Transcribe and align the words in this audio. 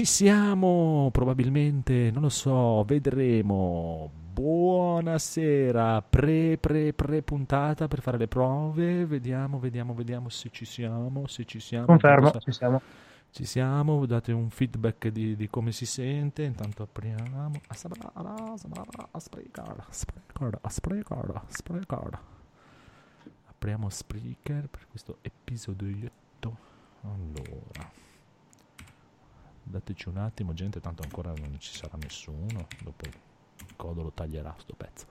ci 0.00 0.06
siamo, 0.06 1.10
probabilmente, 1.12 2.10
non 2.10 2.22
lo 2.22 2.30
so, 2.30 2.84
vedremo. 2.84 4.10
Buonasera, 4.32 6.00
pre 6.00 6.56
pre 6.56 6.94
pre 6.94 7.20
puntata 7.20 7.86
per 7.86 8.00
fare 8.00 8.16
le 8.16 8.26
prove. 8.26 9.04
Vediamo, 9.04 9.58
vediamo, 9.58 9.92
vediamo 9.92 10.30
se 10.30 10.48
ci 10.50 10.64
siamo, 10.64 11.26
se 11.26 11.44
ci 11.44 11.60
siamo. 11.60 11.84
Confermo, 11.84 12.32
ci 12.40 12.50
siamo. 12.50 12.80
Ci 13.30 13.44
siamo, 13.44 14.06
date 14.06 14.32
un 14.32 14.48
feedback 14.48 15.08
di, 15.08 15.36
di 15.36 15.50
come 15.50 15.70
si 15.70 15.84
sente. 15.84 16.44
Intanto 16.44 16.84
apriamo. 16.84 17.60
Apriamo 23.50 23.90
Spreaker 23.90 24.66
per 24.66 24.86
questo 24.88 25.18
episodietto. 25.20 26.56
Allora 27.02 28.08
dateci 29.70 30.08
un 30.08 30.18
attimo 30.18 30.52
gente 30.52 30.80
tanto 30.80 31.02
ancora 31.02 31.32
non 31.32 31.56
ci 31.58 31.74
sarà 31.74 31.96
nessuno 32.00 32.66
dopo 32.82 33.04
il 33.06 33.76
codo 33.76 34.02
lo 34.02 34.12
taglierà 34.12 34.54
sto 34.58 34.74
pezzo 34.76 35.06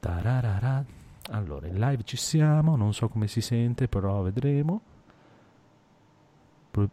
Tararara. 0.00 0.84
allora 1.30 1.66
in 1.66 1.78
live 1.78 2.04
ci 2.04 2.16
siamo 2.16 2.76
non 2.76 2.94
so 2.94 3.08
come 3.08 3.26
si 3.26 3.40
sente 3.40 3.88
però 3.88 4.22
vedremo 4.22 4.80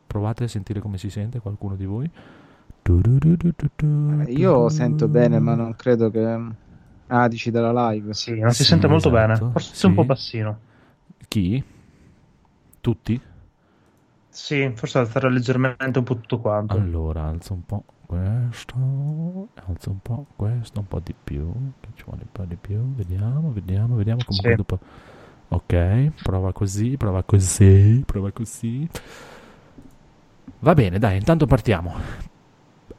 provate 0.06 0.44
a 0.44 0.48
sentire 0.48 0.80
come 0.80 0.98
si 0.98 1.10
sente 1.10 1.40
qualcuno 1.40 1.76
di 1.76 1.86
voi 1.86 2.10
io 4.28 4.70
sento 4.70 5.08
bene 5.08 5.40
ma 5.40 5.56
non 5.56 5.76
credo 5.76 6.10
che 6.10 6.40
ah 7.08 7.28
dici 7.28 7.52
dalla 7.52 7.92
live 7.92 8.14
sì 8.14 8.40
non 8.40 8.52
si 8.52 8.64
sì, 8.64 8.70
sente 8.70 8.88
molto 8.88 9.10
bene 9.10 9.34
esatto. 9.34 9.52
forse 9.52 9.76
sì. 9.76 9.86
un 9.86 9.94
po' 9.94 10.06
bassino 10.06 10.60
chi? 11.28 11.64
tutti? 12.82 13.22
Sì, 14.32 14.72
forse 14.76 14.98
alzare 14.98 15.30
leggermente 15.30 16.00
un 16.00 16.06
po' 16.06 16.16
tutto 16.16 16.40
quanto. 16.40 16.76
Allora, 16.76 17.24
alzo 17.24 17.54
un 17.54 17.66
po' 17.66 17.84
questo, 18.06 19.50
alzo 19.66 19.90
un 19.90 20.00
po' 20.02 20.26
questo, 20.38 20.80
un 20.80 20.88
po' 20.88 21.02
di 21.02 21.14
più, 21.22 21.52
che 21.82 21.90
ci 21.96 22.04
vuole 22.06 22.22
un 22.22 22.32
po' 22.32 22.46
di 22.46 22.56
più, 22.56 22.94
vediamo, 22.96 23.52
vediamo, 23.52 23.96
vediamo 23.96 24.22
comunque 24.26 24.52
sì. 24.52 24.56
dopo... 24.56 24.80
Ok, 25.50 26.12
prova 26.24 26.54
così, 26.54 26.96
prova 26.96 27.24
così, 27.24 28.04
prova 28.06 28.32
così. 28.32 28.88
Va 30.60 30.74
bene, 30.74 30.98
dai, 30.98 31.18
intanto 31.18 31.46
partiamo. 31.46 32.30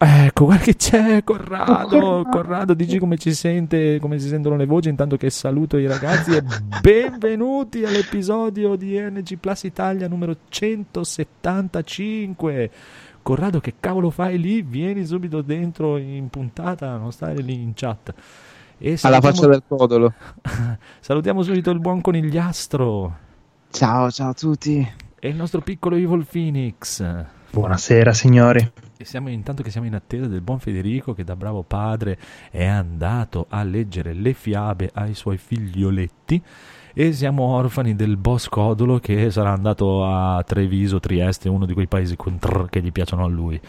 Ecco, 0.04 0.46
guarda 0.46 0.64
che 0.64 0.74
c'è 0.74 1.22
Corrado. 1.22 2.26
Corrado, 2.28 2.74
dici 2.74 2.98
come 2.98 3.16
ci 3.18 3.32
sente, 3.32 4.00
come 4.00 4.18
si 4.18 4.26
sentono 4.26 4.56
le 4.56 4.66
voci. 4.66 4.88
Intanto 4.88 5.16
che 5.16 5.30
saluto 5.30 5.76
i 5.76 5.86
ragazzi 5.86 6.34
e 6.34 6.42
benvenuti 6.80 7.84
all'episodio 7.84 8.74
di 8.74 8.98
NG 8.98 9.38
Plus 9.38 9.62
Italia 9.62 10.08
numero 10.08 10.34
175. 10.48 12.70
Corrado, 13.22 13.60
che 13.60 13.74
cavolo 13.78 14.10
fai 14.10 14.40
lì? 14.40 14.62
Vieni 14.62 15.06
subito 15.06 15.40
dentro 15.40 15.96
in 15.98 16.28
puntata, 16.30 16.96
non 16.96 17.12
stare 17.12 17.40
lì 17.40 17.54
in 17.54 17.70
chat. 17.72 18.12
E 18.78 18.98
Alla 19.02 19.20
faccia 19.20 19.46
del 19.46 19.62
codolo. 19.68 20.12
salutiamo 20.98 21.44
subito 21.44 21.70
il 21.70 21.78
buon 21.78 22.00
conigliastro. 22.00 23.18
Ciao, 23.70 24.10
ciao 24.10 24.30
a 24.30 24.34
tutti. 24.34 24.84
E 25.20 25.28
il 25.28 25.36
nostro 25.36 25.60
piccolo 25.60 25.94
Evil 25.94 26.26
Phoenix. 26.28 27.04
Buonasera 27.52 28.12
signori. 28.12 28.72
E 29.02 29.04
siamo 29.04 29.30
intanto 29.30 29.64
che 29.64 29.72
siamo 29.72 29.88
in 29.88 29.96
attesa 29.96 30.28
del 30.28 30.42
buon 30.42 30.60
Federico 30.60 31.12
che 31.12 31.24
da 31.24 31.34
bravo 31.34 31.64
padre 31.64 32.16
è 32.52 32.64
andato 32.64 33.46
a 33.48 33.64
leggere 33.64 34.12
le 34.12 34.32
fiabe 34.32 34.92
ai 34.94 35.14
suoi 35.14 35.38
figlioletti 35.38 36.40
e 36.94 37.12
siamo 37.12 37.42
orfani 37.42 37.96
del 37.96 38.16
boss 38.16 38.46
Codolo 38.46 39.00
che 39.00 39.28
sarà 39.32 39.50
andato 39.50 40.06
a 40.06 40.40
Treviso, 40.44 41.00
Trieste, 41.00 41.48
uno 41.48 41.66
di 41.66 41.72
quei 41.72 41.88
paesi 41.88 42.16
che 42.70 42.80
gli 42.80 42.92
piacciono 42.92 43.24
a 43.24 43.28
lui. 43.28 43.60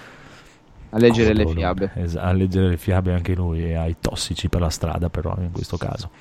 A 0.91 0.99
leggere 0.99 1.29
Codolo, 1.29 1.49
le 1.49 1.55
fiabe. 1.55 1.91
Es- 1.95 2.15
a 2.15 2.31
leggere 2.31 2.67
le 2.67 2.77
fiabe 2.77 3.15
anche 3.15 3.33
lui 3.33 3.63
e 3.63 3.73
ai 3.73 3.95
tossici 3.99 4.49
per 4.49 4.61
la 4.61 4.69
strada 4.69 5.09
però 5.09 5.35
in 5.39 5.51
questo 5.51 5.77
caso. 5.77 6.11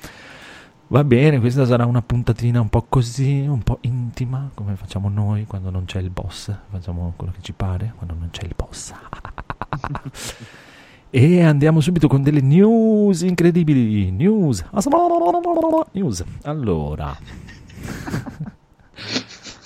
Va 0.93 1.03
bene, 1.03 1.39
questa 1.39 1.65
sarà 1.65 1.87
una 1.87 2.03
puntatina 2.03 2.61
un 2.61 2.69
po' 2.69 2.85
così, 2.87 3.47
un 3.47 3.63
po' 3.63 3.79
intima, 3.81 4.51
come 4.53 4.75
facciamo 4.75 5.09
noi 5.09 5.47
quando 5.47 5.71
non 5.71 5.85
c'è 5.85 5.99
il 5.99 6.11
boss. 6.11 6.55
Facciamo 6.69 7.13
quello 7.15 7.33
che 7.33 7.41
ci 7.41 7.51
pare 7.51 7.93
quando 7.95 8.13
non 8.13 8.29
c'è 8.29 8.43
il 8.43 8.53
boss. 8.55 8.93
e 11.09 11.41
andiamo 11.41 11.81
subito 11.81 12.07
con 12.07 12.21
delle 12.21 12.41
news 12.41 13.21
incredibili. 13.21 14.11
News. 14.11 14.63
News. 15.93 16.23
Allora. 16.43 17.17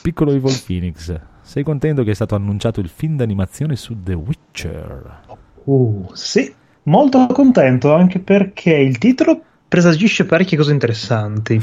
Piccolo 0.02 0.32
Evil 0.32 0.58
Phoenix. 0.66 1.14
Sei 1.42 1.64
contento 1.64 2.04
che 2.04 2.12
è 2.12 2.16
stato 2.16 2.36
annunciato 2.36 2.80
il 2.80 2.88
film 2.88 3.18
d'animazione 3.18 3.76
su 3.76 4.02
The 4.02 4.14
Witcher? 4.14 5.24
Uh, 5.66 6.08
sì, 6.14 6.56
molto 6.84 7.28
contento 7.28 7.94
anche 7.94 8.20
perché 8.20 8.74
il 8.74 8.98
titolo 8.98 9.42
presagisce 9.68 10.26
parecchie 10.26 10.58
cose 10.58 10.72
interessanti. 10.72 11.62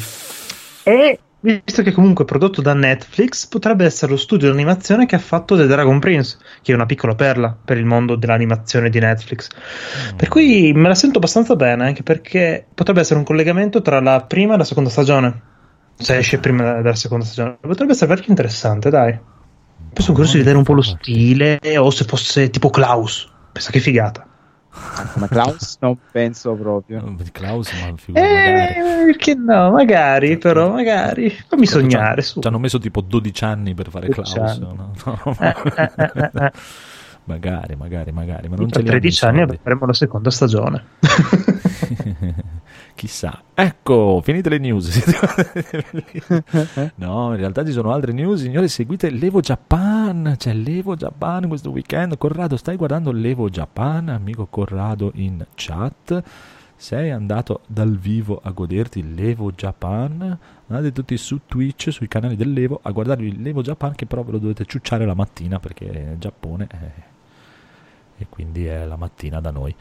E 0.83 1.19
visto 1.41 1.83
che 1.83 1.93
comunque 1.93 2.25
è 2.25 2.27
prodotto 2.27 2.63
da 2.63 2.73
Netflix, 2.73 3.47
potrebbe 3.47 3.85
essere 3.85 4.13
lo 4.13 4.17
studio 4.17 4.49
di 4.49 4.55
animazione 4.55 5.05
che 5.05 5.15
ha 5.15 5.19
fatto 5.19 5.57
The 5.57 5.67
Dragon 5.67 5.99
Prince, 5.99 6.39
che 6.63 6.73
è 6.73 6.75
una 6.75 6.87
piccola 6.87 7.15
perla 7.15 7.55
per 7.63 7.77
il 7.77 7.85
mondo 7.85 8.17
dell'animazione 8.17 8.89
di 8.89 8.99
Netflix. 8.99 9.49
Mm. 9.53 10.17
Per 10.17 10.29
cui 10.29 10.73
me 10.75 10.89
la 10.89 10.95
sento 10.95 11.19
abbastanza 11.19 11.55
bene, 11.55 11.85
anche 11.87 12.03
perché 12.03 12.67
potrebbe 12.75 13.01
essere 13.01 13.19
un 13.19 13.25
collegamento 13.25 13.83
tra 13.83 14.01
la 14.01 14.23
prima 14.23 14.55
e 14.55 14.57
la 14.57 14.65
seconda 14.65 14.89
stagione. 14.89 15.53
Se 15.97 16.17
esce 16.17 16.39
prima 16.39 16.81
della 16.81 16.95
seconda 16.95 17.25
stagione, 17.25 17.59
potrebbe 17.61 17.93
essere 17.93 18.09
parecchio 18.09 18.31
interessante, 18.31 18.91
dai. 18.91 19.13
Poi 19.13 20.03
sono 20.03 20.15
curioso 20.15 20.33
di 20.33 20.39
vedere 20.39 20.57
un 20.57 20.65
po' 20.65 20.73
lo 20.73 20.83
stile, 20.83 21.61
o 21.77 21.91
se 21.91 22.05
fosse 22.05 22.51
tipo 22.51 22.71
Klaus. 22.71 23.31
Pensa 23.53 23.71
che 23.71 23.81
figata. 23.81 24.27
Ma 25.17 25.29
Klaus 25.29 25.77
non 25.81 25.97
penso 26.11 26.55
proprio. 26.55 27.17
Klaus, 27.33 27.71
ma 27.81 27.95
eh, 28.21 29.05
perché 29.07 29.35
no? 29.35 29.71
Magari, 29.71 30.37
però, 30.37 30.71
magari. 30.71 31.31
Fammi 31.31 31.67
sognare. 31.67 32.23
Ci 32.23 32.41
hanno 32.43 32.59
messo 32.59 32.79
tipo 32.79 33.01
12 33.01 33.45
anni 33.45 33.75
per 33.75 33.91
fare 33.91 34.09
Klaus. 34.09 34.35
No? 34.59 34.93
No. 35.05 35.37
Eh, 35.39 35.55
eh, 35.77 36.21
eh, 36.35 36.53
magari, 37.25 37.77
magari, 37.77 38.13
magari. 38.13 38.49
Ma 38.49 38.57
non 38.57 38.69
Tra 38.69 38.83
13 38.83 39.25
anni 39.25 39.43
avremo 39.43 39.87
la 39.87 39.93
seconda 39.93 40.31
stagione. 40.31 40.85
Chissà. 42.95 43.43
Ecco, 43.55 44.21
finite 44.23 44.49
le 44.49 44.59
news. 44.59 45.03
no, 46.97 47.33
in 47.33 47.37
realtà 47.37 47.65
ci 47.65 47.73
sono 47.73 47.93
altre 47.93 48.13
news. 48.13 48.41
Signore, 48.41 48.69
seguite 48.69 49.11
l'Evo 49.11 49.41
Japan. 49.41 50.35
C'è 50.39 50.53
l'Evo 50.55 50.95
Japan 50.95 51.49
questo 51.49 51.71
weekend. 51.71 52.17
Corrado, 52.17 52.57
stai 52.57 52.77
guardando 52.77 53.11
l'Evo 53.11 53.49
Japan? 53.49 54.09
Amico 54.09 54.47
Corrado 54.47 55.11
in 55.15 55.45
chat. 55.55 56.23
Sei 56.77 57.11
andato 57.11 57.63
dal 57.67 57.97
vivo 57.97 58.41
a 58.43 58.51
goderti 58.51 59.15
l'Evo 59.15 59.51
Japan? 59.53 60.39
Andate 60.67 60.93
tutti 60.93 61.17
su 61.17 61.41
Twitch, 61.47 61.93
sui 61.93 62.09
canali 62.09 62.37
dell'Evo, 62.37 62.81
a 62.83 62.91
guardarvi 62.91 63.43
l'Evo 63.43 63.63
Japan 63.63 63.95
che 63.95 64.07
però 64.07 64.23
ve 64.23 64.33
lo 64.33 64.39
dovete 64.39 64.65
ciucciare 64.67 65.05
la 65.05 65.15
mattina 65.15 65.59
perché 65.61 66.13
è 66.13 66.19
Giappone 66.19 66.67
eh, 66.71 67.03
e 68.19 68.27
quindi 68.29 68.67
è 68.67 68.85
la 68.85 68.97
mattina 68.97 69.41
da 69.41 69.51
noi. 69.51 69.75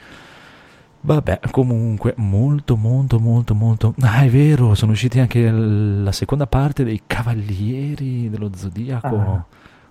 Vabbè, 1.06 1.41
comunque, 1.52 2.14
molto, 2.16 2.78
molto, 2.78 3.19
molto, 3.19 3.53
molto. 3.53 3.94
Ah, 4.00 4.24
è 4.24 4.30
vero, 4.30 4.74
sono 4.74 4.94
usciti 4.94 5.19
anche 5.19 5.52
la 5.52 6.14
seconda 6.14 6.47
parte 6.47 6.86
dei 6.86 7.02
Cavalieri 7.06 8.30
dello 8.30 8.50
Zodiaco. 8.56 9.16
Ah, 9.18 9.46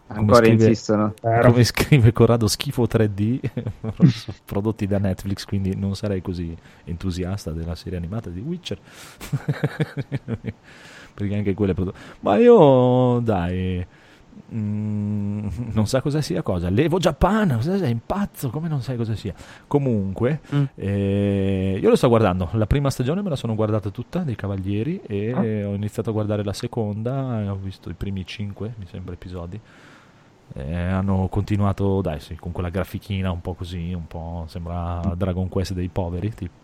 ancora 0.06 0.46
scrive, 0.46 0.64
insistono. 0.64 1.12
Come 1.20 1.64
scrive 1.64 2.12
Corrado, 2.12 2.46
schifo 2.48 2.84
3D, 2.84 3.40
prodotti 4.46 4.86
da 4.86 4.96
Netflix, 4.96 5.44
quindi 5.44 5.76
non 5.76 5.94
sarei 5.96 6.22
così 6.22 6.56
entusiasta 6.84 7.50
della 7.50 7.74
serie 7.74 7.98
animata 7.98 8.30
di 8.30 8.40
Witcher. 8.40 8.78
Perché 11.12 11.34
anche 11.34 11.52
quelle 11.52 11.74
prodotte. 11.74 11.98
Ma 12.20 12.38
io, 12.38 13.20
dai 13.20 13.86
Mm, 14.54 15.48
non 15.72 15.86
sa 15.86 16.00
cosa 16.00 16.20
sia 16.20 16.42
cosa. 16.42 16.68
L'Evo 16.68 16.98
Japan, 16.98 17.54
cosa 17.56 17.78
sei 17.78 17.90
impazzo? 17.90 18.50
Come 18.50 18.68
non 18.68 18.82
sai 18.82 18.96
cosa 18.96 19.14
sia? 19.14 19.34
Comunque, 19.66 20.40
mm. 20.54 20.64
eh, 20.74 21.78
io 21.80 21.88
lo 21.88 21.96
sto 21.96 22.08
guardando. 22.08 22.48
La 22.52 22.66
prima 22.66 22.90
stagione 22.90 23.22
me 23.22 23.30
la 23.30 23.36
sono 23.36 23.54
guardata 23.54 23.90
tutta 23.90 24.20
dei 24.20 24.36
Cavalieri 24.36 25.00
e 25.06 25.32
ah. 25.32 25.68
ho 25.68 25.74
iniziato 25.74 26.10
a 26.10 26.12
guardare 26.12 26.44
la 26.44 26.52
seconda. 26.52 27.50
Ho 27.50 27.56
visto 27.56 27.88
i 27.88 27.94
primi 27.94 28.26
cinque, 28.26 28.74
mi 28.78 28.86
sembra, 28.86 29.14
episodi. 29.14 29.58
Eh, 30.54 30.74
hanno 30.74 31.28
continuato, 31.28 32.02
dai, 32.02 32.20
sì, 32.20 32.36
con 32.36 32.52
quella 32.52 32.68
grafichina 32.68 33.30
un 33.30 33.40
po' 33.40 33.54
così, 33.54 33.94
un 33.94 34.06
po' 34.06 34.44
sembra 34.48 35.00
Dragon 35.16 35.48
Quest 35.48 35.72
dei 35.72 35.88
poveri, 35.88 36.34
tipo 36.34 36.61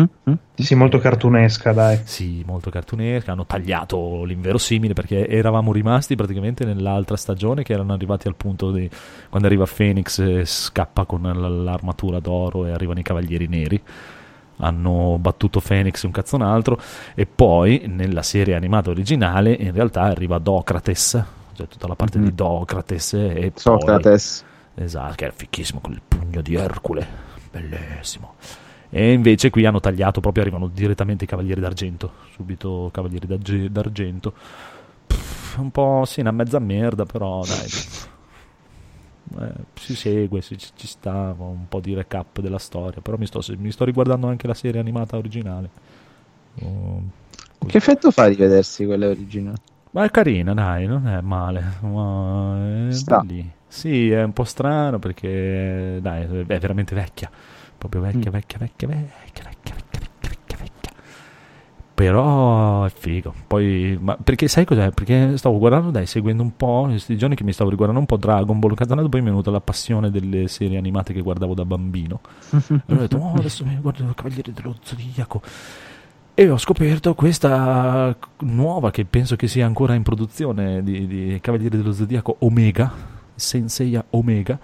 Mm-hmm. 0.00 0.38
Sì, 0.54 0.74
molto 0.74 0.98
cartunesca, 0.98 1.72
dai. 1.72 2.00
Sì, 2.04 2.42
molto 2.46 2.70
cartunesca. 2.70 3.32
Hanno 3.32 3.46
tagliato 3.46 4.24
l'inverosimile 4.24 4.94
perché 4.94 5.28
eravamo 5.28 5.72
rimasti 5.72 6.16
praticamente 6.16 6.64
nell'altra 6.64 7.16
stagione 7.16 7.62
che 7.62 7.72
erano 7.72 7.92
arrivati 7.92 8.28
al 8.28 8.36
punto 8.36 8.70
di 8.70 8.88
quando 9.28 9.46
arriva 9.46 9.66
Phoenix 9.66 10.18
e 10.18 10.44
scappa 10.44 11.04
con 11.04 11.22
l'armatura 11.22 12.20
d'oro 12.20 12.66
e 12.66 12.70
arrivano 12.70 13.00
i 13.00 13.02
cavalieri 13.02 13.46
neri. 13.48 13.82
Hanno 14.58 15.18
battuto 15.18 15.60
Phoenix 15.60 16.02
un 16.04 16.10
cazzo 16.12 16.36
un 16.36 16.42
altro. 16.42 16.80
E 17.14 17.26
poi 17.26 17.84
nella 17.86 18.22
serie 18.22 18.54
animata 18.54 18.90
originale 18.90 19.52
in 19.52 19.72
realtà 19.72 20.02
arriva 20.02 20.38
Docrates, 20.38 21.22
cioè 21.54 21.66
tutta 21.66 21.86
la 21.86 21.96
parte 21.96 22.18
mm-hmm. 22.18 22.28
di 22.28 22.34
Docrates 22.34 23.12
e 23.14 23.52
Socrates. 23.54 24.40
Poi 24.40 24.50
Esatto, 24.74 25.14
che 25.16 25.24
era 25.24 25.34
fichissimo 25.36 25.80
con 25.80 25.92
il 25.92 26.00
pugno 26.06 26.40
di 26.40 26.54
Ercole, 26.54 27.06
bellissimo. 27.50 28.34
E 28.94 29.12
invece 29.12 29.48
qui 29.48 29.64
hanno 29.64 29.80
tagliato, 29.80 30.20
proprio 30.20 30.42
arrivano 30.42 30.68
direttamente 30.68 31.24
i 31.24 31.26
Cavalieri 31.26 31.62
d'Argento, 31.62 32.12
subito 32.34 32.90
Cavalieri 32.92 33.70
d'Argento. 33.70 34.34
Pff, 35.06 35.56
un 35.56 35.70
po', 35.70 36.04
sì, 36.06 36.20
una 36.20 36.30
mezza 36.30 36.58
merda, 36.58 37.06
però 37.06 37.42
dai. 37.42 37.68
Eh, 39.40 39.52
si 39.76 39.94
segue, 39.94 40.42
si, 40.42 40.58
ci 40.58 40.86
sta 40.86 41.34
un 41.38 41.66
po' 41.68 41.80
di 41.80 41.94
recap 41.94 42.40
della 42.40 42.58
storia, 42.58 43.00
però 43.00 43.16
mi 43.16 43.24
sto, 43.24 43.42
mi 43.56 43.70
sto 43.70 43.86
riguardando 43.86 44.26
anche 44.26 44.46
la 44.46 44.52
serie 44.52 44.78
animata 44.78 45.16
originale. 45.16 45.70
Oh, 46.60 47.02
che 47.64 47.78
effetto 47.78 48.10
fa 48.10 48.28
di 48.28 48.34
vedersi 48.34 48.84
quella 48.84 49.08
originale? 49.08 49.56
Ma 49.92 50.04
è 50.04 50.10
carina, 50.10 50.52
dai, 50.52 50.86
non 50.86 51.08
è 51.08 51.18
male. 51.22 51.78
Ma 51.80 52.88
è 52.88 52.92
Sta. 52.92 53.24
Sì, 53.68 54.10
è 54.10 54.22
un 54.22 54.34
po' 54.34 54.44
strano 54.44 54.98
perché, 54.98 55.98
dai, 56.02 56.44
è 56.46 56.58
veramente 56.58 56.94
vecchia. 56.94 57.30
Proprio 57.82 58.00
vecchia, 58.02 58.30
Mm. 58.30 58.34
vecchia, 58.34 58.58
vecchia, 58.58 58.86
vecchia, 58.88 59.44
vecchia, 59.44 59.74
vecchia, 59.74 60.00
vecchia, 60.20 60.56
vecchia. 60.58 60.90
Però 61.94 62.84
è 62.84 62.90
figo. 62.90 63.34
Poi, 63.46 63.98
ma 64.00 64.16
perché 64.16 64.48
sai 64.48 64.64
cos'è? 64.64 64.90
Perché 64.90 65.36
stavo 65.36 65.58
guardando, 65.58 65.90
dai, 65.90 66.06
seguendo 66.06 66.42
un 66.42 66.56
po', 66.56 66.82
in 66.84 66.90
questi 66.90 67.16
giorni 67.18 67.34
che 67.34 67.44
mi 67.44 67.52
stavo 67.52 67.70
riguardando 67.70 68.00
un 68.00 68.06
po' 68.06 68.16
Dragon 68.16 68.58
Ball 68.58 68.74
Katana, 68.74 69.02
poi 69.08 69.20
mi 69.20 69.26
è 69.26 69.30
venuta 69.30 69.50
la 69.50 69.60
passione 69.60 70.10
delle 70.10 70.48
serie 70.48 70.78
animate 70.78 71.12
che 71.12 71.20
guardavo 71.20 71.54
da 71.54 71.64
bambino. 71.64 72.20
E 72.86 72.94
ho 72.94 72.96
detto, 72.96 73.16
oh, 73.18 73.34
adesso 73.34 73.64
mi 73.64 73.76
guardo 73.80 74.04
i 74.04 74.14
Cavalieri 74.14 74.52
dello 74.52 74.74
Zodiaco. 74.82 75.42
E 76.34 76.48
ho 76.48 76.56
scoperto 76.56 77.14
questa 77.14 78.16
nuova, 78.40 78.90
che 78.90 79.04
penso 79.04 79.36
che 79.36 79.48
sia 79.48 79.66
ancora 79.66 79.94
in 79.94 80.02
produzione, 80.02 80.82
di, 80.82 81.06
di 81.06 81.38
Cavalieri 81.42 81.76
dello 81.76 81.92
Zodiaco 81.92 82.36
Omega, 82.40 82.90
Senseiya 83.34 84.02
Omega, 84.10 84.58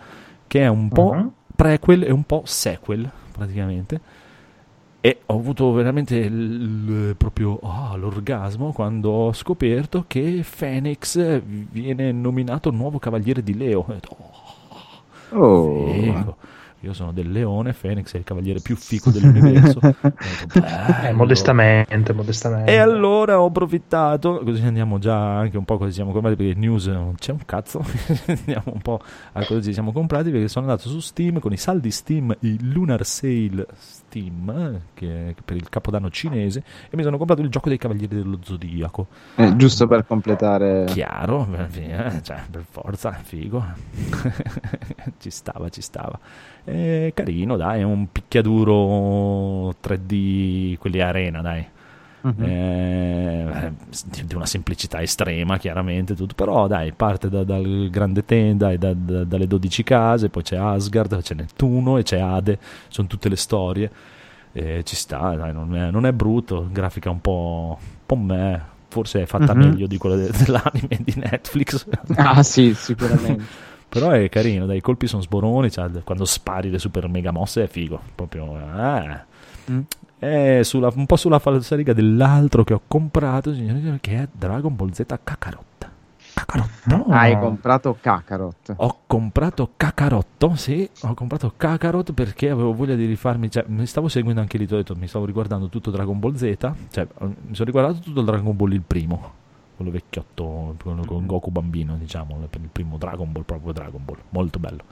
che 0.46 0.60
è 0.62 0.68
un 0.68 0.88
po' 0.88 1.12
Mhm. 1.12 1.30
Prequel 1.58 2.05
e 2.05 2.12
un 2.12 2.22
po' 2.22 2.43
sequel, 2.44 3.10
praticamente. 3.32 4.00
E 5.00 5.20
ho 5.26 5.34
avuto 5.34 5.72
veramente 5.72 6.16
il- 6.16 7.14
proprio 7.16 7.58
ah, 7.62 7.96
l'orgasmo 7.96 8.72
quando 8.72 9.10
ho 9.10 9.32
scoperto 9.32 10.05
che 10.06 10.44
Phoenix 10.56 11.40
viene 11.43 12.12
nominato 12.12 12.70
nuovo 12.70 12.99
Cavaliere 13.00 13.43
di 13.43 13.56
Leo. 13.56 13.84
Oh, 15.31 15.37
Oh. 15.40 16.37
Io 16.82 16.92
sono 16.92 17.12
del 17.12 17.30
leone, 17.32 17.72
Phoenix 17.72 18.14
è 18.14 18.19
il 18.19 18.25
cavaliere 18.25 18.60
più 18.60 18.76
fico 18.76 19.10
dell'universo. 19.10 19.80
Detto, 19.82 20.64
Eh, 21.02 21.12
modestamente, 21.12 22.12
modestamente. 22.12 22.70
E 22.70 22.76
allora 22.76 23.40
ho 23.40 23.46
approfittato, 23.46 24.40
così 24.44 24.62
andiamo 24.62 24.98
già 24.98 25.38
anche 25.38 25.56
un 25.58 25.64
po' 25.64 25.76
così 25.76 25.92
siamo 25.92 26.12
comprati 26.12 26.36
perché 26.36 26.58
news 26.58 26.86
non 26.86 27.14
c'è 27.16 27.32
un 27.32 27.44
cazzo, 27.44 27.82
andiamo 28.26 28.72
un 28.72 28.80
po' 28.80 29.00
a 29.32 29.44
cosa 29.44 29.60
ci 29.60 29.72
siamo 29.72 29.90
comprati 29.90 30.30
perché 30.30 30.46
sono 30.46 30.66
andato 30.70 30.88
su 30.88 31.00
Steam 31.00 31.40
con 31.40 31.52
i 31.52 31.56
saldi 31.56 31.90
Steam, 31.90 32.34
i 32.40 32.56
Lunar 32.72 33.04
Sale 33.04 33.66
Steam, 34.08 34.49
eh, 34.49 34.81
che, 34.94 35.34
che 35.37 35.43
per 35.44 35.56
il 35.56 35.69
capodanno 35.69 36.10
cinese, 36.10 36.64
e 36.90 36.96
mi 36.96 37.02
sono 37.02 37.19
comprato 37.19 37.43
il 37.43 37.50
gioco 37.50 37.69
dei 37.69 37.76
Cavalieri 37.76 38.16
dello 38.16 38.38
Zodiaco. 38.43 39.06
Eh, 39.37 39.55
giusto 39.56 39.87
per 39.87 40.06
completare. 40.06 40.87
Chiaro, 40.87 41.46
eh, 41.72 42.22
cioè, 42.22 42.43
per 42.50 42.64
forza, 42.69 43.12
figo. 43.12 43.62
ci 45.19 45.31
stava, 45.31 45.69
ci 45.69 45.82
stava. 45.82 46.19
È 46.64 47.12
carino, 47.14 47.56
dai, 47.56 47.81
è 47.81 47.84
un 47.84 48.10
picchiaduro 48.10 49.75
3D, 49.82 50.78
quelli 50.78 51.00
arena, 51.00 51.43
dai. 51.43 51.76
Mhm. 52.20 52.42
Eh, 52.42 53.72
di 54.24 54.34
una 54.34 54.46
semplicità 54.46 55.00
estrema, 55.00 55.56
chiaramente, 55.58 56.14
tutto. 56.14 56.34
però 56.34 56.66
dai, 56.66 56.92
parte 56.92 57.28
da- 57.28 57.44
dal 57.44 57.88
grande 57.90 58.24
tenda 58.24 58.70
e 58.72 58.78
da- 58.78 58.92
da- 58.94 59.24
dalle 59.24 59.46
12 59.46 59.82
case, 59.84 60.28
poi 60.28 60.42
c'è 60.42 60.56
Asgard, 60.56 61.20
c'è 61.22 61.34
Nettuno 61.34 61.96
e 61.98 62.02
c'è 62.02 62.18
Ade, 62.18 62.58
sono 62.88 63.06
tutte 63.06 63.28
le 63.28 63.36
storie. 63.36 63.90
E 64.52 64.82
ci 64.84 64.96
sta, 64.96 65.34
dai, 65.36 65.52
non, 65.52 65.76
è, 65.76 65.90
non 65.90 66.06
è 66.06 66.12
brutto, 66.12 66.68
grafica 66.72 67.10
un 67.10 67.20
po', 67.20 67.78
un 67.78 67.86
po' 68.06 68.16
me, 68.16 68.62
forse 68.88 69.22
è 69.22 69.26
fatta 69.26 69.54
Mhm. 69.54 69.60
meglio 69.60 69.86
di 69.86 69.98
quella 69.98 70.16
de- 70.16 70.30
dell'anime 70.44 70.98
di 71.04 71.14
Netflix. 71.16 71.86
Ah, 72.16 72.42
sì, 72.42 72.74
sicuramente. 72.74 73.44
Però 73.88 74.10
è 74.10 74.28
carino, 74.28 74.66
dai, 74.66 74.78
i 74.78 74.80
colpi 74.82 75.06
sono 75.06 75.22
sboroni, 75.22 75.70
cioè, 75.70 75.88
quando 76.04 76.24
spari 76.24 76.68
le 76.70 76.78
super 76.78 77.08
mega 77.08 77.30
mosse 77.30 77.62
è 77.62 77.66
figo, 77.68 78.00
proprio... 78.14 78.56
eh. 78.58 79.20
Mm. 79.70 79.80
È 80.18 80.60
sulla- 80.62 80.90
un 80.94 81.06
po' 81.06 81.16
sulla 81.16 81.38
falsariga 81.38 81.92
dell'altro 81.92 82.64
che 82.64 82.74
ho 82.74 82.80
comprato, 82.86 83.54
signori, 83.54 83.98
che 84.00 84.16
è 84.22 84.28
Dragon 84.32 84.74
Ball 84.74 84.90
Z 84.90 85.04
Kakarot. 85.22 85.66
Kakarot. 86.34 86.68
No. 86.86 87.06
Hai 87.08 87.38
comprato 87.38 87.96
Kakarot. 88.00 88.74
Ho 88.76 88.98
comprato 89.06 89.70
Kakarotto, 89.76 90.54
sì, 90.56 90.88
ho 91.02 91.14
comprato 91.14 91.52
Kakarot 91.56 92.12
perché 92.12 92.50
avevo 92.50 92.72
voglia 92.72 92.94
di 92.94 93.06
rifarmi, 93.06 93.50
cioè 93.50 93.64
mi 93.68 93.86
stavo 93.86 94.08
seguendo 94.08 94.40
anche 94.40 94.58
lì, 94.58 94.64
ho 94.64 94.76
detto, 94.76 94.94
mi 94.96 95.06
stavo 95.08 95.24
riguardando 95.24 95.68
tutto 95.68 95.90
Dragon 95.90 96.18
Ball 96.18 96.34
Z, 96.34 96.42
cioè 96.90 97.06
eh, 97.20 97.24
mi 97.24 97.54
sono 97.54 97.64
riguardato 97.64 97.98
tutto 98.00 98.20
il 98.20 98.26
Dragon 98.26 98.56
Ball 98.56 98.72
il 98.72 98.82
primo, 98.82 99.32
quello 99.76 99.90
vecchiotto, 99.90 100.74
quello 100.82 101.04
con 101.04 101.26
Goku 101.26 101.50
bambino, 101.50 101.96
diciamo, 101.96 102.38
il 102.40 102.68
primo 102.70 102.96
Dragon 102.98 103.30
Ball, 103.32 103.42
proprio 103.44 103.72
Dragon 103.72 104.04
Ball, 104.04 104.18
molto 104.30 104.58
bello. 104.58 104.82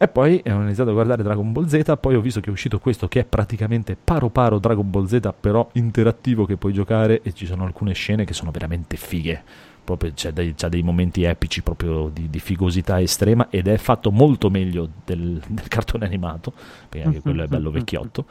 E 0.00 0.06
poi 0.06 0.40
ho 0.46 0.62
iniziato 0.62 0.90
a 0.90 0.92
guardare 0.92 1.24
Dragon 1.24 1.50
Ball 1.50 1.66
Z, 1.66 1.98
poi 2.00 2.14
ho 2.14 2.20
visto 2.20 2.38
che 2.38 2.50
è 2.50 2.52
uscito 2.52 2.78
questo 2.78 3.08
che 3.08 3.20
è 3.20 3.24
praticamente 3.24 3.96
paro 4.02 4.28
paro 4.28 4.60
Dragon 4.60 4.88
Ball 4.88 5.06
Z, 5.06 5.34
però 5.40 5.68
interattivo 5.72 6.46
che 6.46 6.56
puoi 6.56 6.72
giocare 6.72 7.20
e 7.22 7.32
ci 7.32 7.46
sono 7.46 7.64
alcune 7.64 7.94
scene 7.94 8.24
che 8.24 8.32
sono 8.32 8.52
veramente 8.52 8.96
fighe. 8.96 9.42
Proprio 9.82 10.12
c'è 10.12 10.30
dei, 10.32 10.54
c'ha 10.54 10.68
dei 10.68 10.82
momenti 10.82 11.24
epici 11.24 11.62
proprio 11.62 12.10
di, 12.12 12.30
di 12.30 12.38
figosità 12.38 13.00
estrema 13.00 13.48
ed 13.50 13.66
è 13.66 13.76
fatto 13.76 14.12
molto 14.12 14.50
meglio 14.50 14.88
del, 15.04 15.42
del 15.48 15.66
cartone 15.66 16.04
animato, 16.04 16.52
perché 16.88 17.04
anche 17.04 17.20
quello 17.20 17.42
è 17.42 17.48
bello 17.48 17.72
vecchiotto. 17.72 18.24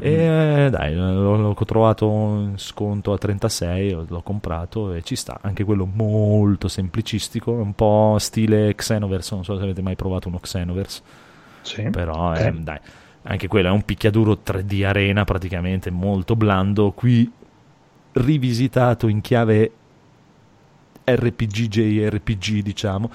E 0.00 0.68
dai, 0.70 0.94
l'ho, 0.94 1.54
trovato 1.66 2.06
in 2.06 2.54
sconto 2.56 3.12
a 3.12 3.18
36, 3.18 4.06
l'ho 4.08 4.22
comprato 4.22 4.92
e 4.92 5.02
ci 5.02 5.14
sta. 5.16 5.38
Anche 5.42 5.64
quello 5.64 5.86
molto 5.86 6.66
semplicistico, 6.68 7.52
un 7.52 7.74
po' 7.74 8.16
stile 8.18 8.74
Xenoverse. 8.74 9.34
Non 9.34 9.44
so 9.44 9.56
se 9.56 9.62
avete 9.62 9.82
mai 9.82 9.94
provato 9.96 10.28
uno 10.28 10.38
Xenoverse, 10.38 11.02
Sì. 11.62 11.82
però 11.90 12.30
Ok. 12.30 12.38
eh, 12.40 12.52
dai, 12.52 12.78
anche 13.24 13.46
quello 13.48 13.68
è 13.68 13.70
un 13.70 13.82
picchiaduro 13.84 14.38
3D 14.44 14.84
arena 14.84 15.24
praticamente 15.24 15.90
molto 15.90 16.34
blando. 16.36 16.90
Qui 16.92 17.30
rivisitato 18.12 19.08
in 19.08 19.20
chiave 19.20 19.70
RPG, 21.04 21.68
JRPG, 21.68 22.62
diciamo. 22.62 23.10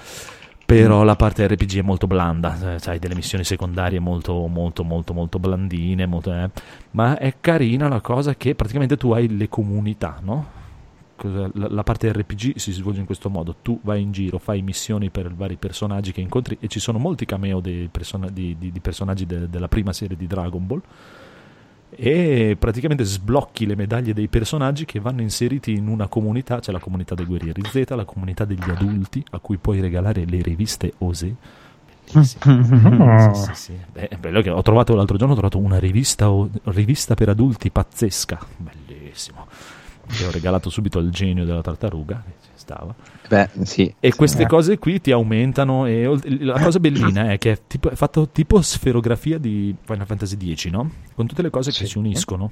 Però 0.68 1.02
la 1.02 1.16
parte 1.16 1.48
RPG 1.48 1.78
è 1.78 1.82
molto 1.82 2.06
blanda, 2.06 2.74
eh, 2.74 2.78
sai, 2.78 2.98
delle 2.98 3.14
missioni 3.14 3.42
secondarie 3.42 4.00
molto, 4.00 4.46
molto, 4.48 4.84
molto, 4.84 5.14
molto 5.14 5.38
blandine, 5.38 6.04
molto, 6.04 6.30
eh. 6.30 6.50
ma 6.90 7.16
è 7.16 7.36
carina 7.40 7.88
la 7.88 8.02
cosa 8.02 8.34
che 8.34 8.54
praticamente 8.54 8.98
tu 8.98 9.12
hai 9.12 9.34
le 9.34 9.48
comunità, 9.48 10.18
no? 10.20 10.46
La, 11.54 11.82
parte 11.84 12.12
RPG 12.12 12.56
si 12.56 12.72
svolge 12.72 13.00
in 13.00 13.06
questo 13.06 13.30
modo, 13.30 13.56
tu 13.62 13.80
vai 13.82 14.02
in 14.02 14.12
giro, 14.12 14.36
fai 14.36 14.60
missioni 14.60 15.08
per 15.08 15.32
vari 15.34 15.56
personaggi 15.56 16.12
che 16.12 16.20
incontri 16.20 16.58
e 16.60 16.68
ci 16.68 16.80
sono 16.80 16.98
molti 16.98 17.24
cameo 17.24 17.60
dei 17.60 17.88
persona- 17.90 18.28
di, 18.28 18.54
di- 18.58 18.70
di 18.70 18.80
personaggi 18.80 19.24
de- 19.24 19.48
della 19.48 19.68
prima 19.68 19.94
serie 19.94 20.18
di 20.18 20.26
Dragon 20.26 20.66
Ball 20.66 20.82
e 21.90 22.56
praticamente 22.58 23.04
sblocchi 23.04 23.66
le 23.66 23.74
medaglie 23.74 24.12
dei 24.12 24.28
personaggi 24.28 24.84
che 24.84 25.00
vanno 25.00 25.22
inseriti 25.22 25.72
in 25.72 25.88
una 25.88 26.06
comunità, 26.06 26.60
c'è 26.60 26.72
la 26.72 26.78
comunità 26.78 27.14
dei 27.14 27.24
guerrieri 27.24 27.62
Z, 27.64 27.84
la 27.90 28.04
comunità 28.04 28.44
degli 28.44 28.68
adulti 28.68 29.24
a 29.30 29.38
cui 29.38 29.56
puoi 29.56 29.80
regalare 29.80 30.24
le 30.24 30.42
riviste 30.42 30.92
Osé. 30.98 31.34
Bellissimo. 32.10 32.46
Sì, 33.34 33.42
sì, 33.42 33.54
sì. 33.54 33.72
Beh, 33.92 34.08
è 34.08 34.16
bello 34.16 34.40
che 34.40 34.50
ho 34.50 34.62
trovato 34.62 34.94
l'altro 34.94 35.16
giorno 35.16 35.32
ho 35.32 35.36
trovato 35.36 35.58
una 35.58 35.78
rivista, 35.78 36.28
rivista 36.64 37.14
per 37.14 37.28
adulti 37.28 37.70
pazzesca, 37.70 38.38
bellissimo. 38.56 39.46
Che 40.06 40.24
ho 40.24 40.30
regalato 40.30 40.70
subito 40.70 40.98
al 40.98 41.10
genio 41.10 41.44
della 41.44 41.60
tartaruga, 41.60 42.22
stava. 42.68 42.94
Beh, 43.28 43.48
sì. 43.64 43.92
E 43.98 44.14
queste 44.14 44.42
Eh. 44.42 44.46
cose 44.46 44.78
qui 44.78 45.00
ti 45.00 45.10
aumentano. 45.10 45.86
E 45.86 46.04
la 46.40 46.60
cosa 46.60 46.78
bellina 46.78 47.32
è 47.32 47.38
che 47.38 47.52
è, 47.52 47.58
tipo- 47.66 47.88
è 47.90 47.94
fatto 47.94 48.28
tipo 48.28 48.60
sferografia 48.60 49.38
di 49.38 49.74
Final 49.82 50.06
Fantasy 50.06 50.36
X, 50.54 50.66
no? 50.68 50.90
Con 51.14 51.26
tutte 51.26 51.42
le 51.42 51.50
cose 51.50 51.70
che 51.70 51.78
Sì. 51.78 51.86
si 51.86 51.98
uniscono. 51.98 52.50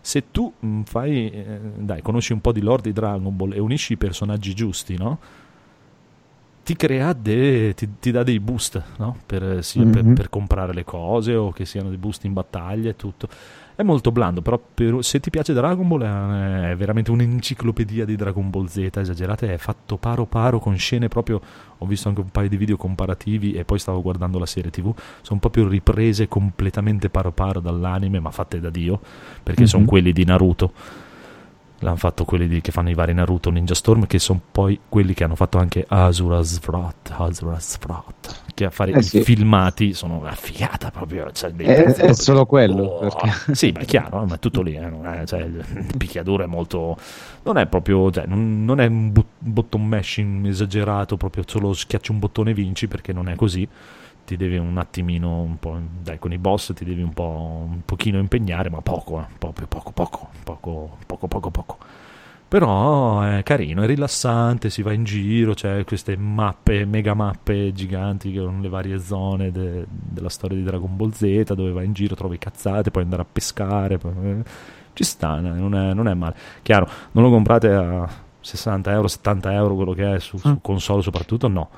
Se 0.00 0.30
tu 0.30 0.50
mh, 0.58 0.82
fai, 0.84 1.30
eh, 1.30 1.60
dai, 1.76 2.00
conosci 2.00 2.32
un 2.32 2.40
po' 2.40 2.52
di 2.52 2.62
lore 2.62 2.80
di 2.82 2.92
Dragon 2.94 3.36
Ball 3.36 3.52
e 3.52 3.58
unisci 3.60 3.92
i 3.92 3.96
personaggi 3.98 4.54
giusti, 4.54 4.96
no? 4.96 5.18
Ti 6.62 6.76
crea 6.76 7.12
de- 7.14 7.74
ti, 7.74 7.88
ti 7.98 8.10
dà 8.10 8.22
dei 8.22 8.38
boost, 8.38 8.80
no? 8.98 9.16
Per, 9.26 9.64
sia 9.64 9.84
per- 9.86 10.04
Mhm. 10.04 10.14
per 10.14 10.28
comprare 10.28 10.72
le 10.72 10.84
cose 10.84 11.34
o 11.34 11.50
che 11.50 11.64
siano 11.64 11.88
dei 11.88 11.98
boost 11.98 12.24
in 12.24 12.32
battaglia 12.32 12.90
e 12.90 12.96
tutto. 12.96 13.28
È 13.74 13.82
molto 13.82 14.12
blando, 14.12 14.42
però 14.42 14.60
per- 14.74 15.02
se 15.02 15.20
ti 15.20 15.30
piace 15.30 15.54
Dragon 15.54 15.88
Ball 15.88 16.02
è, 16.02 16.70
è 16.72 16.76
veramente 16.76 17.10
un'enciclopedia 17.10 18.04
di 18.04 18.14
Dragon 18.14 18.50
Ball 18.50 18.66
Z 18.66 18.76
esagerata, 18.94 19.46
è 19.46 19.56
fatto 19.56 19.96
paro 19.96 20.26
paro 20.26 20.58
con 20.60 20.76
scene 20.76 21.08
proprio, 21.08 21.40
ho 21.78 21.86
visto 21.86 22.08
anche 22.08 22.20
un 22.20 22.28
paio 22.28 22.48
di 22.50 22.58
video 22.58 22.76
comparativi 22.76 23.52
e 23.54 23.64
poi 23.64 23.78
stavo 23.78 24.02
guardando 24.02 24.38
la 24.38 24.44
serie 24.46 24.70
tv, 24.70 24.94
sono 25.22 25.40
proprio 25.40 25.66
riprese 25.66 26.28
completamente 26.28 27.08
paro 27.08 27.32
paro 27.32 27.58
dall'anime, 27.60 28.20
ma 28.20 28.30
fatte 28.30 28.60
da 28.60 28.68
Dio, 28.70 29.00
perché 29.42 29.66
sono 29.66 29.82
Mhm. 29.84 29.88
quelli 29.88 30.12
di 30.12 30.24
Naruto. 30.24 30.72
L'hanno 31.82 31.96
fatto 31.96 32.24
quelli 32.26 32.46
di, 32.46 32.60
che 32.60 32.72
fanno 32.72 32.90
i 32.90 32.94
vari 32.94 33.14
Naruto 33.14 33.50
Ninja 33.50 33.74
Storm, 33.74 34.06
che 34.06 34.18
sono 34.18 34.38
poi 34.52 34.78
quelli 34.86 35.14
che 35.14 35.24
hanno 35.24 35.34
fatto 35.34 35.56
anche 35.56 35.84
Asura's 35.88 36.60
Wrath, 36.66 37.14
Asura's 37.16 37.78
Wrath, 37.86 38.42
che 38.52 38.66
a 38.66 38.70
fare 38.70 38.92
Eh 38.92 38.98
i 38.98 39.02
sì. 39.02 39.22
filmati 39.22 39.94
sono 39.94 40.18
una 40.18 40.32
figata 40.32 40.90
proprio. 40.90 41.32
Cioè, 41.32 41.54
È, 41.56 41.84
è 41.84 42.12
solo 42.12 42.44
quello. 42.44 42.82
Oh, 42.82 42.98
perché- 42.98 43.54
Sì, 43.56 43.72
ma 43.72 43.80
è 43.80 43.84
chiaro, 43.86 44.26
ma 44.26 44.34
è 44.34 44.38
tutto 44.38 44.60
lì. 44.60 44.74
eh, 44.74 45.24
cioè, 45.24 45.40
il 45.40 45.64
picchiaduro 45.96 46.42
è 46.42 46.46
molto. 46.46 46.98
Non 47.44 47.56
è 47.56 47.66
proprio. 47.66 48.10
Cioè, 48.10 48.26
non, 48.26 48.62
non 48.64 48.78
è 48.80 48.86
un 48.86 49.10
bu- 49.12 49.24
button 49.38 49.86
mashing 49.86 50.46
esagerato, 50.46 51.16
proprio 51.16 51.44
solo 51.46 51.72
schiacci 51.72 52.10
un 52.10 52.18
bottone 52.18 52.50
e 52.50 52.54
vinci, 52.54 52.88
perché 52.88 53.14
non 53.14 53.28
è 53.30 53.36
così. 53.36 53.66
Ti 54.30 54.36
devi 54.36 54.58
un 54.58 54.78
attimino, 54.78 55.40
un 55.40 55.58
po'. 55.58 55.76
Dai, 56.02 56.20
con 56.20 56.32
i 56.32 56.38
boss 56.38 56.72
ti 56.72 56.84
devi 56.84 57.02
un 57.02 57.12
po'. 57.12 57.64
un 57.68 57.80
pochino 57.84 58.16
impegnare, 58.20 58.70
ma 58.70 58.80
poco, 58.80 59.18
eh, 59.18 59.24
proprio 59.36 59.66
poco, 59.66 59.90
poco, 59.90 60.28
poco, 60.44 60.96
poco, 61.04 61.26
poco, 61.26 61.50
poco. 61.50 61.78
Però 62.46 63.22
è 63.22 63.42
carino, 63.42 63.82
è 63.82 63.86
rilassante, 63.86 64.70
si 64.70 64.82
va 64.82 64.92
in 64.92 65.02
giro, 65.02 65.54
c'è 65.54 65.82
queste 65.84 66.16
mappe, 66.16 66.84
mega 66.84 67.14
mappe 67.14 67.72
giganti 67.72 68.30
che 68.30 68.38
sono 68.38 68.60
le 68.60 68.68
varie 68.68 69.00
zone 69.00 69.50
de- 69.50 69.84
della 69.88 70.28
storia 70.28 70.56
di 70.56 70.62
Dragon 70.62 70.94
Ball 70.96 71.10
Z, 71.10 71.52
dove 71.54 71.72
vai 71.72 71.86
in 71.86 71.92
giro, 71.92 72.14
trovi 72.14 72.38
cazzate, 72.38 72.92
puoi 72.92 73.02
andare 73.02 73.22
a 73.22 73.26
pescare, 73.30 73.98
poi- 73.98 74.42
ci 74.92 75.02
sta, 75.02 75.38
eh, 75.38 75.40
non 75.40 75.74
è, 75.74 75.92
non 75.92 76.06
è 76.06 76.14
male. 76.14 76.36
Chiaro, 76.62 76.88
non 77.12 77.24
lo 77.24 77.30
comprate 77.30 77.68
a 77.72 78.08
60 78.40 78.92
euro, 78.92 79.08
70 79.08 79.52
euro, 79.52 79.74
quello 79.74 79.92
che 79.92 80.14
è 80.14 80.20
su, 80.20 80.36
su 80.38 80.48
Mm. 80.50 80.54
console 80.62 81.02
soprattutto, 81.02 81.48
no. 81.48 81.68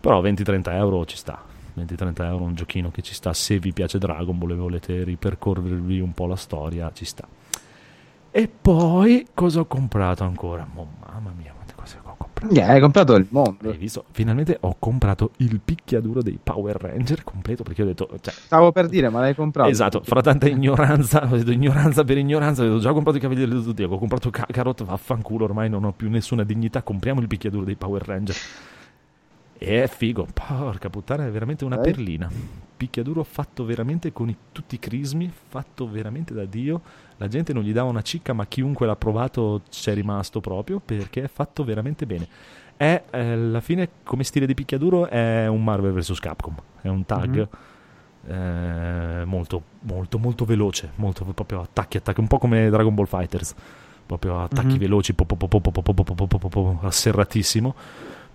Però 0.00 0.22
20-30 0.22 0.74
euro 0.74 1.04
ci 1.04 1.16
sta. 1.18 1.44
20-30 1.78 2.22
euro 2.24 2.44
un 2.44 2.54
giochino 2.54 2.90
che 2.90 3.02
ci 3.02 3.14
sta 3.14 3.32
se 3.32 3.58
vi 3.58 3.72
piace 3.72 3.98
Dragon 3.98 4.36
Ball 4.38 4.52
e 4.52 4.54
volete 4.56 5.02
ripercorrervi 5.04 6.00
un 6.00 6.12
po' 6.12 6.26
la 6.26 6.36
storia, 6.36 6.90
ci 6.92 7.04
sta. 7.04 7.26
E 8.30 8.48
poi 8.48 9.26
cosa 9.34 9.60
ho 9.60 9.64
comprato 9.66 10.22
ancora? 10.22 10.66
Oh, 10.74 10.86
mamma 11.00 11.32
mia, 11.36 11.50
quante 11.52 11.72
cose 11.74 11.96
ho 12.02 12.14
comprato. 12.16 12.54
Eh, 12.54 12.60
hai 12.62 12.78
comprato 12.78 13.14
il 13.14 13.26
mondo. 13.30 13.70
Hai 13.70 13.76
visto? 13.76 14.04
Finalmente 14.12 14.58
ho 14.60 14.76
comprato 14.78 15.32
il 15.38 15.58
picchiaduro 15.64 16.22
dei 16.22 16.38
Power 16.40 16.76
Ranger 16.76 17.24
completo 17.24 17.62
perché 17.62 17.82
ho 17.82 17.86
detto, 17.86 18.06
cioè, 18.20 18.32
Stavo 18.32 18.70
per 18.70 18.86
dire, 18.88 19.08
ma 19.08 19.20
l'hai 19.20 19.34
comprato? 19.34 19.68
esatto, 19.70 20.02
fra 20.04 20.20
tanta 20.20 20.46
ignoranza, 20.46 21.24
ho 21.24 21.36
detto 21.36 21.50
ignoranza 21.50 22.04
per 22.04 22.18
ignoranza, 22.18 22.62
avevo 22.62 22.78
già 22.78 22.92
comprato 22.92 23.16
i 23.16 23.20
Cavalieri 23.20 23.50
del 23.50 23.62
Zodiaco, 23.62 23.94
ho 23.94 23.98
comprato 23.98 24.30
Kakarot, 24.30 24.84
vaffanculo, 24.84 25.44
ormai 25.44 25.68
non 25.70 25.84
ho 25.84 25.92
più 25.92 26.08
nessuna 26.10 26.44
dignità, 26.44 26.82
compriamo 26.82 27.20
il 27.20 27.26
picchiaduro 27.26 27.64
dei 27.64 27.76
Power 27.76 28.06
Ranger. 28.06 28.36
E 29.60 29.82
è 29.82 29.86
figo, 29.88 30.26
porca 30.32 30.88
puttana, 30.88 31.26
è 31.26 31.30
veramente 31.30 31.64
una 31.64 31.76
Ok. 31.76 31.82
perlina. 31.82 32.30
Picchiaduro 32.76 33.24
fatto 33.24 33.64
veramente 33.64 34.12
con 34.12 34.28
i- 34.28 34.36
tutti 34.52 34.76
i 34.76 34.78
crismi, 34.78 35.28
fatto 35.48 35.90
veramente 35.90 36.32
da 36.32 36.44
Dio. 36.44 36.80
La 37.16 37.26
gente 37.26 37.52
non 37.52 37.64
gli 37.64 37.72
dava 37.72 37.90
una 37.90 38.02
cicca, 38.02 38.32
ma 38.32 38.46
chiunque 38.46 38.86
l'ha 38.86 38.94
provato 38.94 39.62
c'è 39.68 39.94
rimasto 39.94 40.40
proprio 40.40 40.78
perché 40.78 41.24
è 41.24 41.28
fatto 41.28 41.64
veramente 41.64 42.06
bene. 42.06 42.28
È 42.76 43.02
eh, 43.10 43.18
alla 43.32 43.60
fine, 43.60 43.88
come 44.04 44.22
stile 44.22 44.46
di 44.46 44.54
picchiaduro, 44.54 45.08
è 45.08 45.48
un 45.48 45.64
Marvel 45.64 45.92
vs. 45.92 46.20
Capcom. 46.20 46.54
È 46.80 46.86
un 46.86 47.04
tag 47.04 47.48
eh, 48.28 49.24
molto, 49.24 49.62
molto, 49.80 50.18
molto 50.18 50.44
veloce. 50.44 50.92
Molto 50.96 51.24
proprio 51.24 51.62
attacchi, 51.62 51.96
attacchi, 51.96 52.20
un 52.20 52.28
po' 52.28 52.38
come 52.38 52.70
Dragon 52.70 52.94
Ball 52.94 53.06
Fighters. 53.06 53.54
Proprio 54.06 54.40
attacchi 54.40 54.74
Mhm. 54.74 54.78
veloci, 54.78 55.14
po, 55.14 55.24
po, 55.24 55.34
po, 55.36 55.48
po, 55.48 55.60
po, 55.60 55.70
po, 55.70 55.82
po, 55.82 55.92
po, 55.92 56.14
po, 56.14 56.26
po, 56.26 56.38
po, 56.38 56.48
po, 56.48 56.78
asserratissimo. 56.82 57.74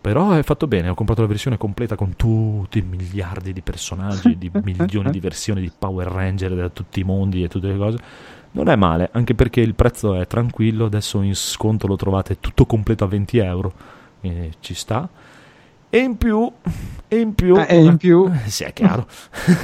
Però 0.04 0.32
è 0.34 0.44
fatto 0.44 0.68
bene, 0.68 0.90
ho 0.90 0.96
comprato 0.96 1.22
la 1.22 1.28
versione 1.28 1.56
completa 1.56 1.96
con 1.96 2.18
tutti 2.18 2.80
i 2.80 2.82
miliardi 2.82 3.54
di 3.54 3.62
personaggi, 3.62 4.38
di 4.38 4.52
milioni 4.62 5.10
di 5.12 5.22
versioni 5.22 5.62
di 5.62 5.72
Power 5.76 6.08
Ranger 6.08 6.54
da 6.56 6.68
tutti 6.68 7.00
i 7.00 7.04
mondi 7.06 7.42
e 7.42 7.48
tutte 7.48 7.68
le 7.68 7.78
cose. 7.78 7.98
Non 8.52 8.68
è 8.68 8.76
male, 8.76 9.08
anche 9.14 9.34
perché 9.34 9.62
il 9.62 9.76
prezzo 9.76 10.16
è 10.16 10.28
tranquillo, 10.28 10.88
adesso 10.88 11.22
in 11.22 11.34
sconto 11.36 11.88
lo 11.88 11.96
trovate 11.96 12.42
tutto 12.42 12.66
completo 12.66 13.06
a 13.06 13.08
20 13.08 13.38
euro, 13.38 13.74
e 14.20 14.52
ci 14.60 14.74
sta. 14.74 15.08
E 15.90 15.98
in 16.00 16.18
più, 16.18 16.52
e 17.08 17.20
in 17.20 17.34
più, 17.34 17.56
Ah, 17.56 17.66
e 17.70 17.82
in 17.82 17.96
più? 17.96 18.30
Eh, 18.30 18.50
sì, 18.52 18.66
è 18.66 18.74
chiaro. 18.74 19.08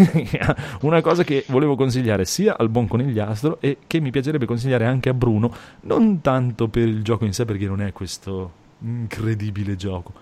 Una 0.84 1.02
cosa 1.02 1.26
che 1.26 1.44
volevo 1.50 1.76
consigliare 1.76 2.24
sia 2.24 2.56
al 2.58 2.70
buon 2.70 2.88
conigliastro 2.88 3.58
e 3.60 3.80
che 3.86 4.00
mi 4.00 4.10
piacerebbe 4.10 4.46
consigliare 4.46 4.86
anche 4.86 5.10
a 5.10 5.14
Bruno, 5.14 5.54
non 5.82 6.22
tanto 6.22 6.70
per 6.70 6.88
il 6.88 7.04
gioco 7.04 7.26
in 7.26 7.34
sé, 7.34 7.44
perché 7.44 7.66
non 7.66 7.82
è 7.82 7.92
questo 7.92 8.52
incredibile 8.82 9.76
gioco, 9.76 10.14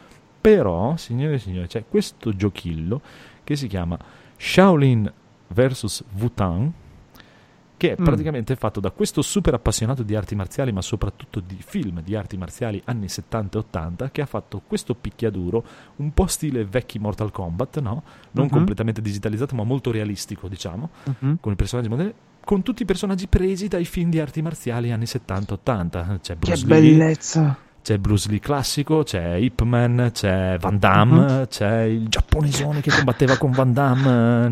però, 0.51 0.95
signore 0.95 1.33
e 1.35 1.39
signori, 1.39 1.67
c'è 1.67 1.83
questo 1.89 2.33
giochillo 2.33 3.01
che 3.43 3.57
si 3.57 3.67
chiama 3.67 3.97
Shaolin 4.37 5.11
vs. 5.49 6.03
Wutan, 6.17 6.71
che 7.75 7.93
è 7.93 8.01
Mm. 8.01 8.03
praticamente 8.05 8.55
fatto 8.55 8.79
da 8.79 8.91
questo 8.91 9.21
super 9.21 9.53
appassionato 9.53 10.03
di 10.03 10.15
arti 10.15 10.35
marziali, 10.35 10.71
ma 10.71 10.81
soprattutto 10.81 11.41
di 11.41 11.57
film 11.59 12.01
di 12.01 12.15
arti 12.15 12.37
marziali 12.37 12.81
anni 12.85 13.09
70 13.09 13.57
e 13.57 13.61
80, 13.61 14.09
che 14.09 14.21
ha 14.21 14.25
fatto 14.25 14.61
questo 14.65 14.95
picchiaduro 14.95 15.63
un 15.97 16.13
po' 16.13 16.27
stile 16.27 16.63
vecchi 16.63 16.97
Mortal 16.97 17.31
Kombat, 17.31 17.79
no? 17.81 18.03
Non 18.31 18.45
Mhm. 18.45 18.51
completamente 18.51 19.01
digitalizzato, 19.01 19.53
ma 19.53 19.63
molto 19.65 19.91
realistico, 19.91 20.47
diciamo, 20.47 20.89
Mhm. 21.19 21.37
con 21.41 21.51
i 21.51 21.55
personaggi 21.57 21.89
moderni, 21.89 22.13
con 22.43 22.61
tutti 22.63 22.83
i 22.83 22.85
personaggi 22.85 23.27
presi 23.27 23.67
dai 23.67 23.83
film 23.83 24.09
di 24.09 24.19
arti 24.21 24.41
marziali 24.41 24.91
anni 24.93 25.05
70-80. 25.05 26.17
C'è 26.21 26.33
Che 26.33 26.35
Bruce 26.39 26.65
Lee, 26.65 26.79
bellezza! 26.95 27.57
C'è 27.87 27.97
Bruce 27.99 28.27
Lee 28.29 28.41
classico, 28.41 29.03
c'è 29.03 29.35
Ip 29.35 29.61
Man, 29.61 30.09
c'è 30.11 30.57
Van 30.59 30.77
Damme, 30.77 31.19
Mhm. 31.21 31.47
c'è 31.47 31.83
il 31.83 32.09
giapponesone 32.09 32.81
che 32.81 32.91
combatteva 32.91 33.37
con 33.37 33.51
Van 33.51 33.71
Damme. 33.71 34.45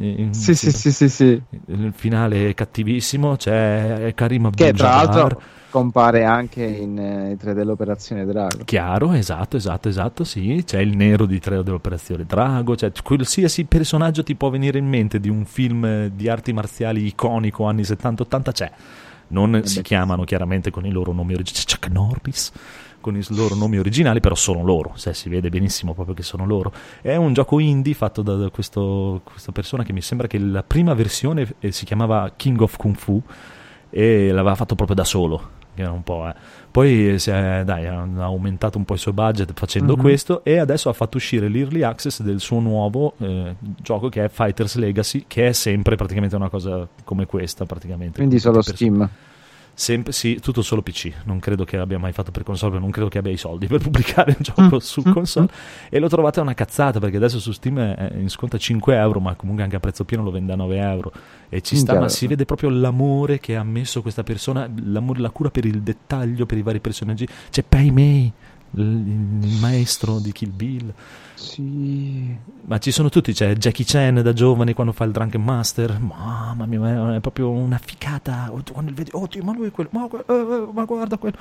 eh, 0.00 0.20
in- 0.20 0.34
Sì, 0.34 0.52
sì, 0.56 0.72
sì, 0.72 0.90
sì, 0.90 1.08
sì. 1.08 1.40
Il 1.66 1.92
finale 1.94 2.48
è 2.48 2.54
cattivissimo, 2.54 3.36
c'è 3.36 4.12
Karim 4.16 4.50
Che 4.50 4.72
tra 4.72 4.96
l'altro 4.96 5.40
compare 5.70 6.24
anche 6.24 6.64
in 6.64 6.98
eh, 6.98 7.36
3D 7.40 7.62
l'operazione 7.62 8.24
Drago. 8.24 8.64
Chiaro, 8.64 9.12
esatto, 9.12 9.56
esatto, 9.56 9.88
esatto, 9.88 10.24
sì. 10.24 10.64
C'è 10.66 10.80
il 10.80 10.96
nero 10.96 11.24
di 11.24 11.38
tre 11.38 11.62
dell'operazione 11.62 12.24
Drago, 12.26 12.74
cioè 12.74 12.90
qualsiasi 13.00 13.64
personaggio 13.64 14.24
ti 14.24 14.34
può 14.34 14.50
venire 14.50 14.78
in 14.78 14.88
mente 14.88 15.20
di 15.20 15.28
un 15.28 15.44
film 15.44 15.84
eh, 15.84 16.10
di 16.12 16.28
arti 16.28 16.52
marziali 16.52 17.06
iconico 17.06 17.64
anni 17.64 17.82
70-80 17.84 18.50
c'è. 18.50 18.70
Non 19.32 19.56
Eh 19.56 19.66
si 19.66 19.76
beh. 19.76 19.82
chiamano 19.82 20.24
chiaramente 20.24 20.70
con 20.70 20.86
i 20.86 20.90
loro 20.90 21.12
nomi 21.12 21.34
originali, 21.34 21.64
c'è 21.66 21.74
Chuck 21.74 21.90
Norris 21.92 22.52
con 23.02 23.16
i 23.16 23.24
loro 23.30 23.56
nomi 23.56 23.78
originali, 23.78 24.20
però 24.20 24.36
sono 24.36 24.62
loro, 24.62 24.92
cioè, 24.96 25.12
si 25.12 25.28
vede 25.28 25.48
benissimo 25.48 25.92
proprio 25.92 26.14
che 26.14 26.22
sono 26.22 26.46
loro. 26.46 26.72
È 27.00 27.16
un 27.16 27.32
gioco 27.32 27.58
indie 27.58 27.94
fatto 27.94 28.22
da, 28.22 28.36
da 28.36 28.48
questo- 28.50 29.22
questa 29.24 29.50
persona 29.50 29.82
che 29.82 29.92
mi 29.92 30.00
sembra 30.00 30.28
che 30.28 30.38
la 30.38 30.62
prima 30.62 30.94
versione 30.94 31.54
eh, 31.58 31.72
si 31.72 31.84
chiamava 31.84 32.32
King 32.36 32.60
of 32.60 32.76
Kung 32.76 32.94
Fu 32.94 33.20
e 33.90 34.28
l'aveva 34.30 34.54
fatto 34.54 34.76
proprio 34.76 34.94
da 34.96 35.04
solo. 35.04 35.60
Che 35.74 35.80
era 35.82 35.90
un 35.90 36.02
po', 36.04 36.28
eh. 36.28 36.34
Poi 36.72 37.08
è, 37.08 37.62
dai, 37.64 37.86
ha 37.86 38.00
aumentato 38.24 38.78
un 38.78 38.84
po' 38.84 38.94
il 38.94 38.98
suo 38.98 39.12
budget 39.12 39.52
facendo 39.54 39.94
Mhm. 39.94 40.00
questo 40.00 40.42
e 40.42 40.56
adesso 40.58 40.88
ha 40.88 40.94
fatto 40.94 41.18
uscire 41.18 41.48
l'early 41.48 41.82
access 41.82 42.22
del 42.22 42.40
suo 42.40 42.60
nuovo 42.60 43.12
eh, 43.18 43.54
gioco 43.82 44.08
che 44.08 44.24
è 44.24 44.28
Fighters 44.30 44.76
Legacy, 44.76 45.24
che 45.28 45.48
è 45.48 45.52
sempre 45.52 45.96
praticamente 45.96 46.34
una 46.34 46.48
cosa 46.48 46.88
come 47.04 47.26
questa, 47.26 47.66
praticamente. 47.66 48.16
Quindi 48.16 48.38
solo 48.38 48.62
Steam. 48.62 49.08
Sempre, 49.74 50.12
sì, 50.12 50.38
tutto 50.40 50.62
solo 50.62 50.82
PC. 50.82 51.12
Non 51.24 51.38
credo 51.38 51.64
che 51.64 51.78
abbia 51.78 51.98
mai 51.98 52.12
fatto 52.12 52.30
per 52.30 52.42
console, 52.42 52.78
non 52.78 52.90
credo 52.90 53.08
che 53.08 53.18
abbia 53.18 53.32
i 53.32 53.36
soldi 53.36 53.66
per 53.66 53.80
pubblicare 53.82 54.34
un 54.36 54.42
gioco 54.42 54.76
Mm, 54.76 54.78
su 54.78 55.02
mm, 55.06 55.12
console. 55.12 55.48
E 55.88 55.98
lo 55.98 56.08
trovate 56.08 56.40
una 56.40 56.54
cazzata 56.54 56.98
perché 57.00 57.16
adesso 57.16 57.40
su 57.40 57.52
Steam 57.52 57.78
è 57.78 58.12
in 58.16 58.28
sconto 58.28 58.56
a 58.56 58.58
5 58.58 58.96
euro, 58.96 59.20
ma 59.20 59.34
comunque 59.34 59.64
anche 59.64 59.76
a 59.76 59.80
prezzo 59.80 60.04
pieno 60.04 60.22
lo 60.22 60.30
vende 60.30 60.52
a 60.52 60.56
9 60.56 60.76
euro. 60.76 61.12
E 61.48 61.60
ci 61.60 61.76
sta, 61.76 61.98
ma 61.98 62.08
si 62.08 62.26
vede 62.26 62.44
proprio 62.44 62.68
l'amore 62.70 63.40
che 63.40 63.56
ha 63.56 63.64
messo 63.64 64.02
questa 64.02 64.22
persona, 64.22 64.68
l'amore, 64.84 65.20
la 65.20 65.30
cura 65.30 65.50
per 65.50 65.64
il 65.64 65.82
dettaglio, 65.82 66.46
per 66.46 66.58
i 66.58 66.62
vari 66.62 66.80
personaggi. 66.80 67.26
C'è 67.50 67.62
Pai 67.62 67.90
Mei, 67.90 68.32
il 68.74 69.58
maestro 69.60 70.18
di 70.18 70.32
Kill 70.32 70.54
Bill. 70.54 70.92
Sì. 71.42 72.36
Ma 72.66 72.78
ci 72.78 72.90
sono 72.92 73.08
tutti, 73.08 73.32
c'è 73.32 73.54
Jackie 73.54 73.84
Chan 73.84 74.22
da 74.22 74.32
giovane 74.32 74.74
quando 74.74 74.92
fa 74.92 75.04
il 75.04 75.10
Drunken 75.10 75.42
Master, 75.42 75.98
mamma 75.98 76.64
mia, 76.66 77.16
è 77.16 77.20
proprio 77.20 77.50
una 77.50 77.78
ficata, 77.78 78.50
il 78.54 78.94
vedi, 78.94 79.10
oddio, 79.12 79.42
ma 79.42 79.52
lui 79.52 79.66
è 79.66 79.70
quello, 79.72 79.90
ma, 79.92 80.06
eh, 80.06 80.32
eh, 80.32 80.66
ma 80.72 80.84
guarda 80.84 81.18
quello, 81.18 81.36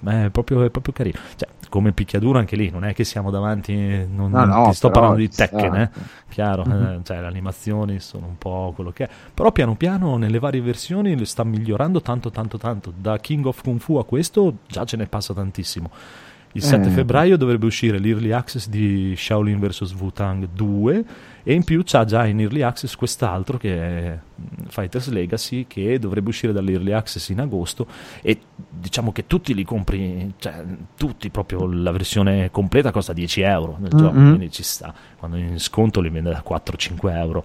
ma 0.00 0.24
è 0.24 0.30
proprio, 0.30 0.62
è 0.62 0.70
proprio 0.70 0.92
carino, 0.94 1.18
cioè, 1.36 1.48
come 1.68 1.92
picchiaduro 1.92 2.38
anche 2.38 2.54
lì, 2.56 2.70
non 2.70 2.84
è 2.84 2.94
che 2.94 3.04
siamo 3.04 3.30
davanti, 3.30 3.74
non, 4.08 4.30
No, 4.30 4.44
no, 4.44 4.68
ti 4.68 4.74
sto 4.74 4.90
parlando 4.90 5.16
di. 5.18 5.28
Tekken, 5.28 5.74
eh, 5.74 5.90
chiaro, 6.28 6.64
Mhm. 6.64 6.72
eh, 6.82 7.00
cioè 7.02 7.20
le 7.20 7.26
animazioni 7.26 7.98
sono 8.00 8.26
un 8.26 8.38
po' 8.38 8.72
quello 8.74 8.92
che 8.92 9.04
è, 9.04 9.10
però 9.34 9.50
piano 9.52 9.74
piano 9.74 10.16
nelle 10.16 10.38
varie 10.38 10.60
versioni 10.60 11.16
le 11.16 11.26
sta 11.26 11.42
migliorando 11.44 12.00
tanto 12.00 12.30
tanto 12.30 12.56
tanto, 12.56 12.92
da 12.96 13.18
King 13.18 13.44
of 13.46 13.62
Kung 13.62 13.80
Fu 13.80 13.96
a 13.96 14.04
questo 14.04 14.58
già 14.68 14.84
ce 14.84 14.96
ne 14.96 15.06
passa 15.06 15.34
tantissimo. 15.34 15.90
Il 16.52 16.62
7 16.62 16.88
Eh. 16.88 16.90
febbraio 16.90 17.36
dovrebbe 17.36 17.66
uscire 17.66 17.98
l'Early 18.00 18.32
Access 18.32 18.68
di 18.68 19.14
Shaolin 19.16 19.60
vs. 19.60 19.94
Wu-Tang 19.94 20.48
2 20.52 21.04
e 21.44 21.52
in 21.54 21.62
più 21.62 21.82
c'ha 21.84 22.04
già 22.04 22.26
in 22.26 22.40
Early 22.40 22.62
Access 22.62 22.96
quest'altro 22.96 23.56
che 23.56 23.76
è 23.78 24.18
mm, 24.18 24.66
Fighters 24.66 25.08
Legacy 25.10 25.66
che 25.68 25.98
dovrebbe 26.00 26.30
uscire 26.30 26.52
dall'Early 26.52 26.90
Access 26.90 27.28
in 27.28 27.38
agosto 27.40 27.86
e 28.20 28.36
diciamo 28.68 29.12
che 29.12 29.28
tutti 29.28 29.54
li 29.54 29.62
compri, 29.62 30.32
cioè 30.38 30.64
tutti 30.96 31.30
proprio 31.30 31.66
la 31.66 31.92
versione 31.92 32.50
completa 32.50 32.90
costa 32.90 33.12
10 33.12 33.42
euro 33.42 33.76
nel 33.78 33.90
gioco, 33.90 34.18
Mhm. 34.18 34.28
quindi 34.34 34.50
ci 34.50 34.64
sta, 34.64 34.92
quando 35.18 35.36
in 35.36 35.60
sconto 35.60 36.00
li 36.00 36.08
vende 36.10 36.30
da 36.30 36.42
4-5 36.42 37.12
euro. 37.16 37.44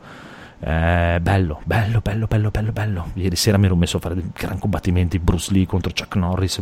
Eh, 0.59 1.19
bello, 1.21 1.61
bello, 1.65 1.99
bello, 2.01 2.25
bello, 2.27 2.49
bello, 2.49 2.71
bello. 2.71 3.09
Ieri 3.13 3.35
sera 3.35 3.57
mi 3.57 3.65
ero 3.65 3.75
messo 3.75 3.97
a 3.97 3.99
fare 3.99 4.15
dei 4.15 4.31
gran 4.33 4.57
combattimenti 4.57 5.19
Bruce 5.19 5.51
Lee 5.53 5.67
contro 5.67 5.91
Chuck 5.93 6.15
Norris. 6.15 6.59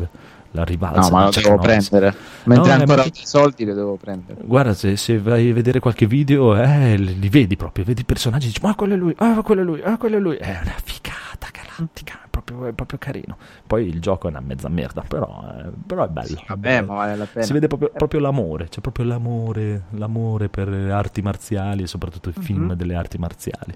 La 0.55 0.63
rivalsa. 0.63 1.10
No, 1.10 1.10
ma 1.10 1.24
lo 1.25 1.29
devo 1.31 1.57
prendere. 1.57 2.13
Mentre 2.45 2.69
No, 2.72 2.77
eh, 2.77 2.79
ancora 2.81 3.01
ho 3.01 3.05
i 3.05 3.12
soldi 3.13 3.65
li 3.65 3.74
devo 3.74 3.95
prendere. 3.95 4.39
Guarda, 4.43 4.74
se, 4.74 4.95
se 4.98 5.17
vai 5.19 5.50
a 5.50 5.53
vedere 5.53 5.79
qualche 5.79 6.05
video, 6.05 6.55
eh, 6.55 6.95
li 6.95 7.29
vedi 7.29 7.55
proprio, 7.57 7.83
vedi 7.83 8.01
i 8.01 8.05
personaggi, 8.05 8.48
dici, 8.48 8.60
ma 8.62 8.75
quello 8.75 8.93
è 8.93 8.98
lui, 8.98 9.13
ah, 9.17 9.41
quello 9.41 9.62
è 9.62 9.63
lui, 9.63 9.81
ah, 9.81 9.98
quello 9.98 10.17
è 10.17 10.19
lui. 10.19 10.36
È 10.38 10.60
una 10.62 10.75
figata 10.83 11.48
galattica, 11.51 12.19
è 12.24 12.27
proprio, 12.29 12.67
è 12.67 12.72
proprio 12.72 13.00
carino. 13.00 13.36
Poi 13.65 13.88
il 13.88 14.00
gioco 14.00 14.27
è 14.27 14.29
una 14.29 14.41
mezza 14.41 14.69
merda, 14.69 15.01
però, 15.07 15.43
eh, 15.57 15.69
però 15.88 16.05
è 16.05 16.10
bello. 16.10 16.43
Vabbè, 16.48 16.81
ma 16.81 16.93
vale 16.93 17.15
la 17.15 17.25
pena. 17.25 17.45
Si 17.45 17.51
vede 17.53 17.65
proprio, 17.67 17.89
proprio 17.89 18.19
l'amore, 18.19 18.69
c'è 18.69 18.79
proprio 18.79 19.05
l'amore, 19.05 19.86
l'amore 19.91 20.50
per 20.50 20.67
le 20.67 20.91
arti 20.91 21.24
marziali 21.24 21.81
e 21.81 21.88
soprattutto 21.88 22.29
i 22.29 22.33
film 22.39 22.65
Mhm. 22.65 22.74
delle 22.74 22.93
arti 22.95 23.17
marziali. 23.17 23.75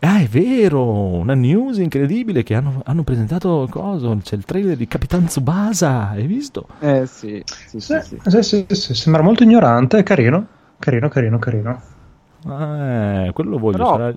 Ah, 0.00 0.20
è 0.20 0.26
vero, 0.26 0.84
una 0.84 1.34
news 1.34 1.78
incredibile 1.78 2.44
che 2.44 2.54
hanno, 2.54 2.82
hanno 2.84 3.02
presentato 3.02 3.66
coso, 3.68 4.16
c'è 4.22 4.36
il 4.36 4.44
trailer 4.44 4.76
di 4.76 4.86
Capitan 4.86 5.24
Tsubasa, 5.24 6.10
hai 6.10 6.26
visto? 6.26 6.68
Eh 6.78 7.04
sì, 7.06 7.42
sì, 7.44 7.80
sì, 7.80 7.98
Sì, 8.00 8.16
sì. 8.22 8.42
sì, 8.42 8.42
sì, 8.42 8.66
sì, 8.76 8.94
sembra 8.94 9.22
molto 9.22 9.42
ignorante, 9.42 9.98
è 9.98 10.02
carino. 10.04 10.46
Carino, 10.78 11.08
carino, 11.08 11.38
carino. 11.40 11.82
Eh, 12.46 13.30
quello 13.34 13.50
lo 13.50 13.58
voglio. 13.58 13.76
Però- 13.76 13.90
sarà- 13.96 14.14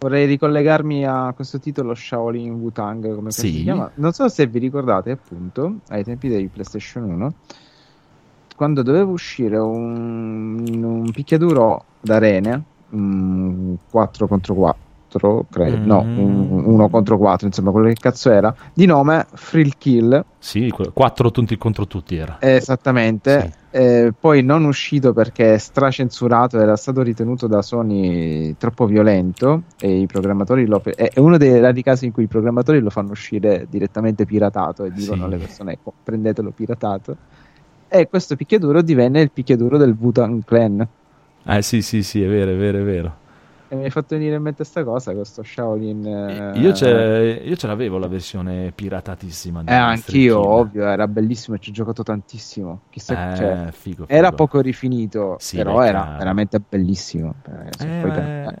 Vorrei 0.00 0.26
ricollegarmi 0.26 1.04
a 1.06 1.32
questo 1.34 1.58
titolo 1.60 1.94
Shaolin 1.94 2.52
Wutang, 2.52 3.14
come 3.14 3.30
Sì. 3.32 3.50
si 3.52 3.62
chiama. 3.64 3.90
Non 3.96 4.12
so 4.12 4.28
se 4.28 4.46
vi 4.46 4.58
ricordate, 4.58 5.10
appunto, 5.10 5.76
ai 5.88 6.04
tempi 6.04 6.28
dei 6.28 6.46
PlayStation 6.48 7.02
1, 7.04 7.34
quando 8.56 8.82
doveva 8.82 9.10
uscire 9.10 9.58
un, 9.58 10.82
un 10.82 11.10
picchiaduro 11.10 11.84
d'arene, 12.00 12.62
un 12.90 13.76
4 13.90 14.26
contro 14.26 14.54
4, 14.54 14.82
credo, 15.18 15.78
no, 15.84 16.06
Mm. 16.18 16.50
un 16.50 16.64
1 16.66 16.88
contro 16.88 17.18
4, 17.18 17.46
insomma, 17.46 17.70
quello 17.70 17.88
che 17.88 17.94
cazzo 17.98 18.30
era, 18.30 18.54
di 18.72 18.86
nome 18.86 19.26
Frill 19.34 19.72
Kill, 19.76 20.24
Sì, 20.38 20.68
que- 20.70 20.90
quattro 20.92 21.30
tutti 21.30 21.56
contro 21.58 21.86
tutti 21.86 22.16
era. 22.16 22.36
esattamente, 22.40 23.40
Sì. 23.70 23.76
eh, 23.78 24.12
poi 24.18 24.42
non 24.42 24.64
uscito 24.64 25.12
perché 25.12 25.58
stracensurato 25.58 26.58
era 26.58 26.76
stato 26.76 27.02
ritenuto 27.02 27.46
da 27.46 27.62
Sony 27.62 28.54
troppo 28.58 28.86
violento 28.86 29.62
e 29.80 29.98
i 30.00 30.06
programmatori 30.06 30.66
lo 30.66 30.80
è 30.84 31.10
è 31.12 31.18
uno 31.20 31.36
dei 31.36 31.58
rari 31.60 31.82
casi 31.82 32.06
in 32.06 32.12
cui 32.12 32.24
i 32.24 32.28
programmatori 32.28 32.80
lo 32.80 32.90
fanno 32.90 33.10
uscire 33.12 33.66
direttamente 33.68 34.24
piratato 34.24 34.84
e 34.84 34.92
dicono 34.92 35.18
Sì. 35.18 35.22
alle 35.24 35.36
persone 35.38 35.72
"Ecco, 35.72 35.92
prendetelo 36.02 36.50
piratato 36.50 37.16
e 37.88 38.08
questo 38.08 38.36
picchiaduro 38.36 38.82
divenne 38.82 39.20
il 39.20 39.30
picchiaduro 39.32 39.76
del 39.76 39.96
Wu-Tang 39.98 40.44
Clan 40.44 40.86
Eh 41.44 41.62
sì, 41.62 41.80
sì, 41.82 42.02
sì, 42.02 42.22
è 42.22 42.28
vero, 42.28 42.50
è 42.52 42.56
vero, 42.56 42.78
è 42.78 42.82
vero. 42.82 43.14
E 43.70 43.76
mi 43.76 43.84
hai 43.84 43.90
fatto 43.90 44.16
venire 44.16 44.36
in 44.36 44.42
mente 44.42 44.64
sta 44.64 44.82
cosa 44.84 45.12
questo 45.14 45.42
Shaolin 45.42 46.04
eh, 46.06 46.12
Io, 46.54 46.72
ce, 46.72 47.42
io 47.44 47.56
ce 47.56 47.66
l'avevo 47.66 47.98
la 47.98 48.06
versione 48.08 48.72
piratatissima. 48.72 49.62
eh, 49.64 49.74
anch'io 49.74 50.38
ovvio 50.40 50.84
era 50.86 51.06
bellissimo 51.08 51.56
e 51.56 51.60
ci 51.60 51.70
ho 51.70 51.72
giocato 51.72 52.02
tantissimo 52.02 52.84
chissà 52.90 53.16
Eh, 53.16 53.22
cioè, 53.30 53.72
figo, 53.72 54.06
era 54.06 54.32
figo. 54.32 54.36
poco 54.36 54.60
rifinito 54.60 55.38
Sì, 55.38 55.62
però 55.62 55.82
beh, 55.82 55.82
era 55.82 56.08
chiaro. 56.08 56.14
veramente 56.16 56.58
bellissimo 56.60 57.36
Eh, 57.44 57.76
Eh, 57.78 58.42
ma- 58.42 58.54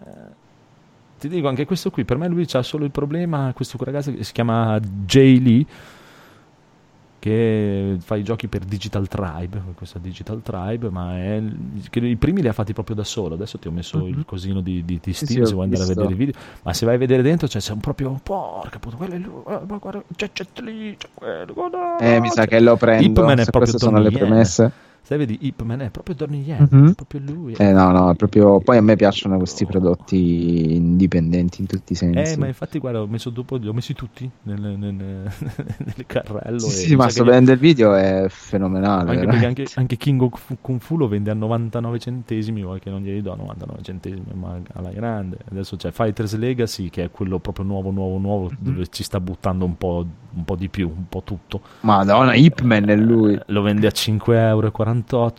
Ti 1.18 1.28
dico, 1.28 1.48
anche 1.48 1.66
questo 1.66 1.90
qui, 1.90 2.04
per 2.06 2.16
me 2.16 2.28
lui 2.28 2.46
c'ha 2.46 2.62
solo 2.62 2.84
il 2.86 2.90
problema, 2.90 3.52
questo 3.54 3.76
ragazzo 3.84 4.10
che 4.12 4.24
si 4.24 4.32
chiama 4.32 4.78
Jay 4.80 5.38
Lee, 5.38 5.66
che 7.20 7.96
fa 8.00 8.16
i 8.16 8.24
giochi 8.24 8.48
per 8.48 8.64
Digital 8.64 9.06
Tribe, 9.06 9.62
questa 9.74 9.98
Digital 10.00 10.40
Tribe, 10.42 10.88
ma 10.90 11.16
è, 11.18 11.40
che 11.90 12.00
i 12.00 12.16
primi 12.16 12.40
li 12.42 12.48
ha 12.48 12.52
fatti 12.52 12.72
proprio 12.72 12.96
da 12.96 13.04
solo, 13.04 13.34
adesso 13.34 13.58
ti 13.58 13.68
ho 13.68 13.70
messo 13.70 13.98
Mhm. 13.98 14.06
il 14.08 14.24
cosino 14.26 14.60
di, 14.62 14.82
di, 14.84 14.98
di 15.00 15.12
Steam 15.12 15.42
sì, 15.42 15.46
se 15.46 15.52
vuoi 15.52 15.64
andare 15.66 15.82
a 15.82 15.86
visto. 15.86 16.00
vedere 16.00 16.14
i 16.20 16.24
video, 16.26 16.40
ma 16.62 16.72
se 16.72 16.86
vai 16.86 16.94
a 16.94 16.98
vedere 16.98 17.22
dentro 17.22 17.46
cioè, 17.46 17.60
sei 17.60 17.74
un 17.74 17.80
proprio, 17.80 18.18
porca 18.22 18.78
puttana, 18.80 18.96
quello 19.06 19.14
è 19.14 19.18
lui, 19.18 19.42
eh, 19.46 19.60
ma 19.68 19.76
guarda, 19.76 20.02
c'è 20.16 20.30
Li, 20.62 20.96
c'è 20.98 21.08
quello, 21.14 21.52
guarda, 21.52 21.96
Eh, 21.98 22.20
mi 22.20 22.28
sa 22.30 22.42
c'è- 22.42 22.48
che 22.48 22.60
lo 22.60 22.76
prendo. 22.76 23.06
Ip 23.20 23.26
Man 23.26 23.38
è 23.38 23.44
proprio 23.44 23.76
sono 23.78 23.98
le 23.98 24.10
Donnie 24.10 24.18
Yen. 24.26 24.72
Sai, 25.02 25.18
vedi, 25.18 25.38
Ip 25.42 25.62
Man 25.62 25.80
è 25.80 25.90
proprio 25.90 26.14
Donnie 26.14 26.40
Yen, 26.42 26.68
Mhm. 26.70 26.90
è 26.90 26.94
proprio 26.94 27.20
lui. 27.24 27.54
Eh, 27.54 27.72
no, 27.72 27.90
no, 27.90 28.10
è 28.10 28.14
proprio. 28.14 28.60
Poi 28.60 28.76
a 28.76 28.80
me 28.80 28.94
piacciono 28.96 29.36
questi 29.38 29.66
prodotti 29.66 30.74
indipendenti 30.76 31.60
in 31.60 31.66
tutti 31.66 31.92
i 31.94 31.96
sensi. 31.96 32.34
Eh, 32.34 32.36
ma 32.36 32.46
infatti, 32.46 32.78
guarda, 32.78 33.00
ho 33.02 33.06
messo 33.06 33.30
dopo, 33.30 33.56
li 33.56 33.66
ho 33.68 33.72
messi 33.72 33.92
tutti 33.94 34.30
nel, 34.42 34.60
nel, 34.60 34.76
nel- 34.78 34.94
nel 35.78 36.06
carrello. 36.06 36.58
sì, 36.60 36.88
sì, 36.88 36.96
ma 36.96 37.08
sto 37.08 37.24
vedendo 37.24 37.50
il 37.52 37.58
video 37.58 37.94
è 37.94 38.26
fenomenale. 38.28 39.10
Anche 39.10 39.26
perché 39.26 39.46
anche, 39.46 39.66
anche 39.74 39.96
King 39.96 40.28
Kung 40.60 40.80
Fu 40.80 40.96
lo 40.96 41.08
vende 41.08 41.30
a 41.30 41.34
99 41.34 41.98
centesimi, 41.98 42.62
vuoi 42.62 42.78
che 42.78 42.90
non 42.90 43.02
glieli 43.02 43.22
do 43.22 43.34
99 43.34 43.82
centesimi, 43.82 44.22
ma 44.34 44.58
alla 44.74 44.90
grande. 44.90 45.38
Adesso 45.50 45.76
c'è 45.76 45.90
Fighters 45.90 46.36
Legacy, 46.36 46.88
che 46.90 47.04
è 47.04 47.10
quello 47.10 47.38
proprio 47.40 47.64
nuovo, 47.64 47.90
nuovo, 47.90 48.18
nuovo, 48.18 48.44
Mhm. 48.50 48.56
dove 48.58 48.86
ci 48.90 49.02
sta 49.02 49.18
buttando 49.20 49.64
un 49.64 49.76
po', 49.76 50.06
un 50.32 50.44
po' 50.44 50.54
di 50.56 50.68
più, 50.68 50.86
un 50.88 51.08
po' 51.08 51.22
tutto. 51.24 51.60
Madonna, 51.80 52.34
Ip 52.34 52.60
Man 52.60 52.88
è 52.88 52.96
lui. 52.96 53.34
Eh, 53.34 53.42
Lo 53.46 53.62
vende 53.62 53.86
a 53.86 53.90
5,48 53.90 54.32
euro, 54.34 54.70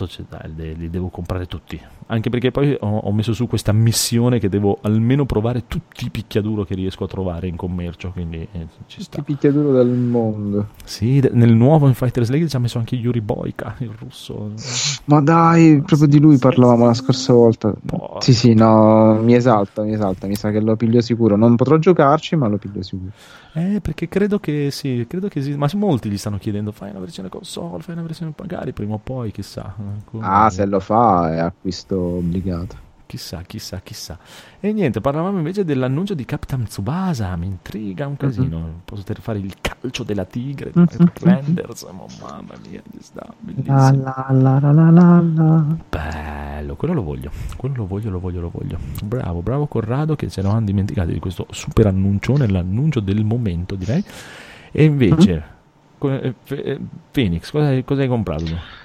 cioè, 0.07 0.25
dai, 0.29 0.53
li, 0.55 0.75
li 0.75 0.89
devo 0.89 1.09
comprare 1.09 1.45
tutti. 1.45 1.79
Anche 2.07 2.29
perché 2.29 2.51
poi 2.51 2.75
ho, 2.77 2.97
ho 2.97 3.13
messo 3.13 3.31
su 3.31 3.47
questa 3.47 3.71
missione 3.71 4.37
che 4.37 4.49
devo 4.49 4.79
almeno 4.81 5.25
provare 5.25 5.63
tutti 5.67 6.05
i 6.05 6.09
picchiaduro 6.09 6.65
che 6.65 6.75
riesco 6.75 7.05
a 7.05 7.07
trovare 7.07 7.47
in 7.47 7.55
commercio, 7.55 8.11
quindi 8.11 8.45
eh, 8.51 8.67
ci 8.87 9.01
sta. 9.01 9.17
Che 9.17 9.23
picchiaduro 9.23 9.71
del 9.71 9.87
mondo. 9.87 10.67
Sì, 10.83 11.21
d- 11.21 11.29
nel 11.31 11.53
nuovo 11.53 11.87
in 11.87 11.93
Fighters 11.93 12.29
Legacy 12.29 12.49
ci 12.49 12.55
ha 12.57 12.59
messo 12.59 12.79
anche 12.79 12.95
Yuri 12.95 13.21
Boyka, 13.21 13.75
il 13.79 13.91
russo. 13.97 14.51
Ma 15.05 15.21
dai, 15.21 15.81
proprio 15.85 16.07
di 16.07 16.19
lui 16.19 16.37
parlavamo 16.37 16.85
la 16.85 16.93
scorsa 16.93 17.31
volta. 17.31 17.73
Porca. 17.85 18.19
Sì, 18.19 18.33
sì, 18.33 18.53
no, 18.53 19.17
mi 19.21 19.33
esalta, 19.33 19.83
mi 19.83 19.93
esalta. 19.93 20.27
Mi 20.27 20.35
sa 20.35 20.51
che 20.51 20.59
lo 20.59 20.75
piglio 20.75 20.99
sicuro. 20.99 21.37
Non 21.37 21.55
potrò 21.55 21.77
giocarci, 21.77 22.35
ma 22.35 22.47
lo 22.47 22.57
piglio 22.57 22.81
sicuro. 22.81 23.11
Eh, 23.53 23.81
perché 23.81 24.07
credo 24.07 24.39
che 24.39 24.71
sì, 24.71 25.05
credo 25.09 25.27
che 25.27 25.39
esista, 25.39 25.57
ma 25.57 25.67
molti 25.73 26.09
gli 26.09 26.17
stanno 26.17 26.37
chiedendo 26.37 26.71
fai 26.71 26.89
una 26.91 26.99
versione 26.99 27.27
console, 27.27 27.83
fai 27.83 27.95
una 27.95 28.03
versione 28.03 28.33
magari 28.37 28.71
prima 28.71 28.93
o 28.93 28.97
poi, 28.97 29.31
chissà. 29.31 29.75
Come- 30.05 30.25
Ah, 30.25 30.49
se 30.49 30.65
lo 30.65 30.79
fa 30.79 31.33
è 31.33 31.37
acquisto 31.39 31.99
obbligato. 31.99 32.77
Chissà, 33.11 33.41
chissà, 33.45 33.81
chissà. 33.83 34.17
E 34.61 34.71
niente, 34.71 35.01
parlavamo 35.01 35.35
invece 35.37 35.65
dell'annuncio 35.65 36.13
di 36.13 36.23
Captain 36.23 36.63
Tsubasa, 36.63 37.35
mi 37.35 37.45
intriga 37.45 38.07
un 38.07 38.15
casino. 38.15 38.83
Poter 38.85 39.19
fare 39.19 39.37
il 39.39 39.53
calcio 39.59 40.03
della 40.03 40.23
tigre, 40.23 40.71
Mhm. 40.73 40.85
di 40.85 41.09
Renders, 41.19 41.83
ma 41.91 42.05
mamma 42.21 42.53
mia, 42.69 42.81
ci 42.89 42.99
sta, 43.01 43.27
bellissimo. 43.37 43.75
La 43.75 44.27
la 44.31 44.59
la 44.61 44.71
la 44.71 44.89
la 44.91 45.21
la. 45.35 45.65
Bello, 45.89 46.75
quello 46.77 46.93
lo 46.93 47.03
voglio, 47.03 47.31
quello 47.57 47.75
lo 47.75 47.85
voglio, 47.85 48.09
lo 48.11 48.19
voglio, 48.21 48.39
lo 48.39 48.49
voglio. 48.49 48.79
Bravo, 49.03 49.41
bravo 49.41 49.67
Corrado 49.67 50.15
che 50.15 50.29
ce 50.29 50.41
l'hanno 50.41 50.61
dimenticato 50.61 51.11
di 51.11 51.19
questo 51.19 51.47
super 51.49 51.87
annuncione, 51.87 52.47
l'annuncio 52.47 53.01
del 53.01 53.25
momento 53.25 53.75
direi. 53.75 54.01
E 54.71 54.85
invece, 54.85 55.43
co- 55.97 56.09
eh, 56.17 56.33
eh, 56.47 56.79
Phoenix, 57.11 57.51
cosa 57.51 57.65
hai, 57.65 57.83
cosa 57.83 58.03
hai 58.03 58.07
comprato? 58.07 58.79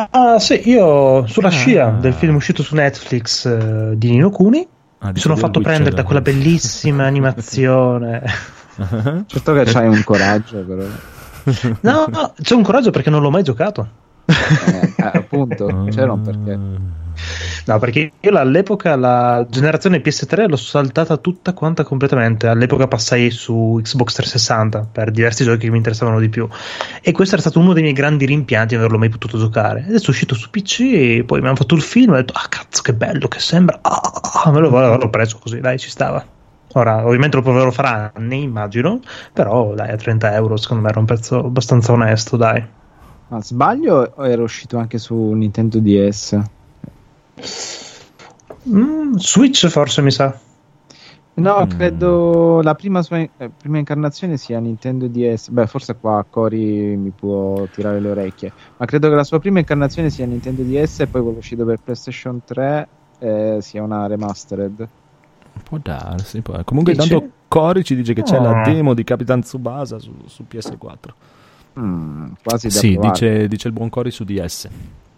Tu? 0.00 0.16
Ah, 0.18 0.38
sì, 0.38 0.68
io 0.68 1.26
sulla 1.26 1.48
Ah. 1.48 1.50
scia 1.50 1.88
del 1.90 2.14
film 2.14 2.34
uscito 2.36 2.62
su 2.62 2.74
Netflix 2.74 3.44
eh, 3.46 3.92
di 3.96 4.10
Nino 4.10 4.30
Kuni 4.30 4.66
Ah, 5.04 5.10
mi 5.12 5.18
sono 5.18 5.34
fatto 5.36 5.60
prendere 5.60 5.94
da 5.96 6.04
quella 6.04 6.20
bellissima 6.20 7.04
animazione. 7.06 8.22
Certo 9.26 9.52
che 9.52 9.64
c'hai 9.64 9.88
un 9.88 10.02
coraggio, 10.04 10.58
però. 10.64 10.84
No, 11.82 12.06
no, 12.08 12.34
c'è 12.40 12.54
un 12.54 12.62
coraggio 12.62 12.90
perché 12.90 13.10
non 13.10 13.20
l'ho 13.20 13.30
mai 13.30 13.42
giocato. 13.42 13.86
Eh, 14.26 14.94
eh, 14.96 15.10
appunto, 15.14 15.86
c'era 15.90 16.12
un 16.12 16.22
perché. 16.22 16.58
No, 17.64 17.78
perché 17.78 18.12
io 18.18 18.36
all'epoca 18.36 18.96
la 18.96 19.46
generazione 19.48 20.00
PS3 20.00 20.48
l'ho 20.48 20.56
saltata 20.56 21.16
tutta 21.16 21.52
quanta 21.52 21.84
completamente. 21.84 22.48
All'epoca 22.48 22.88
passai 22.88 23.30
su 23.30 23.78
Xbox 23.82 24.14
360 24.14 24.88
per 24.90 25.10
diversi 25.10 25.44
giochi 25.44 25.58
che 25.58 25.70
mi 25.70 25.76
interessavano 25.76 26.18
di 26.18 26.28
più. 26.28 26.48
E 27.00 27.12
questo 27.12 27.34
era 27.34 27.42
stato 27.42 27.60
uno 27.60 27.72
dei 27.72 27.82
miei 27.82 27.94
grandi 27.94 28.26
rimpianti 28.26 28.74
di 28.74 28.80
averlo 28.80 28.98
mai 28.98 29.08
potuto 29.08 29.38
giocare. 29.38 29.84
Adesso 29.86 30.06
è 30.06 30.10
uscito 30.10 30.34
su 30.34 30.50
PC, 30.50 30.80
e 30.80 31.24
poi 31.24 31.40
mi 31.40 31.46
hanno 31.46 31.56
fatto 31.56 31.74
il 31.74 31.82
film 31.82 32.10
e 32.10 32.14
ho 32.14 32.20
detto, 32.20 32.32
ah 32.36 32.46
cazzo 32.48 32.82
che 32.82 32.94
bello 32.94 33.28
che 33.28 33.38
sembra. 33.38 33.78
Ah, 33.82 34.50
me 34.50 34.60
lo 34.60 34.70
l'ho 34.70 35.10
preso 35.10 35.38
così, 35.38 35.60
dai, 35.60 35.78
ci 35.78 35.90
stava. 35.90 36.24
Ora, 36.74 37.04
ovviamente 37.06 37.36
lo 37.36 37.42
proverò 37.42 37.70
fra 37.70 38.12
anni, 38.14 38.42
immagino, 38.42 39.00
però 39.32 39.74
dai, 39.74 39.90
a 39.90 39.96
30 39.96 40.34
euro 40.34 40.56
secondo 40.56 40.82
me 40.82 40.88
era 40.88 40.98
un 40.98 41.04
prezzo 41.04 41.38
abbastanza 41.38 41.92
onesto, 41.92 42.36
dai. 42.36 42.64
Ma 43.28 43.42
sbaglio 43.42 44.12
o 44.14 44.26
era 44.26 44.42
uscito 44.42 44.78
anche 44.78 44.98
su 44.98 45.14
Nintendo 45.32 45.78
DS? 45.78 46.40
Mm, 48.68 49.14
Switch 49.16 49.66
forse 49.68 50.02
mi 50.02 50.10
sa. 50.10 50.38
No, 51.34 51.64
Mm. 51.64 51.68
credo 51.70 52.60
la 52.62 52.74
prima 52.74 53.00
sua 53.02 53.18
eh, 53.18 53.50
prima 53.56 53.78
incarnazione 53.78 54.36
sia 54.36 54.58
Nintendo 54.60 55.06
DS. 55.08 55.48
Beh, 55.48 55.66
forse 55.66 55.96
qua 55.96 56.24
Cori 56.28 56.94
mi 56.96 57.10
può 57.10 57.66
tirare 57.72 58.00
le 58.00 58.10
orecchie. 58.10 58.52
Ma 58.76 58.84
credo 58.86 59.08
che 59.08 59.14
la 59.14 59.24
sua 59.24 59.38
prima 59.40 59.58
incarnazione 59.58 60.10
sia 60.10 60.26
Nintendo 60.26 60.62
DS 60.62 61.00
e 61.00 61.06
poi 61.06 61.22
quello 61.22 61.38
uscito 61.38 61.64
per 61.64 61.78
PlayStation 61.82 62.42
3 62.44 62.88
eh, 63.18 63.58
sia 63.60 63.82
una 63.82 64.06
remastered. 64.06 64.86
Può 65.64 65.78
darsi. 65.82 66.40
può- 66.42 66.62
Comunque, 66.64 66.92
intanto 66.92 67.28
Cori 67.48 67.82
ci 67.82 67.94
dice 67.96 68.12
che 68.12 68.22
c'è 68.22 68.38
la 68.38 68.60
Oh. 68.60 68.64
demo 68.64 68.92
di 68.94 69.02
Capitan 69.04 69.40
Tsubasa 69.40 69.98
su, 69.98 70.12
su 70.26 70.44
PS4. 70.48 71.14
Mm, 71.80 72.32
quasi 72.44 72.68
da 72.68 72.74
Sì, 72.74 72.98
dice, 73.00 73.48
dice 73.48 73.68
il 73.68 73.72
buon 73.74 73.88
Cori 73.88 74.10
su 74.10 74.24
DS. 74.24 74.68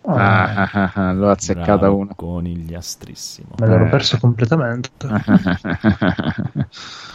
Ah, 0.07 0.53
ah, 0.55 0.71
ah, 0.73 0.93
ah, 0.95 1.12
l'ho 1.12 1.31
azzeccata 1.31 1.77
Bravo, 1.79 1.97
una. 1.97 2.14
Conigliastrissimo. 2.14 3.55
Me 3.59 3.67
l'ero 3.67 3.87
Eh. 3.87 3.88
perso 3.88 4.19
completamente. 4.19 4.90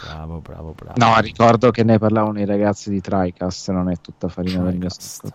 Bravo, 0.04 0.40
bravo, 0.40 0.74
bravo. 0.74 0.94
no, 0.96 1.18
ricordo 1.20 1.70
che 1.70 1.84
ne 1.84 1.98
parlavano 1.98 2.40
i 2.40 2.44
ragazzi 2.44 2.90
di 2.90 3.00
TriCast, 3.00 3.70
non 3.70 3.90
è 3.90 3.96
tutta 4.00 4.28
farina 4.28 4.62
del 4.64 4.76
mio 4.76 4.88
sacco. 4.88 5.28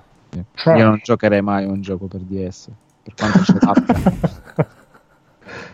Io 0.75 0.83
non 0.85 0.99
giocherei 1.01 1.41
mai 1.41 1.63
a 1.63 1.69
un 1.69 1.81
gioco 1.81 2.07
per 2.07 2.21
DS, 2.21 2.69
per 3.03 3.13
quanto 3.13 3.39
c'è 3.39 3.55
l'app. 3.61 4.65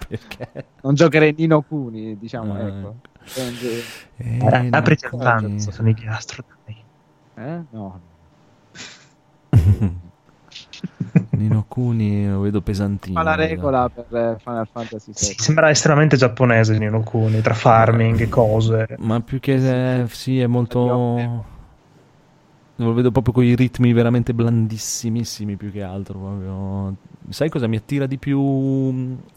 Perché? 0.08 0.66
non 0.82 0.94
giocherei 0.94 1.34
Nino 1.38 1.62
Kuni, 1.62 2.18
diciamo, 2.18 2.54
Ah, 2.54 2.60
ecco. 2.68 2.96
Eh, 4.18 4.38
Eh, 4.38 4.68
apriti 4.72 5.06
al 5.06 5.60
sono 5.60 5.90
i 5.90 5.94
dai. 6.66 6.84
Eh? 7.36 7.64
No. 7.72 8.00
Nino 11.32 11.66
Kuni 11.68 12.28
lo 12.30 12.40
vedo 12.42 12.62
pesantino. 12.62 13.18
Fa 13.20 13.24
la 13.26 13.36
regola 13.36 13.90
per 13.90 14.06
eh, 14.16 14.38
Final 14.44 14.68
Fantasy 14.72 15.12
Sì, 15.14 15.28
VII. 15.30 15.36
sembra 15.40 15.70
estremamente 15.70 16.16
giapponese 16.18 16.78
Nino 16.78 17.02
Kuni, 17.02 17.42
tra 17.42 17.54
farming 17.54 18.20
e 18.22 18.30
cose. 18.30 18.96
Ma 19.00 19.20
più 19.22 19.40
che 19.40 20.02
eh, 20.02 20.08
sì, 20.08 20.40
è 20.40 20.48
molto. 20.48 21.46
Lo 22.76 22.94
vedo 22.94 23.12
proprio 23.12 23.34
con 23.34 23.44
i 23.44 23.56
ritmi 23.56 23.94
veramente 23.94 24.34
blandissimissimi 24.34 25.56
più 25.56 25.72
che 25.72 25.84
altro. 25.84 26.18
proprio. 26.18 26.96
Sai 27.30 27.50
cosa 27.50 27.68
mi 27.68 27.76
attira 27.78 28.08
di 28.08 28.18
più? 28.18 28.40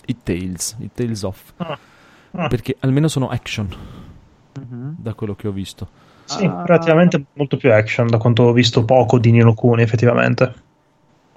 I 0.06 0.16
Tales, 0.22 0.76
i 0.78 0.90
Tales 0.94 1.22
of. 1.22 1.52
Ah. 1.58 1.78
Ah. 2.36 2.48
Perché 2.48 2.76
almeno 2.80 3.06
sono 3.08 3.28
action, 3.28 3.68
Mhm. 4.58 4.94
da 4.98 5.12
quello 5.14 5.34
che 5.34 5.46
ho 5.48 5.52
visto. 5.52 5.88
Sì, 6.24 6.46
Ah. 6.46 6.62
relativamente 6.64 7.22
molto 7.34 7.56
più 7.58 7.70
action 7.72 8.06
da 8.06 8.16
quanto 8.16 8.44
ho 8.44 8.52
visto 8.52 8.84
poco 8.84 9.18
di 9.18 9.30
Nino 9.30 9.52
Kuni 9.52 9.82
effettivamente. 9.82 10.54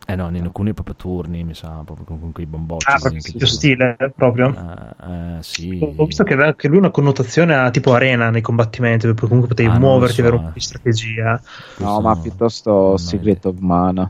Eh 0.10 0.16
no, 0.16 0.32
Kuni 0.54 0.70
è 0.70 0.74
proprio 0.74 0.96
turni, 0.96 1.44
mi 1.44 1.54
sa, 1.54 1.82
proprio 1.84 2.06
con, 2.06 2.22
con 2.22 2.32
quei 2.32 2.46
bombocci. 2.46 2.86
Ah, 2.90 2.98
proprio 2.98 3.20
tu- 3.22 3.46
stile 3.46 3.98
proprio. 4.16 4.56
Eh, 4.56 5.38
eh, 5.38 5.44
sì. 5.44 5.94
Ho 5.98 6.06
visto 6.06 6.24
che 6.24 6.32
aveva 6.32 6.48
anche 6.48 6.70
lui 6.70 6.78
una 6.78 6.92
connotazione 6.92 7.54
a 7.54 7.70
tipo 7.72 7.94
arena 7.94 8.30
nei 8.30 8.40
combattimenti, 8.42 9.06
dove 9.06 9.20
comunque 9.20 9.50
potevi 9.50 9.68
Ah, 9.70 9.78
muoverti, 9.80 10.16
so, 10.16 10.22
avere 10.22 10.36
un 10.38 10.44
eh. 10.44 10.46
po' 10.46 10.54
di 10.54 10.60
strategia. 10.62 11.42
Questo 11.42 11.84
No, 11.84 12.00
ma 12.00 12.14
no. 12.14 12.22
piuttosto 12.22 12.96
Secret 12.96 13.46
of 13.48 13.58
Mana. 13.60 14.10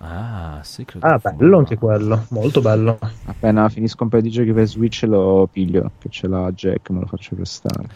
Ah, 0.00 0.60
Secret 0.62 1.02
Ah, 1.02 1.14
of 1.14 1.22
bello 1.22 1.44
Mana. 1.44 1.56
anche 1.56 1.76
quello, 1.76 2.26
molto 2.28 2.60
bello. 2.60 2.98
Appena 3.24 3.68
finisco 3.70 4.02
un 4.02 4.10
paio 4.10 4.22
di 4.22 4.30
giochi 4.30 4.52
per 4.52 4.66
Switch 4.66 5.04
lo 5.04 5.48
piglio, 5.50 5.90
che 5.98 6.10
ce 6.10 6.28
l'ha 6.28 6.52
Jack, 6.52 6.90
me 6.90 7.00
lo 7.00 7.06
faccio 7.06 7.34
prestare. 7.34 7.88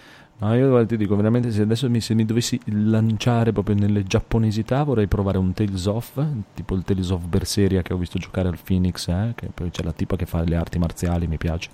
No, 0.42 0.57
io 0.57 0.70
guarda, 0.70 0.88
ti 0.88 0.96
dico 0.96 1.14
veramente 1.14 1.52
se 1.52 1.62
adesso 1.62 1.88
mi, 1.88 2.00
se 2.00 2.14
mi 2.14 2.24
dovessi 2.24 2.61
lanciare 2.64 3.52
proprio 3.52 3.76
nelle 3.76 4.02
giapponesità 4.02 4.83
vorrei 4.83 5.07
provare 5.07 5.38
un 5.38 5.52
Tales 5.52 5.87
of, 5.87 6.20
tipo 6.52 6.74
il 6.74 6.83
Tales 6.83 7.11
of 7.11 7.24
Berseria 7.26 7.81
che 7.83 7.92
ho 7.92 7.96
visto 7.96 8.18
giocare 8.18 8.48
al 8.48 8.59
Phoenix, 8.61 9.07
eh, 9.07 9.35
che 9.37 9.50
poi 9.55 9.70
c'è 9.70 9.85
la 9.85 9.92
tipa 9.92 10.16
che 10.16 10.26
fa 10.26 10.42
le 10.42 10.57
arti 10.57 10.81
marziali, 10.81 11.28
mi 11.28 11.37
piace, 11.37 11.70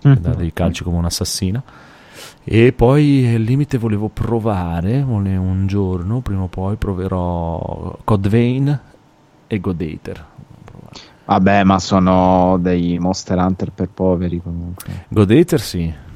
che 0.00 0.20
dà 0.20 0.34
dei 0.34 0.52
calci 0.52 0.84
come 0.84 0.98
un'assassina. 0.98 1.62
E 2.44 2.72
poi 2.74 3.34
al 3.34 3.40
limite 3.40 3.78
volevo 3.78 4.10
provare, 4.10 5.00
un 5.00 5.64
giorno, 5.66 6.20
prima 6.20 6.42
o 6.42 6.48
poi 6.48 6.76
proverò 6.76 8.00
Code 8.04 8.28
Vein 8.28 8.80
e 9.46 9.60
Godater. 9.60 10.26
Vabbè, 11.24 11.64
ma 11.64 11.78
sono 11.78 12.58
dei 12.60 12.98
Monster 12.98 13.38
Hunter 13.38 13.70
per 13.70 13.88
poveri 13.88 14.42
comunque. 14.42 15.06
Godater 15.08 15.60
sì, 15.60 16.10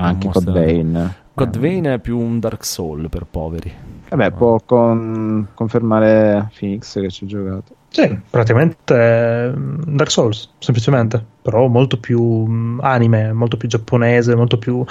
Anche 0.00 0.26
Monster- 0.26 0.44
Code 0.52 0.64
Vein. 0.64 1.14
Code 1.34 1.56
Eh. 1.56 1.60
Vein 1.60 1.84
è 1.84 1.98
più 1.98 2.18
un 2.18 2.38
Dark 2.40 2.64
Soul 2.64 3.08
per 3.10 3.26
poveri. 3.30 3.72
Vabbè, 4.08 4.30
può 4.30 4.60
con- 4.64 5.48
confermare 5.52 6.48
Phoenix 6.58 6.98
che 7.00 7.10
ci 7.10 7.24
ha 7.24 7.26
giocato. 7.26 7.74
Sì, 7.88 8.18
praticamente 8.30 8.94
è 8.94 9.52
Dark 9.54 10.10
Souls, 10.10 10.50
semplicemente, 10.58 11.22
però 11.42 11.66
molto 11.66 11.98
più 11.98 12.20
mm, 12.46 12.80
anime, 12.82 13.32
molto 13.32 13.56
più 13.56 13.68
giapponese, 13.68 14.34
molto 14.36 14.58
più 14.58 14.84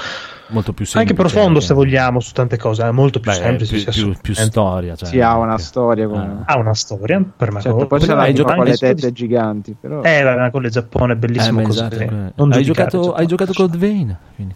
Molto 0.49 0.73
più 0.73 0.85
semplice. 0.85 0.97
anche 0.99 1.13
profondo 1.13 1.55
anche. 1.59 1.61
se 1.61 1.73
vogliamo 1.73 2.19
su 2.19 2.31
tante 2.33 2.57
cose, 2.57 2.83
è 2.83 2.91
molto 2.91 3.19
più 3.19 3.31
Beh, 3.31 3.37
semplice, 3.37 3.83
più, 3.83 3.91
più- 4.11 4.15
più 4.21 4.33
storia. 4.33 4.95
Cioè, 4.95 5.07
sì, 5.07 5.21
ha 5.21 5.37
una 5.37 5.51
anche- 5.51 5.63
storia 5.63 6.07
con... 6.07 6.19
Ah. 6.19 6.43
ha 6.45 6.57
una 6.57 6.73
storia 6.73 7.23
per 7.35 7.51
me. 7.51 7.61
Certo, 7.61 7.87
poi 7.87 7.99
c'è 7.99 8.07
la 8.07 8.25
con 8.43 8.55
le 8.65 8.71
anche 8.71 8.77
tette 8.77 9.11
giganti, 9.11 9.75
però... 9.79 10.01
Eh, 10.01 10.49
quello 10.51 10.67
è 10.67 10.69
Giappone, 10.69 11.13
è 11.13 11.15
Eh, 11.15 11.19
bellissimo 11.19 11.61
così. 11.61 11.79
esatto, 11.79 12.31
Non 12.35 12.51
hai, 12.53 12.63
giocato, 12.63 13.13
hai 13.13 13.25
giocato 13.27 13.53
Code 13.53 13.77
Vein? 13.77 14.15
Quindi. 14.35 14.53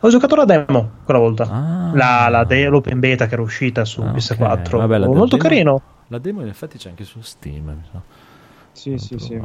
Ho 0.00 0.08
giocato 0.10 0.34
la 0.36 0.44
demo 0.44 0.90
quella 1.04 1.20
volta. 1.20 1.44
Ah. 1.50 1.90
La, 1.94 2.28
la 2.28 2.44
de- 2.44 2.68
l'open 2.68 3.00
beta 3.00 3.26
che 3.26 3.34
era 3.34 3.42
uscita 3.42 3.84
su 3.84 4.00
Ah, 4.02 4.10
ok. 4.10 4.16
PS4. 4.16 4.76
Vabbè, 4.78 4.98
la 4.98 5.06
molto 5.06 5.36
demo- 5.36 5.48
carino. 5.48 5.82
La 6.08 6.18
demo 6.18 6.40
in 6.42 6.48
effetti 6.48 6.78
c'è 6.78 6.88
anche 6.90 7.04
su 7.04 7.20
Steam. 7.20 7.64
Mi 7.64 7.82
sa. 7.90 8.00
Sì, 8.72 8.98
sì, 8.98 9.18
sì. 9.18 9.40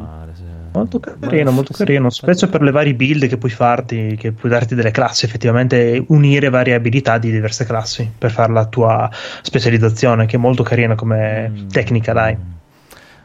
Molto 0.73 0.99
Ma- 1.01 1.15
carino, 1.27 1.51
molto 1.51 1.71
sì, 1.73 1.85
carino, 1.85 2.09
specie 2.09 2.47
per 2.47 2.61
le 2.61 2.71
varie 2.71 2.93
build 2.93 3.27
che 3.27 3.37
puoi 3.37 3.49
farti, 3.51 4.15
che 4.19 4.33
puoi 4.33 4.51
darti 4.51 4.75
delle 4.75 4.91
classi, 4.91 5.23
effettivamente 5.23 6.03
unire 6.09 6.49
varie 6.49 6.73
abilità 6.73 7.17
di 7.17 7.31
diverse 7.31 7.63
classi 7.65 8.11
per 8.17 8.29
fare 8.31 8.51
la 8.51 8.65
tua 8.65 9.09
specializzazione, 9.41 10.25
che 10.25 10.35
è 10.35 10.39
molto 10.39 10.63
carina 10.63 10.95
come 10.95 11.47
Mm. 11.49 11.67
tecnica, 11.69 12.11
dai. 12.11 12.37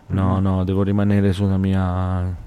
No, 0.08 0.38
no, 0.38 0.62
devo 0.62 0.84
rimanere 0.84 1.32
sulla 1.32 1.56
mia. 1.56 2.44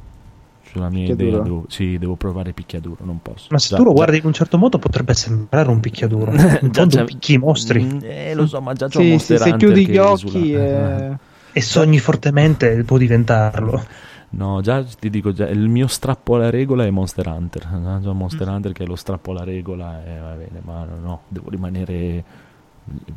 Sulla 0.72 0.90
mia 0.90 1.12
idea. 1.12 1.40
Devo, 1.40 1.66
sì, 1.68 1.98
devo 1.98 2.16
provare 2.16 2.54
picchiaduro, 2.54 3.04
non 3.06 3.22
posso. 3.22 3.48
Ma 3.52 3.58
se 3.58 3.70
Già- 3.70 3.78
tu 3.78 3.84
lo 3.84 3.90
già- 3.90 3.96
guardi 3.96 4.18
in 4.18 4.26
un 4.26 4.34
certo 4.34 4.58
modo 4.58 4.78
potrebbe 4.78 5.14
sembrare 5.14 5.70
un 5.70 5.80
picchiaduro, 5.80 6.32
già 6.70 6.86
c'è- 6.86 7.04
picchi 7.06 7.34
i 7.34 7.38
mostri 7.38 7.84
Mm, 7.84 8.00
Eh, 8.04 8.34
lo 8.36 8.46
so, 8.46 8.62
ma 8.62 8.74
già 8.74 8.88
c'ho 8.88 9.00
Sì, 9.02 9.10
Monster 9.10 9.38
sì, 9.38 9.50
se 9.50 9.56
chiudi 9.58 9.88
gli 9.88 9.98
occhi... 9.98 10.54
eh, 10.54 11.18
e 11.52 11.62
sogni 11.62 11.98
fortemente 12.00 12.84
può 12.84 12.98
diventarlo. 12.98 13.84
No, 14.32 14.62
già 14.62 14.84
ti 14.84 15.10
dico, 15.10 15.32
già, 15.34 15.48
il 15.48 15.68
mio 15.70 15.88
strappo 15.88 16.36
alla 16.36 16.52
regola 16.52 16.86
è 16.86 16.90
Monster 16.92 17.26
Hunter. 17.28 18.00
Già 18.02 18.12
Monster 18.14 18.48
Mm. 18.48 18.54
Hunter 18.54 18.72
che 18.74 18.84
è 18.84 18.86
lo 18.86 18.96
strappo 18.96 19.32
alla 19.32 19.44
regola 19.44 20.04
e 20.06 20.20
va 20.20 20.34
bene, 20.34 20.62
ma 20.64 20.84
no, 20.86 20.98
no, 21.02 21.22
devo 21.30 21.50
rimanere 21.50 22.24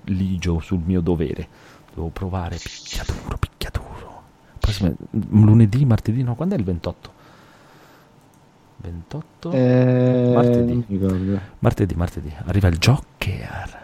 ligio 0.05 0.61
sul 0.61 0.81
mio 0.85 1.01
dovere. 1.03 1.47
Devo 1.95 2.09
provare 2.09 2.57
picchiaduro, 2.57 3.37
picchiaduro. 3.39 4.23
Prossima- 4.59 4.93
lunedì, 5.31 5.85
martedì, 5.85 6.23
no, 6.23 6.35
quando 6.35 6.55
è 6.55 6.59
il 6.59 6.65
28? 6.65 7.13
28? 8.83 9.51
eh, 9.53 10.33
Martedì. 10.35 11.39
Martedì, 11.61 11.95
martedì. 11.95 12.33
Arriva 12.47 12.69
il 12.69 12.79
Joker. 12.79 13.81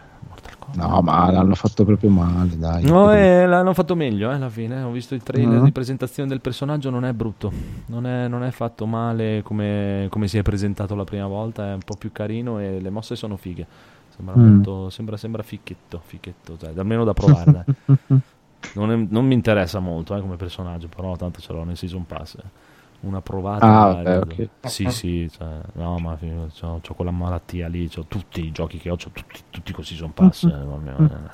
No, 0.75 1.01
ma 1.01 1.31
l'hanno 1.31 1.55
fatto 1.55 1.83
proprio 1.87 2.11
male, 2.11 2.59
dai. 2.59 2.85
No, 2.85 3.11
eh, 3.15 3.47
l'hanno 3.47 3.73
fatto 3.73 3.95
meglio 3.97 4.31
eh, 4.31 4.35
alla 4.35 4.51
fine. 4.51 4.83
Ho 4.83 4.91
visto 4.91 5.15
il 5.15 5.23
trailer 5.23 5.61
Mhm. 5.61 5.65
di 5.65 5.73
presentazione 5.73 6.29
del 6.29 6.43
personaggio, 6.43 6.91
non 6.91 7.07
è 7.07 7.13
brutto. 7.15 7.51
Non 7.87 8.07
è, 8.07 8.29
non 8.29 8.43
è 8.45 8.51
fatto 8.51 8.85
male 8.85 9.41
come, 9.43 10.09
come 10.11 10.29
si 10.29 10.37
è 10.37 10.43
presentato 10.43 10.95
la 10.95 11.05
prima 11.05 11.27
volta. 11.27 11.71
È 11.71 11.73
un 11.73 11.81
po' 11.85 11.95
più 11.97 12.13
carino 12.13 12.59
e 12.59 12.81
le 12.81 12.91
mosse 12.91 13.17
sono 13.17 13.37
fighe. 13.39 13.67
Sembra 14.15 14.37
Mm. 14.37 14.47
molto. 14.55 14.91
Sembra, 14.91 15.17
sembra 15.17 15.43
ficchetto. 15.43 16.03
Ficchetto, 16.05 16.59
cioè, 16.59 16.73
almeno 16.77 17.05
da 17.05 17.15
provare. 17.15 17.65
non, 18.75 18.91
è- 18.93 19.07
non 19.09 19.25
mi 19.27 19.33
interessa 19.35 19.79
molto 19.79 20.15
eh, 20.15 20.21
come 20.21 20.37
personaggio, 20.37 20.89
però 20.95 21.17
tanto 21.17 21.41
ce 21.41 21.51
l'ho 21.55 21.65
nel 21.65 21.79
season 21.79 22.05
pass. 22.07 22.35
eh. 22.35 22.67
Una 23.01 23.21
provata. 23.21 23.65
Ah, 23.65 23.87
vabbè, 23.95 24.03
vedo. 24.21 24.43
ok. 24.43 24.49
Sì, 24.69 24.91
sì, 24.91 25.31
cioè, 25.31 25.47
no, 25.75 25.99
ma 25.99 26.19
ho 26.21 26.95
quella 26.95 27.11
malattia 27.13 27.69
lì. 27.69 27.89
C'ho 27.89 28.05
tutti 28.09 28.45
i 28.45 28.51
giochi 28.51 28.79
che 28.79 28.91
ho, 28.91 28.97
c'ho 28.97 29.11
tutti, 29.13 29.41
tutti 29.51 29.73
con 29.73 29.85
season 29.85 30.13
pass. 30.13 30.45
eh, 30.45 30.49
proprio, 30.51 30.97
eh, 30.99 31.31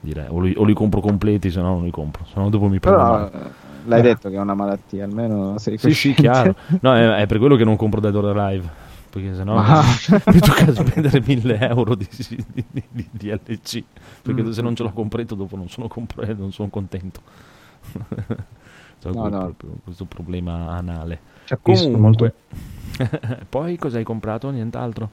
direi. 0.00 0.26
O 0.30 0.40
li, 0.40 0.54
o 0.56 0.64
li 0.64 0.72
compro 0.72 1.00
completi, 1.00 1.50
se 1.50 1.60
no 1.60 1.74
non 1.74 1.84
li 1.84 1.90
compro. 1.90 2.24
Se 2.24 2.32
no 2.40 2.48
dopo 2.48 2.68
mi 2.68 2.78
prendo 2.80 2.98
Però 3.02 3.26
eh, 3.26 3.50
l'hai 3.84 4.00
detto 4.00 4.30
che 4.30 4.36
è 4.36 4.40
una 4.40 4.54
malattia, 4.54 5.04
almeno 5.04 5.58
sei 5.58 5.76
Sì, 5.76 5.92
sì, 5.92 6.14
cosciente. 6.14 6.22
chiaro. 6.22 6.54
No, 6.80 6.94
è, 6.94 7.16
è 7.22 7.26
per 7.26 7.38
quello 7.38 7.56
che 7.56 7.64
non 7.64 7.76
compro 7.76 8.00
Dead 8.00 8.14
or 8.14 8.38
Alive. 8.38 8.82
Perché 9.10 9.34
sennò 9.34 9.56
Ah. 9.58 9.84
mi 10.32 10.40
tocca 10.40 10.72
spendere 10.74 11.20
1000 11.24 11.58
euro 11.68 11.94
di, 11.94 12.08
di, 12.28 12.44
di- 12.70 12.84
di 12.90 13.08
DLC. 13.12 13.84
Perché 14.22 14.42
Mm. 14.42 14.50
se 14.50 14.62
non 14.62 14.74
ce 14.74 14.82
l'ho 14.82 14.90
comprato, 14.92 15.34
dopo 15.34 15.54
non 15.54 15.68
sono, 15.68 15.86
compre- 15.86 16.34
non 16.34 16.50
sono 16.50 16.68
contento. 16.68 17.20
C'ho 19.04 19.12
No, 19.12 19.28
no. 19.28 19.56
questo 19.82 20.06
problema 20.06 20.68
anale. 20.70 21.20
Capisco 21.44 21.90
Comunque, 21.90 21.98
molto. 21.98 22.34
poi 23.48 23.76
cosa 23.78 23.98
hai 23.98 24.04
comprato? 24.04 24.50
Nient'altro. 24.50 25.10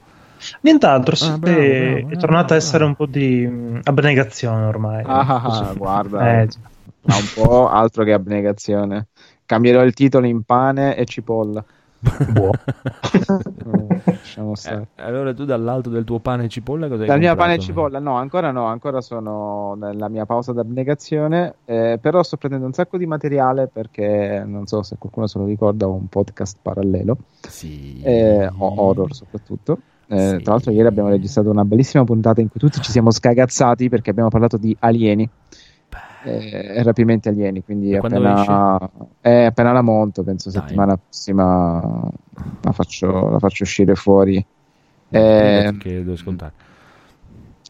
Nient'altro, 0.62 1.14
sì, 1.16 1.30
Ah, 1.30 1.38
bravo, 1.38 1.74
bravo, 1.74 2.08
è 2.08 2.16
bravo, 2.16 2.16
tornata 2.16 2.54
a 2.54 2.56
essere 2.56 2.84
bravo. 2.84 2.86
un 2.86 2.94
po' 2.94 3.06
di 3.06 3.46
mm, 3.46 3.80
abnegazione 3.84 4.64
ormai. 4.64 5.04
Ah, 5.04 5.26
ah, 5.26 5.68
ah, 5.70 5.74
guarda. 5.74 6.42
Eh, 6.42 6.48
un 7.02 7.28
po' 7.32 7.68
altro 7.68 8.04
che 8.04 8.12
abnegazione. 8.12 9.08
Cambierò 9.44 9.82
il 9.84 9.92
titolo 9.94 10.26
in 10.26 10.42
pane 10.44 10.96
e 10.96 11.04
cipolla. 11.04 11.64
Buono. 12.32 12.52
Eh, 13.14 14.02
lasciamo 14.04 14.54
stare. 14.56 14.88
Eh, 14.96 15.02
allora 15.02 15.32
tu 15.32 15.44
dall'alto 15.44 15.88
del 15.88 16.02
tuo 16.04 16.18
pane 16.18 16.44
e 16.44 16.48
cipolla 16.48 16.88
cosa 16.88 17.02
hai 17.02 17.08
La 17.08 17.16
mia 17.16 17.28
comprato? 17.30 17.50
pane 17.50 17.60
e 17.60 17.64
cipolla, 17.64 17.98
no, 18.00 18.16
ancora 18.16 18.50
no, 18.50 18.64
ancora 18.64 19.00
sono 19.00 19.74
nella 19.78 20.08
mia 20.08 20.26
pausa 20.26 20.52
d'abnegazione, 20.52 21.54
eh, 21.64 21.98
però 22.00 22.22
sto 22.22 22.36
prendendo 22.36 22.66
un 22.66 22.72
sacco 22.72 22.96
di 22.98 23.06
materiale 23.06 23.68
perché 23.72 24.42
non 24.44 24.66
so 24.66 24.82
se 24.82 24.96
qualcuno 24.98 25.26
se 25.28 25.38
lo 25.38 25.44
ricorda, 25.44 25.86
ho 25.86 25.92
un 25.92 26.08
podcast 26.08 26.58
parallelo, 26.60 27.16
Sì. 27.48 28.00
eh, 28.02 28.46
ho- 28.46 28.72
horror 28.76 29.14
soprattutto. 29.14 29.78
Eh, 30.08 30.18
Sì. 30.36 30.42
Tra 30.42 30.52
l'altro 30.52 30.72
ieri 30.72 30.88
abbiamo 30.88 31.08
registrato 31.08 31.48
una 31.50 31.64
bellissima 31.64 32.04
puntata 32.04 32.40
in 32.40 32.48
cui 32.50 32.58
tutti 32.60 32.80
ci 32.80 32.90
siamo 32.90 33.10
scagazzati 33.10 33.88
perché 33.88 34.10
abbiamo 34.10 34.28
parlato 34.28 34.56
di 34.56 34.76
alieni. 34.80 35.28
E 36.24 36.82
rapimenti 36.82 37.28
alieni, 37.28 37.62
quindi 37.62 37.96
appena, 37.96 38.78
eh, 39.20 39.44
appena 39.44 39.72
la 39.72 39.82
monto, 39.82 40.22
penso 40.22 40.50
Dai. 40.50 40.60
settimana 40.60 40.96
prossima 40.96 42.10
la 42.62 42.72
faccio, 42.72 43.28
la 43.30 43.38
faccio 43.38 43.62
uscire 43.64 43.94
fuori. 43.94 44.36
Eh, 45.10 45.18
Eh, 45.18 45.72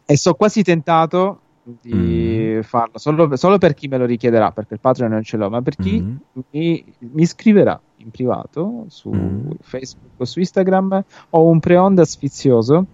e 0.05 0.17
so 0.17 0.33
quasi 0.33 0.63
tentato 0.63 1.39
di 1.63 2.55
Mm. 2.57 2.61
farlo 2.61 2.97
solo, 2.97 3.35
solo 3.37 3.57
per 3.57 3.73
chi 3.73 3.87
me 3.87 3.97
lo 3.97 4.05
richiederà, 4.05 4.51
perché 4.51 4.73
il 4.75 4.79
Patreon 4.81 5.11
non 5.11 5.23
ce 5.23 5.37
l'ho, 5.37 5.49
ma 5.49 5.61
per 5.61 5.75
chi 5.77 6.01
Mm. 6.01 6.39
mi, 6.51 6.95
mi 6.99 7.25
scriverà 7.25 7.81
in 7.97 8.11
privato 8.11 8.85
su 8.89 9.11
Mm. 9.13 9.51
Facebook 9.61 10.13
o 10.17 10.25
su 10.25 10.39
Instagram 10.39 11.03
ho 11.29 11.47
un 11.47 11.59
pre-onda 11.59 12.03
sfizioso 12.05 12.85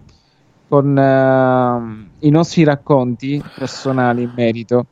con 0.68 0.96
ehm, 0.96 2.10
i 2.20 2.30
nostri 2.30 2.62
racconti 2.62 3.42
personali 3.52 4.22
in 4.22 4.30
merito 4.32 4.86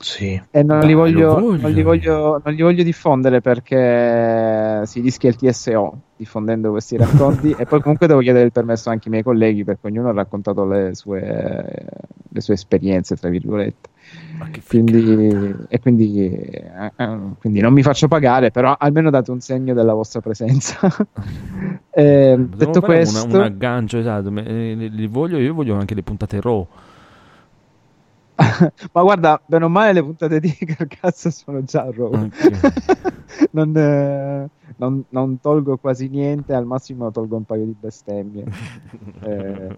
Sì. 0.00 0.40
e 0.50 0.62
non, 0.62 0.80
Dai, 0.80 0.88
li 0.88 0.94
voglio, 0.94 1.34
voglio. 1.40 1.56
non 1.62 1.70
li 1.70 1.82
voglio- 1.82 2.40
non 2.44 2.54
li 2.54 2.62
voglio 2.62 2.82
diffondere 2.82 3.40
perché 3.40 4.82
si 4.86 5.00
rischia 5.00 5.30
il 5.30 5.36
TSO 5.36 5.98
diffondendo 6.16 6.70
questi 6.70 6.96
racconti 6.96 7.54
e 7.56 7.64
poi 7.64 7.80
comunque 7.80 8.06
devo 8.06 8.20
chiedere 8.20 8.44
il 8.44 8.52
permesso 8.52 8.90
anche 8.90 9.04
ai 9.06 9.10
miei 9.12 9.22
colleghi 9.22 9.64
perché 9.64 9.86
ognuno 9.86 10.08
ha 10.08 10.12
raccontato 10.12 10.66
le 10.66 10.94
sue, 10.94 11.86
le 12.28 12.40
sue 12.40 12.54
esperienze, 12.54 13.16
tra 13.16 13.28
virgolette. 13.30 13.88
Quindi, 14.68 15.54
e 15.68 15.80
quindi, 15.80 16.28
eh, 16.28 16.92
eh, 16.96 17.18
quindi 17.38 17.60
non 17.60 17.72
mi 17.72 17.82
faccio 17.82 18.06
pagare, 18.08 18.50
però 18.50 18.74
almeno 18.78 19.08
date 19.10 19.30
un 19.30 19.40
segno 19.40 19.74
della 19.74 19.94
vostra 19.94 20.20
presenza. 20.20 20.78
Eh, 21.96 22.34
detto 22.56 22.80
questo, 22.80 23.24
un 23.36 23.40
aggancio 23.40 23.98
esatto. 23.98 24.28
me- 24.28 24.44
eh, 24.44 24.74
li- 24.74 24.90
li 24.90 25.06
voglio, 25.06 25.38
io 25.38 25.54
voglio 25.54 25.76
anche 25.76 25.94
le 25.94 26.02
puntate 26.02 26.40
raw. 26.40 26.66
ma 28.92 29.02
guarda, 29.02 29.40
bene 29.46 29.64
o 29.64 29.68
male 29.68 29.92
le 29.92 30.02
puntate 30.02 30.40
di 30.40 30.50
Carcassa 30.66 31.30
sono 31.30 31.62
già 31.62 31.88
raw. 31.90 32.12
Ok. 32.12 33.48
non, 33.52 33.76
eh, 33.76 34.48
non- 34.76 35.04
non 35.10 35.40
tolgo 35.40 35.76
quasi 35.76 36.08
niente, 36.08 36.54
al 36.54 36.66
massimo 36.66 37.10
tolgo 37.10 37.36
un 37.36 37.44
paio 37.44 37.64
di 37.64 37.76
bestemmie. 37.78 38.44
Eh, 39.22 39.74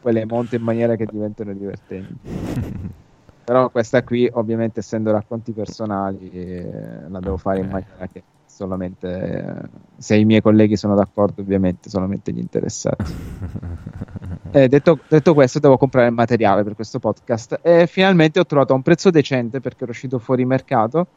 poi 0.00 0.12
le 0.12 0.24
monto 0.24 0.54
in 0.54 0.62
maniera 0.62 0.96
che 0.96 1.06
diventano 1.06 1.52
divertenti. 1.52 2.28
Però 3.44 3.68
questa 3.68 4.02
qui, 4.02 4.28
ovviamente, 4.32 4.80
essendo 4.80 5.12
racconti 5.12 5.52
personali, 5.52 6.30
eh, 6.30 7.08
la 7.08 7.20
devo 7.20 7.36
fare 7.36 7.60
in 7.60 7.68
maniera 7.68 8.06
che 8.06 8.22
solamente 8.54 9.68
se 9.96 10.16
i 10.16 10.24
miei 10.24 10.40
colleghi 10.40 10.76
sono 10.76 10.94
d'accordo, 10.94 11.42
ovviamente, 11.42 11.90
solamente 11.90 12.32
gli 12.32 12.38
interessati. 12.38 13.12
Eh, 14.54 14.68
detto, 14.68 15.00
detto 15.08 15.34
questo, 15.34 15.58
devo 15.58 15.76
comprare 15.76 16.06
il 16.06 16.12
materiale 16.12 16.62
per 16.62 16.76
questo 16.76 17.00
podcast. 17.00 17.58
E 17.60 17.88
finalmente 17.88 18.38
ho 18.38 18.46
trovato 18.46 18.72
a 18.72 18.76
un 18.76 18.82
prezzo 18.82 19.10
decente 19.10 19.58
perché 19.58 19.82
era 19.82 19.90
uscito 19.90 20.20
fuori 20.20 20.44
mercato 20.44 21.08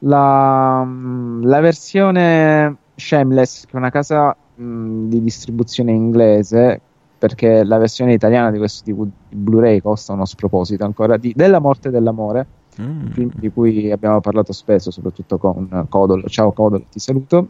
la, 0.00 0.82
mm, 0.84 1.44
la 1.44 1.60
versione 1.60 2.76
Shameless, 2.96 3.66
che 3.66 3.72
è 3.74 3.76
una 3.76 3.90
casa 3.90 4.36
mm, 4.60 5.08
di 5.08 5.22
distribuzione 5.22 5.92
inglese. 5.92 6.80
Perché 7.18 7.62
la 7.62 7.78
versione 7.78 8.14
italiana 8.14 8.50
di 8.50 8.58
questo 8.58 8.82
di 8.84 9.10
Blu-ray 9.28 9.80
costa 9.80 10.12
uno 10.12 10.24
sproposito 10.24 10.84
ancora 10.84 11.16
di 11.16 11.32
Della 11.36 11.60
morte 11.60 11.86
e 11.86 11.90
dell'amore 11.92 12.46
Mm. 12.80 13.10
film 13.10 13.30
di 13.34 13.50
cui 13.50 13.90
abbiamo 13.90 14.20
parlato 14.20 14.52
spesso, 14.52 14.90
soprattutto 14.90 15.36
con 15.36 15.86
Codolo. 15.88 16.26
Ciao 16.28 16.52
Codolo, 16.52 16.84
ti 16.90 16.98
saluto. 16.98 17.48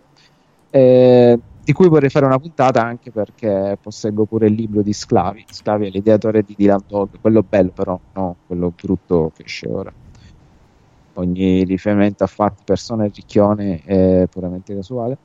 Eh, 0.70 1.38
di 1.64 1.72
cui 1.72 1.88
vorrei 1.88 2.08
fare 2.08 2.26
una 2.26 2.40
puntata 2.40 2.82
anche 2.82 3.12
perché 3.12 3.78
posseggo 3.80 4.24
pure 4.24 4.48
il 4.48 4.54
libro 4.54 4.82
di 4.82 4.92
Sclavi. 4.92 5.44
Sclavi 5.48 5.86
è 5.86 5.90
l'ideatore 5.90 6.42
di 6.42 6.54
Dylan 6.56 6.82
Dog, 6.88 7.10
quello 7.20 7.44
bello, 7.48 7.70
però 7.70 7.98
no, 8.14 8.36
quello 8.46 8.72
brutto 8.80 9.30
che 9.36 9.44
esce 9.44 9.68
ora. 9.68 9.92
Ogni 11.14 11.62
riferimento 11.64 12.24
a 12.24 12.26
fatti, 12.26 12.62
persone 12.64 13.06
e 13.06 13.12
ricchione 13.14 13.82
è 13.84 14.26
puramente 14.28 14.74
casuale. 14.74 15.16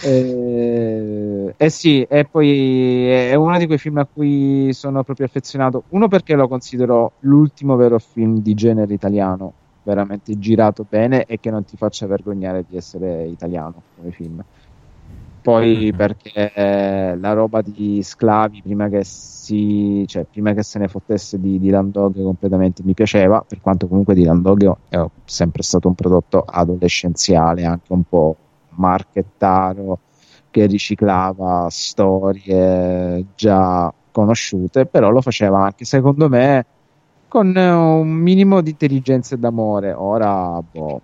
Eh, 0.00 1.54
eh 1.56 1.70
sì, 1.70 2.02
e 2.02 2.26
poi 2.28 3.06
è 3.08 3.34
uno 3.36 3.56
di 3.58 3.66
quei 3.66 3.78
film 3.78 3.98
a 3.98 4.06
cui 4.06 4.72
sono 4.72 5.02
proprio 5.02 5.26
affezionato. 5.26 5.84
Uno 5.88 6.08
perché 6.08 6.34
lo 6.34 6.46
considero 6.48 7.14
l'ultimo 7.20 7.76
vero 7.76 7.98
film 7.98 8.38
di 8.40 8.52
genere 8.54 8.92
italiano, 8.92 9.54
veramente 9.82 10.36
girato 10.38 10.84
bene 10.84 11.24
e 11.24 11.38
che 11.38 11.50
non 11.50 11.64
ti 11.64 11.76
faccia 11.76 12.06
vergognare 12.06 12.64
di 12.64 12.76
essere 12.76 13.26
italiano 13.28 13.84
come 13.94 14.10
film. 14.10 14.42
Poi 15.40 15.88
Mhm. 15.88 15.94
perché 15.94 16.52
eh, 16.54 17.16
la 17.18 17.32
roba 17.34 17.60
di 17.60 18.02
Sclavi, 18.02 18.62
prima 18.62 18.88
che, 18.88 19.00
si, 19.04 20.04
cioè, 20.06 20.24
prima 20.24 20.54
che 20.54 20.62
se 20.62 20.78
ne 20.78 20.88
fottesse 20.88 21.38
di 21.38 21.58
Dylan 21.58 21.90
Dog 21.90 22.22
completamente 22.22 22.82
mi 22.82 22.94
piaceva, 22.94 23.42
per 23.46 23.60
quanto 23.60 23.86
comunque 23.86 24.14
Dylan 24.14 24.40
Dog 24.40 24.72
è 24.88 25.04
sempre 25.24 25.62
stato 25.62 25.88
un 25.88 25.94
prodotto 25.94 26.40
adolescenziale, 26.40 27.64
anche 27.64 27.92
un 27.92 28.04
po' 28.04 28.38
marchettaro, 28.76 30.00
che 30.50 30.66
riciclava 30.66 31.66
storie 31.70 33.26
già 33.34 33.92
conosciute, 34.12 34.86
però 34.86 35.10
lo 35.10 35.20
faceva 35.20 35.64
anche 35.64 35.84
secondo 35.84 36.28
me 36.28 36.64
con 37.26 37.56
eh, 37.56 37.72
un 37.72 38.08
minimo 38.08 38.60
di 38.60 38.70
intelligenza 38.70 39.34
e 39.34 39.38
d'amore. 39.38 39.92
Ora, 39.92 40.60
boh, 40.62 41.00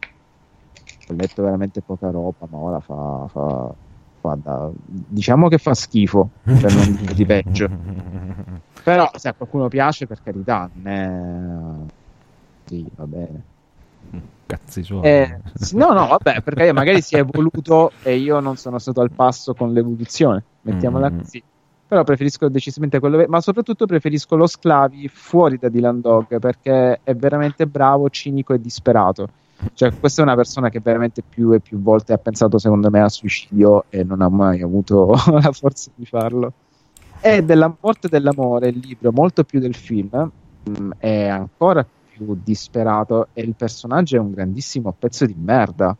ho 1.10 1.14
letto 1.16 1.42
veramente 1.42 1.82
poca 1.82 2.10
roba, 2.10 2.46
ma 2.48 2.58
ora 2.58 2.78
fa, 2.78 3.26
fa, 3.26 3.74
fa 4.20 4.38
da- 4.40 4.70
diciamo 4.86 5.48
che 5.48 5.58
fa 5.58 5.74
schifo, 5.74 6.28
per 6.44 6.72
non 6.72 6.96
dire 6.96 7.14
di 7.14 7.26
peggio. 7.26 7.68
Però 8.84 9.10
se 9.16 9.28
a 9.28 9.34
qualcuno 9.34 9.66
piace, 9.66 10.06
per 10.06 10.22
carità, 10.22 10.70
è... 10.84 11.08
Sì, 12.66 12.86
va 12.94 13.06
bene. 13.06 13.49
Cazzi 14.46 14.82
suoi. 14.82 15.02
Eh, 15.04 15.38
no, 15.74 15.92
no, 15.92 16.06
vabbè, 16.08 16.40
perché 16.42 16.72
magari 16.72 17.00
si 17.02 17.14
è 17.14 17.20
evoluto 17.20 17.92
e 18.02 18.16
io 18.16 18.40
non 18.40 18.56
sono 18.56 18.78
stato 18.80 19.00
al 19.00 19.12
passo 19.12 19.54
con 19.54 19.72
l'evoluzione, 19.72 20.42
mettiamola 20.62 21.10
Mm. 21.10 21.18
così. 21.18 21.42
Però 21.86 22.04
preferisco 22.04 22.48
decisamente 22.48 22.98
quello, 23.00 23.24
ma 23.28 23.40
soprattutto 23.40 23.86
preferisco 23.86 24.36
lo 24.36 24.46
Sclavi 24.46 25.08
fuori 25.08 25.56
da 25.58 25.68
Dylan 25.68 26.00
Dog 26.00 26.38
perché 26.38 27.00
è 27.02 27.14
veramente 27.14 27.66
bravo, 27.66 28.08
cinico 28.10 28.52
e 28.52 28.60
disperato. 28.60 29.28
Cioè, 29.74 29.92
questa 29.98 30.22
è 30.22 30.24
una 30.24 30.36
persona 30.36 30.68
che 30.68 30.80
veramente 30.80 31.22
più 31.28 31.52
e 31.52 31.60
più 31.60 31.80
volte 31.82 32.12
ha 32.12 32.18
pensato, 32.18 32.58
secondo 32.58 32.90
me, 32.90 33.00
al 33.00 33.10
suicidio 33.10 33.84
e 33.88 34.04
non 34.04 34.22
ha 34.22 34.28
mai 34.28 34.62
avuto 34.62 35.14
la 35.30 35.52
forza 35.52 35.90
di 35.94 36.06
farlo. 36.06 36.52
E 37.20 37.42
della 37.44 37.72
morte 37.80 38.08
dell'amore, 38.08 38.68
il 38.68 38.78
libro, 38.78 39.12
molto 39.12 39.44
più 39.44 39.60
del 39.60 39.74
film, 39.74 40.30
mm, 40.68 40.90
è 40.96 41.26
ancora 41.26 41.82
più 41.84 41.99
disperato 42.42 43.28
e 43.32 43.42
il 43.42 43.54
personaggio 43.54 44.16
è 44.16 44.20
un 44.20 44.32
grandissimo 44.32 44.94
pezzo 44.96 45.26
di 45.26 45.36
merda. 45.36 45.96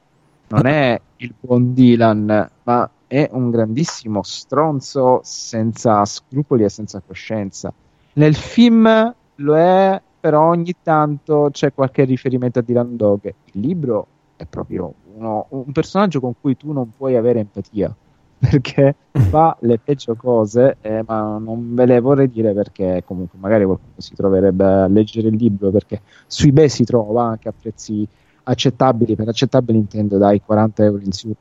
Non 0.49 0.67
è 0.67 1.01
il 1.17 1.35
buon 1.39 1.75
Dylan, 1.75 2.51
ma 2.65 2.91
è 3.07 3.29
un 3.33 3.51
grandissimo 3.51 4.23
stronzo 4.23 5.21
senza 5.23 6.05
scrupoli 6.05 6.65
e 6.65 6.69
senza 6.69 7.03
coscienza. 7.05 7.73
Nel 8.15 8.35
film 8.35 9.15
lo 9.37 9.57
è, 9.57 10.01
però 10.21 10.49
ogni 10.49 10.75
tanto 10.83 11.49
c'è 11.53 11.73
qualche 11.73 12.05
riferimento 12.05 12.59
a 12.59 12.63
Dylan 12.63 12.97
Dog. 12.97 13.33
Il 13.53 13.61
libro 13.61 14.07
è 14.37 14.45
proprio 14.47 14.93
uno- 15.15 15.47
un 15.51 15.73
personaggio 15.73 16.21
con 16.21 16.35
cui 16.41 16.57
tu 16.57 16.73
non 16.73 16.91
puoi 16.97 17.17
avere 17.17 17.41
empatia 17.41 17.95
perché 18.50 18.96
fa 19.11 19.57
le 19.61 19.79
peggio 19.79 20.14
cose, 20.16 20.79
eh, 20.81 21.05
ma 21.07 21.38
non 21.38 21.74
ve 21.74 21.85
le 21.85 22.00
vorrei 22.00 22.31
dire 22.31 22.55
perché 22.55 23.03
comunque 23.05 23.38
magari 23.38 23.64
qualcuno 23.64 23.92
si 23.98 24.14
troverebbe 24.14 24.64
a 24.64 24.87
leggere 24.88 25.29
il 25.29 25.37
libro 25.37 25.70
perché 25.70 26.00
su 26.26 26.46
eBay 26.46 26.68
si 26.68 26.85
trova 26.85 27.24
anche 27.24 27.48
a 27.48 27.55
prezzi 27.59 28.07
accettabili, 28.42 29.14
per 29.14 29.29
accettabili 29.29 29.79
intendo 29.79 30.16
dai 30.16 30.40
40 30.40 30.85
euro 30.85 31.03
in 31.05 31.12
su, 31.12 31.35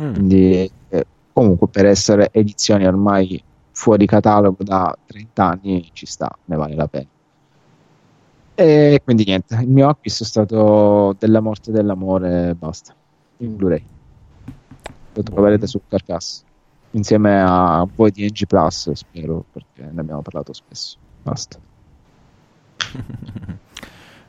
Mm. 0.00 0.12
quindi 0.12 0.70
eh, 0.88 1.04
comunque 1.32 1.68
per 1.68 1.86
essere 1.86 2.30
edizioni 2.32 2.84
ormai 2.84 3.42
fuori 3.70 4.06
catalogo 4.06 4.64
da 4.64 4.96
30 5.06 5.44
anni 5.44 5.90
ci 5.92 6.06
sta, 6.06 6.36
ne 6.46 6.56
vale 6.56 6.74
la 6.74 6.88
pena. 6.88 7.06
E 8.56 9.00
quindi 9.02 9.24
niente, 9.24 9.56
il 9.56 9.68
mio 9.68 9.88
acquisto 9.88 10.22
è 10.22 10.26
stato 10.26 11.14
della 11.18 11.40
morte 11.40 11.70
e 11.70 11.72
dell'amore 11.72 12.50
e 12.50 12.54
basta, 12.54 12.94
in 13.38 13.56
Blu-ray. 13.56 13.84
Lo 15.14 15.22
troverete 15.22 15.66
su 15.66 15.80
Carcass 15.86 16.42
insieme 16.90 17.40
a 17.40 17.86
voi 17.94 18.10
di 18.10 18.24
NG 18.26 18.46
Plus, 18.46 18.90
spero, 18.92 19.44
perché 19.52 19.88
ne 19.90 20.00
abbiamo 20.00 20.22
parlato 20.22 20.52
spesso. 20.52 20.96
Basta. 21.22 21.58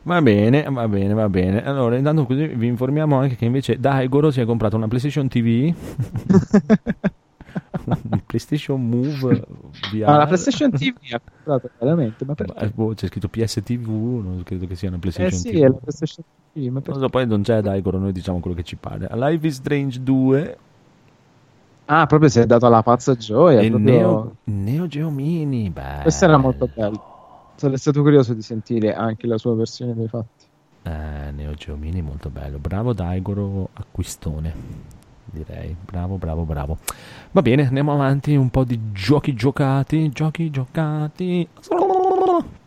Va 0.04 0.22
bene, 0.22 0.64
va 0.70 0.88
bene, 0.88 1.14
va 1.16 1.28
bene. 1.30 1.64
Allora, 1.64 1.98
intanto 1.98 2.28
così 2.28 2.46
vi 2.46 2.68
informiamo 2.68 3.18
anche 3.18 3.36
che 3.36 3.46
invece 3.46 3.80
Daigoro 3.80 4.30
si 4.30 4.40
è 4.40 4.46
comprato 4.46 4.76
una 4.76 4.88
PlayStation 4.88 5.28
TV, 5.28 5.74
un 7.86 8.22
PlayStation 8.26 8.88
Move 8.88 9.44
VR. 9.92 10.04
Ah, 10.04 10.18
la 10.18 10.26
PlayStation 10.28 10.70
TV 10.72 10.94
ha 11.12 11.20
comprato 11.20 11.72
veramente, 11.80 12.24
ma 12.24 12.36
perché? 12.36 12.66
Eh, 12.66 12.70
boh, 12.70 12.94
c'è 12.94 13.08
scritto 13.08 13.30
PSTV, 13.30 13.88
non 14.24 14.42
credo 14.44 14.68
che 14.68 14.76
sia 14.76 14.90
una 14.90 14.98
Eh 14.98 15.00
PlayStation 15.00 15.40
sì, 15.40 15.50
TV. 15.50 15.56
è 15.64 15.68
la 15.68 15.74
PlayStation 15.74 16.24
TV, 16.54 16.66
ma 16.68 16.82
Non 16.86 17.00
so, 17.00 17.10
poi 17.10 17.26
non 17.28 17.42
c'è 17.42 17.62
Daigoro, 17.62 17.98
noi 17.98 18.12
diciamo 18.12 18.40
quello 18.40 18.56
che 18.56 18.64
ci 18.64 18.76
pare. 18.76 19.08
Life 19.12 19.48
is 19.48 19.56
Strange 19.56 20.04
2 20.04 20.58
Ah, 21.86 22.06
proprio 22.08 22.30
si 22.30 22.40
è 22.40 22.46
dato 22.46 22.66
alla 22.66 22.82
pazza 22.84 23.16
gioia. 23.16 23.60
e 23.62 23.70
proprio- 23.70 23.94
Neo, 23.94 24.36
Neo 24.46 24.88
Geo 24.88 25.10
Mini. 25.10 25.70
Bello. 25.70 26.02
Questo 26.02 26.26
era 26.26 26.38
molto 26.38 26.70
bello. 26.74 27.14
Sarei 27.56 27.78
stato 27.78 28.02
curioso 28.02 28.34
di 28.34 28.42
sentire 28.42 28.94
anche 28.94 29.28
la 29.28 29.38
sua 29.38 29.56
versione 29.56 29.94
dei 29.94 30.08
fatti. 30.08 30.46
Eh, 30.84 31.32
Neo 31.32 31.54
Geo 31.54 31.76
Mini 31.76 32.02
molto 32.02 32.30
bello. 32.30 32.58
Bravo 32.58 32.94
Daigoro 32.94 33.70
Acquistone. 33.74 34.94
Direi. 35.26 35.76
Bravo, 35.84 36.16
bravo, 36.18 36.44
bravo. 36.44 36.78
Va 37.32 37.42
bene, 37.42 37.68
andiamo 37.68 37.94
avanti. 37.94 38.36
Un 38.36 38.50
po' 38.50 38.64
di 38.64 38.92
giochi 38.92 39.34
giocati. 39.34 40.10
Giochi 40.10 40.50
giocati. 40.50 41.48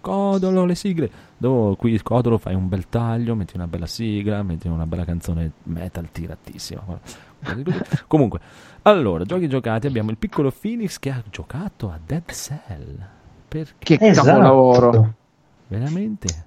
Codolo, 0.01 0.65
le 0.65 0.75
sigle. 0.75 1.11
Dove 1.37 1.77
qui 1.77 2.01
Codolo 2.03 2.39
fai 2.39 2.55
un 2.55 2.69
bel 2.69 2.89
taglio, 2.89 3.35
metti 3.35 3.57
una 3.57 3.67
bella 3.67 3.87
sigla, 3.87 4.43
metti 4.43 4.69
una 4.69 4.87
bella 4.87 5.05
canzone 5.05 5.53
metal 5.65 6.09
tiratissima. 6.11 6.83
Comunque, 8.07 8.41
allora, 8.89 9.25
giochi 9.25 9.49
giocati. 9.49 9.87
Abbiamo 9.87 10.11
il 10.11 10.17
piccolo 10.17 10.51
Phoenix 10.51 10.99
che 10.99 11.11
ha 11.11 11.23
giocato 11.31 11.89
a 11.91 11.99
Dead 12.05 12.31
Cell. 12.33 12.97
Perché? 13.49 13.97
Che 13.97 14.07
esatto. 14.07 14.27
capolavoro! 14.27 15.15
Veramente? 15.69 16.47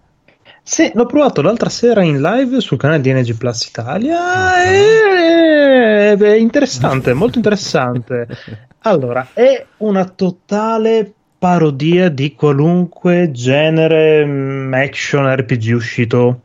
Sì, 0.64 0.92
l'ho 0.94 1.06
provato 1.06 1.42
l'altra 1.42 1.70
sera 1.70 2.04
in 2.04 2.22
live 2.22 2.60
sul 2.62 2.78
canale 2.78 3.02
di 3.02 3.12
NG 3.12 3.36
Plus 3.36 3.66
Italia. 3.68 4.20
Uh-huh. 4.64 6.18
È 6.18 6.36
interessante, 6.36 7.14
molto 7.14 7.38
interessante. 7.38 8.28
Allora, 8.84 9.28
è 9.34 9.64
una 9.78 10.06
totale 10.06 11.14
parodia 11.38 12.10
di 12.10 12.34
qualunque 12.34 13.30
genere 13.30 14.26
mm, 14.26 14.74
action 14.74 15.36
RPG 15.36 15.76
uscito 15.76 16.42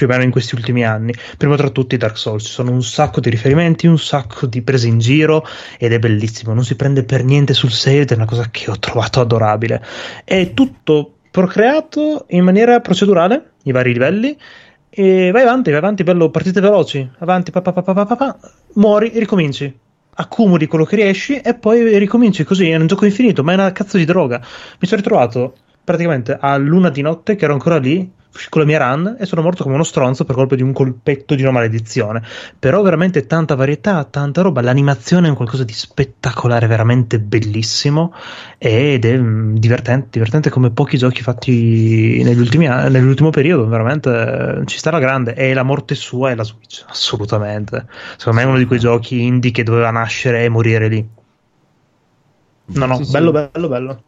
più 0.00 0.08
o 0.08 0.12
meno 0.12 0.22
in 0.22 0.30
questi 0.30 0.54
ultimi 0.54 0.82
anni. 0.82 1.12
Prima 1.36 1.56
tra 1.56 1.68
tutti 1.68 1.98
Dark 1.98 2.16
Souls, 2.16 2.44
ci 2.44 2.52
sono 2.52 2.70
un 2.70 2.82
sacco 2.82 3.20
di 3.20 3.28
riferimenti, 3.28 3.86
un 3.86 3.98
sacco 3.98 4.46
di 4.46 4.62
prese 4.62 4.88
in 4.88 4.98
giro 4.98 5.46
ed 5.78 5.92
è 5.92 5.98
bellissimo, 5.98 6.54
non 6.54 6.64
si 6.64 6.74
prende 6.74 7.04
per 7.04 7.22
niente 7.22 7.52
sul 7.52 7.70
serio 7.70 8.00
ed 8.00 8.10
è 8.10 8.14
una 8.14 8.24
cosa 8.24 8.48
che 8.50 8.70
ho 8.70 8.78
trovato 8.78 9.20
adorabile. 9.20 9.84
È 10.24 10.54
tutto 10.54 11.16
procreato 11.30 12.24
in 12.30 12.44
maniera 12.44 12.80
procedurale, 12.80 13.52
i 13.64 13.72
vari 13.72 13.92
livelli, 13.92 14.34
e 14.88 15.30
vai 15.32 15.42
avanti, 15.42 15.68
vai 15.68 15.78
avanti, 15.80 16.02
bello, 16.02 16.30
partite 16.30 16.60
veloci, 16.62 17.06
avanti, 17.18 17.50
pa, 17.50 17.60
pa, 17.60 17.72
pa, 17.72 17.82
pa, 17.82 18.06
pa, 18.06 18.16
pa, 18.16 18.38
muori, 18.74 19.12
ricominci 19.14 19.78
accumuli 20.12 20.66
quello 20.66 20.84
che 20.84 20.96
riesci 20.96 21.36
e 21.36 21.54
poi 21.54 21.98
ricominci 21.98 22.44
così. 22.44 22.68
È 22.70 22.76
un 22.76 22.86
gioco 22.86 23.04
infinito, 23.04 23.42
ma 23.42 23.52
è 23.52 23.54
una 23.54 23.72
cazzo 23.72 23.96
di 23.96 24.04
droga. 24.04 24.38
Mi 24.38 24.86
sono 24.86 25.00
ritrovato 25.00 25.54
praticamente 25.84 26.36
a 26.38 26.56
luna 26.56 26.90
di 26.90 27.00
notte 27.00 27.36
che 27.36 27.44
ero 27.44 27.54
ancora 27.54 27.78
lì 27.78 28.10
con 28.48 28.60
la 28.60 28.66
mia 28.66 28.78
run 28.78 29.16
e 29.18 29.26
sono 29.26 29.42
morto 29.42 29.62
come 29.62 29.74
uno 29.74 29.84
stronzo 29.84 30.24
per 30.24 30.34
colpa 30.34 30.54
di 30.54 30.62
un 30.62 30.72
colpetto 30.72 31.34
di 31.34 31.42
una 31.42 31.50
maledizione. 31.50 32.22
Però 32.58 32.80
veramente 32.82 33.26
tanta 33.26 33.54
varietà, 33.54 34.04
tanta 34.04 34.42
roba. 34.42 34.60
L'animazione 34.60 35.26
è 35.26 35.30
un 35.30 35.36
qualcosa 35.36 35.64
di 35.64 35.72
spettacolare, 35.72 36.66
veramente 36.66 37.18
bellissimo 37.18 38.14
ed 38.58 39.04
è 39.04 39.16
mm, 39.16 39.56
divertente, 39.56 40.08
divertente 40.10 40.50
come 40.50 40.70
pochi 40.70 40.96
giochi 40.96 41.22
fatti 41.22 42.22
negli 42.22 42.40
ultimi 42.40 42.66
nell'ultimo 42.66 43.30
periodo. 43.30 43.66
Veramente 43.66 44.10
eh, 44.10 44.66
ci 44.66 44.78
sta 44.78 44.90
la 44.90 44.98
grande. 44.98 45.34
E 45.34 45.52
la 45.54 45.62
morte 45.62 45.94
sua 45.94 46.30
è 46.30 46.34
la 46.34 46.44
Switch, 46.44 46.84
assolutamente. 46.86 47.86
Secondo 48.16 48.38
me 48.38 48.44
è 48.44 48.48
uno 48.48 48.58
di 48.58 48.66
quei 48.66 48.78
giochi 48.78 49.22
indie 49.22 49.50
che 49.50 49.62
doveva 49.62 49.90
nascere 49.90 50.44
e 50.44 50.48
morire 50.48 50.88
lì. 50.88 51.08
No, 52.72 52.86
no, 52.86 53.02
sì, 53.02 53.10
bello, 53.10 53.34
sì. 53.34 53.48
bello, 53.52 53.68
bello. 53.68 54.02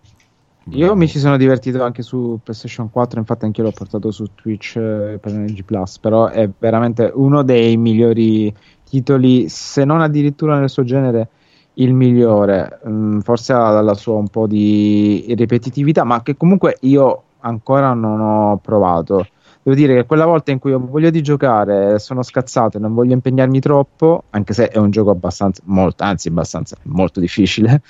Io 0.70 0.94
mi 0.94 1.08
ci 1.08 1.18
sono 1.18 1.36
divertito 1.36 1.82
anche 1.82 2.02
su 2.02 2.38
PlayStation 2.42 2.88
4, 2.88 3.18
infatti 3.18 3.44
anche 3.44 3.62
l'ho 3.62 3.72
portato 3.72 4.12
su 4.12 4.26
Twitch 4.34 4.76
eh, 4.76 5.18
per 5.20 5.32
NG 5.32 5.64
Plus, 5.64 5.98
però 5.98 6.28
è 6.28 6.48
veramente 6.56 7.10
uno 7.12 7.42
dei 7.42 7.76
migliori 7.76 8.54
titoli, 8.84 9.48
se 9.48 9.84
non 9.84 10.00
addirittura 10.00 10.58
nel 10.58 10.70
suo 10.70 10.84
genere 10.84 11.28
il 11.74 11.92
migliore. 11.92 12.80
Mm, 12.86 13.18
forse 13.20 13.52
ha 13.52 13.80
la 13.80 13.94
sua 13.94 14.14
un 14.14 14.28
po' 14.28 14.46
di 14.46 15.34
ripetitività, 15.36 16.04
ma 16.04 16.22
che 16.22 16.36
comunque 16.36 16.76
io 16.82 17.22
ancora 17.40 17.92
non 17.92 18.20
ho 18.20 18.56
provato. 18.58 19.26
Devo 19.64 19.76
dire 19.76 19.94
che 19.94 20.06
quella 20.06 20.26
volta 20.26 20.52
in 20.52 20.58
cui 20.60 20.72
ho 20.72 20.78
voglia 20.78 21.10
di 21.10 21.22
giocare, 21.22 21.98
sono 21.98 22.22
scazzato 22.22 22.76
e 22.76 22.80
non 22.80 22.94
voglio 22.94 23.14
impegnarmi 23.14 23.58
troppo, 23.58 24.24
anche 24.30 24.52
se 24.52 24.68
è 24.68 24.78
un 24.78 24.90
gioco 24.90 25.10
abbastanza, 25.10 25.60
molto, 25.66 26.04
anzi 26.04 26.28
abbastanza, 26.28 26.76
molto 26.84 27.18
difficile, 27.20 27.80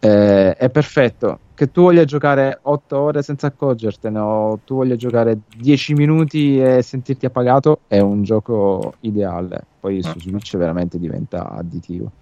eh, 0.00 0.54
è 0.54 0.70
perfetto 0.70 1.38
che 1.60 1.70
tu 1.70 1.82
voglia 1.82 2.06
giocare 2.06 2.58
8 2.62 2.98
ore 2.98 3.22
senza 3.22 3.48
accorgertene 3.48 4.18
o 4.18 4.60
tu 4.64 4.76
voglia 4.76 4.96
giocare 4.96 5.40
10 5.58 5.92
minuti 5.92 6.58
e 6.58 6.80
sentirti 6.80 7.26
appagato, 7.26 7.80
è 7.86 7.98
un 7.98 8.22
gioco 8.22 8.94
ideale. 9.00 9.62
Poi 9.78 10.02
su 10.02 10.18
Switch 10.18 10.56
veramente 10.56 10.98
diventa 10.98 11.50
additivo. 11.50 12.12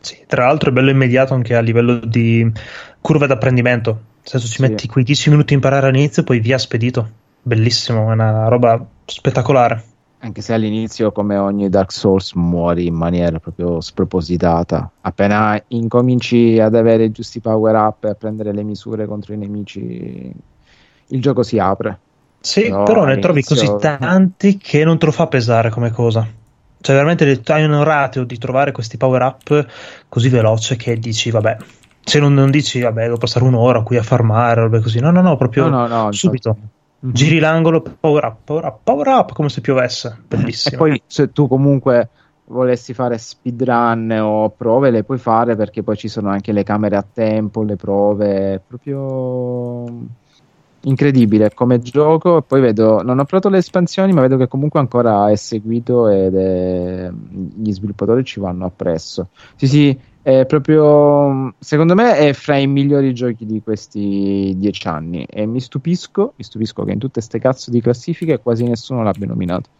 Sì, 0.00 0.18
tra 0.26 0.44
l'altro 0.44 0.68
è 0.68 0.72
bello 0.74 0.90
immediato 0.90 1.32
anche 1.32 1.56
a 1.56 1.60
livello 1.60 1.94
di 2.00 2.46
curva 3.00 3.26
d'apprendimento. 3.26 3.90
Nel 3.90 4.00
senso, 4.24 4.46
ci 4.46 4.56
sì. 4.56 4.60
metti 4.60 4.86
quei 4.86 5.02
10 5.02 5.30
minuti 5.30 5.54
a 5.54 5.56
imparare 5.56 5.88
all'inizio, 5.88 6.22
poi 6.22 6.38
via 6.38 6.58
spedito. 6.58 7.08
Bellissimo, 7.40 8.10
è 8.10 8.12
una 8.12 8.48
roba 8.48 8.86
spettacolare. 9.06 9.82
Anche 10.20 10.42
se 10.42 10.52
all'inizio, 10.52 11.12
come 11.12 11.36
ogni 11.36 11.68
Dark 11.68 11.92
Souls, 11.92 12.32
muori 12.32 12.86
in 12.86 12.94
maniera 12.94 13.38
proprio 13.38 13.80
spropositata. 13.80 14.90
Appena 15.02 15.62
incominci 15.68 16.58
ad 16.58 16.74
avere 16.74 17.04
i 17.04 17.12
giusti 17.12 17.40
power 17.40 17.74
up 17.76 18.04
e 18.04 18.08
a 18.08 18.14
prendere 18.14 18.52
le 18.52 18.64
misure 18.64 19.06
contro 19.06 19.32
i 19.34 19.36
nemici, 19.36 20.32
il 21.06 21.20
gioco 21.20 21.44
si 21.44 21.58
apre. 21.58 21.98
Sì, 22.40 22.62
però, 22.62 22.82
però 22.82 23.04
ne 23.04 23.18
trovi 23.20 23.44
così 23.44 23.72
tanti 23.78 24.58
che 24.58 24.84
non 24.84 24.98
te 24.98 25.06
lo 25.06 25.12
fa 25.12 25.28
pesare 25.28 25.70
come 25.70 25.90
cosa. 25.90 26.26
Cioè, 26.80 26.94
veramente 26.94 27.40
hai 27.52 27.64
un 27.64 27.84
ratio 27.84 28.24
di 28.24 28.38
trovare 28.38 28.72
questi 28.72 28.96
power 28.96 29.22
up 29.22 29.66
così 30.08 30.28
veloce 30.28 30.76
che 30.76 30.98
dici, 30.98 31.30
vabbè, 31.30 31.56
se 32.02 32.18
non, 32.18 32.34
non 32.34 32.50
dici, 32.50 32.80
vabbè, 32.80 33.04
devo 33.04 33.18
passare 33.18 33.44
un'ora 33.44 33.82
qui 33.82 33.96
a 33.96 34.02
farmare, 34.02 34.62
robe 34.62 34.80
così. 34.80 34.98
No, 34.98 35.10
no, 35.10 35.20
no, 35.20 35.36
proprio 35.36 35.68
no, 35.68 35.86
no, 35.86 36.04
no, 36.04 36.12
subito. 36.12 36.48
Infatti 36.48 36.76
Mm-hmm. 37.04 37.14
Giri 37.14 37.38
l'angolo, 37.38 37.80
power 37.80 38.24
up, 38.24 38.36
power 38.44 38.64
up, 38.64 38.78
power 38.82 39.06
up, 39.06 39.32
come 39.32 39.48
se 39.48 39.60
piovesse. 39.60 40.18
Bellissimo. 40.26 40.74
E 40.74 40.78
poi 40.78 41.02
se 41.06 41.32
tu 41.32 41.46
comunque 41.46 42.08
volessi 42.46 42.94
fare 42.94 43.18
speedrun 43.18 44.10
o 44.20 44.48
prove, 44.50 44.90
le 44.90 45.04
puoi 45.04 45.18
fare 45.18 45.54
perché 45.54 45.82
poi 45.82 45.96
ci 45.96 46.08
sono 46.08 46.30
anche 46.30 46.52
le 46.52 46.64
camere 46.64 46.96
a 46.96 47.04
tempo, 47.10 47.62
le 47.62 47.76
prove, 47.76 48.60
proprio 48.66 49.84
incredibile 50.82 51.52
come 51.54 51.80
gioco. 51.80 52.42
Poi 52.42 52.60
vedo, 52.60 53.02
non 53.02 53.18
ho 53.18 53.24
provato 53.24 53.48
le 53.48 53.58
espansioni, 53.58 54.12
ma 54.12 54.22
vedo 54.22 54.36
che 54.36 54.48
comunque 54.48 54.80
ancora 54.80 55.30
è 55.30 55.36
seguito 55.36 56.08
ed 56.08 56.34
è, 56.34 57.10
gli 57.10 57.72
sviluppatori 57.72 58.24
ci 58.24 58.40
vanno 58.40 58.66
appresso. 58.66 59.28
Sì, 59.56 59.66
sì, 59.66 59.98
è 60.28 60.44
proprio 60.44 61.54
secondo 61.58 61.94
me 61.94 62.16
è 62.16 62.34
fra 62.34 62.58
i 62.58 62.66
migliori 62.66 63.14
giochi 63.14 63.46
di 63.46 63.62
questi 63.62 64.52
dieci 64.58 64.86
anni. 64.86 65.24
E 65.24 65.46
mi 65.46 65.58
stupisco, 65.58 66.34
mi 66.36 66.44
stupisco 66.44 66.84
che 66.84 66.92
in 66.92 66.98
tutte 66.98 67.14
queste 67.14 67.38
cazzo 67.38 67.70
di 67.70 67.80
classifiche 67.80 68.38
quasi 68.38 68.64
nessuno 68.64 69.02
l'abbia 69.02 69.26
nominato. 69.26 69.70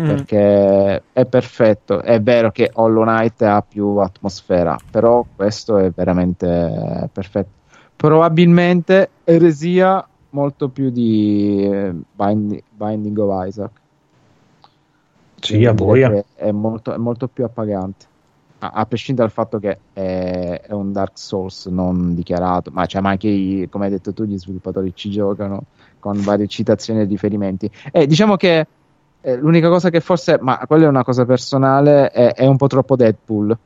Mm. 0.00 0.04
perché 0.04 1.02
è 1.12 1.24
perfetto. 1.26 2.02
È 2.02 2.20
vero 2.20 2.50
che 2.50 2.72
Hollow 2.72 3.04
Knight 3.04 3.40
ha 3.42 3.62
più 3.62 3.86
atmosfera 3.98 4.76
però 4.90 5.24
questo 5.36 5.78
è 5.78 5.92
veramente 5.94 7.08
perfetto. 7.12 7.50
Probabilmente 7.94 9.10
eresia 9.22 10.04
molto 10.30 10.68
più 10.68 10.90
di 10.90 11.62
eh, 11.62 11.94
Binding, 12.12 12.62
Binding 12.70 13.18
of 13.18 13.46
Isaac. 13.46 13.70
Sì, 15.38 15.64
a 15.64 15.72
boia. 15.72 16.24
È 16.34 16.50
molto, 16.50 16.92
è 16.92 16.96
molto 16.96 17.28
più 17.28 17.44
appagante 17.44 18.14
a, 18.70 18.80
a, 18.80 18.86
prescindere 18.86 19.26
dal 19.26 19.34
fatto 19.34 19.58
che 19.58 19.78
è, 19.92 20.62
è, 20.66 20.72
un 20.72 20.92
Dark 20.92 21.18
Souls 21.18 21.66
non 21.66 22.14
dichiarato, 22.14 22.70
ma, 22.72 22.86
cioè, 22.86 23.00
ma 23.00 23.10
anche 23.10 23.28
i, 23.28 23.68
come 23.70 23.86
hai 23.86 23.90
detto 23.90 24.12
tu, 24.12 24.24
gli 24.24 24.38
sviluppatori 24.38 24.92
ci 24.94 25.10
giocano 25.10 25.64
con 25.98 26.20
varie 26.22 26.46
citazioni 26.46 27.00
e 27.00 27.04
riferimenti. 27.04 27.70
E 27.90 28.06
diciamo 28.06 28.36
che 28.36 28.66
eh, 29.20 29.36
l'unica 29.36 29.68
cosa 29.68 29.90
che 29.90 30.00
forse, 30.00 30.38
ma 30.40 30.58
quella 30.66 30.84
è 30.84 30.88
una 30.88 31.02
cosa 31.02 31.24
personale, 31.24 32.10
è, 32.10 32.32
è 32.34 32.46
un 32.46 32.56
po' 32.56 32.68
troppo 32.68 32.94
Deadpool. 32.94 33.56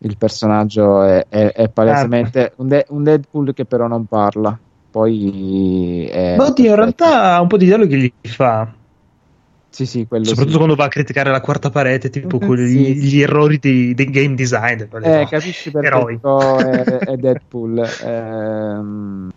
Il 0.00 0.16
personaggio 0.16 1.02
è, 1.02 1.26
è 1.28 1.68
palesemente 1.70 2.52
un, 2.56 2.68
de- 2.68 2.86
un, 2.90 3.02
Deadpool 3.02 3.52
che 3.54 3.64
però 3.64 3.86
non 3.86 4.04
parla. 4.04 4.56
Poi 4.90 6.06
è. 6.06 6.36
Ma 6.36 6.46
oddio, 6.46 6.70
in 6.70 6.76
realtà 6.76 7.34
ha 7.34 7.40
un 7.40 7.48
po' 7.48 7.56
di 7.56 7.64
dialoghi 7.64 7.88
che 7.88 8.12
gli 8.20 8.28
fa. 8.28 8.72
Sì, 9.78 9.86
sì, 9.86 10.04
Soprattutto 10.08 10.50
sì. 10.50 10.56
quando 10.56 10.74
va 10.74 10.86
a 10.86 10.88
criticare 10.88 11.30
la 11.30 11.40
quarta 11.40 11.70
parete, 11.70 12.10
tipo 12.10 12.40
mm-hmm, 12.42 12.66
sì, 12.66 12.94
gli, 12.96 12.98
gli, 12.98 13.22
errori 13.22 13.60
dei, 13.60 13.94
dei, 13.94 14.10
game 14.10 14.34
design. 14.34 14.80
Eh, 14.80 15.26
capisci 15.30 15.70
perché 15.70 16.18
è, 16.18 16.98
è 16.98 17.16
Deadpool. 17.16 17.88
ehm, 18.02 19.30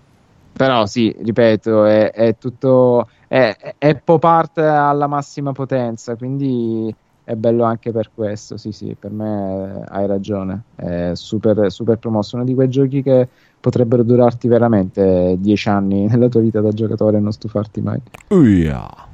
però 0.52 0.88
sì, 0.88 1.16
ripeto, 1.16 1.86
è, 1.86 2.10
è 2.10 2.38
tutto... 2.40 3.08
È, 3.28 3.76
è 3.78 3.96
pop 4.04 4.24
art 4.24 4.58
alla 4.58 5.06
massima 5.06 5.52
potenza, 5.52 6.16
quindi 6.16 6.92
è 7.24 7.36
bello 7.36 7.64
anche 7.64 7.92
per 7.92 8.10
questo. 8.12 8.58
Sì, 8.58 8.72
sì, 8.72 8.96
per 9.00 9.12
me 9.12 9.84
hai 9.90 10.08
ragione. 10.08 10.64
È 10.74 11.12
super, 11.14 11.72
super 11.72 12.00
promosso. 12.00 12.36
Uno 12.36 12.46
di 12.46 12.56
quei 12.56 12.68
giochi 12.68 13.04
che 13.04 13.28
potrebbero 13.60 14.02
durarti 14.02 14.48
veramente 14.48 15.36
dieci 15.38 15.70
anni 15.70 16.08
nella 16.08 16.30
tua 16.30 16.42
vita 16.42 16.62
da 16.62 16.72
giocatore 16.72 17.18
e 17.18 17.20
non 17.20 17.32
stufarti 17.32 17.82
mai. 17.82 18.02
Yeah. 18.30 19.10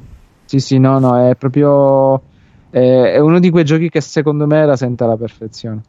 Sì, 0.48 0.60
sì, 0.62 0.78
no, 0.78 0.98
no, 0.98 1.30
è 1.30 1.36
proprio. 1.36 2.22
È, 2.70 2.80
è 2.80 3.20
uno 3.20 3.40
di 3.40 3.50
quei 3.50 3.66
giochi 3.66 3.90
che 3.90 4.00
secondo 4.00 4.48
me 4.48 4.66
la 4.66 4.78
sente 4.78 5.04
alla 5.04 5.18
perfezione. 5.18 5.82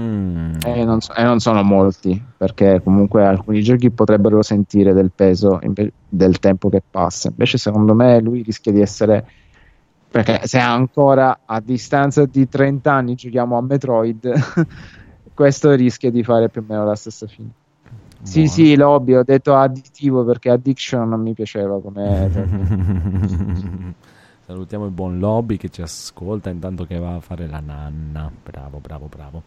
Mm. 0.00 0.54
E, 0.64 0.84
non 0.84 1.00
so, 1.00 1.12
e, 1.14 1.22
non 1.22 1.38
sono 1.38 1.62
molti, 1.62 2.22
perché 2.36 2.80
comunque 2.82 3.26
alcuni 3.26 3.62
giochi 3.62 3.90
potrebbero 3.90 4.40
sentire 4.42 4.94
del 4.94 5.10
peso 5.14 5.60
del 6.08 6.38
tempo 6.38 6.70
che 6.70 6.82
passa. 6.88 7.28
Invece, 7.28 7.58
secondo 7.58 7.94
me, 7.94 8.18
lui 8.20 8.42
rischia 8.42 8.72
di 8.72 8.80
essere. 8.80 9.26
Perché 10.10 10.46
se 10.46 10.58
ancora 10.58 11.40
a 11.44 11.60
distanza 11.60 12.24
di 12.24 12.48
30 12.48 12.90
anni 12.90 13.14
giochiamo 13.14 13.58
a 13.58 13.60
Metroid, 13.60 14.32
questo 15.34 15.72
rischia 15.72 16.10
di 16.10 16.24
fare 16.24 16.48
più 16.48 16.62
o 16.62 16.64
meno 16.66 16.86
la 16.86 16.96
stessa 16.96 17.26
fine. 17.26 17.50
Buono. 18.18 18.30
Sì, 18.30 18.46
sì, 18.46 18.76
lobby, 18.76 19.14
ho 19.14 19.22
detto 19.22 19.54
additivo 19.54 20.24
perché 20.24 20.50
addiction 20.50 21.08
non 21.08 21.20
mi 21.20 21.34
piaceva 21.34 21.80
come. 21.80 23.94
Salutiamo 24.46 24.86
il 24.86 24.92
buon 24.92 25.18
lobby 25.18 25.56
che 25.56 25.68
ci 25.68 25.82
ascolta 25.82 26.50
intanto 26.50 26.84
che 26.84 26.98
va 26.98 27.16
a 27.16 27.20
fare 27.20 27.46
la 27.46 27.60
nanna. 27.60 28.30
Bravo, 28.42 28.78
bravo, 28.78 29.06
bravo 29.06 29.42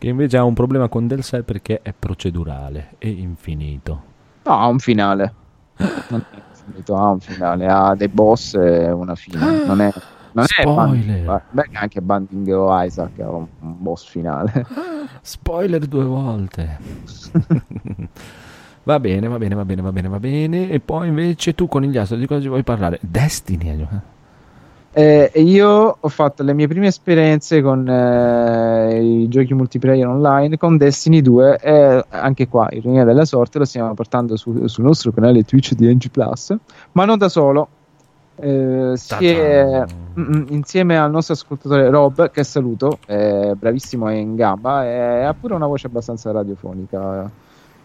che 0.00 0.08
invece 0.08 0.38
ha 0.38 0.44
un 0.44 0.54
problema 0.54 0.88
con 0.88 1.06
Del 1.06 1.22
Cell 1.22 1.44
perché 1.44 1.80
è 1.82 1.92
procedurale 1.92 2.94
e 2.96 3.10
infinito. 3.10 4.02
No, 4.44 4.58
ha 4.58 4.66
un 4.66 4.78
finale. 4.78 5.34
Non 5.76 6.24
è 6.30 6.38
infinito, 6.48 6.96
ha 6.96 7.10
un 7.10 7.20
finale, 7.20 7.66
ha 7.66 7.94
dei 7.94 8.08
boss 8.08 8.54
e 8.54 8.90
una 8.90 9.14
fine. 9.14 9.66
Non 9.66 9.82
è, 9.82 9.92
non 10.32 10.44
Spoiler. 10.46 11.30
È 11.30 11.42
beh, 11.50 11.68
anche 11.72 12.00
Banding 12.00 12.48
o 12.54 12.82
Isaac 12.82 13.18
ha 13.20 13.30
un, 13.30 13.46
un 13.60 13.74
boss 13.78 14.06
finale. 14.06 14.66
Spoiler 15.22 15.86
due 15.86 16.04
volte. 16.04 16.78
va 18.84 19.00
bene, 19.00 19.28
va 19.28 19.38
bene, 19.38 19.54
va 19.54 19.64
bene, 19.64 19.82
va 19.82 19.92
bene, 19.92 20.08
va 20.08 20.18
bene. 20.18 20.70
E 20.70 20.80
poi 20.80 21.08
invece 21.08 21.54
tu 21.54 21.66
con 21.66 21.82
gli 21.82 21.96
altri 21.96 22.18
di 22.18 22.26
cosa 22.26 22.40
ci 22.40 22.48
vuoi 22.48 22.62
parlare? 22.62 22.98
Destiny. 23.02 23.80
Eh? 23.80 24.18
Eh, 24.92 25.30
io 25.36 25.98
ho 26.00 26.08
fatto 26.08 26.42
le 26.42 26.52
mie 26.52 26.66
prime 26.66 26.88
esperienze 26.88 27.62
con 27.62 27.88
eh, 27.88 29.00
i 29.00 29.28
giochi 29.28 29.54
multiplayer 29.54 30.08
online 30.08 30.56
con 30.56 30.76
Destiny 30.76 31.22
2 31.22 31.58
e 31.60 32.04
anche 32.08 32.48
qua, 32.48 32.68
ironia 32.72 33.04
della 33.04 33.24
sorte, 33.24 33.58
lo 33.58 33.64
stiamo 33.64 33.94
portando 33.94 34.34
su, 34.34 34.66
sul 34.66 34.82
nostro 34.82 35.12
canale 35.12 35.44
Twitch 35.44 35.74
di 35.74 35.86
NG 35.86 36.10
Plus, 36.10 36.56
ma 36.92 37.04
non 37.04 37.18
da 37.18 37.28
solo. 37.28 37.68
Eh, 38.40 38.98
è, 39.18 39.84
mm, 40.18 40.22
mm, 40.22 40.42
insieme 40.48 40.98
al 40.98 41.10
nostro 41.10 41.34
ascoltatore 41.34 41.88
Rob, 41.90 42.30
che 42.30 42.42
saluto, 42.44 42.98
è 43.06 43.52
bravissimo 43.54 44.08
è 44.08 44.14
in 44.14 44.34
gamba 44.34 44.84
e 44.84 45.22
ha 45.24 45.34
pure 45.34 45.54
una 45.54 45.66
voce 45.66 45.86
abbastanza 45.86 46.30
radiofonica, 46.30 47.30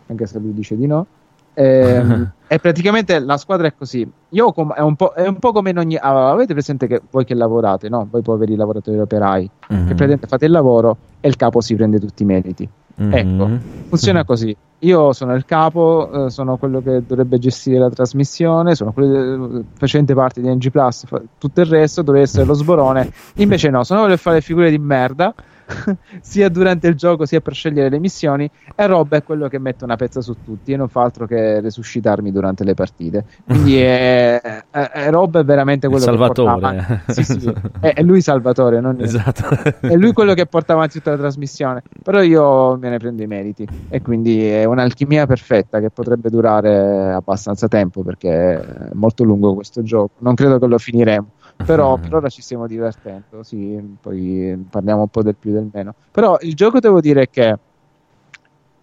anche 0.08 0.26
se 0.26 0.40
lui 0.40 0.54
dice 0.54 0.76
di 0.76 0.88
no. 0.88 1.06
Eh, 1.54 2.04
e 2.48 2.60
praticamente 2.60 3.20
la 3.20 3.38
squadra 3.38 3.68
è 3.68 3.74
così. 3.76 4.10
Io 4.30 4.52
com- 4.52 4.74
è, 4.74 4.82
un 4.82 4.96
è, 5.16 5.28
un 5.28 5.40
po', 5.40 5.52
come 5.52 5.70
in 5.72 5.78
ogni. 5.78 5.96
Ah, 5.96 6.32
avete 6.32 6.54
presente 6.54 6.88
che 6.88 7.02
voi 7.10 7.26
che 7.26 7.34
lavorate, 7.34 7.90
no? 7.90 8.08
Voi 8.10 8.22
poveri 8.22 8.56
lavoratori 8.56 9.00
operai, 9.00 9.50
mm-hmm. 9.72 9.82
che 9.82 9.94
praticamente 9.94 10.28
fate 10.28 10.46
il 10.46 10.52
lavoro 10.52 10.98
e 11.20 11.28
il 11.28 11.36
capo 11.36 11.62
si 11.62 11.76
prende 11.76 12.00
tutti 12.00 12.24
i 12.24 12.26
meriti. 12.26 12.68
Mm-hmm. 13.02 13.14
Ecco, 13.14 13.50
funziona 13.90 14.24
così. 14.26 14.56
Io 14.80 15.14
sono 15.14 15.34
il 15.34 15.46
capo, 15.46 16.26
eh, 16.26 16.30
sono 16.30 16.58
quello 16.58 16.82
che 16.82 17.04
dovrebbe 17.06 17.40
gestire 17.40 17.80
la 17.80 17.90
trasmissione, 17.90 18.76
sono 18.76 18.92
quello 18.92 19.48
che 19.48 19.64
facente 19.78 20.14
parte 20.14 20.42
di 20.42 20.50
NG 20.50 20.70
Plus, 20.70 21.06
tutto 21.38 21.62
il 21.62 21.68
resto 21.68 22.02
dovrebbe 22.02 22.26
essere 22.26 22.46
lo 22.46 22.54
sborone. 22.54 23.12
Invece 23.36 23.70
no, 23.70 23.84
sono 23.84 24.02
quello 24.02 24.16
che 24.16 24.22
fa 24.22 24.32
le 24.32 24.42
figure 24.42 24.70
di 24.70 24.78
merda 24.78 25.34
sia 26.22 26.50
durante 26.50 26.88
il 26.88 26.96
gioco 26.96 27.26
sia 27.26 27.42
per 27.42 27.54
scegliere 27.54 27.90
le 27.90 28.00
missioni 28.00 28.50
e 28.76 28.88
Rob 28.88 29.14
è 29.14 29.24
quello 29.24 29.48
che 29.48 29.60
mette 29.60 29.84
una 29.84 29.96
pezza 29.96 30.22
su 30.22 30.36
tutti 30.44 30.74
e 30.74 30.78
non 30.78 30.88
fa 30.88 31.02
altro 31.02 31.26
che 31.26 31.60
resuscitarmi 31.62 32.32
durante 32.32 32.64
le 32.64 32.74
partite. 32.74 33.26
Quindi 33.46 33.78
è, 33.82 34.40
è, 34.42 34.64
è 34.70 35.10
Rob 35.10 35.38
è 35.38 35.44
veramente 35.44 35.88
quello 35.88 36.04
il 36.04 36.10
salvatore. 36.10 37.02
che 37.06 37.14
sì, 37.14 37.24
sì, 37.24 37.54
è, 37.80 37.94
è, 37.94 38.02
lui 38.04 38.22
salvatore 38.22 38.80
non 38.80 39.00
esatto. 39.02 39.44
è 39.80 39.96
lui 39.96 40.14
quello 40.14 40.34
che 40.34 40.46
porta 40.46 40.74
avanti 40.74 40.98
tutta 40.98 41.12
la 41.12 41.18
trasmissione. 41.18 41.84
Però 42.04 42.22
io 42.22 42.78
me 42.78 42.90
ne 42.90 42.98
prendo 42.98 43.24
i 43.24 43.28
meriti 43.28 43.68
e 43.90 44.02
quindi 44.02 44.48
è 44.48 44.66
un'alchimia 44.66 45.26
perfetta 45.26 45.80
che 45.80 45.90
potrebbe 45.90 46.30
durare 46.30 47.12
abbastanza 47.14 47.68
tempo 47.68 48.04
perché 48.04 48.30
è 48.30 48.90
molto 48.94 49.24
lungo 49.24 49.54
questo 49.56 49.82
gioco. 49.82 50.12
Non 50.20 50.36
credo 50.36 50.60
che 50.60 50.68
lo 50.68 50.78
finiremo 50.78 51.28
però 51.56 51.98
per 52.00 52.14
ora 52.14 52.30
ci 52.30 52.42
stiamo 52.42 52.68
divertendo, 52.68 53.44
sì, 53.44 53.98
poi 54.02 54.66
parliamo 54.70 55.02
un 55.02 55.08
po' 55.08 55.24
del 55.24 55.36
più 55.36 55.52
e 55.52 55.54
del 55.54 55.70
meno. 55.72 55.94
Però 56.12 56.38
il 56.42 56.54
gioco 56.54 56.80
devo 56.80 57.00
dire 57.00 57.30
che 57.30 57.58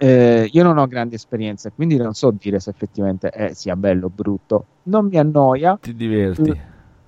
eh, 0.02 0.48
io 0.50 0.62
non 0.64 0.78
ho 0.78 0.86
grandi 0.88 1.14
esperienze, 1.14 1.70
quindi 1.72 1.96
non 1.96 2.14
so 2.14 2.32
dire 2.32 2.58
se 2.58 2.70
effettivamente 2.70 3.28
è 3.28 3.52
sia 3.52 3.76
bello 3.76 4.06
o 4.06 4.10
brutto. 4.12 4.64
Non 4.84 5.06
mi 5.06 5.16
annoia. 5.16 5.78
Ti 5.80 5.94
diverti? 5.94 6.50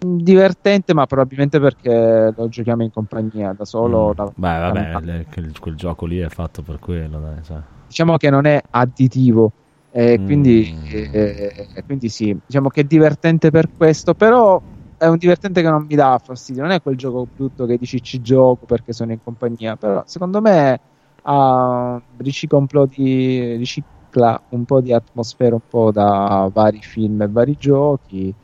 Mm, 0.04 0.18
divertente, 0.18 0.94
ma 0.94 1.04
probabilmente 1.06 1.58
perché 1.58 2.32
lo 2.36 2.48
giochiamo 2.48 2.84
in 2.84 2.92
compagnia 2.92 3.52
da 3.52 3.64
solo. 3.64 4.10
Mm. 4.10 4.12
Da, 4.12 4.24
Beh, 4.26 4.58
vabbè, 4.58 5.00
le, 5.00 5.26
quel, 5.32 5.58
quel, 5.58 5.74
gioco 5.74 6.06
lì 6.06 6.18
è 6.18 6.28
fatto 6.28 6.62
per 6.62 6.78
quello. 6.78 7.18
Dai, 7.18 7.42
cioè. 7.42 7.58
Diciamo 7.88 8.16
che 8.16 8.30
non 8.30 8.46
è 8.46 8.62
additivo. 8.70 9.50
Eh, 9.90 10.16
mm. 10.18 10.24
quindi, 10.24 10.76
eh, 10.90 11.66
quindi 11.86 12.08
sì, 12.08 12.36
diciamo 12.46 12.68
che 12.68 12.82
è 12.82 12.84
divertente 12.84 13.50
per 13.50 13.70
questo, 13.76 14.14
però 14.14 14.60
è 15.04 15.08
un 15.08 15.16
divertente 15.18 15.60
che 15.62 15.68
non 15.68 15.84
mi 15.86 15.94
dà 15.94 16.18
fastidio. 16.22 16.62
Non 16.62 16.70
è 16.72 16.80
quel 16.82 16.96
gioco 16.96 17.26
brutto 17.32 17.66
che 17.66 17.76
dici 17.76 18.02
ci 18.02 18.20
gioco 18.20 18.64
perché 18.66 18.92
sono 18.92 19.12
in 19.12 19.20
compagnia. 19.22 19.76
Però 19.76 20.02
secondo 20.06 20.40
me 20.40 20.80
uh, 21.22 22.02
ricicla 22.16 22.58
un 22.58 22.66
di 22.86 23.56
ricicla 23.56 24.42
un 24.50 24.64
po' 24.64 24.80
di 24.80 24.92
atmosfera 24.92 25.54
un 25.54 25.66
po' 25.68 25.90
da 25.92 26.48
vari 26.52 26.80
film 26.82 27.22
e 27.22 27.28
vari 27.28 27.56
giochi. 27.56 28.34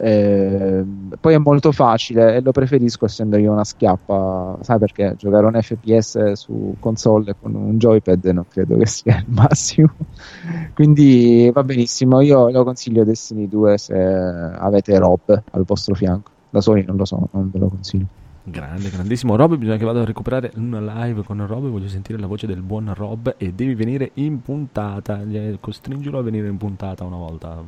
Eh, 0.00 0.84
poi 1.20 1.34
è 1.34 1.38
molto 1.38 1.72
facile 1.72 2.36
e 2.36 2.40
lo 2.40 2.52
preferisco 2.52 3.06
essendo 3.06 3.36
io 3.36 3.50
una 3.50 3.64
schiappa, 3.64 4.58
sai 4.60 4.78
perché 4.78 5.14
giocare 5.16 5.46
un 5.46 5.60
FPS 5.60 6.32
su 6.32 6.76
console 6.78 7.34
con 7.40 7.54
un 7.54 7.78
joypad 7.78 8.24
non 8.26 8.46
credo 8.48 8.76
che 8.76 8.86
sia 8.86 9.16
il 9.18 9.24
massimo. 9.26 9.90
Quindi 10.72 11.50
va 11.52 11.64
benissimo, 11.64 12.20
io 12.20 12.48
lo 12.48 12.62
consiglio 12.62 13.02
Destiny 13.02 13.48
2 13.48 13.78
se 13.78 13.94
avete 13.94 14.96
Rob 14.98 15.42
al 15.50 15.64
vostro 15.64 15.94
fianco. 15.94 16.30
Da 16.50 16.60
soli 16.60 16.84
non 16.84 16.96
lo 16.96 17.04
so, 17.04 17.28
non 17.32 17.50
ve 17.50 17.58
lo 17.58 17.68
consiglio. 17.68 18.06
Grande, 18.44 18.88
grandissimo 18.88 19.36
Rob, 19.36 19.56
bisogna 19.56 19.76
che 19.76 19.84
vado 19.84 20.00
a 20.00 20.04
recuperare 20.04 20.52
una 20.56 20.80
live 20.80 21.22
con 21.22 21.44
Rob, 21.46 21.68
voglio 21.68 21.88
sentire 21.88 22.18
la 22.18 22.26
voce 22.26 22.46
del 22.46 22.62
buon 22.62 22.94
Rob 22.94 23.34
e 23.36 23.52
devi 23.52 23.74
venire 23.74 24.12
in 24.14 24.40
puntata, 24.40 25.20
costringilo 25.60 26.18
a 26.18 26.22
venire 26.22 26.48
in 26.48 26.56
puntata 26.56 27.04
una 27.04 27.16
volta. 27.16 27.62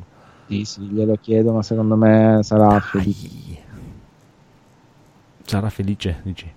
Sì, 0.51 0.65
sì, 0.65 0.81
glielo 0.81 1.15
chiedo, 1.15 1.53
ma 1.53 1.63
secondo 1.63 1.95
me 1.95 2.39
sarà 2.43 2.77
felice. 2.81 3.59
Sarà 5.45 5.69
felice, 5.69 6.19
dici? 6.23 6.51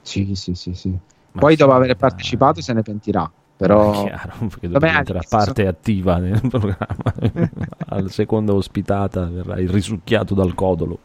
Sì, 0.00 0.34
sì, 0.34 0.54
sì, 0.54 0.72
sì. 0.72 0.98
Poi 1.32 1.54
dopo 1.54 1.72
aver 1.72 1.94
partecipato 1.96 2.62
se 2.62 2.72
ne 2.72 2.80
pentirà. 2.80 3.30
Però 3.56 4.04
è 4.04 4.08
chiaro, 4.08 4.46
perché 4.48 4.68
la 5.12 5.24
parte 5.28 5.54
sono... 5.54 5.68
attiva 5.68 6.16
nel 6.16 6.40
programma. 6.48 7.14
Al 7.88 8.10
seconda 8.10 8.54
ospitata 8.54 9.24
verrai 9.26 9.66
risucchiato 9.66 10.34
dal 10.34 10.54
codolo. 10.54 10.98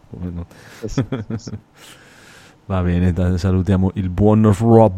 Eh 0.82 0.88
sì, 0.88 1.05
sì. 1.36 1.51
Va 2.72 2.82
bene, 2.84 3.38
salutiamo 3.38 3.91
il 3.95 4.07
buon 4.07 4.49
Rob 4.57 4.93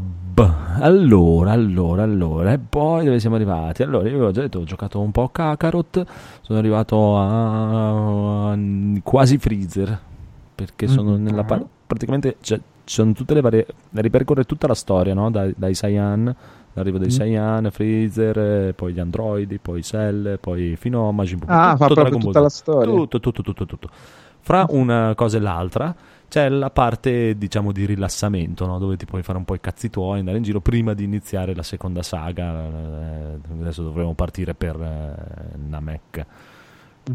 allora, 0.80 1.54
allora, 1.54 2.04
allora, 2.04 2.54
e 2.54 2.60
poi 2.60 3.06
dove 3.06 3.20
siamo 3.20 3.36
arrivati? 3.36 3.82
Allora, 3.82 4.08
io 4.08 4.20
vi 4.20 4.24
ho 4.26 4.30
già 4.30 4.42
detto, 4.42 4.60
ho 4.60 4.64
giocato 4.64 5.00
un 5.00 5.10
po' 5.10 5.24
a 5.24 5.32
Kakarot, 5.32 6.06
sono 6.42 6.60
arrivato 6.60 7.18
a 7.18 8.56
quasi 9.02 9.40
Freezer, 9.40 10.00
perché 10.54 10.88
sono 10.88 11.18
mm. 11.18 11.24
nella 11.24 11.46
parte, 11.46 11.66
praticamente 11.88 12.36
cioè, 12.42 12.60
ci 12.84 12.94
sono 12.94 13.12
tutte 13.14 13.34
le 13.34 13.42
varie, 13.42 13.66
ripercorre 13.90 14.44
tutta 14.44 14.68
la 14.68 14.76
storia, 14.76 15.16
no? 15.16 15.32
dai, 15.32 15.56
dai 15.58 15.74
Saiyan, 15.74 16.36
l'arrivo 16.74 17.00
dei 17.00 17.08
mm. 17.08 17.12
Saiyan, 17.12 17.70
Freezer, 17.72 18.76
poi 18.76 18.94
gli 18.94 19.00
androidi, 19.00 19.58
poi 19.58 19.82
Cell, 19.82 20.38
poi 20.40 20.76
fino 20.76 21.08
a 21.08 21.12
Buu. 21.12 21.26
Ah, 21.48 21.76
fa 21.76 21.88
proprio 21.88 22.20
tutta 22.20 22.40
la 22.40 22.50
storia. 22.50 22.94
Tutto, 22.94 23.20
tutto, 23.20 23.42
tutto, 23.42 23.66
tutto. 23.66 23.90
Fra 24.42 24.68
una 24.70 25.14
cosa 25.16 25.38
e 25.38 25.40
l'altra 25.40 25.96
c'è 26.34 26.50
la 26.50 26.72
parte 26.72 27.38
diciamo 27.38 27.72
di 27.72 27.86
rilassamento 27.86 28.66
no? 28.66 28.80
dove 28.80 28.98
ti 28.98 29.06
puoi 29.06 29.22
fare 29.22 29.38
un 29.38 29.46
po' 29.46 29.54
i 29.54 29.60
cazzi 29.60 29.92
tuoi 29.92 30.18
andare 30.18 30.38
in 30.38 30.44
giro 30.44 30.62
prima 30.62 30.96
di 30.96 31.04
iniziare 31.04 31.54
la 31.54 31.62
seconda 31.62 32.02
saga 32.02 32.66
eh, 32.66 33.40
adesso 33.60 33.84
dovremo 33.84 34.16
partire 34.16 34.56
per 34.56 34.76
eh, 34.82 35.58
Namek. 35.58 36.26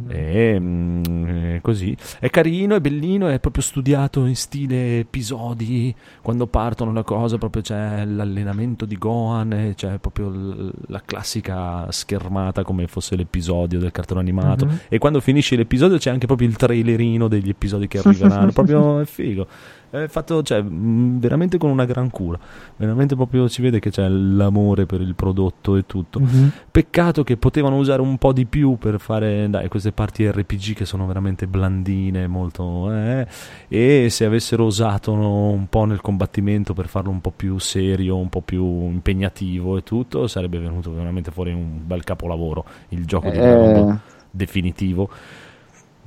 E, 0.09 0.57
mm, 0.61 1.57
così 1.63 1.97
è 2.19 2.29
carino, 2.29 2.75
è 2.75 2.81
bellino, 2.81 3.29
è 3.29 3.41
proprio 3.41 3.63
studiato 3.63 4.27
in 4.27 4.37
stile 4.37 4.99
episodi. 4.99 5.95
Quando 6.21 6.47
partono 6.47 6.91
una 6.91 7.03
cosa, 7.03 7.39
proprio 7.39 7.63
c'è 7.63 8.05
l'allenamento 8.05 8.85
di 8.85 8.99
Gohan, 8.99 9.73
c'è 9.75 9.99
proprio 9.99 10.29
l- 10.29 10.73
la 10.89 11.03
classica 11.05 11.91
schermata 11.91 12.65
come 12.65 12.87
fosse 12.87 13.17
l'episodio 13.17 13.79
del 13.79 13.91
cartone 13.91 14.21
animato. 14.21 14.67
Mm-hmm. 14.67 14.77
E 14.89 14.99
quando 14.99 15.21
finisce 15.21 15.57
l'episodio 15.57 15.97
c'è 15.97 16.11
anche 16.11 16.27
proprio 16.27 16.49
il 16.49 16.57
trailerino 16.57 17.27
degli 17.27 17.49
episodi 17.49 17.89
che 17.89 17.99
arriveranno. 17.99 18.53
proprio 18.53 19.01
è 19.01 19.05
figo 19.07 19.47
è 19.91 20.07
fatto 20.09 20.43
cioè, 20.43 20.63
mm, 20.63 21.19
veramente 21.19 21.59
con 21.59 21.71
una 21.71 21.85
gran 21.85 22.11
cura 22.11 22.39
veramente 22.77 23.15
proprio 23.15 23.49
si 23.49 23.63
vede 23.63 23.79
che 23.79 23.91
c'è 23.91 24.09
l'amore 24.09 24.87
per 24.87 25.01
il 25.01 25.15
prodotto 25.15 25.77
e 25.77 25.87
tutto 25.87 26.21
mm-hmm. 26.21 26.49
peccato 26.71 27.25
che 27.25 27.37
potevano 27.37 27.77
usare 27.77 28.01
un 28.01 28.19
po' 28.19 28.33
di 28.33 28.47
più 28.47 28.77
per 28.77 29.01
fare 29.01 29.49
dai 29.49 29.69
queste 29.69 29.93
parti 29.93 30.31
RPG 30.31 30.75
che 30.75 30.85
sono 30.85 31.07
veramente 31.07 31.47
blandine, 31.47 32.27
molto... 32.27 32.93
Eh, 32.93 33.27
e 33.69 34.09
se 34.11 34.25
avessero 34.25 34.65
usato 34.65 35.13
un 35.13 35.67
po' 35.69 35.85
nel 35.85 36.01
combattimento 36.01 36.75
per 36.75 36.89
farlo 36.89 37.11
un 37.11 37.21
po' 37.21 37.33
più 37.35 37.59
serio, 37.59 38.17
un 38.17 38.29
po' 38.29 38.41
più 38.41 38.65
impegnativo 38.65 39.77
e 39.77 39.83
tutto, 39.83 40.27
sarebbe 40.27 40.59
venuto 40.59 40.93
veramente 40.93 41.31
fuori 41.31 41.53
un 41.53 41.87
bel 41.87 42.05
capolavoro, 42.05 42.65
il 42.91 43.05
gioco 43.05 43.31
di 43.31 43.39
Dragon 43.39 43.73
Ball 43.73 43.91
Eh, 43.91 43.99
definitivo. 44.31 45.11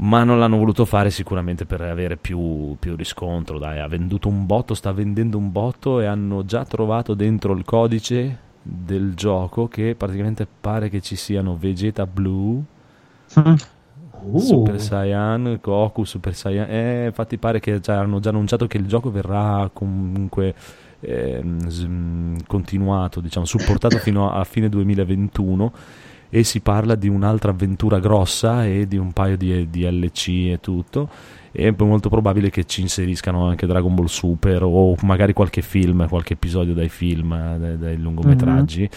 Ma 0.02 0.24
non 0.24 0.40
l'hanno 0.40 0.58
voluto 0.58 0.86
fare 0.86 1.12
sicuramente 1.12 1.66
per 1.66 1.82
avere 1.82 2.18
più, 2.18 2.76
più 2.80 2.96
riscontro. 2.96 3.60
Dai, 3.60 3.80
ha 3.80 3.88
venduto 3.88 4.28
un 4.28 4.46
botto, 4.46 4.74
sta 4.74 4.92
vendendo 4.92 5.38
un 5.38 5.52
botto 5.52 6.00
e 6.00 6.06
hanno 6.06 6.44
già 6.44 6.66
trovato 6.66 7.14
dentro 7.14 7.54
il 7.54 7.64
codice 7.64 8.50
del 8.64 9.14
gioco 9.14 9.68
che 9.68 9.96
praticamente 9.96 10.48
pare 10.60 10.90
che 10.90 11.02
ci 11.02 11.16
siano 11.16 11.56
Vegeta 11.56 12.06
Blue, 12.06 12.64
Uh, 14.24 14.38
Super 14.38 14.80
Saiyan, 14.80 15.58
Goku, 15.62 16.04
Super 16.04 16.36
Saiyan. 16.36 16.70
Eh, 16.70 17.06
infatti 17.08 17.38
pare 17.38 17.60
che 17.60 17.80
già, 17.80 18.00
hanno 18.00 18.20
già 18.20 18.30
annunciato 18.30 18.68
che 18.68 18.78
il 18.78 18.86
gioco 18.86 19.10
verrà 19.10 19.70
comunque 19.74 20.54
mh, 21.00 22.44
continuato, 22.46 23.20
diciamo, 23.20 23.46
supportato 23.46 23.98
fino 23.98 24.32
a 24.32 24.44
fine 24.44 24.70
2021 24.70 25.74
e 26.34 26.44
si 26.44 26.62
parla 26.62 26.96
di 26.96 27.10
un'altra 27.10 27.52
avventura 27.52 28.00
grossa 28.00 28.66
e 28.66 28.88
di 28.88 28.96
un 28.96 29.12
paio 29.12 29.36
di 29.36 29.70
DLC 29.70 30.28
e 30.52 30.60
tutto. 30.62 31.10
E 31.52 31.68
è 31.68 31.84
molto 31.84 32.08
probabile 32.08 32.50
che 32.50 32.64
ci 32.64 32.80
inseriscano 32.80 33.46
anche 33.46 33.68
Dragon 33.68 33.94
Ball 33.94 34.06
Super 34.06 34.64
o 34.64 34.96
magari 35.02 35.34
qualche 35.34 35.62
film, 35.62 36.08
qualche 36.08 36.34
episodio 36.34 36.74
dai 36.74 36.88
film, 36.88 37.58
dai, 37.58 37.78
dai 37.78 37.98
lungometraggi. 37.98 38.90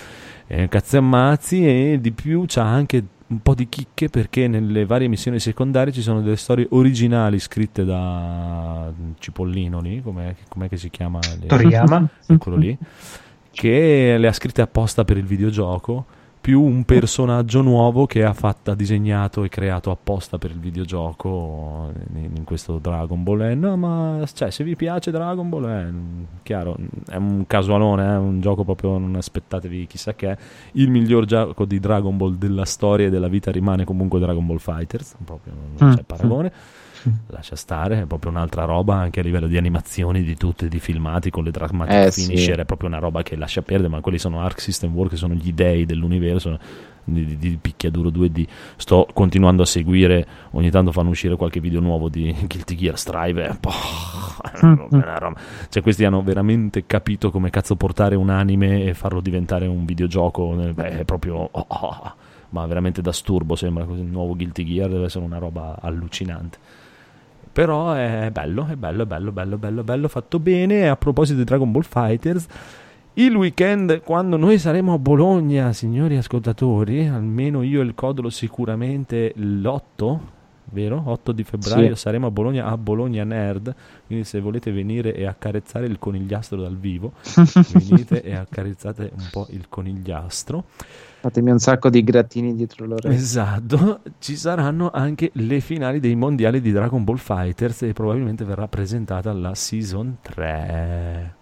Eh, 0.47 0.69
cazzi 0.69 0.95
e 0.95 0.99
ammazzi 0.99 1.67
e 1.67 1.99
di 2.01 2.13
più 2.13 2.45
c'ha 2.47 2.63
anche 2.63 3.03
un 3.27 3.41
po' 3.41 3.55
di 3.55 3.69
chicche 3.69 4.09
perché 4.09 4.47
nelle 4.47 4.87
varie 4.87 5.09
missioni 5.09 5.41
secondarie 5.41 5.93
ci 5.93 6.03
sono 6.03 6.21
delle 6.21 6.37
storie 6.37 6.69
originali 6.71 7.41
scritte 7.41 7.85
da 7.85 8.93
Cipollino 9.19 9.81
lì, 9.81 10.01
com'è, 10.01 10.37
com'è 10.49 10.69
che 10.69 10.77
si 10.77 10.89
chiama? 10.89 11.19
Toriyama. 11.47 12.09
quello 12.39 12.57
lì, 12.57 12.79
che 13.51 14.17
le 14.17 14.27
ha 14.29 14.33
scritte 14.33 14.63
apposta 14.63 15.05
per 15.05 15.17
il 15.17 15.25
videogioco, 15.25 16.05
più 16.45 16.61
un 16.61 16.85
personaggio 16.85 17.63
nuovo 17.63 18.05
che 18.05 18.23
ha, 18.23 18.35
fatto, 18.35 18.71
ha 18.71 18.75
disegnato 18.75 19.45
e 19.45 19.49
creato 19.49 19.91
apposta 19.91 20.37
per 20.37 20.51
il 20.51 20.59
videogioco 20.59 21.91
in, 22.17 22.33
in 22.37 22.45
questo 22.45 22.77
Dragon 22.77 23.23
Ball. 23.23 23.41
Eh, 23.41 23.55
no, 23.55 23.79
ma 23.79 24.23
cioè, 24.31 24.51
se 24.51 24.63
vi 24.63 24.77
piace 24.77 25.11
Dragon 25.11 25.49
Ball, 25.49 25.67
è 25.67 25.89
chiaro, 26.43 26.77
è 27.09 27.17
un 27.17 27.47
casualone, 27.47 28.05
è 28.05 28.19
un 28.19 28.43
gioco 28.43 28.63
proprio, 28.63 28.99
non 28.99 29.15
aspettatevi 29.17 29.87
chissà 29.87 30.13
che. 30.15 30.37
Il 30.73 30.91
miglior 30.91 31.25
gioco 31.25 31.65
di 31.65 31.81
Dragon 31.81 32.15
Ball 32.19 32.35
della 32.35 32.67
storia 32.67 33.07
e 33.07 33.11
della 33.11 33.29
vita 33.29 33.51
rimane 33.51 33.85
comunque 33.87 34.21
Dragon 34.21 34.45
Ball 34.47 34.59
Fighters, 34.59 35.17
proprio 35.25 35.55
non 35.79 35.89
Mm. 35.89 35.95
c'è 35.95 36.03
paragone 36.03 36.53
lascia 37.29 37.57
stare, 37.57 38.03
è 38.03 38.07
proprio 38.07 38.31
un'altra 38.31 38.65
roba 38.65 38.95
anche 38.97 39.21
a 39.21 39.23
livello 39.23 39.47
di 39.47 39.57
animazioni, 39.57 40.23
di 40.23 40.37
tutto, 40.37 40.65
e 40.65 40.69
di 40.69 40.79
filmati 40.81 41.31
con 41.31 41.45
le 41.45 41.51
dramatic 41.51 42.07
Eh, 42.07 42.11
sì. 42.11 42.25
finisher, 42.27 42.59
è 42.59 42.65
proprio 42.65 42.89
una 42.89 42.99
roba 42.99 43.23
che 43.23 43.37
lascia 43.37 43.63
perdere, 43.63 43.89
ma 43.89 44.01
quelli 44.01 44.19
sono 44.19 44.41
Arc 44.41 44.61
System 44.61 44.93
Works, 44.95 45.13
che 45.13 45.17
sono 45.19 45.35
gli 45.35 45.53
dei 45.53 45.87
dell'universo 45.87 46.59
di, 47.05 47.25
di- 47.25 47.37
di 47.37 47.59
picchiaduro 47.61 48.09
2D. 48.11 48.47
Sto 48.77 49.07
continuando 49.13 49.63
a 49.63 49.67
seguire, 49.67 50.27
ogni 50.53 50.71
tanto 50.71 50.91
fanno 50.93 51.11
uscire 51.11 51.37
qualche 51.37 51.61
video 51.61 51.81
nuovo 51.81 52.09
di 52.09 52.35
Guilty 52.49 52.75
Gear 52.77 52.99
Strive, 52.99 53.49
e, 53.49 53.57
boh, 53.61 53.71
è 54.53 54.65
una 54.91 55.19
roba. 55.19 55.41
cioè 55.69 55.83
questi 55.83 56.05
hanno 56.05 56.23
veramente 56.23 56.87
capito 56.87 57.31
come 57.31 57.51
cazzo 57.51 57.77
portare 57.77 58.15
un 58.15 58.31
anime 58.31 58.85
e 58.85 58.95
farlo 58.95 59.21
diventare 59.21 59.67
un 59.67 59.85
videogioco, 59.85 60.61
eh, 60.61 60.73
beh, 60.73 60.99
è 61.01 61.05
proprio... 61.05 61.49
oh, 61.51 61.67
oh, 61.69 62.15
ma 62.51 62.65
veramente 62.67 63.03
da 63.03 63.11
sturbo 63.11 63.57
sembra 63.57 63.85
così, 63.85 64.01
il 64.01 64.07
nuovo 64.07 64.37
Guilty 64.37 64.65
Gear 64.65 64.89
deve 64.89 65.07
essere 65.07 65.25
una 65.25 65.39
roba 65.39 65.77
allucinante. 65.81 66.59
Però 67.55 67.93
è 67.93 68.31
bello, 68.33 68.67
è 68.69 68.75
bello, 68.75 69.05
è 69.05 69.07
bello, 69.07 69.31
bello, 69.31 69.57
bello, 69.57 69.85
bello, 69.85 70.09
fatto 70.09 70.41
bene. 70.41 70.81
E 70.81 70.87
a 70.87 70.97
proposito 70.97 71.39
di 71.39 71.45
Dragon 71.45 71.71
Ball 71.71 71.83
Fighters, 71.83 72.47
il 73.15 73.33
weekend 73.37 74.01
quando 74.03 74.37
noi 74.37 74.59
saremo 74.59 74.93
a 74.93 74.99
Bologna, 74.99 75.73
signori 75.73 76.17
ascoltatori, 76.17 77.07
almeno 77.07 77.63
io 77.63 77.81
e 77.81 77.85
il 77.85 77.95
Codolo 77.95 78.29
sicuramente 78.29 79.33
l'8, 79.37 80.19
vero? 80.73 81.01
8 81.07 81.31
di 81.31 81.45
febbraio 81.45 81.95
Sì. 81.95 82.01
saremo 82.01 82.27
a 82.27 82.31
Bologna, 82.33 82.67
a 82.67 82.77
Bologna 82.77 83.23
Nerd, 83.23 83.73
quindi 84.09 84.25
se 84.25 84.41
volete 84.41 84.73
venire 84.73 85.15
e 85.15 85.25
accarezzare 85.25 85.87
il 85.87 86.01
conigliastro 86.01 86.61
dal 86.61 86.77
vivo, 86.77 87.13
venite 87.73 88.21
e 88.25 88.35
accarezzate 88.35 89.13
un 89.17 89.29
po' 89.31 89.47
il 89.51 89.67
conigliastro. 89.69 90.65
Fatemi 91.25 91.51
un 91.53 91.59
sacco 91.59 91.89
di 91.89 92.05
grattini 92.05 92.55
dietro 92.55 92.85
l'orecchio. 92.85 93.09
Esatto, 93.11 94.01
ci 94.19 94.37
saranno 94.37 94.91
anche 94.93 95.31
le 95.37 95.61
finali 95.61 95.99
dei 95.99 96.15
mondiali 96.17 96.61
di 96.61 96.71
Dragon 96.71 97.03
Ball 97.03 97.17
Fighters 97.17 97.81
e 97.85 97.95
probabilmente 97.95 98.45
verrà 98.45 98.69
presentata 98.69 99.33
la 99.33 99.55
season 99.55 100.19
3 100.21 101.35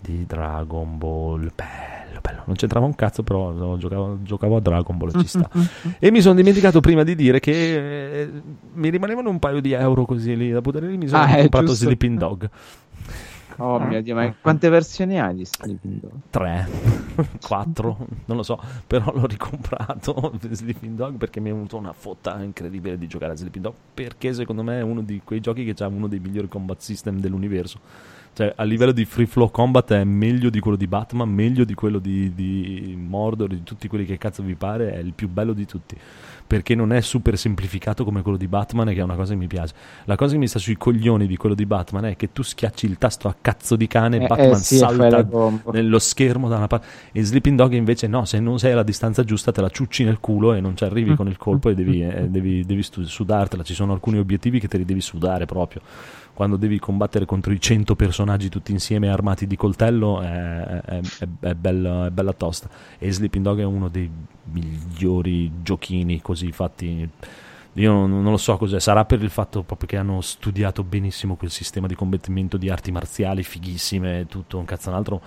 di 0.00 0.24
Dragon 0.26 0.96
Ball. 0.96 1.50
Bello, 1.56 2.20
bello. 2.20 2.42
Non 2.46 2.54
c'entrava 2.54 2.86
un 2.86 2.94
cazzo, 2.94 3.24
però 3.24 3.50
no, 3.50 3.76
giocavo, 3.78 4.18
giocavo 4.22 4.54
a 4.56 4.60
Dragon 4.60 4.96
Ball 4.96 5.08
e 5.12 5.18
ci 5.22 5.26
sta. 5.26 5.50
E 5.98 6.12
mi 6.12 6.20
sono 6.20 6.36
dimenticato 6.36 6.78
prima 6.78 7.02
di 7.02 7.16
dire 7.16 7.40
che 7.40 8.20
eh, 8.20 8.30
mi 8.74 8.90
rimanevano 8.90 9.28
un 9.28 9.40
paio 9.40 9.60
di 9.60 9.72
euro 9.72 10.04
così 10.04 10.36
lì 10.36 10.52
da 10.52 10.60
buttare 10.60 10.86
lì. 10.86 10.96
Mi 10.96 11.08
sono 11.08 11.20
Ah, 11.24 11.34
comprato. 11.34 11.74
Sleeping 11.74 12.16
Dog 12.16 12.48
Oh 13.56 13.78
mio 13.78 14.02
Dio, 14.02 14.14
ma 14.14 14.34
quante 14.40 14.68
versioni 14.68 15.20
hai 15.20 15.34
di 15.34 15.44
Sleeping 15.44 16.00
Dog? 16.00 16.12
3, 16.30 16.68
4, 17.40 17.96
non 18.26 18.36
lo 18.36 18.42
so, 18.42 18.60
però 18.86 19.12
l'ho 19.14 19.26
ricomprato 19.26 20.32
Sleeping 20.50 20.96
Dog 20.96 21.16
perché 21.16 21.40
mi 21.40 21.50
è 21.50 21.52
venuta 21.52 21.76
una 21.76 21.92
fotta 21.92 22.42
incredibile 22.42 22.96
di 22.96 23.06
giocare 23.06 23.32
a 23.32 23.36
Sleeping 23.36 23.64
Dog 23.64 23.74
perché 23.94 24.32
secondo 24.32 24.62
me 24.62 24.78
è 24.78 24.82
uno 24.82 25.02
di 25.02 25.20
quei 25.24 25.40
giochi 25.40 25.64
che 25.64 25.82
ha 25.82 25.86
uno 25.86 26.06
dei 26.06 26.20
migliori 26.20 26.48
combat 26.48 26.80
system 26.80 27.20
dell'universo. 27.20 27.78
Cioè, 28.32 28.52
a 28.56 28.62
livello 28.62 28.92
di 28.92 29.04
free 29.04 29.26
flow 29.26 29.50
combat 29.50 29.92
è 29.92 30.04
meglio 30.04 30.50
di 30.50 30.60
quello 30.60 30.76
di 30.76 30.86
Batman, 30.86 31.28
meglio 31.28 31.64
di 31.64 31.74
quello 31.74 31.98
di, 31.98 32.32
di 32.32 32.96
Mordor, 32.96 33.48
di 33.48 33.62
tutti 33.64 33.88
quelli 33.88 34.04
che 34.04 34.18
cazzo 34.18 34.42
vi 34.42 34.54
pare, 34.54 34.92
è 34.92 34.98
il 34.98 35.12
più 35.12 35.28
bello 35.28 35.52
di 35.52 35.66
tutti. 35.66 35.96
Perché 36.50 36.74
non 36.74 36.92
è 36.92 37.00
super 37.00 37.38
semplificato 37.38 38.02
come 38.02 38.22
quello 38.22 38.36
di 38.36 38.48
Batman, 38.48 38.88
che 38.88 38.98
è 38.98 39.02
una 39.04 39.14
cosa 39.14 39.34
che 39.34 39.38
mi 39.38 39.46
piace. 39.46 39.72
La 40.06 40.16
cosa 40.16 40.32
che 40.32 40.38
mi 40.38 40.48
sta 40.48 40.58
sui 40.58 40.76
coglioni 40.76 41.28
di 41.28 41.36
quello 41.36 41.54
di 41.54 41.64
Batman 41.64 42.06
è 42.06 42.16
che 42.16 42.32
tu 42.32 42.42
schiacci 42.42 42.86
il 42.86 42.98
tasto 42.98 43.28
a 43.28 43.36
cazzo 43.40 43.76
di 43.76 43.86
cane 43.86 44.16
e 44.16 44.24
Eh, 44.24 44.26
Batman 44.26 44.50
eh 44.50 44.56
sì, 44.56 44.76
salta 44.76 45.28
nello 45.70 46.00
schermo 46.00 46.48
da 46.48 46.56
una 46.56 46.66
parte. 46.66 46.88
E 47.12 47.22
Sleeping 47.22 47.56
Dog 47.56 47.74
invece 47.74 48.08
no, 48.08 48.24
se 48.24 48.40
non 48.40 48.58
sei 48.58 48.72
alla 48.72 48.82
distanza 48.82 49.22
giusta 49.22 49.52
te 49.52 49.60
la 49.60 49.68
ciucci 49.68 50.02
nel 50.02 50.18
culo 50.18 50.52
e 50.54 50.60
non 50.60 50.76
ci 50.76 50.82
arrivi 50.82 51.14
con 51.14 51.28
il 51.28 51.36
colpo 51.36 51.68
e 51.68 51.74
devi, 51.76 52.02
eh, 52.02 52.28
devi, 52.28 52.64
devi 52.64 52.82
sudartela. 52.82 53.62
Ci 53.62 53.74
sono 53.74 53.92
alcuni 53.92 54.18
obiettivi 54.18 54.58
che 54.58 54.66
te 54.66 54.76
li 54.76 54.84
devi 54.84 55.00
sudare 55.00 55.46
proprio. 55.46 55.82
Quando 56.40 56.56
devi 56.56 56.78
combattere 56.78 57.26
contro 57.26 57.52
i 57.52 57.60
100 57.60 57.94
personaggi 57.94 58.48
tutti 58.48 58.72
insieme 58.72 59.10
armati 59.10 59.46
di 59.46 59.56
coltello 59.56 60.22
è, 60.22 60.80
è, 60.80 61.00
è- 61.40 61.54
bella, 61.54 62.06
è 62.06 62.10
bella 62.10 62.32
tosta. 62.32 62.66
E 62.98 63.12
Sleeping 63.12 63.44
Dog 63.44 63.58
è 63.58 63.64
uno 63.64 63.88
dei 63.88 64.10
migliori 64.44 65.52
giochini 65.60 66.22
così 66.22 66.50
fatti. 66.50 67.06
Io 67.74 67.92
non, 67.92 68.22
non 68.22 68.30
lo 68.30 68.38
so 68.38 68.56
cos'è, 68.56 68.80
sarà 68.80 69.04
per 69.04 69.22
il 69.22 69.28
fatto 69.28 69.62
proprio 69.64 69.86
che 69.86 69.98
hanno 69.98 70.22
studiato 70.22 70.82
benissimo 70.82 71.36
quel 71.36 71.50
sistema 71.50 71.86
di 71.86 71.94
combattimento 71.94 72.56
di 72.56 72.70
arti 72.70 72.90
marziali 72.90 73.42
fighissime 73.42 74.20
e 74.20 74.26
tutto 74.26 74.56
un 74.56 74.64
cazzo 74.64 74.88
un 74.88 74.94
altro. 74.94 75.20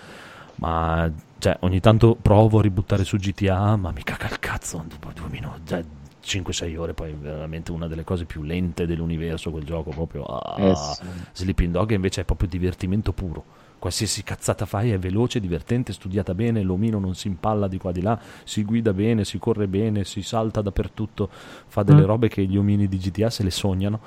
Ma 0.56 1.12
cioè, 1.38 1.58
ogni 1.60 1.80
tanto 1.80 2.18
provo 2.20 2.58
a 2.58 2.64
ributtare 2.64 3.04
su 3.04 3.18
GTA, 3.18 3.76
ma 3.76 3.92
mi 3.92 4.02
caga 4.02 4.28
il 4.30 4.40
cazzo 4.40 4.84
dopo 4.88 5.12
due 5.14 5.30
minuti, 5.30 5.62
cioè, 5.66 5.84
5-6 6.24 6.76
ore, 6.78 6.94
poi 6.94 7.14
veramente 7.20 7.72
una 7.72 7.88
delle 7.88 8.04
cose 8.04 8.26
più 8.26 8.44
lente 8.44 8.86
dell'universo 8.86 9.52
quel 9.52 9.64
gioco 9.66 9.90
proprio. 9.92 10.24
ah. 10.24 10.56
Eh 10.62 10.76
sì. 10.76 11.02
Sleeping 11.34 11.72
Dog 11.74 11.92
invece 11.92 12.22
è 12.22 12.24
proprio 12.24 12.48
divertimento 12.48 13.12
puro. 13.12 13.44
Qualsiasi 13.80 14.24
cazzata 14.24 14.66
fai 14.66 14.92
è 14.92 14.98
veloce, 14.98 15.42
divertente, 15.42 15.92
studiata 15.92 16.34
bene, 16.34 16.62
l'omino 16.62 17.00
non 17.00 17.16
si 17.16 17.28
impalla 17.28 17.68
di 17.68 17.78
qua 17.78 17.92
di 17.92 18.02
là, 18.02 18.18
si 18.46 18.64
guida 18.64 18.94
bene, 18.94 19.26
si 19.26 19.38
corre 19.40 19.68
bene, 19.68 20.06
si 20.06 20.22
salta 20.22 20.62
dappertutto, 20.62 21.30
fa 21.68 21.84
delle 21.84 22.04
Mm. 22.04 22.06
robe 22.06 22.30
che 22.30 22.46
gli 22.46 22.56
omini 22.56 22.88
di 22.88 22.98
GTA 22.98 23.30
se 23.30 23.44
le 23.44 23.52
sognano. 23.52 24.00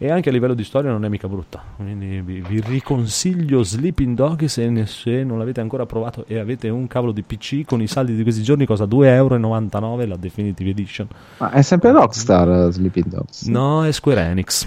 E 0.00 0.12
anche 0.12 0.28
a 0.28 0.32
livello 0.32 0.54
di 0.54 0.62
storia 0.62 0.92
non 0.92 1.04
è 1.04 1.08
mica 1.08 1.26
brutta. 1.26 1.60
Quindi 1.74 2.20
vi, 2.20 2.40
vi 2.40 2.60
riconsiglio 2.60 3.64
Sleeping 3.64 4.14
Dog 4.14 4.44
se, 4.44 4.68
ne- 4.68 4.86
se 4.86 5.24
non 5.24 5.38
l'avete 5.38 5.60
ancora 5.60 5.86
provato 5.86 6.24
e 6.28 6.38
avete 6.38 6.68
un 6.68 6.86
cavolo 6.86 7.10
di 7.10 7.24
PC 7.24 7.64
con 7.64 7.82
i 7.82 7.88
saldi 7.88 8.14
di 8.14 8.22
questi 8.22 8.42
giorni, 8.42 8.64
costa 8.64 8.84
2,99 8.84 9.06
euro 9.06 10.06
la 10.06 10.16
Definitive 10.16 10.70
Edition. 10.70 11.08
Ma 11.38 11.50
è 11.50 11.62
sempre 11.62 11.90
Rockstar 11.90 12.48
uh, 12.48 12.70
Sleeping 12.70 13.06
Dogs? 13.06 13.46
No, 13.46 13.84
è 13.84 13.90
Square 13.90 14.20
Enix. 14.20 14.66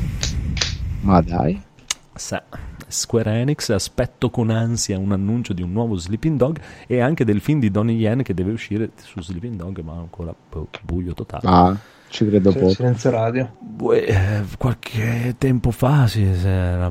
Ma 1.01 1.21
dai. 1.21 1.61
Sì, 2.13 2.36
Square 2.88 3.32
Enix, 3.39 3.69
aspetto 3.69 4.29
con 4.29 4.49
ansia 4.49 4.97
un 4.97 5.13
annuncio 5.13 5.53
di 5.53 5.61
un 5.61 5.71
nuovo 5.71 5.95
Sleeping 5.95 6.38
Dog 6.38 6.59
e 6.88 6.99
anche 6.99 7.23
del 7.23 7.39
film 7.39 7.61
di 7.61 7.71
Donnie 7.71 7.95
Yen 7.95 8.21
che 8.21 8.34
deve 8.34 8.51
uscire 8.51 8.91
su 8.97 9.21
Sleeping 9.21 9.55
Dog, 9.55 9.79
ma 9.79 9.93
ancora 9.93 10.36
buio 10.84 11.13
totale. 11.13 11.47
Ah, 11.47 11.77
ci 12.12 12.28
credo 12.28 12.51
poco. 12.51 12.70
Silenzio 12.70 13.09
radio. 13.09 13.49
Eh, 13.93 14.43
qualche 14.57 15.36
tempo 15.38 15.72
fa 15.72 16.05
sì, 16.07 16.30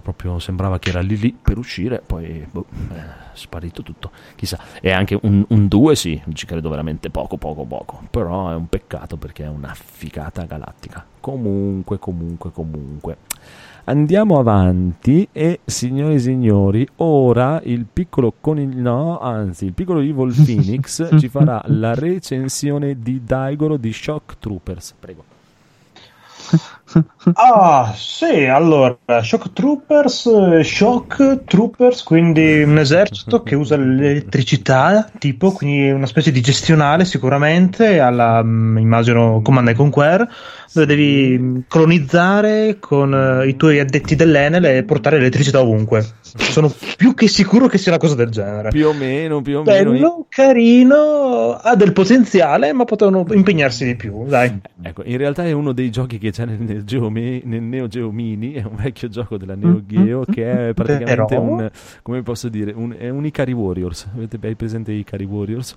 proprio, 0.02 0.38
sembrava 0.38 0.78
che 0.78 0.88
era 0.88 1.00
lì 1.00 1.16
lì 1.16 1.36
per 1.40 1.58
uscire, 1.58 2.02
poi 2.04 2.44
boh, 2.50 2.64
è 2.92 3.02
sparito 3.34 3.82
tutto. 3.82 4.10
Chissà, 4.34 4.58
e 4.80 4.90
anche 4.90 5.18
un 5.20 5.44
2 5.68 5.94
sì, 5.94 6.20
ci 6.32 6.46
credo 6.46 6.70
veramente 6.70 7.10
poco, 7.10 7.36
poco, 7.36 7.64
poco. 7.64 8.02
Però 8.10 8.50
è 8.50 8.54
un 8.54 8.68
peccato 8.68 9.18
perché 9.18 9.44
è 9.44 9.48
una 9.48 9.74
ficata 9.74 10.44
galattica. 10.44 11.04
Comunque, 11.20 11.98
comunque, 11.98 12.50
comunque. 12.50 13.16
Andiamo 13.90 14.38
avanti 14.38 15.26
e 15.32 15.62
signori 15.64 16.14
e 16.14 16.18
signori, 16.20 16.86
ora 16.98 17.60
il 17.64 17.86
piccolo 17.92 18.32
coniglio, 18.40 18.80
no, 18.80 19.18
anzi 19.18 19.64
il 19.64 19.72
piccolo 19.72 19.98
Evil 19.98 20.32
Phoenix 20.46 21.18
ci 21.18 21.28
farà 21.28 21.60
la 21.66 21.92
recensione 21.94 23.00
di 23.00 23.24
Daigoro 23.24 23.76
di 23.76 23.92
Shock 23.92 24.38
Troopers. 24.38 24.94
Prego. 24.96 25.24
Ah, 27.34 27.92
sì, 27.96 28.44
allora, 28.46 28.96
Shock 29.22 29.52
Troopers, 29.52 30.60
Shock 30.60 31.44
Troopers, 31.44 32.02
quindi 32.02 32.62
un 32.62 32.78
esercito 32.78 33.42
che 33.42 33.54
usa 33.54 33.76
l'elettricità, 33.76 35.08
tipo, 35.18 35.52
quindi 35.52 35.90
una 35.90 36.06
specie 36.06 36.32
di 36.32 36.40
gestionale 36.40 37.04
sicuramente, 37.04 38.00
alla, 38.00 38.42
mm, 38.42 38.78
immagino, 38.78 39.40
Command 39.42 39.68
and 39.68 39.76
Conquer, 39.76 40.28
dove 40.72 40.86
devi 40.86 41.64
colonizzare 41.68 42.78
con 42.78 43.12
uh, 43.12 43.46
i 43.46 43.56
tuoi 43.56 43.80
addetti 43.80 44.14
dell'Enel 44.14 44.64
e 44.64 44.84
portare 44.84 45.16
elettricità 45.16 45.60
ovunque. 45.60 46.06
Sono 46.20 46.72
più 46.96 47.14
che 47.14 47.26
sicuro 47.26 47.66
che 47.66 47.76
sia 47.78 47.90
una 47.92 48.00
cosa 48.00 48.14
del 48.14 48.30
genere. 48.30 48.70
Più 48.70 48.86
o 48.86 48.92
meno, 48.92 49.42
più 49.42 49.58
o 49.58 49.62
Bello, 49.62 49.90
meno. 49.90 50.26
carino, 50.28 51.54
ha 51.54 51.74
del 51.74 51.92
potenziale, 51.92 52.72
ma 52.72 52.84
potevano 52.84 53.26
impegnarsi 53.30 53.84
di 53.84 53.96
più, 53.96 54.26
dai. 54.26 54.60
Ecco, 54.82 55.02
in 55.04 55.16
realtà 55.16 55.44
è 55.44 55.52
uno 55.52 55.72
dei 55.72 55.90
giochi 55.90 56.18
che 56.18 56.30
c'è 56.30 56.44
nel, 56.44 56.79
nel, 56.80 56.84
Geo, 56.84 57.08
nel 57.08 57.62
Neo 57.62 57.86
Geo 57.88 58.10
Mini, 58.10 58.52
è 58.52 58.64
un 58.64 58.76
vecchio 58.76 59.08
gioco 59.08 59.36
della 59.36 59.54
Neo 59.54 59.84
Geo 59.84 60.24
che 60.24 60.68
è 60.68 60.74
praticamente 60.74 61.34
Però... 61.34 61.42
un, 61.42 61.70
come 62.02 62.22
posso 62.22 62.48
dire, 62.48 62.72
un, 62.72 62.94
è 62.96 63.08
un 63.08 63.24
Ikari 63.24 63.52
Warriors. 63.52 64.08
Avete 64.14 64.38
ben 64.38 64.56
presente 64.56 64.92
i 64.92 64.98
Ikari 64.98 65.24
Warriors? 65.24 65.76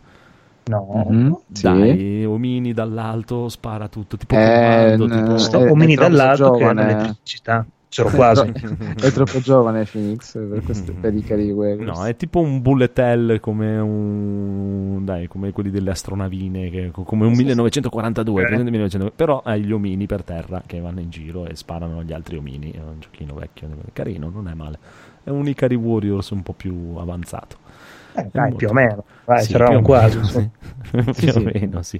No, 0.65 1.05
mm-hmm, 1.11 1.33
dai, 1.47 1.97
sì. 1.97 2.23
Omini 2.23 2.71
dall'alto 2.71 3.49
spara 3.49 3.89
tutto. 3.89 4.15
Tipo, 4.15 4.35
eh, 4.35 4.95
comando, 4.97 5.07
tipo... 5.07 5.37
Sto 5.37 5.65
è, 5.65 5.69
Omini 5.69 5.93
è 5.93 5.97
dall'alto 5.97 6.57
giovane. 6.57 6.85
che 6.85 6.93
ha 6.93 6.97
l'elettricità. 6.97 7.65
C'ero 7.93 8.09
quasi. 8.15 8.51
è 8.99 9.11
troppo 9.11 9.39
giovane 9.39 9.85
Phoenix 9.85 10.33
per 10.33 10.63
queste 10.63 10.93
per 10.93 11.13
i 11.13 11.21
cari 11.21 11.53
No, 11.53 12.03
è 12.05 12.15
tipo 12.15 12.39
un 12.39 12.59
bullet 12.59 12.97
hell 12.97 13.39
come 13.39 13.77
un 13.77 15.05
dai, 15.05 15.27
come 15.27 15.51
quelli 15.51 15.69
delle 15.69 15.91
astronavine 15.91 16.71
che, 16.71 16.89
come 16.91 17.27
un 17.27 17.33
1942, 17.33 18.47
eh. 18.47 18.63
1900, 18.63 19.11
però 19.15 19.43
hai 19.45 19.61
gli 19.61 19.71
omini 19.71 20.07
per 20.07 20.23
terra 20.23 20.63
che 20.65 20.79
vanno 20.79 21.01
in 21.01 21.11
giro 21.11 21.45
e 21.45 21.55
sparano 21.55 21.99
agli 21.99 22.13
altri 22.13 22.37
omini, 22.37 22.71
è 22.71 22.79
un 22.79 22.99
giochino 22.99 23.35
vecchio, 23.35 23.67
carino, 23.93 24.31
non 24.33 24.47
è 24.47 24.55
male. 24.55 24.79
È 25.23 25.29
un 25.29 25.47
Ikari 25.47 25.75
Warriors 25.75 26.31
un 26.31 26.41
po' 26.41 26.53
più 26.53 26.95
avanzato. 26.97 27.57
Eh, 28.15 28.27
dai, 28.31 28.49
molto... 28.49 28.55
più 28.57 28.69
o 28.69 28.73
meno. 28.73 29.03
Vai, 29.25 29.43
sì, 29.43 29.51
c'eravamo 29.51 29.81
quasi. 29.83 30.23
Sì. 30.23 30.49
più 30.89 31.31
o 31.35 31.39
meno, 31.53 31.83
sì. 31.83 31.99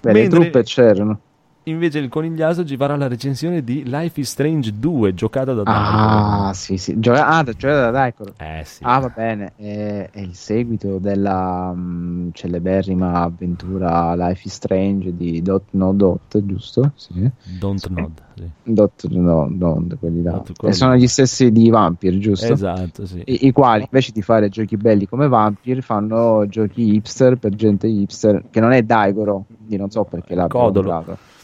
Beh, 0.00 0.12
Mentre... 0.12 0.22
le 0.22 0.28
truppe 0.28 0.62
c'erano. 0.62 1.20
Invece 1.68 1.98
il 1.98 2.08
conigliaso 2.08 2.64
ci 2.64 2.76
farà 2.76 2.94
la 2.94 3.08
recensione 3.08 3.64
di 3.64 3.82
Life 3.84 4.20
is 4.20 4.30
Strange 4.30 4.72
2, 4.78 5.14
giocata 5.14 5.52
da 5.52 5.64
Daikoro. 5.64 6.46
Ah, 6.46 6.52
sì, 6.54 6.76
sì. 6.76 7.00
Gio- 7.00 7.12
ah, 7.12 7.42
giocata 7.42 7.80
da 7.80 7.90
Daikoro. 7.90 8.34
Eh, 8.36 8.62
sì. 8.64 8.84
Ah, 8.84 9.00
va 9.00 9.08
bene. 9.08 9.52
È, 9.56 10.10
è 10.12 10.20
il 10.20 10.36
seguito 10.36 10.98
della 10.98 11.72
um, 11.74 12.30
celeberrima 12.32 13.14
avventura 13.14 14.14
Life 14.14 14.42
is 14.44 14.54
Strange 14.54 15.16
di 15.16 15.42
Dot 15.42 15.64
No 15.70 15.92
Dot, 15.92 16.40
giusto? 16.44 16.92
Sì. 16.94 17.28
Don't 17.58 17.88
Nod. 17.88 18.22
Sì. 18.36 18.48
Dot 18.62 19.08
No 19.08 19.48
Dot, 19.50 19.98
quelli 19.98 20.22
là. 20.22 20.40
E 20.62 20.72
sono 20.72 20.94
gli 20.94 21.08
stessi 21.08 21.50
di 21.50 21.68
Vampire, 21.68 22.16
giusto? 22.18 22.52
Esatto, 22.52 23.06
sì. 23.06 23.24
I, 23.24 23.46
I, 23.48 23.50
quali 23.50 23.82
invece 23.82 24.12
di 24.12 24.22
fare 24.22 24.48
giochi 24.50 24.76
belli 24.76 25.08
come 25.08 25.26
Vampire 25.26 25.80
fanno 25.80 26.46
giochi 26.46 26.94
hipster 26.94 27.38
per 27.38 27.56
gente 27.56 27.88
hipster, 27.88 28.44
che 28.50 28.60
non 28.60 28.70
è 28.70 28.84
Daikoro, 28.84 29.46
quindi 29.56 29.76
non 29.76 29.90
so 29.90 30.04
perché 30.04 30.36
l'ha 30.36 30.46
Codolo. 30.46 31.34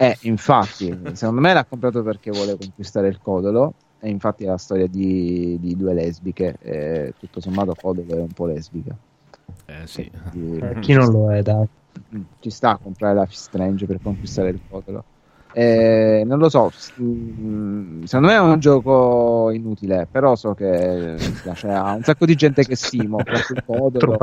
Eh, 0.00 0.16
infatti, 0.22 0.96
secondo 1.12 1.40
me 1.40 1.52
l'ha 1.52 1.64
comprato 1.64 2.04
perché 2.04 2.30
vuole 2.30 2.56
conquistare 2.56 3.08
il 3.08 3.18
Codolo. 3.20 3.74
E 4.00 4.08
infatti 4.08 4.44
è 4.44 4.46
la 4.46 4.58
storia 4.58 4.86
di, 4.86 5.58
di 5.60 5.76
due 5.76 5.92
lesbiche. 5.92 6.56
E 6.60 7.14
tutto 7.18 7.40
sommato, 7.40 7.74
Codolo 7.74 8.16
è 8.16 8.20
un 8.20 8.32
po' 8.32 8.46
lesbica. 8.46 8.96
Eh 9.66 9.86
sì. 9.86 10.08
Quindi, 10.30 10.58
eh, 10.58 10.78
chi 10.78 10.92
non 10.92 11.10
lo 11.10 11.32
è, 11.32 11.42
dai. 11.42 11.66
Ci 12.38 12.50
sta 12.50 12.70
a 12.70 12.76
comprare 12.76 13.18
Life 13.18 13.32
Strange 13.32 13.86
per 13.86 13.98
conquistare 14.00 14.50
il 14.50 14.60
Codolo. 14.70 15.04
Eh, 15.52 16.22
non 16.24 16.38
lo 16.38 16.48
so, 16.48 16.70
secondo 16.70 18.28
me 18.28 18.34
è 18.34 18.38
un 18.38 18.60
gioco 18.60 19.50
inutile, 19.50 20.06
però 20.08 20.36
so 20.36 20.54
che 20.54 21.16
cioè, 21.54 21.72
ha 21.72 21.94
un 21.94 22.02
sacco 22.04 22.24
di 22.26 22.36
gente 22.36 22.64
che 22.64 22.76
stimo. 22.76 23.18
Il 23.18 23.64
Codolo, 23.66 24.16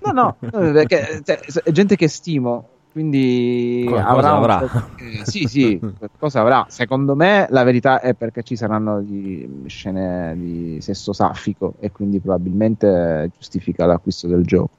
No, 0.00 0.12
no, 0.12 0.36
perché 0.50 1.22
cioè, 1.24 1.40
è 1.62 1.70
gente 1.70 1.96
che 1.96 2.08
stimo 2.08 2.68
quindi 2.92 3.88
avrà, 3.90 4.36
avrà. 4.36 4.90
Eh, 5.02 5.24
sì, 5.24 5.46
sì, 5.46 5.80
cosa 6.18 6.40
avrà. 6.40 6.66
Secondo 6.68 7.16
me 7.16 7.46
la 7.50 7.64
verità 7.64 8.00
è 8.00 8.14
perché 8.14 8.42
ci 8.42 8.54
saranno 8.54 9.04
scene 9.66 10.34
di 10.36 10.78
sesso 10.80 11.12
saffico 11.12 11.74
e 11.80 11.90
quindi 11.90 12.20
probabilmente 12.20 13.30
giustifica 13.36 13.86
l'acquisto 13.86 14.28
del 14.28 14.44
gioco. 14.44 14.70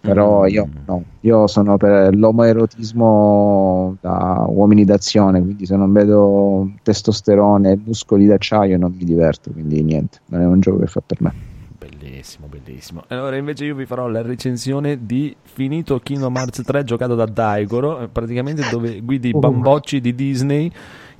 Però 0.00 0.42
mm. 0.42 0.48
io 0.48 0.68
no, 0.86 1.02
io 1.20 1.46
sono 1.46 1.76
per 1.76 2.16
l'omoerotismo 2.16 3.96
da 4.00 4.44
uomini 4.48 4.84
d'azione, 4.84 5.42
quindi 5.42 5.66
se 5.66 5.76
non 5.76 5.92
vedo 5.92 6.70
testosterone 6.82 7.72
e 7.72 7.78
muscoli 7.84 8.26
d'acciaio 8.26 8.78
non 8.78 8.94
mi 8.96 9.04
diverto, 9.04 9.50
quindi 9.50 9.82
niente, 9.82 10.20
non 10.26 10.40
è 10.40 10.46
un 10.46 10.60
gioco 10.60 10.78
che 10.78 10.86
fa 10.86 11.02
per 11.04 11.22
me. 11.22 11.34
Bellissimo, 12.26 12.48
bellissimo. 12.48 13.04
Allora, 13.06 13.36
invece, 13.36 13.66
io 13.66 13.76
vi 13.76 13.86
farò 13.86 14.08
la 14.08 14.20
recensione 14.20 15.06
di 15.06 15.34
finito 15.42 16.00
Kingdom 16.00 16.34
Hearts 16.34 16.62
3 16.64 16.82
giocato 16.82 17.14
da 17.14 17.24
Daigoro. 17.24 18.08
Praticamente 18.10 18.68
dove 18.68 19.00
guidi 19.00 19.28
i 19.28 19.32
oh. 19.32 19.38
bambocci 19.38 20.00
di 20.00 20.12
Disney 20.12 20.72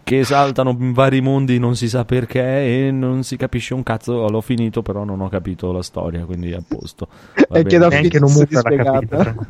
che 0.03 0.25
saltano 0.25 0.71
in 0.79 0.93
vari 0.93 1.21
mondi, 1.21 1.59
non 1.59 1.77
si 1.77 1.89
sa 1.89 2.05
perché, 2.05 2.41
e 2.41 2.91
non 2.91 3.23
si 3.23 3.37
capisce 3.37 3.75
un 3.75 3.85
cazzo. 3.85 4.29
L'ho 4.29 4.41
finito, 4.41 4.83
però 4.83 5.05
non 5.05 5.21
ho 5.21 5.29
capito 5.29 5.71
la 5.71 5.83
storia, 5.83 6.25
quindi 6.25 6.53
a 6.53 6.63
posto. 6.67 7.07
e 7.53 7.63
che 7.63 7.79
da 7.79 7.87
anche 7.87 8.19
non 8.19 8.33
muta 8.33 8.63
l'ha 8.69 8.83
capito. 8.83 9.47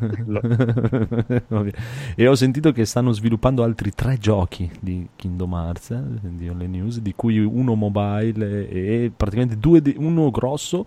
e 2.15 2.27
ho 2.27 2.35
sentito 2.35 2.71
che 2.71 2.85
stanno 2.85 3.11
sviluppando 3.13 3.63
altri 3.63 3.91
tre 3.95 4.17
giochi 4.19 4.69
di 4.79 5.07
Kingdom 5.15 5.53
Hearts, 5.53 5.89
eh, 5.89 6.03
di 6.21 6.51
le 6.55 6.67
news, 6.67 6.99
di 6.99 7.13
cui 7.15 7.39
uno 7.39 7.73
mobile 7.73 8.69
e 8.69 9.11
praticamente 9.15 9.57
due, 9.57 9.81
uno 9.97 10.29
grosso 10.29 10.85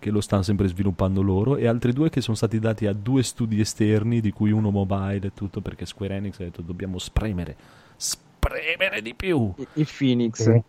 che 0.00 0.10
lo 0.10 0.20
stanno 0.20 0.42
sempre 0.42 0.66
sviluppando 0.66 1.22
loro 1.22 1.56
e 1.56 1.68
altri 1.68 1.92
due 1.92 2.08
che 2.08 2.20
sono 2.20 2.36
stati 2.36 2.58
dati 2.58 2.86
a 2.86 2.92
due 2.92 3.22
studi 3.22 3.60
esterni 3.60 4.20
di 4.20 4.32
cui 4.32 4.50
uno 4.50 4.70
mobile 4.70 5.28
e 5.28 5.34
tutto 5.34 5.60
perché 5.60 5.86
Square 5.86 6.16
Enix 6.16 6.40
ha 6.40 6.44
detto 6.44 6.62
dobbiamo 6.62 6.98
spremere 6.98 7.54
spremere 7.96 9.02
di 9.02 9.14
più 9.14 9.54
il 9.74 9.86
Phoenix 9.86 10.42
sì. 10.42 10.62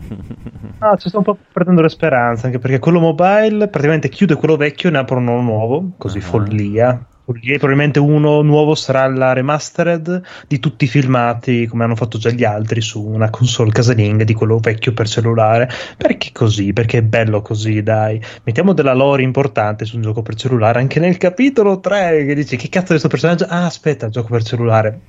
ah, 0.78 0.96
ci 0.96 1.08
sto 1.08 1.18
un 1.18 1.24
po' 1.24 1.36
perdendo 1.52 1.82
le 1.82 1.90
speranze 1.90 2.46
anche 2.46 2.58
perché 2.58 2.78
quello 2.78 2.98
mobile 2.98 3.68
praticamente 3.68 4.08
chiude 4.08 4.34
quello 4.34 4.56
vecchio 4.56 4.88
e 4.88 4.92
ne 4.92 4.98
apre 4.98 5.16
uno 5.16 5.40
nuovo 5.42 5.92
così 5.98 6.18
ah. 6.18 6.22
follia 6.22 7.06
probabilmente 7.32 7.98
uno 7.98 8.42
nuovo 8.42 8.74
sarà 8.74 9.06
la 9.08 9.32
remastered 9.32 10.22
di 10.46 10.58
tutti 10.58 10.84
i 10.84 10.88
filmati 10.88 11.66
come 11.66 11.84
hanno 11.84 11.96
fatto 11.96 12.18
già 12.18 12.30
gli 12.30 12.44
altri 12.44 12.80
su 12.80 13.04
una 13.04 13.30
console 13.30 13.72
casalinga 13.72 14.24
di 14.24 14.34
quello 14.34 14.58
vecchio 14.58 14.92
per 14.92 15.08
cellulare 15.08 15.68
perché 15.96 16.30
così? 16.32 16.72
perché 16.72 16.98
è 16.98 17.02
bello 17.02 17.42
così 17.42 17.82
dai 17.82 18.20
mettiamo 18.44 18.72
della 18.72 18.94
lore 18.94 19.22
importante 19.22 19.84
su 19.84 19.96
un 19.96 20.02
gioco 20.02 20.22
per 20.22 20.34
cellulare 20.34 20.80
anche 20.80 21.00
nel 21.00 21.16
capitolo 21.16 21.80
3 21.80 22.24
che 22.26 22.34
dici 22.34 22.56
che 22.56 22.68
cazzo 22.68 22.86
è 22.86 22.88
questo 22.98 23.08
personaggio? 23.08 23.46
ah 23.48 23.64
aspetta 23.64 24.08
gioco 24.08 24.28
per 24.28 24.42
cellulare 24.42 25.00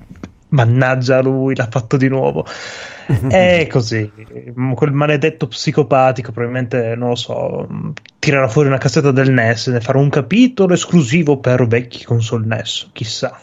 mannaggia 0.52 1.20
lui, 1.20 1.54
l'ha 1.54 1.68
fatto 1.70 1.96
di 1.96 2.08
nuovo. 2.08 2.46
È 3.28 3.66
così, 3.70 4.10
quel 4.74 4.92
maledetto 4.92 5.48
psicopatico 5.48 6.32
probabilmente, 6.32 6.94
non 6.96 7.10
lo 7.10 7.14
so, 7.14 7.66
tirerà 8.18 8.48
fuori 8.48 8.68
una 8.68 8.78
cassetta 8.78 9.10
del 9.10 9.32
NES 9.32 9.68
e 9.68 9.72
ne 9.72 9.80
farà 9.80 9.98
un 9.98 10.08
capitolo 10.08 10.74
esclusivo 10.74 11.38
per 11.38 11.66
vecchi 11.66 12.04
console 12.04 12.46
NES, 12.46 12.90
chissà. 12.92 13.38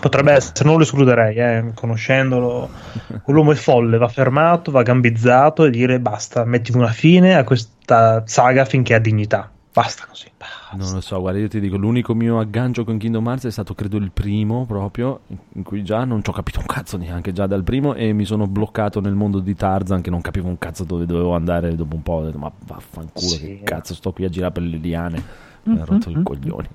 Potrebbe 0.00 0.32
essere, 0.32 0.64
non 0.64 0.78
lo 0.78 0.84
escluderei, 0.84 1.36
eh, 1.36 1.70
conoscendolo. 1.74 2.70
Quell'uomo 3.22 3.52
è 3.52 3.56
folle, 3.56 3.98
va 3.98 4.08
fermato, 4.08 4.70
va 4.70 4.82
gambizzato 4.82 5.64
e 5.64 5.70
dire 5.70 6.00
basta, 6.00 6.44
metti 6.44 6.74
una 6.74 6.88
fine 6.88 7.36
a 7.36 7.44
questa 7.44 8.22
saga 8.24 8.64
finché 8.64 8.94
ha 8.94 8.98
dignità. 8.98 9.50
Basta 9.72 10.04
così. 10.06 10.30
Basta. 10.36 10.76
Non 10.76 10.92
lo 10.92 11.00
so, 11.00 11.18
guarda, 11.20 11.38
io 11.38 11.48
ti 11.48 11.58
dico, 11.58 11.76
l'unico 11.76 12.14
mio 12.14 12.38
aggancio 12.38 12.84
con 12.84 12.98
Kingdom 12.98 13.26
Hearts 13.26 13.46
è 13.46 13.50
stato 13.50 13.74
credo 13.74 13.96
il 13.96 14.10
primo 14.10 14.66
proprio, 14.66 15.20
in 15.54 15.62
cui 15.62 15.82
già 15.82 16.04
non 16.04 16.22
ci 16.22 16.28
ho 16.28 16.32
capito 16.32 16.60
un 16.60 16.66
cazzo 16.66 16.98
neanche 16.98 17.32
già 17.32 17.46
dal 17.46 17.62
primo 17.62 17.94
e 17.94 18.12
mi 18.12 18.26
sono 18.26 18.46
bloccato 18.46 19.00
nel 19.00 19.14
mondo 19.14 19.38
di 19.38 19.54
Tarzan 19.54 20.02
che 20.02 20.10
non 20.10 20.20
capivo 20.20 20.48
un 20.48 20.58
cazzo 20.58 20.84
dove 20.84 21.06
dovevo 21.06 21.34
andare 21.34 21.74
dopo 21.74 21.94
un 21.94 22.02
po', 22.02 22.12
ho 22.12 22.24
detto 22.24 22.38
ma 22.38 22.52
vaffanculo, 22.66 23.26
sì. 23.26 23.38
che 23.40 23.60
cazzo 23.64 23.94
sto 23.94 24.12
qui 24.12 24.24
a 24.24 24.28
girare 24.28 24.52
per 24.52 24.62
le 24.62 24.76
liane, 24.76 25.22
mi 25.64 25.80
ha 25.80 25.84
rotto 25.84 26.10
mm-hmm. 26.10 26.20
i 26.20 26.22
coglioni 26.22 26.68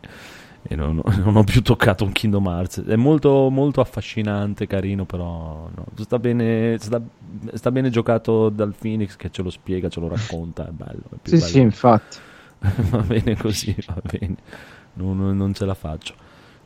e 0.70 0.76
non, 0.76 1.02
non, 1.24 1.36
ho 1.36 1.44
più 1.44 1.62
toccato 1.62 2.04
un 2.04 2.12
Kingdom 2.12 2.46
Hearts. 2.48 2.84
È 2.84 2.96
molto, 2.96 3.50
molto 3.50 3.80
affascinante, 3.80 4.68
carino, 4.68 5.06
però 5.06 5.70
no. 5.74 5.86
sta, 5.96 6.20
bene, 6.20 6.78
sta, 6.80 7.02
sta, 7.54 7.72
bene 7.72 7.90
giocato 7.90 8.50
dal 8.50 8.74
Phoenix 8.78 9.16
che 9.16 9.32
ce 9.32 9.44
lo 9.44 9.50
spiega, 9.50 9.88
ce 9.88 10.00
lo 10.00 10.10
racconta, 10.10 10.68
è 10.68 10.72
bello. 10.72 11.04
È 11.22 11.30
sì, 11.30 11.36
bello. 11.36 11.46
sì, 11.46 11.60
infatti. 11.60 12.18
va 12.90 13.00
bene 13.00 13.36
così, 13.36 13.76
va 13.86 14.02
bene. 14.02 14.36
Non, 14.94 15.36
non, 15.36 15.54
ce 15.54 15.66
la 15.66 15.74
faccio. 15.74 16.14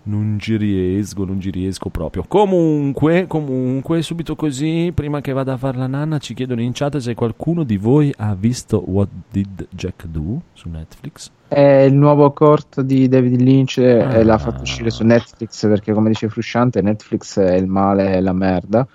Non 0.04 0.38
ci 0.39 0.58
riesco, 0.58 1.26
non 1.26 1.39
ci 1.39 1.52
riesco 1.52 1.89
proprio. 1.89 2.24
Comunque, 2.28 3.28
comunque, 3.28 4.02
subito 4.02 4.36
così, 4.36 4.92
prima 4.96 5.22
che 5.22 5.32
vada 5.32 5.54
a 5.54 5.58
fare 5.58 5.78
la 5.78 5.88
nanna, 5.88 6.18
ci 6.18 6.34
chiedono 6.34 6.62
in 6.62 6.72
chat 6.74 6.98
se 6.98 7.14
qualcuno 7.14 7.64
di 7.64 7.78
voi 7.78 8.12
ha 8.18 8.34
visto 8.34 8.82
What 8.88 9.10
Did 9.30 9.68
Jack 9.70 10.06
Do 10.06 10.42
su 10.54 10.70
Netflix. 10.70 11.30
È 11.48 11.60
il 11.60 11.94
nuovo 11.94 12.32
corto 12.32 12.82
di 12.82 13.08
David 13.08 13.42
Lynch 13.42 13.78
ah. 13.80 14.16
e 14.16 14.24
l'ha 14.24 14.38
fatto 14.38 14.62
uscire 14.62 14.89
su 14.89 15.04
Netflix 15.04 15.68
perché, 15.68 15.94
come 15.94 16.10
dice 16.10 16.30
Frusciante, 16.30 16.82
Netflix 16.82 17.38
è 17.39 17.56
il 17.56 17.68
male 17.68 18.16
e 18.16 18.22
la 18.22 18.34
merda. 18.34 18.88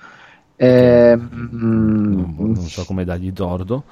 E, 0.57 1.15
non, 1.17 2.35
non 2.37 2.49
mm, 2.49 2.55
so 2.55 2.85
come 2.85 3.05
dargli 3.05 3.33
tordo. 3.33 3.85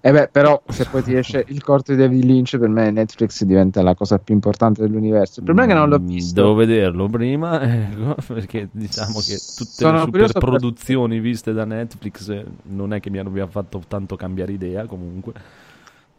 Eh 0.00 0.12
beh, 0.12 0.28
però 0.28 0.60
se 0.68 0.86
poi 0.86 1.02
ti 1.02 1.14
esce 1.14 1.44
il 1.48 1.62
corto 1.62 1.92
di 1.92 1.98
David 1.98 2.24
Lynch, 2.24 2.58
per 2.58 2.68
me 2.68 2.90
Netflix 2.90 3.44
diventa 3.44 3.82
la 3.82 3.94
cosa 3.94 4.18
più 4.18 4.34
importante 4.34 4.82
dell'universo. 4.82 5.40
Il 5.40 5.46
problema 5.46 5.68
è 5.68 5.72
che 5.72 5.78
non 5.78 5.88
l'ho 5.88 6.00
mm, 6.00 6.06
visto. 6.06 6.34
Devo 6.34 6.54
vederlo 6.54 7.08
prima, 7.08 7.60
ecco, 7.62 8.16
perché 8.26 8.68
diciamo 8.70 9.20
che 9.20 9.38
tutte 9.56 9.70
Sono 9.70 9.98
le 9.98 10.04
super 10.04 10.32
produzioni 10.32 11.14
per... 11.14 11.22
viste 11.22 11.52
da 11.52 11.64
Netflix 11.64 12.28
eh, 12.28 12.44
non 12.64 12.92
è 12.92 13.00
che 13.00 13.10
mi 13.10 13.18
abbiano 13.18 13.50
fatto 13.50 13.82
tanto 13.86 14.16
cambiare 14.16 14.52
idea 14.52 14.86
comunque. 14.86 15.32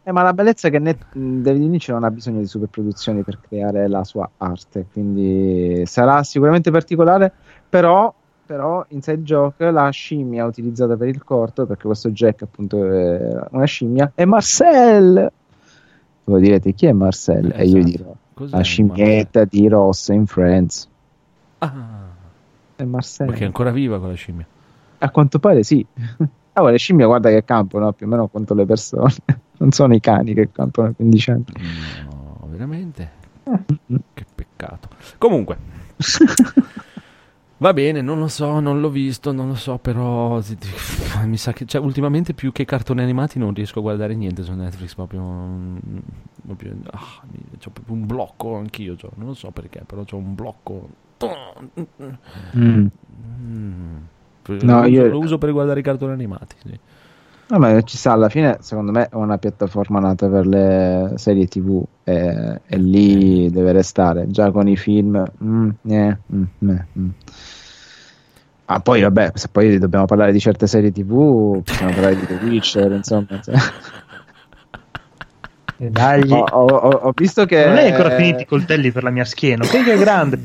Eh, 0.03 0.11
ma 0.11 0.23
la 0.23 0.33
bellezza 0.33 0.67
è 0.67 0.71
che 0.71 0.79
Net- 0.79 1.13
David 1.13 1.61
Lynch 1.61 1.89
non 1.89 2.03
ha 2.03 2.09
bisogno 2.09 2.39
di 2.39 2.47
super 2.47 2.69
produzioni 2.69 3.21
per 3.21 3.39
creare 3.39 3.87
la 3.87 4.03
sua 4.03 4.27
arte, 4.37 4.87
quindi 4.91 5.83
sarà 5.85 6.23
sicuramente 6.23 6.71
particolare, 6.71 7.31
però 7.69 8.11
però 8.51 8.83
Inside 8.89 9.21
Joke 9.21 9.71
la 9.71 9.89
scimmia 9.91 10.43
utilizzata 10.43 10.97
per 10.97 11.07
il 11.07 11.23
corto, 11.23 11.65
perché 11.65 11.85
questo 11.85 12.09
Jack 12.09 12.41
appunto 12.41 12.85
è 12.85 13.47
una 13.51 13.63
scimmia, 13.63 14.11
è 14.13 14.25
Marcel. 14.25 15.31
Voi 16.25 16.41
direte 16.41 16.73
chi 16.73 16.85
è 16.87 16.91
Marcel? 16.91 17.45
Esatto. 17.45 17.61
E 17.61 17.65
io 17.65 17.81
dirò 17.81 18.13
Cos'è 18.33 18.57
la 18.57 18.61
scimmietta 18.61 19.39
Marcel? 19.39 19.47
di 19.47 19.67
Ross 19.69 20.07
in 20.09 20.25
Friends. 20.25 20.89
Ah, 21.59 22.09
è 22.75 22.83
Marcel. 22.83 23.27
Perché 23.27 23.43
è 23.43 23.45
ancora 23.45 23.71
viva 23.71 23.99
quella 23.99 24.15
scimmia? 24.15 24.45
A 24.97 25.09
quanto 25.11 25.39
pare 25.39 25.63
sì. 25.63 25.85
Ah, 26.53 26.69
le 26.69 26.77
scimmie 26.77 27.05
guarda 27.05 27.29
che 27.29 27.45
campano 27.45 27.93
più 27.93 28.05
o 28.05 28.09
meno 28.09 28.27
quanto 28.27 28.53
le 28.53 28.65
persone. 28.65 29.13
Non 29.61 29.71
sono 29.71 29.95
i 29.95 30.01
cani 30.01 30.33
che 30.33 30.51
campano 30.51 30.89
a 30.89 30.91
15 30.91 31.31
anni. 31.31 31.45
No, 32.03 32.47
veramente? 32.49 33.11
Mm-hmm. 33.47 34.01
Che 34.13 34.25
peccato. 34.35 34.89
Comunque. 35.17 35.57
Va 37.61 37.73
bene, 37.73 38.01
non 38.01 38.17
lo 38.17 38.27
so, 38.27 38.59
non 38.59 38.81
l'ho 38.81 38.89
visto, 38.89 39.31
non 39.31 39.49
lo 39.49 39.53
so, 39.53 39.77
però 39.77 40.41
mi 41.25 41.37
sa 41.37 41.53
che 41.53 41.67
cioè, 41.67 41.79
ultimamente 41.79 42.33
più 42.33 42.51
che 42.51 42.65
cartoni 42.65 43.03
animati 43.03 43.37
non 43.37 43.53
riesco 43.53 43.77
a 43.77 43.81
guardare 43.83 44.15
niente 44.15 44.41
su 44.41 44.51
Netflix, 44.53 44.95
proprio, 44.95 45.23
proprio 46.43 46.75
ah, 46.89 47.21
ho 47.21 47.69
proprio 47.69 47.95
un 47.95 48.07
blocco 48.07 48.55
anch'io, 48.55 48.95
cioè, 48.97 49.11
non 49.13 49.27
lo 49.27 49.33
so 49.35 49.51
perché, 49.51 49.83
però 49.85 50.03
ho 50.09 50.15
un 50.15 50.33
blocco. 50.33 50.89
Mm. 52.57 52.87
Mm. 53.37 53.97
No, 54.61 54.81
lo, 54.81 54.87
io... 54.87 55.05
lo 55.05 55.19
uso 55.19 55.37
per 55.37 55.51
guardare 55.51 55.81
i 55.81 55.83
cartoni 55.83 56.13
animati, 56.13 56.55
sì. 56.65 56.79
Vabbè, 57.51 57.83
ci 57.83 57.97
sta, 57.97 58.13
alla 58.13 58.29
fine 58.29 58.59
secondo 58.61 58.93
me 58.93 59.09
è 59.09 59.15
una 59.15 59.37
piattaforma 59.37 59.99
nata 59.99 60.29
per 60.29 60.47
le 60.47 61.11
serie 61.15 61.47
tv 61.47 61.83
e, 62.05 62.61
e 62.65 62.77
lì 62.77 63.49
deve 63.51 63.73
restare, 63.73 64.29
già 64.29 64.51
con 64.51 64.69
i 64.69 64.77
film... 64.77 65.21
Mm, 65.43 65.69
eh, 65.89 66.17
mm, 66.33 66.43
mm. 66.65 67.09
Ah, 68.65 68.79
poi 68.79 69.01
vabbè, 69.01 69.31
se 69.33 69.49
poi 69.51 69.77
dobbiamo 69.79 70.05
parlare 70.05 70.31
di 70.31 70.39
certe 70.39 70.65
serie 70.65 70.93
tv, 70.93 71.61
possiamo 71.61 71.91
parlare 71.91 72.15
di 72.15 72.25
The 72.25 72.35
Witcher, 72.35 72.89
insomma. 72.93 73.27
Dagli. 75.75 76.31
Ho, 76.31 76.45
ho, 76.45 76.89
ho, 76.89 77.11
visto 77.13 77.45
che. 77.45 77.65
Non 77.65 77.75
hai 77.75 77.91
ancora 77.91 78.11
finito 78.11 78.39
i 78.39 78.45
coltelli 78.45 78.93
per 78.93 79.03
la 79.03 79.09
mia 79.09 79.25
schiena. 79.25 79.65
Che 79.65 79.83
è 79.83 79.97
grande. 79.97 80.39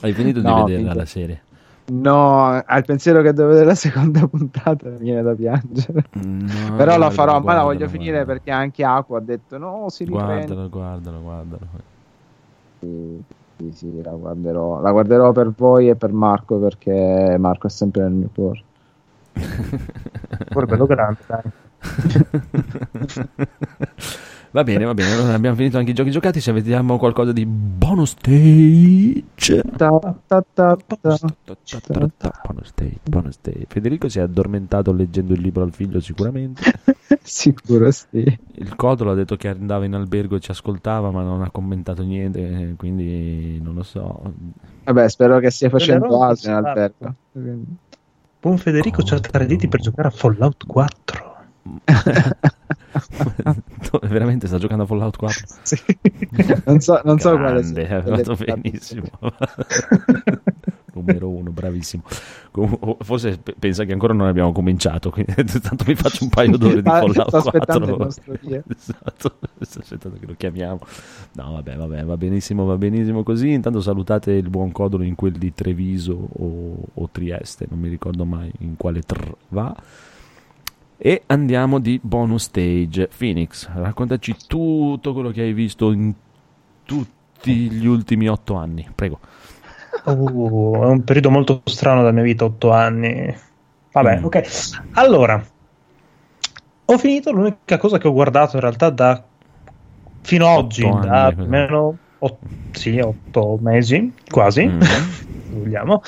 Hai 0.00 0.12
finito 0.14 0.40
no, 0.40 0.64
di 0.64 0.72
vederla 0.72 0.94
la 0.94 1.04
serie? 1.04 1.42
No, 1.90 2.62
al 2.64 2.84
pensiero 2.84 3.20
che 3.20 3.32
devo 3.32 3.48
vedere 3.48 3.66
la 3.66 3.74
seconda 3.74 4.26
puntata 4.28 4.88
mi 4.90 4.98
viene 4.98 5.22
da 5.22 5.34
piangere. 5.34 6.04
No, 6.12 6.74
Però 6.76 6.96
la 6.96 7.10
farò, 7.10 7.40
ma 7.40 7.54
la 7.54 7.64
voglio 7.64 7.88
finire 7.88 8.24
perché 8.24 8.50
anche 8.50 8.84
Aqua 8.84 9.18
ha 9.18 9.22
detto 9.22 9.58
no, 9.58 9.88
si 9.88 10.04
riprende. 10.04 10.46
Guardalo, 10.46 10.68
guardalo, 10.68 11.20
guardalo. 11.20 11.66
Sì. 12.78 13.22
Sì, 13.60 13.72
sì, 13.74 14.02
la 14.02 14.12
guarderò. 14.12 14.80
La 14.80 14.90
guarderò 14.90 15.32
per 15.32 15.50
voi 15.50 15.90
e 15.90 15.96
per 15.96 16.12
Marco 16.12 16.56
perché 16.56 17.36
Marco 17.38 17.66
è 17.66 17.70
sempre 17.70 18.04
nel 18.04 18.12
mio 18.12 18.30
cuore. 18.34 18.62
Cuore 20.50 20.66
bello 20.66 20.86
grande, 20.86 21.18
dai. 21.26 21.42
Va 24.52 24.64
bene, 24.64 24.84
va 24.84 24.94
bene. 24.94 25.12
Allora 25.12 25.34
abbiamo 25.34 25.54
finito 25.54 25.78
anche 25.78 25.92
i 25.92 25.94
giochi 25.94 26.10
giocati. 26.10 26.40
Se 26.40 26.50
vediamo 26.50 26.98
qualcosa 26.98 27.30
di 27.30 27.46
bonus 27.46 28.10
stage. 28.10 29.62
Bonus 32.42 32.68
stage, 32.68 32.98
bonus 33.04 33.34
stage. 33.34 33.66
Federico 33.68 34.08
si 34.08 34.18
è 34.18 34.22
addormentato 34.22 34.92
leggendo 34.92 35.34
il 35.34 35.40
libro 35.40 35.62
al 35.62 35.72
figlio, 35.72 36.00
sicuramente. 36.00 36.62
Sicuro, 37.22 37.90
sì. 37.92 38.38
Il 38.54 38.74
Codolo 38.74 39.12
ha 39.12 39.14
detto 39.14 39.36
che 39.36 39.48
andava 39.48 39.84
in 39.84 39.94
albergo 39.94 40.36
e 40.36 40.40
ci 40.40 40.50
ascoltava, 40.50 41.10
ma 41.10 41.22
non 41.22 41.42
ha 41.42 41.50
commentato 41.50 42.02
niente. 42.02 42.74
Quindi 42.76 43.60
non 43.60 43.74
lo 43.74 43.82
so. 43.84 44.32
Vabbè, 44.84 45.08
spero 45.08 45.38
che 45.38 45.50
stia 45.50 45.68
facendo 45.68 46.22
altro 46.22 46.50
in 46.50 46.56
albergo. 46.56 47.14
Buon 48.40 48.58
Federico, 48.58 49.02
c'ha 49.04 49.20
tre 49.20 49.46
diti 49.46 49.68
per 49.68 49.80
giocare 49.80 50.08
a 50.08 50.10
Fallout 50.10 50.66
4. 50.66 51.29
Veramente 54.08 54.46
sta 54.46 54.58
giocando 54.58 54.84
a 54.84 54.86
Fallout 54.86 55.16
4 55.16 55.46
sì. 55.62 55.76
non 56.64 56.80
so, 56.80 57.00
non 57.04 57.18
so 57.18 57.36
quale 57.36 57.62
sia 57.62 57.98
ha 57.98 58.02
fatto 58.02 58.36
benissimo. 58.36 59.08
Numero 60.92 61.28
uno 61.28 61.50
bravissimo. 61.50 62.02
Forse 62.98 63.38
pensa 63.58 63.84
che 63.84 63.92
ancora 63.92 64.12
non 64.12 64.26
abbiamo 64.26 64.50
cominciato 64.50 65.10
quindi 65.10 65.34
tanto 65.62 65.84
mi 65.86 65.94
faccio 65.94 66.24
un 66.24 66.30
paio 66.30 66.56
d'ore 66.56 66.82
di 66.82 66.88
Fallout 66.88 67.28
sto 67.28 67.50
4 67.50 68.08
esatto 68.08 69.38
sto 69.60 69.78
aspettando 69.78 70.18
che 70.18 70.26
lo 70.26 70.34
chiamiamo. 70.36 70.80
No 71.32 71.52
vabbè 71.52 71.76
vabbè 71.76 72.04
va 72.04 72.16
benissimo 72.16 72.64
va 72.64 72.76
benissimo 72.76 73.22
così. 73.22 73.52
Intanto 73.52 73.80
salutate 73.80 74.32
il 74.32 74.50
buon 74.50 74.72
Codolo 74.72 75.04
in 75.04 75.14
quel 75.14 75.32
di 75.32 75.54
Treviso 75.54 76.28
o, 76.32 76.76
o 76.92 77.08
Trieste 77.12 77.66
non 77.70 77.78
mi 77.78 77.88
ricordo 77.88 78.24
mai 78.24 78.50
in 78.58 78.76
quale 78.76 79.02
tr 79.02 79.36
va 79.50 79.74
e 81.02 81.22
andiamo 81.26 81.78
di 81.78 81.98
bonus 82.02 82.44
stage. 82.44 83.08
Phoenix, 83.16 83.66
raccontaci 83.72 84.36
tutto 84.46 85.14
quello 85.14 85.30
che 85.30 85.40
hai 85.40 85.54
visto 85.54 85.92
in 85.92 86.12
tutti 86.84 87.70
gli 87.70 87.86
ultimi 87.86 88.28
otto 88.28 88.54
anni, 88.54 88.86
prego. 88.94 89.18
Uh, 90.04 90.74
è 90.74 90.84
un 90.84 91.02
periodo 91.02 91.30
molto 91.30 91.62
strano 91.64 92.00
della 92.00 92.12
mia 92.12 92.22
vita, 92.22 92.44
otto 92.44 92.70
anni. 92.70 93.34
Vabbè, 93.92 94.20
mm. 94.20 94.24
ok. 94.24 94.42
Allora, 94.92 95.42
ho 96.84 96.98
finito 96.98 97.32
l'unica 97.32 97.78
cosa 97.78 97.96
che 97.96 98.06
ho 98.06 98.12
guardato 98.12 98.56
in 98.56 98.62
realtà 98.62 98.90
da 98.90 99.24
fino 100.20 100.46
ad 100.46 100.58
oggi, 100.58 100.84
anni, 100.84 101.06
da 101.06 101.24
almeno 101.26 101.96
otto, 102.18 102.46
sì, 102.72 102.98
otto 102.98 103.58
mesi, 103.58 104.12
quasi, 104.28 104.66
mm. 104.66 104.80
vogliamo. 105.56 106.02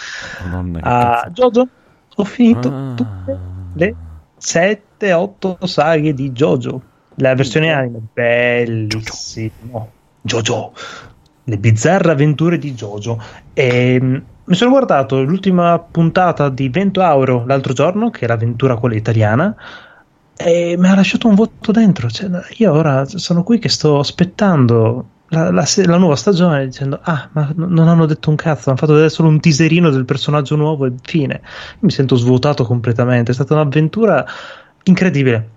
Uh, 0.52 1.30
Jojo, 1.30 1.66
ho 2.14 2.24
finito 2.24 2.68
ah. 2.68 2.94
tutte 2.94 3.38
le 3.72 3.96
7-8 4.42 5.64
saghe 5.64 6.12
di 6.12 6.32
JoJo. 6.32 6.82
La 7.16 7.34
versione 7.34 7.72
mm. 7.72 7.78
anime, 7.78 8.00
bellissimo. 8.12 9.90
JoJo, 10.22 10.72
le 11.44 11.58
bizzarre 11.58 12.12
avventure 12.12 12.58
di 12.58 12.74
JoJo. 12.74 13.22
E, 13.52 13.98
mm, 14.00 14.16
mi 14.44 14.54
sono 14.54 14.70
guardato 14.70 15.22
l'ultima 15.22 15.78
puntata 15.78 16.48
di 16.48 16.68
Vento 16.68 17.00
Auro 17.00 17.44
l'altro 17.46 17.72
giorno, 17.72 18.10
che 18.10 18.24
è 18.24 18.28
l'avventura 18.28 18.76
quella 18.76 18.96
italiana, 18.96 19.54
e 20.36 20.74
mi 20.76 20.88
ha 20.88 20.94
lasciato 20.94 21.28
un 21.28 21.34
vuoto 21.34 21.70
dentro. 21.70 22.10
Cioè, 22.10 22.28
io 22.56 22.72
ora 22.72 23.04
sono 23.04 23.44
qui 23.44 23.58
che 23.58 23.68
sto 23.68 24.00
aspettando 24.00 25.06
la, 25.32 25.50
la, 25.50 25.66
la, 25.84 25.96
nuova 25.96 26.16
stagione 26.16 26.66
dicendo 26.66 26.98
ah 27.02 27.28
ma 27.32 27.50
non 27.54 27.88
hanno 27.88 28.06
detto 28.06 28.30
un 28.30 28.36
cazzo 28.36 28.68
hanno 28.68 28.78
fatto 28.78 28.92
vedere 28.92 29.10
solo 29.10 29.28
un 29.28 29.40
teaserino 29.40 29.90
del 29.90 30.04
personaggio 30.04 30.56
nuovo 30.56 30.86
e 30.86 30.92
fine 31.02 31.40
mi 31.80 31.90
sento 31.90 32.16
svuotato 32.16 32.64
completamente 32.64 33.30
è 33.30 33.34
stata 33.34 33.54
un'avventura 33.54 34.24
incredibile 34.84 35.48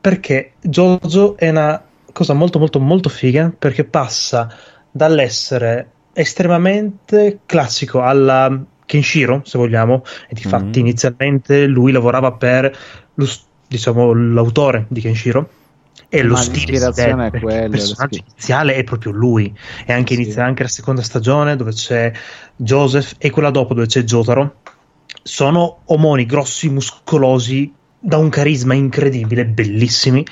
perché 0.00 0.52
Jojo 0.60 1.36
è 1.36 1.48
una 1.48 1.82
cosa 2.12 2.34
molto 2.34 2.58
molto 2.58 2.78
molto 2.78 3.08
figa 3.08 3.52
perché 3.56 3.84
passa 3.84 4.48
dall'essere 4.90 5.90
estremamente 6.12 7.40
classico 7.44 8.02
alla 8.02 8.64
Kenshiro, 8.86 9.42
se 9.44 9.58
vogliamo, 9.58 10.02
e 10.28 10.34
di 10.34 10.42
fatti 10.42 10.80
Mm. 10.80 10.86
inizialmente 10.86 11.66
lui 11.66 11.92
lavorava 11.92 12.32
per 12.32 12.74
lo 13.14 13.26
diciamo, 13.66 14.12
l'autore 14.14 14.86
di 14.88 15.00
Kenshiro 15.00 15.48
e 16.08 16.22
lo 16.22 16.36
stile 16.36 16.56
l'ispirazione 16.56 17.26
è 17.28 17.40
quello, 17.40 17.64
il 17.64 17.70
personaggio 17.70 18.18
iniziale 18.18 18.74
è 18.74 18.84
proprio 18.84 19.12
lui. 19.12 19.56
E 19.84 19.92
anche 19.92 20.14
Sì. 20.14 20.22
inizia 20.22 20.44
anche 20.44 20.62
la 20.62 20.68
seconda 20.68 21.02
stagione 21.02 21.56
dove 21.56 21.72
c'è 21.72 22.12
Joseph 22.56 23.14
e 23.18 23.30
quella 23.30 23.50
dopo 23.50 23.74
dove 23.74 23.86
c'è 23.86 24.02
Jotaro. 24.02 24.56
Sono 25.22 25.80
omoni 25.86 26.26
grossi, 26.26 26.68
muscolosi 26.68 27.72
da 27.98 28.18
un 28.18 28.28
carisma 28.28 28.74
incredibile, 28.74 29.46
bellissimi. 29.46 30.24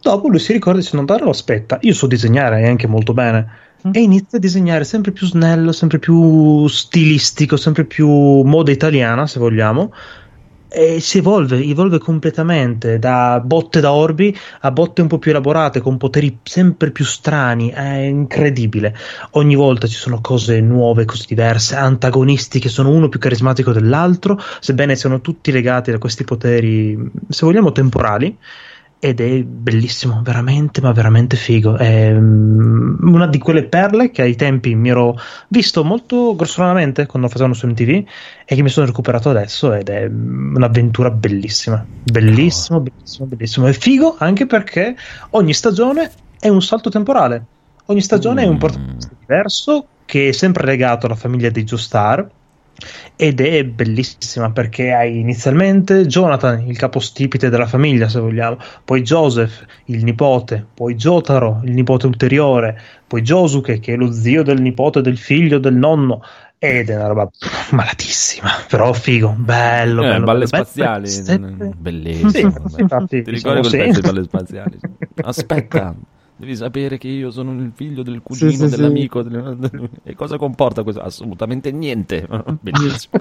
Dopo 0.00 0.28
lui 0.28 0.38
si 0.38 0.52
ricorda 0.52 0.80
di 0.80 0.88
non 0.92 1.06
dare 1.06 1.24
aspetta, 1.28 1.78
io 1.80 1.94
so 1.94 2.06
disegnare 2.06 2.60
e 2.60 2.68
anche 2.68 2.86
molto 2.86 3.14
bene. 3.14 3.62
E 3.90 4.00
inizia 4.00 4.38
a 4.38 4.40
disegnare 4.40 4.84
sempre 4.84 5.12
più 5.12 5.26
snello, 5.26 5.72
sempre 5.72 5.98
più 5.98 6.66
stilistico, 6.68 7.56
sempre 7.56 7.84
più 7.84 8.08
moda 8.42 8.70
italiana, 8.70 9.26
se 9.26 9.38
vogliamo. 9.38 9.92
E 10.76 10.98
si 10.98 11.18
evolve, 11.18 11.58
evolve 11.58 11.98
completamente 11.98 12.98
da 12.98 13.40
botte 13.40 13.78
da 13.78 13.92
orbi 13.92 14.36
a 14.62 14.72
botte 14.72 15.02
un 15.02 15.06
po' 15.06 15.18
più 15.18 15.30
elaborate, 15.30 15.80
con 15.80 15.98
poteri 15.98 16.40
sempre 16.42 16.90
più 16.90 17.04
strani. 17.04 17.70
È 17.70 17.98
incredibile. 17.98 18.92
Ogni 19.32 19.54
volta 19.54 19.86
ci 19.86 19.94
sono 19.94 20.20
cose 20.20 20.60
nuove, 20.60 21.04
cose 21.04 21.26
diverse, 21.28 21.76
antagonisti 21.76 22.58
che 22.58 22.68
sono 22.68 22.90
uno 22.90 23.08
più 23.08 23.20
carismatico 23.20 23.70
dell'altro, 23.70 24.36
sebbene 24.58 24.96
siano 24.96 25.20
tutti 25.20 25.52
legati 25.52 25.92
da 25.92 25.98
questi 25.98 26.24
poteri, 26.24 26.98
se 27.28 27.46
vogliamo, 27.46 27.70
temporali 27.70 28.36
ed 29.04 29.20
è 29.20 29.42
bellissimo, 29.42 30.22
veramente, 30.22 30.80
ma 30.80 30.90
veramente 30.92 31.36
figo. 31.36 31.76
È 31.76 32.10
mm, 32.10 33.06
una 33.06 33.26
di 33.26 33.36
quelle 33.36 33.64
perle 33.64 34.10
che 34.10 34.22
ai 34.22 34.34
tempi 34.34 34.74
mi 34.74 34.88
ero 34.88 35.14
visto 35.48 35.84
molto 35.84 36.34
grossolanamente 36.34 37.04
quando 37.04 37.26
lo 37.26 37.32
facevano 37.32 37.52
su 37.52 37.66
MTV 37.66 38.08
e 38.46 38.54
che 38.54 38.62
mi 38.62 38.70
sono 38.70 38.86
recuperato 38.86 39.28
adesso 39.28 39.74
ed 39.74 39.90
è 39.90 40.08
mm, 40.08 40.56
un'avventura 40.56 41.10
bellissima. 41.10 41.86
Bellissimo, 42.02 42.80
bellissimo, 42.80 43.26
bellissimo. 43.28 43.66
È 43.66 43.72
figo 43.74 44.16
anche 44.18 44.46
perché 44.46 44.96
ogni 45.32 45.52
stagione 45.52 46.10
è 46.40 46.48
un 46.48 46.62
salto 46.62 46.88
temporale. 46.88 47.44
Ogni 47.86 48.00
stagione 48.00 48.44
è 48.44 48.46
un 48.46 48.54
Mm. 48.54 48.58
protagonista 48.58 49.10
diverso 49.18 49.88
che 50.06 50.28
è 50.30 50.32
sempre 50.32 50.64
legato 50.64 51.04
alla 51.04 51.14
famiglia 51.14 51.50
dei 51.50 51.64
Joestar 51.64 52.26
ed 53.16 53.40
è 53.40 53.64
bellissima 53.64 54.50
perché 54.50 54.92
hai 54.92 55.18
inizialmente 55.18 56.06
Jonathan, 56.06 56.66
il 56.66 56.76
capostipite 56.76 57.48
della 57.48 57.66
famiglia, 57.66 58.08
se 58.08 58.18
vogliamo, 58.20 58.56
poi 58.84 59.02
Joseph, 59.02 59.64
il 59.86 60.02
nipote, 60.04 60.66
poi 60.74 60.94
Jotaro, 60.94 61.60
il 61.64 61.72
nipote 61.72 62.06
ulteriore, 62.06 62.80
poi 63.06 63.22
Josuke, 63.22 63.78
che 63.78 63.94
è 63.94 63.96
lo 63.96 64.10
zio 64.12 64.42
del 64.42 64.60
nipote 64.60 65.00
del 65.00 65.16
figlio 65.16 65.58
del 65.58 65.74
nonno. 65.74 66.22
Ed 66.56 66.88
è 66.88 66.96
una 66.96 67.08
roba 67.08 67.28
malatissima, 67.72 68.48
però 68.68 68.92
figo, 68.94 69.34
bello, 69.36 70.02
Eh, 70.02 70.08
bello. 70.08 70.24
balle 70.24 70.46
bello, 70.46 70.50
bello, 70.50 70.64
spaziali, 70.64 71.08
sempre- 71.08 71.70
bellissimo. 71.76 72.68
Sì, 72.68 72.80
infatti, 72.80 73.22
Ti 73.22 73.30
ricordi 73.30 73.68
quel 73.68 73.86
pezzo 73.86 74.00
di 74.00 74.06
balle 74.06 74.22
spaziali? 74.24 74.78
Aspetta, 75.22 75.94
devi 76.36 76.56
sapere 76.56 76.98
che 76.98 77.08
io 77.08 77.30
sono 77.30 77.52
il 77.52 77.72
figlio 77.74 78.02
del 78.02 78.20
cugino, 78.22 78.50
Sì, 78.50 78.56
sì, 78.56 78.68
sì. 78.68 78.76
dell'amico. 78.76 79.22
del- 79.22 79.88
E 80.02 80.14
cosa 80.14 80.36
comporta 80.36 80.82
questo? 80.82 81.00
Assolutamente 81.02 81.70
niente. 81.70 82.26
Bellissimo. 82.60 83.20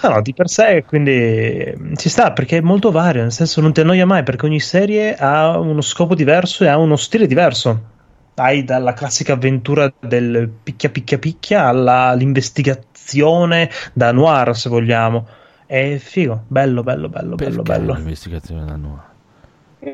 Ah, 0.00 0.08
no, 0.10 0.22
di 0.22 0.32
per 0.34 0.48
sé 0.48 0.84
quindi 0.86 1.92
ci 1.96 2.08
sta 2.08 2.32
perché 2.32 2.58
è 2.58 2.60
molto 2.60 2.90
vario, 2.90 3.22
nel 3.22 3.32
senso 3.32 3.60
non 3.60 3.72
ti 3.72 3.80
annoia 3.80 4.06
mai 4.06 4.22
perché 4.22 4.46
ogni 4.46 4.60
serie 4.60 5.14
ha 5.14 5.58
uno 5.58 5.80
scopo 5.80 6.14
diverso 6.14 6.64
e 6.64 6.68
ha 6.68 6.76
uno 6.78 6.96
stile 6.96 7.26
diverso. 7.26 7.94
Hai 8.38 8.64
dalla 8.64 8.92
classica 8.92 9.32
avventura 9.32 9.90
del 9.98 10.50
picchia 10.62 10.90
picchia 10.90 11.18
picchia 11.18 11.66
alla- 11.68 12.08
all'investigazione 12.08 13.70
da 13.94 14.12
noir, 14.12 14.54
se 14.54 14.68
vogliamo. 14.68 15.26
È 15.64 15.96
figo, 15.96 16.44
bello, 16.46 16.82
bello, 16.82 17.08
bello, 17.08 17.34
bello, 17.34 17.62
Perché 17.62 17.80
bello. 17.80 17.94
l'investigazione 17.94 18.64
da 18.66 18.76
noi? 18.76 18.98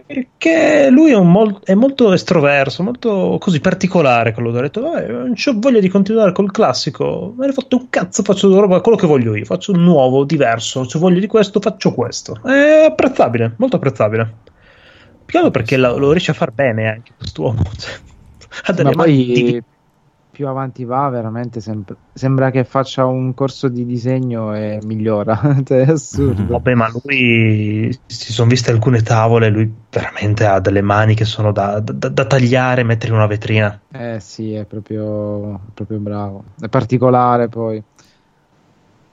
Perché 0.07 0.89
lui 0.91 1.13
è, 1.13 1.21
mol- 1.21 1.61
è 1.63 1.75
molto 1.75 2.13
estroverso, 2.13 2.83
molto 2.83 3.37
così 3.39 3.61
particolare. 3.61 4.33
Quello 4.33 4.51
che 4.51 4.59
ho 4.59 4.61
detto, 4.63 4.81
vabbè, 4.81 5.07
non 5.09 5.35
c'ho 5.35 5.53
voglia 5.57 5.81
di 5.81 5.89
continuare 5.89 6.33
col 6.33 6.51
classico. 6.51 7.35
Me 7.37 7.47
ne 7.47 7.53
fatto 7.53 7.77
un 7.77 7.91
cazzo, 7.91 8.23
faccio 8.23 8.49
roba, 8.59 8.81
quello 8.81 8.97
che 8.97 9.07
voglio 9.07 9.35
io. 9.35 9.45
Faccio 9.45 9.73
un 9.73 9.83
nuovo, 9.83 10.25
diverso. 10.25 10.81
Ho 10.81 10.99
voglia 10.99 11.21
di 11.21 11.27
questo, 11.27 11.61
faccio 11.61 11.93
questo. 11.93 12.41
È 12.43 12.87
apprezzabile, 12.89 13.55
molto 13.59 13.77
apprezzabile. 13.77 14.35
Più 15.25 15.51
perché 15.51 15.77
la- 15.77 15.93
lo 15.93 16.11
riesce 16.11 16.31
a 16.31 16.35
far 16.35 16.53
bene 16.53 16.89
anche 16.89 17.13
quest'uomo. 17.17 17.63
Cioè, 17.77 17.93
ha 18.65 18.73
delle 18.73 18.95
Ma 18.95 19.03
poi 19.05 19.63
più 20.33 20.49
avanti 20.49 20.85
va, 20.85 21.09
veramente 21.11 21.61
sem- 21.61 21.85
sembra 22.13 22.51
che 22.51 22.65
faccia 22.65 23.05
un 23.05 23.35
corso 23.35 23.69
di 23.69 23.85
disegno 23.85 24.55
e 24.55 24.81
migliora. 24.83 25.39
Cioè, 25.63 25.85
è 25.85 25.91
assurdo. 25.91 26.55
Vabbè, 26.55 26.75
ma 26.75 26.89
lui 26.89 27.91
si 28.07 28.33
sono 28.33 28.49
viste 28.49 28.71
alcune 28.71 29.03
tavole. 29.03 29.51
Lui 29.51 29.73
veramente 29.91 30.47
ha 30.47 30.59
delle 30.59 30.83
mani 30.83 31.15
che 31.15 31.25
sono 31.25 31.53
da, 31.53 31.81
da- 31.81 32.09
da 32.09 32.27
tagliare 32.27 32.81
e 32.81 32.85
mettere 32.85 33.09
in 33.11 33.17
una 33.17 33.27
vetrina. 33.27 33.81
Eh 33.95 34.21
sì, 34.21 34.55
è 34.55 34.65
proprio, 34.65 35.61
proprio 35.75 35.99
bravo. 35.99 36.45
È 36.59 36.69
particolare 36.69 37.49
poi. 37.49 37.83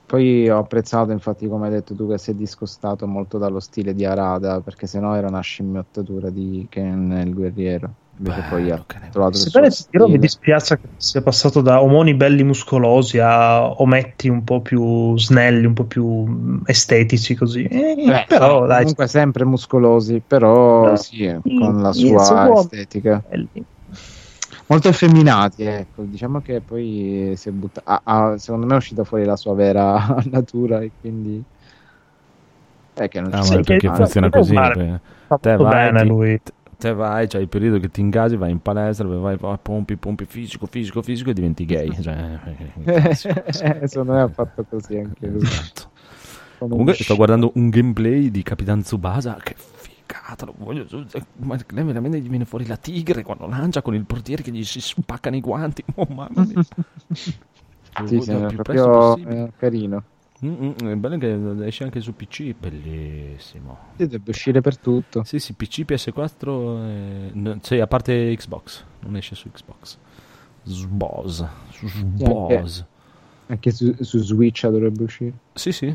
Poi 0.04 0.48
ho 0.48 0.58
apprezzato, 0.58 1.12
infatti, 1.12 1.46
come 1.46 1.66
hai 1.66 1.72
detto 1.72 1.94
tu, 1.94 2.08
che 2.08 2.18
si 2.18 2.32
è 2.32 2.34
discostato 2.34 3.06
molto 3.06 3.38
dallo 3.38 3.60
stile 3.60 3.94
di 3.94 4.04
Arada, 4.04 4.60
perché 4.60 4.86
sennò 4.88 5.14
era 5.14 5.28
una 5.28 5.40
scimmiottatura 5.40 6.30
di 6.30 6.66
Ken 6.68 7.12
il 7.24 7.32
guerriero. 7.32 7.94
Invece 8.20 8.42
poi 8.50 8.70
ha 8.70 8.84
trovato 9.10 9.36
il 9.38 9.42
Sebbene 9.42 9.70
suo 9.70 9.84
ti 9.84 9.90
dirò, 9.92 10.06
mi 10.08 10.18
dispiace 10.18 10.78
che 10.78 10.88
sia 10.98 11.22
passato 11.22 11.62
da 11.62 11.80
omoni 11.82 12.14
belli 12.14 12.42
muscolosi 12.44 13.18
a 13.18 13.66
ometti 13.80 14.28
un 14.28 14.44
po' 14.44 14.60
più 14.60 15.16
snelli, 15.16 15.64
un 15.64 15.72
po' 15.72 15.84
più 15.84 16.04
mm, 16.28 16.58
estetici 16.66 17.34
così. 17.34 17.64
Eh, 17.64 17.94
Beh, 17.96 18.26
però 18.28 18.66
dai, 18.66 18.80
comunque 18.80 19.06
sempre 19.08 19.44
muscolosi, 19.46 20.20
però 20.26 20.90
No. 20.90 20.96
sì, 20.96 21.34
con 21.58 21.80
la 21.80 21.92
sua 21.92 22.52
estetica. 22.52 23.22
belli. 23.26 23.64
Molto 24.66 24.88
effeminati, 24.88 25.62
ecco. 25.62 26.02
Diciamo 26.02 26.40
che 26.40 26.60
poi 26.60 27.32
si 27.36 27.48
è 27.48 27.52
butta- 27.52 27.82
ah, 27.84 28.02
ah, 28.04 28.38
secondo 28.38 28.66
me 28.66 28.74
è 28.74 28.76
uscita 28.76 29.02
fuori 29.02 29.24
la 29.24 29.36
sua 29.36 29.54
vera 29.54 30.14
natura 30.30 30.80
e 30.80 30.90
quindi... 31.00 31.42
È 32.94 33.08
che 33.08 33.20
non 33.20 33.32
Ah, 33.32 33.42
ci 33.42 33.54
ma 33.54 33.60
perché 33.62 33.88
funziona 33.94 34.28
così? 34.28 34.54
Fa 34.54 35.38
Te 35.40 35.56
vai, 35.56 35.92
bene 35.92 36.02
ti- 36.02 36.08
lui. 36.08 36.40
Te 36.80 36.94
vai, 36.94 37.28
c'hai 37.28 37.42
il 37.42 37.48
periodo 37.48 37.78
che 37.78 37.90
ti 37.90 38.00
ingasi, 38.00 38.36
vai 38.36 38.50
in 38.50 38.60
palestra, 38.60 39.06
vai, 39.06 39.36
vai 39.36 39.58
pompi, 39.60 39.96
pompi 39.96 40.24
fisico, 40.24 40.64
fisico, 40.64 41.02
fisico 41.02 41.28
e 41.28 41.34
diventi 41.34 41.66
gay. 41.66 41.90
Cioè, 42.00 42.40
Eh, 42.86 43.86
secondo 43.86 44.12
me 44.12 44.22
ha 44.22 44.28
fatto 44.28 44.64
così 44.64 44.96
anche 44.96 45.26
lui. 45.26 45.42
esatto. 45.42 45.90
Comunque 46.58 46.92
un 46.92 46.98
sto 46.98 47.16
guardando 47.16 47.52
un 47.56 47.68
gameplay 47.68 48.30
di 48.30 48.42
Capitan 48.42 48.80
Tsubasa 48.80 49.36
che 49.42 49.54
figata, 49.56 50.46
lo 50.46 50.54
voglio 50.56 50.86
ma 51.36 51.58
lei 51.68 51.84
veramente 51.84 52.18
gli 52.18 52.28
viene 52.28 52.46
fuori 52.46 52.66
la 52.66 52.76
tigre 52.76 53.22
quando 53.22 53.46
lancia 53.46 53.82
con 53.82 53.94
il 53.94 54.04
portiere 54.04 54.42
che 54.42 54.50
gli 54.50 54.64
si 54.64 54.80
spaccano 54.80 55.36
i 55.36 55.40
guanti. 55.40 55.84
Oh 55.96 56.06
mamma 56.08 56.46
mia. 56.46 56.64
Sì, 58.06 58.20
sì, 58.20 58.30
è 58.30 58.46
proprio 58.54 59.16
eh, 59.16 59.50
carino. 59.58 60.02
Mm, 60.44 60.72
mm, 60.82 60.88
è 60.88 60.94
bello 60.96 61.18
che 61.18 61.66
esce 61.66 61.84
anche 61.84 62.00
su 62.00 62.14
PC, 62.14 62.54
bellissimo. 62.58 63.78
Sì, 63.96 64.06
deve 64.06 64.30
uscire 64.30 64.60
per 64.62 64.78
tutto. 64.78 65.22
Sì, 65.24 65.38
sì, 65.38 65.52
PC, 65.52 65.80
PS4, 65.80 66.86
e... 66.86 67.30
no, 67.34 67.58
sì, 67.60 67.78
a 67.78 67.86
parte 67.86 68.34
Xbox, 68.34 68.84
non 69.00 69.16
esce 69.16 69.34
su 69.34 69.50
Xbox. 69.50 69.98
Sboz, 70.62 71.46
Sboz. 71.84 72.84
Anche 73.46 73.70
su, 73.70 73.94
su 74.00 74.18
Switch 74.18 74.66
dovrebbe 74.66 75.02
uscire. 75.02 75.32
Sì, 75.52 75.72
sì, 75.72 75.94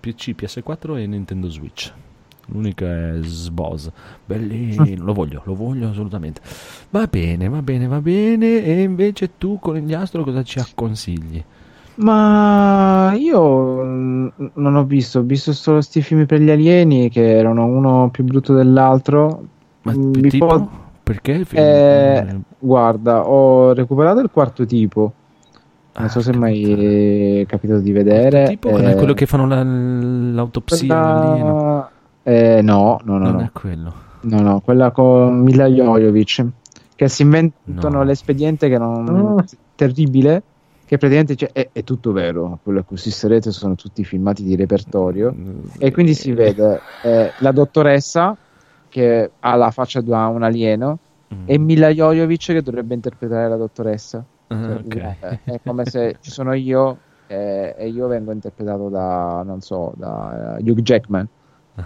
PC, 0.00 0.30
PS4 0.30 0.98
e 0.98 1.06
Nintendo 1.06 1.48
Switch. 1.48 1.92
L'unica 2.46 2.86
è 2.86 3.18
Sboz. 3.22 3.90
Bellino, 4.24 5.04
lo 5.04 5.12
voglio, 5.12 5.42
lo 5.44 5.54
voglio 5.54 5.88
assolutamente. 5.88 6.40
Va 6.90 7.06
bene, 7.06 7.48
va 7.48 7.62
bene, 7.62 7.86
va 7.86 8.00
bene. 8.00 8.64
E 8.64 8.82
invece 8.82 9.36
tu 9.38 9.58
con 9.58 9.76
gli 9.76 9.94
astro 9.94 10.24
cosa 10.24 10.42
ci 10.42 10.60
consigli? 10.74 11.42
Ma 12.00 13.12
io 13.14 13.82
mm, 13.84 14.28
non 14.54 14.76
ho 14.76 14.84
visto, 14.84 15.18
ho 15.18 15.22
visto 15.22 15.52
solo 15.52 15.80
sti 15.80 16.00
film 16.00 16.26
per 16.26 16.40
gli 16.40 16.50
alieni 16.50 17.08
che 17.10 17.36
erano 17.36 17.64
uno 17.66 18.08
più 18.10 18.24
brutto 18.24 18.54
dell'altro. 18.54 19.42
Ma 19.82 19.92
Mm, 19.92 20.12
mi 20.14 20.28
tipo? 20.28 20.46
può- 20.46 20.68
Perché? 21.02 21.44
Eh, 21.52 22.36
guarda, 22.58 23.26
ho 23.26 23.72
recuperato 23.72 24.20
il 24.20 24.30
quarto 24.30 24.64
tipo. 24.66 25.12
Non 25.96 26.06
Ah, 26.06 26.10
so 26.10 26.20
se 26.20 26.36
mai 26.36 27.40
è 27.40 27.46
capitato 27.46 27.80
di 27.80 27.90
vedere. 27.92 28.46
Tipo 28.48 28.68
è 28.76 28.90
eh, 28.90 28.94
quello 28.94 29.14
che 29.14 29.26
fanno 29.26 29.46
la- 29.48 29.62
l'autopsia 29.64 30.86
quella- 30.86 31.90
eh, 32.22 32.60
no, 32.62 33.00
no, 33.04 33.18
no, 33.18 33.24
Non 33.24 33.32
no. 33.36 33.40
è 33.40 33.50
quello. 33.52 33.92
No, 34.20 34.40
no, 34.40 34.60
quella 34.60 34.90
con 34.92 35.40
Mila 35.40 35.66
Jojovic 35.66 36.44
che 36.94 37.08
si 37.08 37.22
inventano 37.22 37.96
No. 37.98 38.02
l'espediente 38.04 38.68
che 38.68 38.76
non 38.78 39.36
Ah. 39.38 39.44
terribile 39.74 40.42
che 40.88 40.96
praticamente 40.96 41.36
cioè, 41.36 41.52
è, 41.52 41.68
è 41.70 41.84
tutto 41.84 42.12
vero, 42.12 42.58
quello 42.62 42.80
a 42.80 42.82
cui 42.82 42.96
assisterete 42.96 43.52
sono 43.52 43.74
tutti 43.74 44.02
filmati 44.04 44.42
di 44.42 44.56
repertorio 44.56 45.34
e 45.78 45.92
quindi 45.92 46.14
si 46.14 46.32
vede 46.32 46.80
eh, 47.04 47.30
la 47.40 47.52
dottoressa 47.52 48.34
che 48.88 49.30
ha 49.38 49.54
la 49.54 49.70
faccia 49.70 50.00
di 50.00 50.08
un 50.10 50.42
alieno 50.42 50.98
Mm. 51.34 51.44
e 51.44 51.58
Mila 51.58 51.90
Jojovic 51.90 52.46
che 52.46 52.62
dovrebbe 52.62 52.94
interpretare 52.94 53.48
la 53.48 53.56
dottoressa. 53.56 54.24
Ah, 54.46 54.56
Cioè, 54.56 54.74
ok. 54.76 55.18
è, 55.20 55.38
è 55.44 55.60
come 55.62 55.84
se 55.84 56.16
ci 56.20 56.30
sono 56.30 56.54
io 56.54 56.96
eh, 57.26 57.74
e 57.76 57.88
io 57.88 58.06
vengo 58.06 58.32
interpretato 58.32 58.88
da, 58.88 59.42
non 59.44 59.60
so, 59.60 59.92
da 59.96 60.56
eh, 60.56 60.62
Hugh 60.62 60.80
Jackman. 60.80 61.26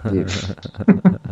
Sì. 0.05 0.23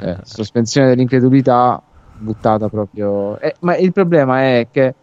Eh, 0.00 0.18
sospensione 0.22 0.88
dell'incredulità 0.88 1.82
buttata 2.18 2.68
proprio. 2.68 3.38
Eh, 3.38 3.54
ma 3.60 3.76
il 3.76 3.92
problema 3.92 4.40
è 4.40 4.68
che 4.70 4.94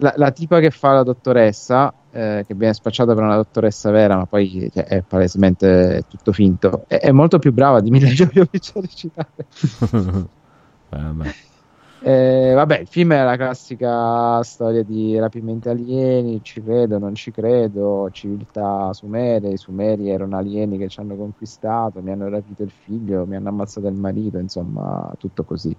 la, 0.00 0.12
la 0.16 0.30
tipa 0.30 0.60
che 0.60 0.70
fa 0.70 0.92
la 0.92 1.02
dottoressa, 1.02 1.92
eh, 2.10 2.44
che 2.46 2.54
viene 2.54 2.74
spacciata 2.74 3.14
per 3.14 3.22
una 3.22 3.36
dottoressa 3.36 3.90
vera, 3.90 4.16
ma 4.16 4.26
poi 4.26 4.70
cioè, 4.72 4.84
è 4.84 5.02
palesemente 5.02 6.04
tutto 6.08 6.32
finto, 6.32 6.84
è, 6.86 6.98
è 6.98 7.10
molto 7.12 7.38
più 7.38 7.52
brava 7.52 7.80
di 7.80 7.90
Mila 7.90 8.08
Jovovich 8.08 8.72
a 8.74 8.80
recitare. 8.80 10.28
Vabbè. 10.90 11.34
Eh, 12.02 12.52
vabbè, 12.54 12.78
il 12.78 12.86
film 12.86 13.12
è 13.12 13.22
la 13.22 13.36
classica 13.36 14.42
storia 14.42 14.82
di 14.82 15.18
rapimenti 15.18 15.68
alieni, 15.68 16.40
ci 16.42 16.62
credo, 16.62 16.98
non 16.98 17.14
ci 17.14 17.30
credo, 17.30 18.08
civiltà 18.10 18.90
sumere, 18.94 19.50
i 19.50 19.58
sumeri 19.58 20.08
erano 20.08 20.38
alieni 20.38 20.78
che 20.78 20.88
ci 20.88 20.98
hanno 20.98 21.14
conquistato, 21.14 22.00
mi 22.00 22.10
hanno 22.10 22.30
rapito 22.30 22.62
il 22.62 22.70
figlio, 22.70 23.26
mi 23.26 23.36
hanno 23.36 23.50
ammazzato 23.50 23.86
il 23.86 23.94
marito, 23.94 24.38
insomma, 24.38 25.12
tutto 25.18 25.44
così. 25.44 25.76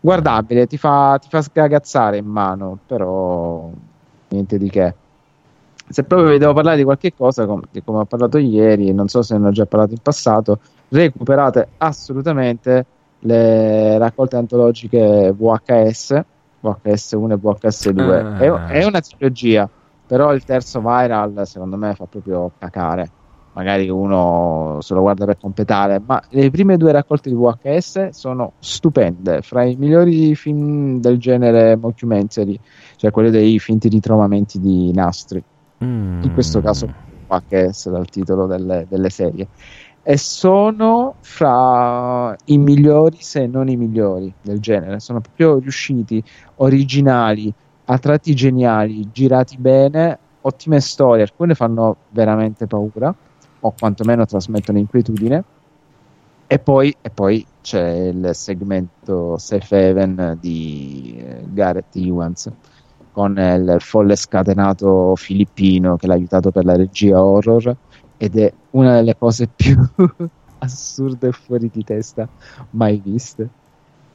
Guardabile, 0.00 0.66
ti 0.66 0.76
fa, 0.76 1.18
ti 1.20 1.28
fa 1.28 1.42
sgagazzare 1.42 2.18
in 2.18 2.26
mano, 2.26 2.78
però 2.86 3.70
niente 4.28 4.58
di 4.58 4.70
che. 4.70 4.94
Se 5.88 6.04
proprio 6.04 6.30
vi 6.30 6.38
devo 6.38 6.52
parlare 6.52 6.76
di 6.76 6.84
qualche 6.84 7.14
cosa, 7.14 7.46
com- 7.46 7.62
come 7.84 7.98
ho 7.98 8.04
parlato 8.04 8.38
ieri, 8.38 8.92
non 8.92 9.08
so 9.08 9.22
se 9.22 9.38
ne 9.38 9.48
ho 9.48 9.50
già 9.50 9.64
parlato 9.64 9.92
in 9.92 10.00
passato, 10.02 10.60
recuperate 10.88 11.68
assolutamente 11.78 12.84
le 13.20 13.98
raccolte 13.98 14.36
antologiche 14.36 15.34
VHS, 15.36 16.22
VHS 16.60 17.12
1 17.12 17.34
e 17.34 17.36
VHS 17.36 17.90
2. 17.90 18.20
Ah. 18.20 18.36
È, 18.36 18.50
è 18.80 18.84
una 18.84 19.00
trilogia, 19.00 19.68
però 20.06 20.32
il 20.32 20.44
terzo 20.44 20.80
viral 20.80 21.42
secondo 21.46 21.76
me 21.76 21.94
fa 21.94 22.04
proprio 22.04 22.50
cacare. 22.58 23.10
Magari 23.58 23.88
uno 23.88 24.78
se 24.80 24.94
lo 24.94 25.00
guarda 25.00 25.24
per 25.24 25.36
completare, 25.36 26.00
ma 26.06 26.22
le 26.28 26.48
prime 26.48 26.76
due 26.76 26.92
raccolte 26.92 27.28
di 27.28 27.34
VHS 27.34 28.10
sono 28.10 28.52
stupende, 28.60 29.42
fra 29.42 29.64
i 29.64 29.74
migliori 29.74 30.36
film 30.36 31.00
del 31.00 31.18
genere 31.18 31.74
mockumentary, 31.74 32.56
cioè 32.94 33.10
quelli 33.10 33.30
dei 33.30 33.58
finti 33.58 33.88
ritrovamenti 33.88 34.60
di 34.60 34.92
nastri. 34.92 35.42
Mm. 35.84 36.22
in 36.22 36.32
questo 36.32 36.60
caso 36.60 36.92
VHS 37.26 37.90
dal 37.90 38.08
titolo 38.08 38.46
delle, 38.46 38.86
delle 38.88 39.10
serie. 39.10 39.48
E 40.04 40.16
sono 40.16 41.16
fra 41.20 42.34
i 42.46 42.58
migliori 42.58 43.18
se 43.20 43.46
non 43.46 43.68
i 43.68 43.76
migliori 43.76 44.32
del 44.40 44.60
genere. 44.60 45.00
Sono 45.00 45.20
proprio 45.20 45.58
riusciti 45.58 46.22
originali 46.56 47.52
a 47.86 47.98
tratti 47.98 48.34
geniali 48.34 49.08
girati 49.12 49.56
bene 49.56 50.18
ottime 50.42 50.80
storie 50.80 51.22
alcune 51.22 51.54
fanno 51.54 51.96
veramente 52.10 52.66
paura 52.66 53.14
o 53.60 53.74
quantomeno 53.78 54.24
trasmettono 54.24 54.78
inquietudine 54.78 55.44
e 56.46 56.58
poi, 56.58 56.96
e 57.02 57.10
poi 57.10 57.46
c'è 57.60 58.06
il 58.06 58.30
segmento 58.32 59.36
Safe 59.36 59.88
Haven 59.90 60.38
di 60.40 61.14
eh, 61.18 61.44
Gareth 61.52 61.94
Ewans 61.94 62.50
con 63.12 63.36
il 63.36 63.76
folle 63.80 64.16
scatenato 64.16 65.14
filippino 65.16 65.96
che 65.96 66.06
l'ha 66.06 66.14
aiutato 66.14 66.50
per 66.50 66.64
la 66.64 66.74
regia 66.74 67.22
horror 67.22 67.76
ed 68.16 68.38
è 68.38 68.50
una 68.70 68.94
delle 68.94 69.16
cose 69.18 69.48
più 69.54 69.76
assurde 70.58 71.28
e 71.28 71.32
fuori 71.32 71.68
di 71.70 71.84
testa 71.84 72.26
mai 72.70 73.00
viste. 73.04 73.48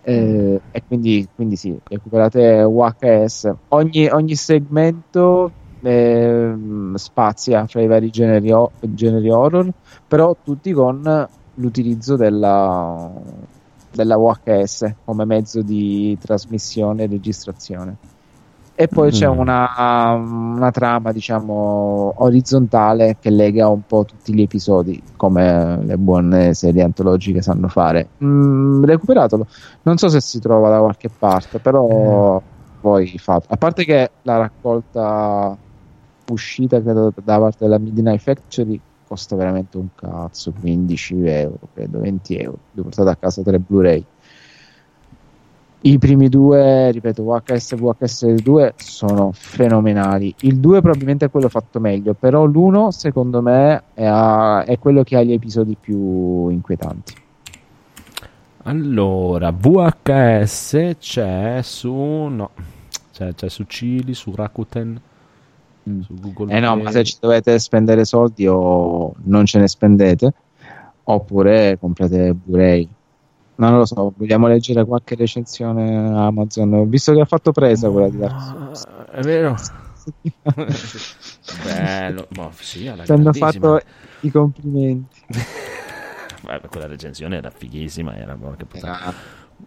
Eh, 0.06 0.60
e 0.72 0.84
quindi, 0.86 1.28
quindi 1.36 1.56
sì, 1.56 1.80
recuperate 1.88 2.64
VHS. 2.64 3.54
Ogni, 3.70 4.08
ogni 4.08 4.36
segmento 4.36 5.52
ehm, 5.84 6.96
spazia 6.96 7.66
fra 7.68 7.82
i 7.82 7.88
vari 7.88 8.10
generi, 8.10 8.52
ho- 8.52 8.72
generi 8.80 9.30
horror, 9.30 9.70
però 10.08 10.36
tutti 10.44 10.72
con 10.72 11.28
l'utilizzo 11.56 12.16
della, 12.16 13.12
della 13.92 14.18
VHS 14.18 14.94
come 15.06 15.26
mezzo 15.26 15.62
di 15.62 16.18
trasmissione 16.20 17.04
e 17.04 17.08
registrazione. 17.08 17.96
E 18.76 18.88
poi 18.88 19.12
c'è 19.12 19.30
Mm. 19.30 19.38
una, 19.38 20.14
una 20.14 20.72
trama, 20.72 21.12
diciamo, 21.12 22.12
orizzontale 22.18 23.18
che 23.20 23.30
lega 23.30 23.68
un 23.68 23.82
po' 23.86 24.04
tutti 24.04 24.34
gli 24.34 24.42
episodi, 24.42 25.00
come 25.16 25.78
le 25.86 25.96
buone 25.98 26.56
serie 26.56 26.82
antologiche 26.82 27.44
sanno 27.44 27.68
fare. 27.68 28.10
Mm, 28.24 28.84
recuperatelo. 28.84 29.46
Non 29.84 29.98
so 29.98 30.10
se 30.10 30.22
si 30.22 30.40
trova 30.40 30.70
da 30.72 30.80
qualche 30.80 31.12
parte, 31.16 31.60
però 31.60 32.42
poi 32.80 33.16
fate. 33.20 33.46
A 33.50 33.58
parte 33.58 33.86
che 33.86 34.10
la 34.24 34.38
raccolta 34.38 35.56
uscita, 36.30 36.82
credo, 36.82 37.14
da 37.24 37.40
parte 37.40 37.58
della 37.66 37.78
Midnight 37.78 38.22
Factory 38.22 38.80
costa 39.08 39.36
veramente 39.36 39.78
un 39.78 39.88
cazzo, 39.96 40.52
15 40.60 41.28
euro, 41.28 41.60
credo, 41.74 42.00
20 42.00 42.38
euro. 42.38 42.58
Ho 42.78 42.82
portato 42.82 43.10
a 43.10 43.16
casa 43.16 43.44
tre 43.44 43.60
Blu-ray. 43.60 44.04
I 45.86 46.00
primi 46.00 46.30
due, 46.30 46.92
ripeto, 46.92 47.24
VHS 47.24 47.74
e 47.74 47.76
VHS2 47.76 48.72
sono 48.78 49.32
fenomenali. 49.34 50.34
Il 50.40 50.60
2 50.60 50.80
probabilmente 50.82 51.26
è 51.26 51.30
quello 51.30 51.50
fatto 51.50 51.82
meglio, 51.82 52.14
però 52.14 52.46
l'1 52.46 52.88
secondo 52.88 53.42
me 53.42 53.84
è, 53.94 54.06
a- 54.06 54.64
è 54.64 54.80
quello 54.80 55.04
che 55.04 55.18
ha 55.18 55.24
gli 55.24 55.34
episodi 55.34 55.76
più 55.78 56.48
inquietanti. 56.48 57.16
Allora, 58.64 59.52
VHS 59.52 60.96
c'è 60.98 61.60
su. 61.62 61.94
No, 61.94 62.52
c'è, 63.12 63.34
c'è 63.34 63.50
su 63.50 63.66
Cili, 63.68 64.14
su 64.14 64.34
Rakuten, 64.34 65.00
Mm. 65.90 66.00
su 66.02 66.14
Google 66.14 66.56
Eh 66.56 66.60
no, 66.60 66.74
Play. 66.74 66.84
ma 66.84 66.92
se 66.92 67.04
ci 67.04 67.18
dovete 67.20 67.60
spendere 67.60 68.06
soldi 68.06 68.48
o 68.48 69.14
non 69.26 69.46
ce 69.46 69.60
ne 69.60 69.68
spendete, 69.68 70.34
oppure 71.04 71.78
comprate 71.80 72.34
Blu-ray. 72.34 72.88
Non 73.56 73.78
lo 73.78 73.86
so, 73.86 74.14
vogliamo 74.16 74.48
leggere 74.48 74.84
qualche 74.86 75.16
recensione 75.16 76.18
Amazon? 76.18 76.74
Ho 76.74 76.86
visto 76.86 77.14
che 77.14 77.22
ha 77.22 77.26
fatto 77.26 77.52
presa 77.52 77.90
quella 77.90 78.10
di 78.10 78.18
Dark 78.18 78.42
Souls. 78.42 78.84
Ah, 78.86 79.06
È 79.12 79.22
vero. 79.22 79.56
Bello, 81.64 82.28
ma 82.36 82.50
sì, 82.54 82.88
alla 82.88 83.04
Ti 83.04 83.12
hanno 83.12 83.32
fatto 83.32 83.80
i 84.22 84.32
complimenti. 84.32 85.22
Vabbè, 86.44 86.68
quella 86.68 86.88
recensione 86.88 87.38
era 87.38 87.50
fighissima, 87.50 88.16
era 88.16 88.36
porca 88.36 88.66
puttana. 88.66 89.14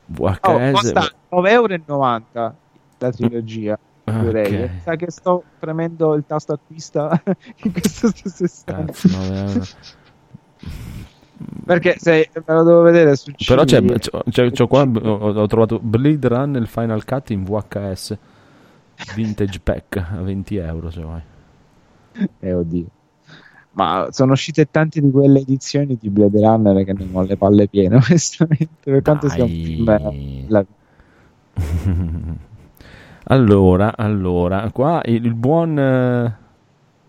VHS. 0.07 0.39
Oh, 0.43 0.71
costa 0.73 1.01
9,90 1.31 1.49
euro 1.49 2.57
la 2.99 3.13
trilogia. 3.13 3.79
Blu-ray. 4.13 4.63
Ok. 4.63 4.71
Sa 4.83 4.97
che 4.97 5.11
sto 5.11 5.43
premendo 5.59 6.15
il 6.15 6.25
tasto 6.27 6.53
acquista 6.53 7.21
in 7.65 7.73
questo 7.73 8.09
stesso 8.09 8.45
istante. 8.45 8.93
Perché 11.67 11.97
se 11.99 12.31
me 12.35 12.55
lo 12.55 12.63
devo 12.63 12.81
vedere 12.83 13.15
su 13.17 13.31
Però 13.47 13.65
c'è, 13.65 13.83
c'ho, 13.83 14.23
c'ho- 14.31 14.51
c'ho 14.51 14.67
qua, 14.67 14.83
ho, 14.83 15.33
ho 15.35 15.47
trovato 15.47 15.79
Blade 15.81 16.29
Run 16.29 16.55
il 16.55 16.67
Final 16.67 17.05
Cut 17.05 17.31
in 17.31 17.45
VHS 17.45 18.17
Vintage 19.15 19.61
Pack 19.61 19.97
a 20.13 20.23
20 20.23 20.57
euro 20.57 20.91
se 20.91 21.03
vuoi. 21.03 21.21
Eh, 22.41 22.55
oddio. 22.55 22.87
Ma 23.73 24.09
sono 24.11 24.33
uscite 24.33 24.71
tante 24.71 25.03
di 25.03 25.11
quelle 25.11 25.41
edizioni 25.41 25.99
di 26.01 26.09
Blade 26.09 26.41
Runner 26.41 26.83
che 26.85 26.95
ne 26.95 27.07
ho 27.13 27.23
le 27.23 27.37
palle 27.37 27.69
piene, 27.69 27.97
onestamente. 28.09 28.69
Per 28.83 29.03
quanto 29.03 29.29
sia 29.29 29.45
un 29.45 29.51
film. 29.51 29.89
eh, 29.91 30.45
la- 30.49 30.65
allora, 33.29 33.97
allora, 33.97 34.71
qua 34.71 35.03
il, 35.05 35.35
buon 35.35 35.79
eh, 35.79 36.37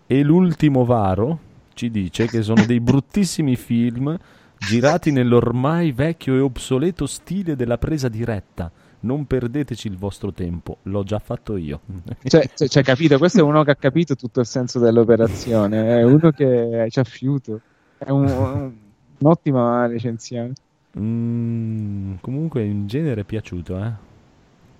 e 0.06 0.22
l'ultimo 0.22 0.84
Varo 0.84 1.38
ci 1.74 1.90
dice 1.90 2.26
che 2.26 2.42
sono 2.42 2.64
dei 2.66 2.80
bruttissimi 2.80 3.54
film 3.54 4.16
girati 4.58 5.12
nell'ormai 5.12 5.92
vecchio 5.92 6.34
e 6.34 6.40
obsoleto 6.40 7.06
stile 7.06 7.54
della 7.54 7.78
presa 7.78 8.08
diretta. 8.08 8.70
Non 9.00 9.26
perdeteci 9.26 9.86
il 9.86 9.96
vostro 9.96 10.32
tempo, 10.32 10.78
l'ho 10.82 11.04
già 11.04 11.20
fatto 11.20 11.56
io. 11.56 11.80
Cioè, 12.24 12.50
cioè, 12.52 12.66
cioè, 12.66 12.82
capito? 12.82 13.16
Questo 13.16 13.38
è 13.38 13.42
uno 13.42 13.62
che 13.62 13.70
ha 13.70 13.76
capito 13.76 14.16
tutto 14.16 14.40
il 14.40 14.46
senso 14.46 14.80
dell'operazione. 14.80 15.98
È 16.00 16.02
uno 16.02 16.32
che 16.32 16.88
ci 16.90 16.98
ha 16.98 17.04
fiuto. 17.04 17.60
È 17.96 18.10
un- 18.10 18.26
un- 18.26 18.72
un'ottima 19.18 19.86
recensione. 19.86 20.52
Mm, 20.98 22.14
comunque 22.20 22.64
in 22.64 22.88
genere 22.88 23.20
è 23.20 23.24
piaciuto, 23.24 23.76
eh. 23.78 23.92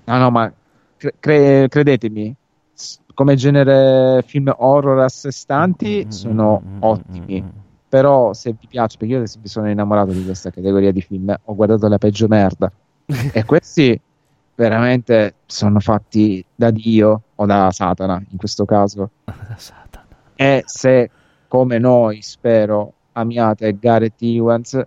No, 0.05 0.19
no, 0.19 0.31
ma 0.31 0.53
cre- 0.99 1.15
cre- 1.19 1.69
credetemi, 1.69 2.35
come 3.15 3.35
genere 3.35 4.23
film 4.27 4.53
horror 4.57 5.01
a 5.01 5.09
sé 5.09 5.31
stanti 5.33 6.05
Mm, 6.07 6.11
sono 6.11 6.63
mm, 6.63 6.77
mm, 6.77 6.79
ottimi. 6.83 7.43
mm, 7.43 7.47
mm. 7.47 7.61
Però 7.89 8.35
se 8.35 8.53
vi 8.53 8.67
piace, 8.69 8.99
perché 8.99 9.15
io 9.15 9.23
esempio 9.23 9.49
sono 9.49 9.71
innamorato 9.71 10.13
di 10.13 10.23
questa 10.23 10.51
categoria 10.51 10.93
di 10.93 11.01
film, 11.01 11.35
ho 11.43 11.55
guardato 11.55 11.89
la 11.89 11.97
peggio 11.99 12.29
merda. 12.29 12.71
e 13.33 13.45
questi 13.45 13.99
veramente 14.55 15.37
sono 15.47 15.81
fatti 15.81 16.45
da 16.55 16.71
Dio 16.71 17.23
o 17.35 17.47
da 17.47 17.71
Satana 17.71 18.23
in 18.31 18.37
questo 18.37 18.65
caso. 18.65 19.11
E 20.41 20.63
se 20.67 21.11
come 21.49 21.79
noi 21.79 22.23
spero 22.23 22.93
amiate 23.13 23.77
Gareth 23.77 24.21
cioè, 24.63 24.87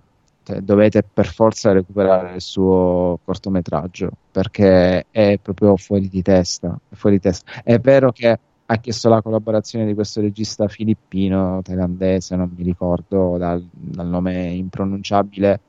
dovete 0.62 1.04
per 1.04 1.28
forza 1.28 1.72
recuperare 1.72 2.36
il 2.36 2.42
suo 2.42 3.20
cortometraggio 3.24 4.12
perché 4.32 5.06
è 5.12 5.38
proprio 5.42 5.78
fuori 5.78 6.10
di 6.10 6.22
testa. 6.22 6.78
È, 6.90 6.96
fuori 6.96 7.18
di 7.18 7.22
testa. 7.22 7.62
è 7.64 7.80
vero 7.80 8.12
che 8.12 8.40
ha 8.66 8.78
chiesto 8.78 9.10
la 9.10 9.22
collaborazione 9.22 9.86
di 9.86 9.94
questo 9.94 10.22
regista 10.22 10.68
filippino, 10.70 11.62
thailandese, 11.62 12.38
non 12.38 12.54
mi 12.56 12.64
ricordo 12.64 13.36
dal, 13.38 13.62
dal 13.70 14.08
nome 14.08 14.46
impronunciabile, 14.52 15.60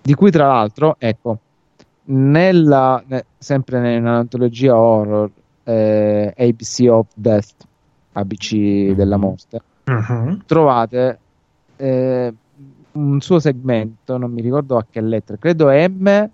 di 0.00 0.14
cui 0.14 0.30
tra 0.30 0.46
l'altro, 0.46 0.94
ecco, 0.98 1.38
nella, 2.04 3.02
ne, 3.06 3.24
sempre 3.36 3.80
nell'antologia 3.80 4.76
horror 4.76 5.30
eh, 5.64 6.32
ABC 6.36 6.86
of 6.88 7.08
Death, 7.14 7.54
ABC 8.12 8.54
mm-hmm. 8.54 8.92
della 8.92 9.16
morte, 9.16 9.60
uh-huh. 9.84 10.38
trovate 10.46 11.18
eh, 11.76 12.32
un 12.98 13.20
suo 13.20 13.38
segmento, 13.38 14.16
non 14.18 14.32
mi 14.32 14.42
ricordo 14.42 14.76
a 14.76 14.84
che 14.88 15.00
lettera, 15.00 15.38
credo 15.38 15.68
M 15.70 16.28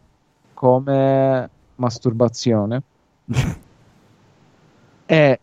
come 0.54 1.50
masturbazione. 1.76 2.82
e 5.06 5.40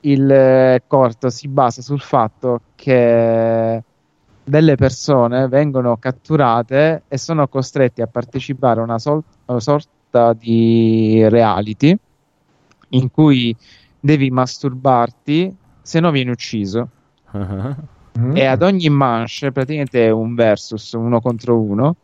il 0.00 0.82
corto 0.86 1.30
si 1.30 1.48
basa 1.48 1.80
sul 1.80 2.00
fatto 2.00 2.60
che 2.74 3.82
delle 4.44 4.74
persone 4.74 5.48
vengono 5.48 5.96
catturate 5.96 7.04
e 7.08 7.16
sono 7.16 7.46
costretti 7.48 8.02
a 8.02 8.06
partecipare 8.06 8.80
a 8.80 8.82
una, 8.82 8.98
sol- 8.98 9.22
una 9.46 9.60
sorta 9.60 10.32
di 10.32 11.26
reality 11.28 11.96
in 12.90 13.10
cui 13.10 13.56
devi 13.98 14.30
masturbarti 14.30 15.56
se 15.80 16.00
no 16.00 16.10
vieni 16.10 16.30
ucciso. 16.30 16.88
Uh-huh. 18.14 18.36
E 18.36 18.44
ad 18.44 18.62
ogni 18.62 18.88
manche 18.90 19.52
praticamente 19.52 20.06
è 20.06 20.10
un 20.10 20.34
versus 20.34 20.92
uno 20.92 21.20
contro 21.20 21.58
uno 21.58 21.96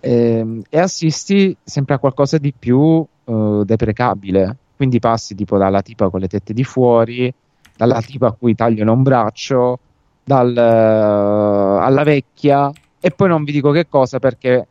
ehm, 0.00 0.62
e 0.68 0.78
assisti 0.78 1.56
sempre 1.62 1.94
a 1.94 1.98
qualcosa 1.98 2.38
di 2.38 2.52
più 2.56 2.78
uh, 2.78 3.64
deprecabile. 3.64 4.56
Quindi 4.76 5.00
passi 5.00 5.34
tipo 5.34 5.58
dalla 5.58 5.82
tipa 5.82 6.08
con 6.08 6.20
le 6.20 6.28
tette 6.28 6.52
di 6.52 6.64
fuori, 6.64 7.32
dalla 7.76 8.00
tipa 8.00 8.28
a 8.28 8.32
cui 8.32 8.54
tagliano 8.54 8.92
un 8.92 9.02
braccio, 9.02 9.78
dal, 10.22 10.52
uh, 10.54 11.82
alla 11.82 12.02
vecchia 12.04 12.70
e 13.00 13.10
poi 13.10 13.28
non 13.28 13.44
vi 13.44 13.52
dico 13.52 13.70
che 13.70 13.88
cosa 13.88 14.18
perché 14.18 14.66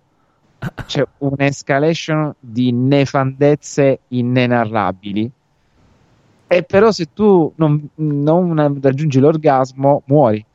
c'è 0.86 1.06
un'escalation 1.20 2.34
di 2.40 2.72
nefandezze 2.72 4.00
inenarrabili 4.10 5.32
e 6.48 6.64
però 6.64 6.92
se 6.92 7.08
tu 7.14 7.52
non, 7.56 7.90
non 7.96 8.80
raggiungi 8.82 9.20
l'orgasmo 9.20 10.04
muori 10.06 10.46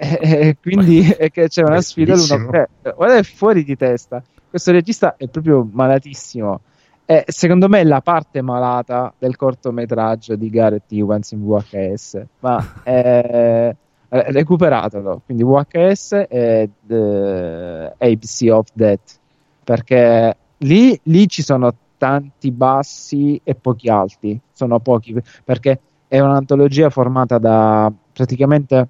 e, 0.18 0.56
quindi 0.60 1.02
è 1.02 1.30
che 1.30 1.48
c'è 1.48 1.62
una 1.62 1.82
sfida 1.82 2.14
l'uno 2.14 2.52
eh, 2.52 2.68
guarda 2.96 3.16
è 3.16 3.22
fuori 3.22 3.62
di 3.64 3.76
testa. 3.76 4.22
Questo 4.48 4.72
regista 4.72 5.16
è 5.16 5.28
proprio 5.28 5.68
malatissimo. 5.70 6.60
E 7.04 7.24
secondo 7.26 7.68
me 7.68 7.80
è 7.80 7.84
la 7.84 8.00
parte 8.00 8.40
malata 8.40 9.12
del 9.18 9.36
cortometraggio 9.36 10.36
di 10.36 10.48
Gareth 10.48 10.90
Evans 10.92 11.32
in 11.32 11.44
VHS 11.44 12.22
ma 12.40 12.80
è 12.82 13.74
recuperatelo. 14.08 15.22
Quindi 15.26 15.44
VHS 15.44 16.24
e 16.28 16.70
The 16.86 17.94
ABC 17.98 18.48
of 18.50 18.68
Death. 18.72 19.18
Perché 19.62 20.36
lì, 20.58 20.98
lì 21.04 21.28
ci 21.28 21.42
sono 21.42 21.74
tanti 21.98 22.50
bassi 22.50 23.38
e 23.44 23.54
pochi 23.54 23.90
alti. 23.90 24.40
Sono 24.52 24.80
pochi 24.80 25.14
perché 25.44 25.78
è 26.08 26.18
un'antologia 26.20 26.88
formata 26.88 27.36
da 27.36 27.92
praticamente 28.12 28.88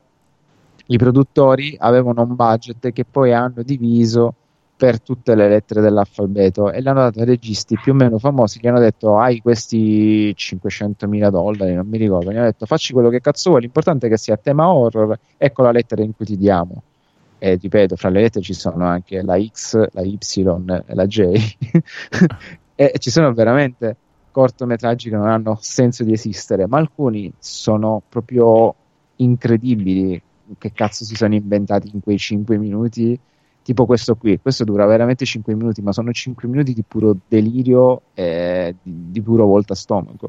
i 0.91 0.97
produttori 0.97 1.77
avevano 1.79 2.23
un 2.23 2.35
budget 2.35 2.93
che 2.93 3.05
poi 3.05 3.33
hanno 3.33 3.63
diviso 3.63 4.35
per 4.77 5.01
tutte 5.01 5.35
le 5.35 5.49
lettere 5.49 5.83
dell'alfabeto 5.83 6.71
e 6.71 6.81
l'hanno 6.81 7.01
dato 7.01 7.21
ai 7.21 7.27
registi 7.27 7.79
più 7.81 7.93
o 7.93 7.95
meno 7.95 8.19
famosi 8.19 8.59
che 8.59 8.69
hanno 8.69 8.79
detto 8.79 9.19
hai 9.19 9.41
questi 9.41 10.35
500 10.35 11.07
mila 11.07 11.29
dollari 11.29 11.75
non 11.75 11.87
mi 11.87 11.99
ricordo, 11.99 12.33
gli 12.33 12.37
hanno 12.37 12.47
detto 12.47 12.65
facci 12.65 12.93
quello 12.93 13.11
che 13.11 13.21
cazzo 13.21 13.51
vuoi 13.51 13.63
l'importante 13.63 14.07
è 14.07 14.11
che 14.11 14.17
sia 14.17 14.39
tema 14.39 14.73
horror 14.73 15.19
ecco 15.37 15.63
la 15.63 15.71
lettera 15.71 16.03
in 16.03 16.15
cui 16.17 16.25
ti 16.25 16.37
diamo 16.39 16.83
e 17.39 17.59
ripeto 17.61 17.97
fra 17.97 18.09
le 18.09 18.23
lettere 18.23 18.45
ci 18.45 18.55
sono 18.55 18.87
anche 18.87 19.23
la 19.23 19.39
X, 19.39 19.89
la 19.93 20.03
Y 20.03 20.19
e 20.87 20.95
la 20.95 21.07
J 21.07 21.21
e 22.75 22.95
ci 22.99 23.11
sono 23.11 23.33
veramente 23.35 23.97
cortometraggi 24.31 25.11
che 25.11 25.17
non 25.17 25.29
hanno 25.29 25.59
senso 25.61 26.05
di 26.05 26.13
esistere, 26.13 26.67
ma 26.67 26.79
alcuni 26.79 27.33
sono 27.39 28.03
proprio 28.09 28.75
incredibili. 29.17 30.23
Che 30.59 30.73
cazzo 30.73 31.05
si 31.05 31.15
sono 31.15 31.35
inventati 31.35 31.91
in 31.93 32.01
quei 32.01 32.19
5 32.19 32.59
minuti? 32.59 33.19
Tipo 33.63 33.87
questo 33.87 34.17
qui, 34.17 34.41
questo 34.41 34.65
dura 34.65 34.87
veramente 34.87 35.25
5 35.25 35.55
minuti, 35.55 35.83
ma 35.83 35.93
sono 35.93 36.13
5 36.13 36.49
minuti 36.49 36.73
di 36.73 36.83
puro 36.83 37.17
delirio 37.29 38.03
e 38.15 38.75
di, 38.83 39.11
di 39.11 39.21
puro 39.21 39.47
volta 39.47 39.75
stomaco. 39.75 40.29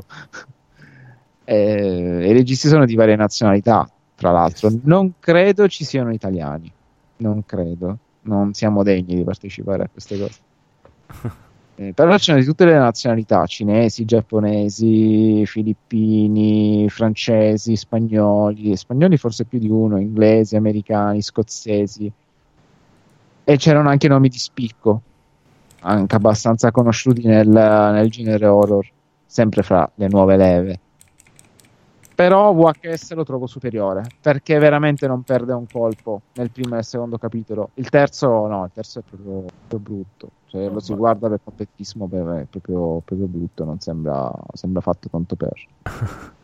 e, 1.43 2.27
I 2.27 2.33
registi 2.33 2.67
sono 2.67 2.85
di 2.85 2.95
varie 2.95 3.15
nazionalità, 3.15 3.89
tra 4.15 4.31
l'altro. 4.31 4.69
Non 4.83 5.13
credo 5.19 5.67
ci 5.67 5.85
siano 5.85 6.11
italiani, 6.11 6.71
non 7.17 7.43
credo. 7.45 7.97
Non 8.23 8.53
siamo 8.53 8.83
degni 8.83 9.15
di 9.15 9.23
partecipare 9.23 9.83
a 9.83 9.89
queste 9.89 10.19
cose. 10.19 10.39
Eh, 11.81 11.93
però 11.93 12.15
c'è 12.15 12.35
di 12.35 12.43
tutte 12.43 12.65
le 12.65 12.77
nazionalità, 12.77 13.43
cinesi, 13.47 14.05
giapponesi, 14.05 15.43
filippini, 15.47 16.87
francesi, 16.89 17.75
spagnoli, 17.75 18.77
spagnoli 18.77 19.17
forse 19.17 19.45
più 19.45 19.57
di 19.57 19.67
uno, 19.67 19.97
inglesi, 19.99 20.55
americani, 20.55 21.23
scozzesi. 21.23 22.11
E 23.43 23.57
c'erano 23.57 23.89
anche 23.89 24.07
nomi 24.07 24.29
di 24.29 24.37
spicco, 24.37 25.01
anche 25.79 26.15
abbastanza 26.15 26.69
conosciuti 26.69 27.25
nel, 27.25 27.47
nel 27.47 28.11
genere 28.11 28.45
horror, 28.45 28.87
sempre 29.25 29.63
fra 29.63 29.89
le 29.95 30.07
nuove 30.07 30.37
leve 30.37 30.79
però 32.13 32.53
VHS 32.53 33.13
lo 33.13 33.23
trovo 33.23 33.47
superiore 33.47 34.03
perché 34.21 34.59
veramente 34.59 35.07
non 35.07 35.23
perde 35.23 35.53
un 35.53 35.65
colpo 35.65 36.21
nel 36.33 36.51
primo 36.51 36.73
e 36.73 36.75
nel 36.75 36.85
secondo 36.85 37.17
capitolo. 37.17 37.71
Il 37.75 37.89
terzo, 37.89 38.45
no, 38.45 38.65
il 38.65 38.69
terzo 38.71 38.99
è 38.99 39.01
proprio, 39.01 39.45
proprio 39.67 39.79
brutto. 39.79 40.29
Cioè, 40.51 40.67
lo 40.67 40.81
si 40.81 40.93
guarda 40.93 41.29
per 41.29 41.39
completismo, 41.41 42.09
è 42.11 42.45
proprio, 42.49 43.01
proprio 43.05 43.25
brutto. 43.25 43.63
Non 43.63 43.79
sembra, 43.79 44.29
sembra 44.51 44.81
fatto 44.81 45.07
tanto 45.07 45.37
per. 45.37 45.53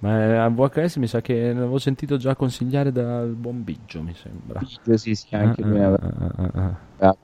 Ma 0.00 0.22
eh, 0.22 0.36
a 0.36 0.48
VHS 0.48 0.96
mi 0.96 1.06
sa 1.06 1.22
che 1.22 1.54
l'avevo 1.54 1.78
sentito 1.78 2.18
già 2.18 2.36
consigliare 2.36 2.92
dal 2.92 3.30
buon 3.30 3.64
Biggio, 3.64 4.02
mi 4.02 4.12
sembra. 4.14 4.58
Biggio, 4.58 4.98
sì, 4.98 5.14
sì, 5.14 5.34
anche 5.34 5.62
lui. 5.62 5.80
Ah, 5.80 5.94
ah, 5.94 6.50
ah, 6.52 6.76
ah. 6.98 7.16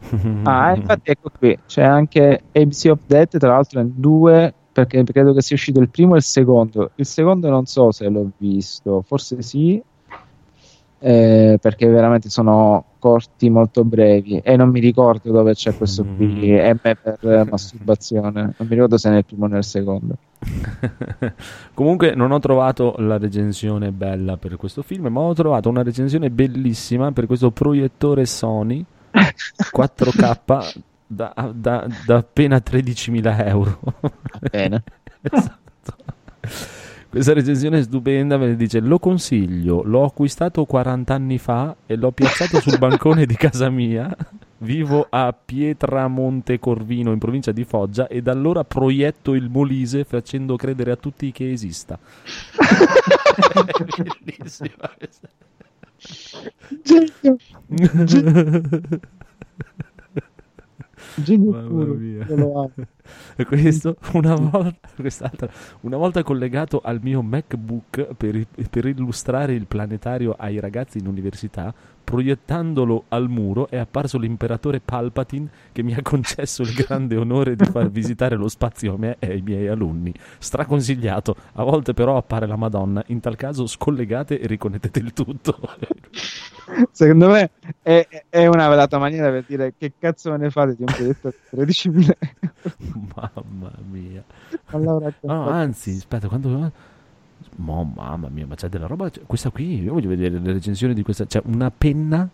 ah, 0.44 0.74
infatti, 0.74 1.10
ecco 1.10 1.30
qui 1.38 1.58
c'è 1.66 1.82
anche 1.82 2.42
ABC 2.52 2.86
of 2.90 3.00
Death. 3.06 3.36
Tra 3.36 3.48
l'altro, 3.50 3.80
in 3.80 3.92
due 3.94 4.54
perché 4.72 5.04
credo 5.04 5.34
che 5.34 5.42
sia 5.42 5.54
uscito 5.54 5.80
il 5.80 5.90
primo 5.90 6.14
e 6.14 6.16
il 6.16 6.22
secondo. 6.22 6.92
Il 6.94 7.04
secondo 7.04 7.50
non 7.50 7.66
so 7.66 7.92
se 7.92 8.08
l'ho 8.08 8.30
visto, 8.38 9.02
forse 9.02 9.42
sì, 9.42 9.82
eh, 11.06 11.58
perché 11.60 11.86
veramente 11.86 12.30
sono 12.30 12.82
corti 12.98 13.50
molto 13.50 13.84
brevi 13.84 14.38
e 14.38 14.56
non 14.56 14.70
mi 14.70 14.80
ricordo 14.80 15.30
dove 15.30 15.52
c'è 15.52 15.76
questo 15.76 16.02
qui 16.02 16.50
mm. 16.50 16.70
M 16.70 16.78
per 16.80 17.46
masturbazione, 17.50 18.40
non 18.40 18.54
mi 18.56 18.68
ricordo 18.68 18.96
se 18.96 19.10
nel 19.10 19.22
primo 19.22 19.44
o 19.44 19.48
nel 19.48 19.64
secondo. 19.64 20.16
Comunque 21.74 22.14
non 22.14 22.32
ho 22.32 22.38
trovato 22.38 22.94
la 22.96 23.18
recensione 23.18 23.90
bella 23.92 24.38
per 24.38 24.56
questo 24.56 24.80
film, 24.80 25.08
ma 25.08 25.20
ho 25.20 25.34
trovato 25.34 25.68
una 25.68 25.82
recensione 25.82 26.30
bellissima 26.30 27.12
per 27.12 27.26
questo 27.26 27.50
proiettore 27.50 28.24
Sony 28.24 28.82
4K 29.12 30.82
da, 31.06 31.34
da, 31.52 31.86
da 32.06 32.16
appena 32.16 32.56
13.000 32.56 33.46
euro. 33.46 33.78
Bene. 34.50 34.82
esatto. 35.20 35.62
Questa 37.14 37.32
recensione 37.32 37.78
è 37.78 37.82
stupenda, 37.84 38.36
me 38.36 38.48
ne 38.48 38.56
dice 38.56 38.80
lo 38.80 38.98
consiglio, 38.98 39.84
l'ho 39.84 40.02
acquistato 40.04 40.64
40 40.64 41.14
anni 41.14 41.38
fa 41.38 41.76
e 41.86 41.94
l'ho 41.94 42.10
piazzato 42.10 42.58
sul 42.58 42.76
bancone 42.76 43.24
di 43.24 43.36
casa 43.36 43.70
mia, 43.70 44.12
vivo 44.58 45.06
a 45.08 45.32
Pietramonte 45.32 46.58
Corvino 46.58 47.12
in 47.12 47.20
provincia 47.20 47.52
di 47.52 47.62
Foggia 47.62 48.08
e 48.08 48.20
da 48.20 48.32
allora 48.32 48.64
proietto 48.64 49.34
il 49.34 49.48
Molise 49.48 50.02
facendo 50.02 50.56
credere 50.56 50.90
a 50.90 50.96
tutti 50.96 51.30
che 51.30 51.52
esista. 51.52 51.96
bellissima 54.24 54.90
questa. 54.98 55.28
Genio. 56.82 57.36
Genio. 58.06 58.62
Genio 61.16 61.52
puro. 61.66 62.70
Questo 63.46 63.96
una 64.12 64.34
volta, 64.34 65.50
una 65.80 65.96
volta, 65.96 66.22
collegato 66.22 66.80
al 66.82 67.00
mio 67.02 67.22
MacBook 67.22 68.14
per, 68.14 68.46
per, 68.70 68.86
illustrare 68.86 69.54
il 69.54 69.66
planetario 69.66 70.34
ai 70.38 70.58
ragazzi 70.60 70.98
in 70.98 71.06
università, 71.06 71.72
proiettandolo 72.04 73.04
al 73.08 73.28
muro 73.28 73.68
è 73.68 73.78
apparso 73.78 74.18
l'imperatore 74.18 74.80
Palpatine 74.80 75.48
che 75.72 75.82
mi 75.82 75.94
ha 75.94 76.02
concesso 76.02 76.62
il 76.62 76.74
grande 76.74 77.16
onore 77.16 77.56
di 77.56 77.64
far 77.64 77.90
visitare 77.90 78.36
lo 78.36 78.48
spazio 78.48 78.94
a 78.94 78.98
me 78.98 79.16
e 79.18 79.30
ai 79.30 79.40
miei 79.40 79.66
alunni. 79.66 80.12
Straconsigliato. 80.38 81.34
A 81.54 81.64
volte 81.64 81.94
però 81.94 82.16
appare 82.16 82.46
la 82.46 82.56
Madonna. 82.56 83.02
In 83.06 83.20
tal 83.20 83.36
caso 83.36 83.66
scollegate 83.66 84.38
e 84.38 84.46
riconnettete 84.46 84.98
il 84.98 85.12
tutto. 85.12 85.58
Secondo 86.90 87.28
me 87.28 87.50
è, 87.82 88.06
è, 88.28 88.46
una 88.46 88.68
velata 88.68 88.98
maniera 88.98 89.30
per 89.30 89.44
dire 89.46 89.74
che 89.76 89.92
cazzo 89.98 90.30
me 90.30 90.38
ne 90.38 90.50
fate 90.50 90.76
di 90.76 90.82
un 90.82 90.92
progetto 90.94 91.28
a 91.28 91.32
13.000 91.56 92.02
euro. 92.02 93.32
Mamma 93.44 93.72
mia. 93.90 94.24
No, 95.22 95.48
anzi, 95.48 95.96
aspetta, 95.96 96.28
quando... 96.28 96.92
Oh, 97.56 97.84
mamma 97.84 98.28
mia, 98.28 98.46
ma 98.46 98.54
c'è 98.54 98.68
della 98.68 98.86
roba... 98.86 99.10
Questa 99.26 99.50
qui, 99.50 99.82
io 99.82 99.92
voglio 99.92 100.08
vedere 100.08 100.38
le 100.38 100.52
recensioni 100.52 100.94
di 100.94 101.02
questa... 101.02 101.26
C'è 101.26 101.40
una 101.44 101.70
penna... 101.70 102.28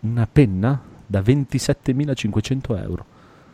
Una 0.00 0.28
penna 0.30 0.80
da 1.06 1.20
27.500 1.20 2.82
euro. 2.82 3.04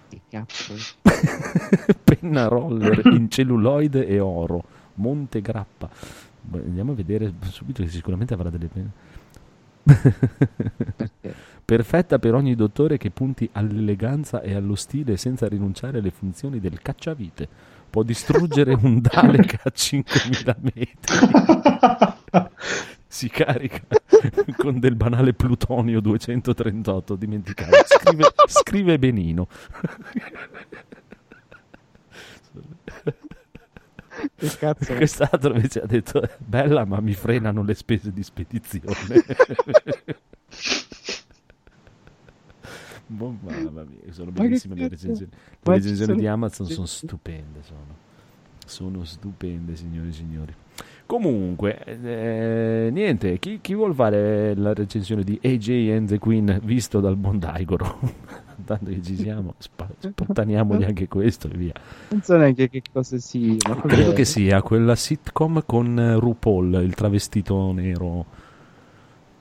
Che 0.08 0.20
cazzo? 0.28 0.74
penna 2.04 2.46
roller 2.46 3.04
in 3.06 3.30
celluloide 3.30 4.06
e 4.06 4.20
oro. 4.20 4.62
Monte 4.94 5.40
Grappa. 5.40 5.88
Andiamo 6.52 6.92
a 6.92 6.94
vedere 6.94 7.32
subito 7.50 7.82
che 7.82 7.88
sicuramente 7.88 8.34
avrà 8.34 8.50
delle 8.50 8.68
penne. 8.68 8.90
Perfetta 11.64 12.18
per 12.18 12.34
ogni 12.34 12.54
dottore 12.54 12.96
che 12.96 13.10
punti 13.10 13.48
all'eleganza 13.52 14.40
e 14.40 14.54
allo 14.54 14.74
stile 14.74 15.16
senza 15.16 15.48
rinunciare 15.48 15.98
alle 15.98 16.10
funzioni 16.10 16.60
del 16.60 16.80
cacciavite. 16.80 17.48
Può 17.90 18.02
distruggere 18.02 18.74
un 18.74 19.00
Dalek 19.00 19.60
a 19.64 19.72
5.000 19.74 20.56
metri. 20.60 20.94
si 23.06 23.30
carica 23.30 23.80
con 24.56 24.78
del 24.78 24.94
banale 24.94 25.32
plutonio 25.32 26.00
238, 26.00 27.16
dimenticate. 27.16 27.84
Scrive, 27.86 28.24
scrive 28.46 28.98
benino. 28.98 29.48
Che 34.34 34.56
cazzo? 34.58 34.94
Quest'altro 34.94 35.54
invece 35.54 35.82
ha 35.82 35.86
detto 35.86 36.28
bella 36.38 36.84
ma 36.84 37.00
mi 37.00 37.12
frenano 37.12 37.62
le 37.62 37.74
spese 37.74 38.12
di 38.12 38.22
spedizione. 38.22 38.86
oh, 43.18 43.36
mamma 43.40 43.84
mia, 43.84 44.12
sono 44.12 44.30
bellissime 44.30 44.74
le 44.74 44.88
recensioni. 44.88 45.30
Le 45.62 45.74
recensioni 45.74 46.16
di 46.16 46.26
Amazon 46.26 46.66
sono 46.66 46.86
stupende. 46.86 47.62
Sono. 47.62 47.96
sono 48.64 49.04
stupende, 49.04 49.76
signori 49.76 50.08
e 50.08 50.12
signori. 50.12 50.54
Comunque, 51.06 51.78
eh, 51.84 52.90
niente, 52.90 53.38
chi, 53.38 53.60
chi 53.60 53.74
vuol 53.74 53.94
fare 53.94 54.56
la 54.56 54.74
recensione 54.74 55.22
di 55.22 55.38
AJ 55.40 55.68
and 55.94 56.08
the 56.08 56.18
Queen 56.18 56.60
visto 56.64 56.98
dal 56.98 57.16
buon 57.16 57.38
Daigoro? 57.38 58.00
Tanto 58.64 58.90
che 58.90 59.00
ci 59.02 59.14
siamo, 59.14 59.54
spottaniamogli 59.56 60.82
anche 60.82 61.06
questo 61.06 61.48
e 61.48 61.56
via. 61.56 61.72
Non 62.08 62.22
so 62.22 62.36
neanche 62.36 62.68
che 62.68 62.82
cosa 62.92 63.18
sia. 63.18 63.54
Credo 63.86 64.12
che 64.14 64.24
sia 64.24 64.60
quella 64.62 64.96
sitcom 64.96 65.62
con 65.64 66.16
RuPaul, 66.18 66.82
il 66.82 66.94
travestito 66.94 67.70
nero. 67.70 68.26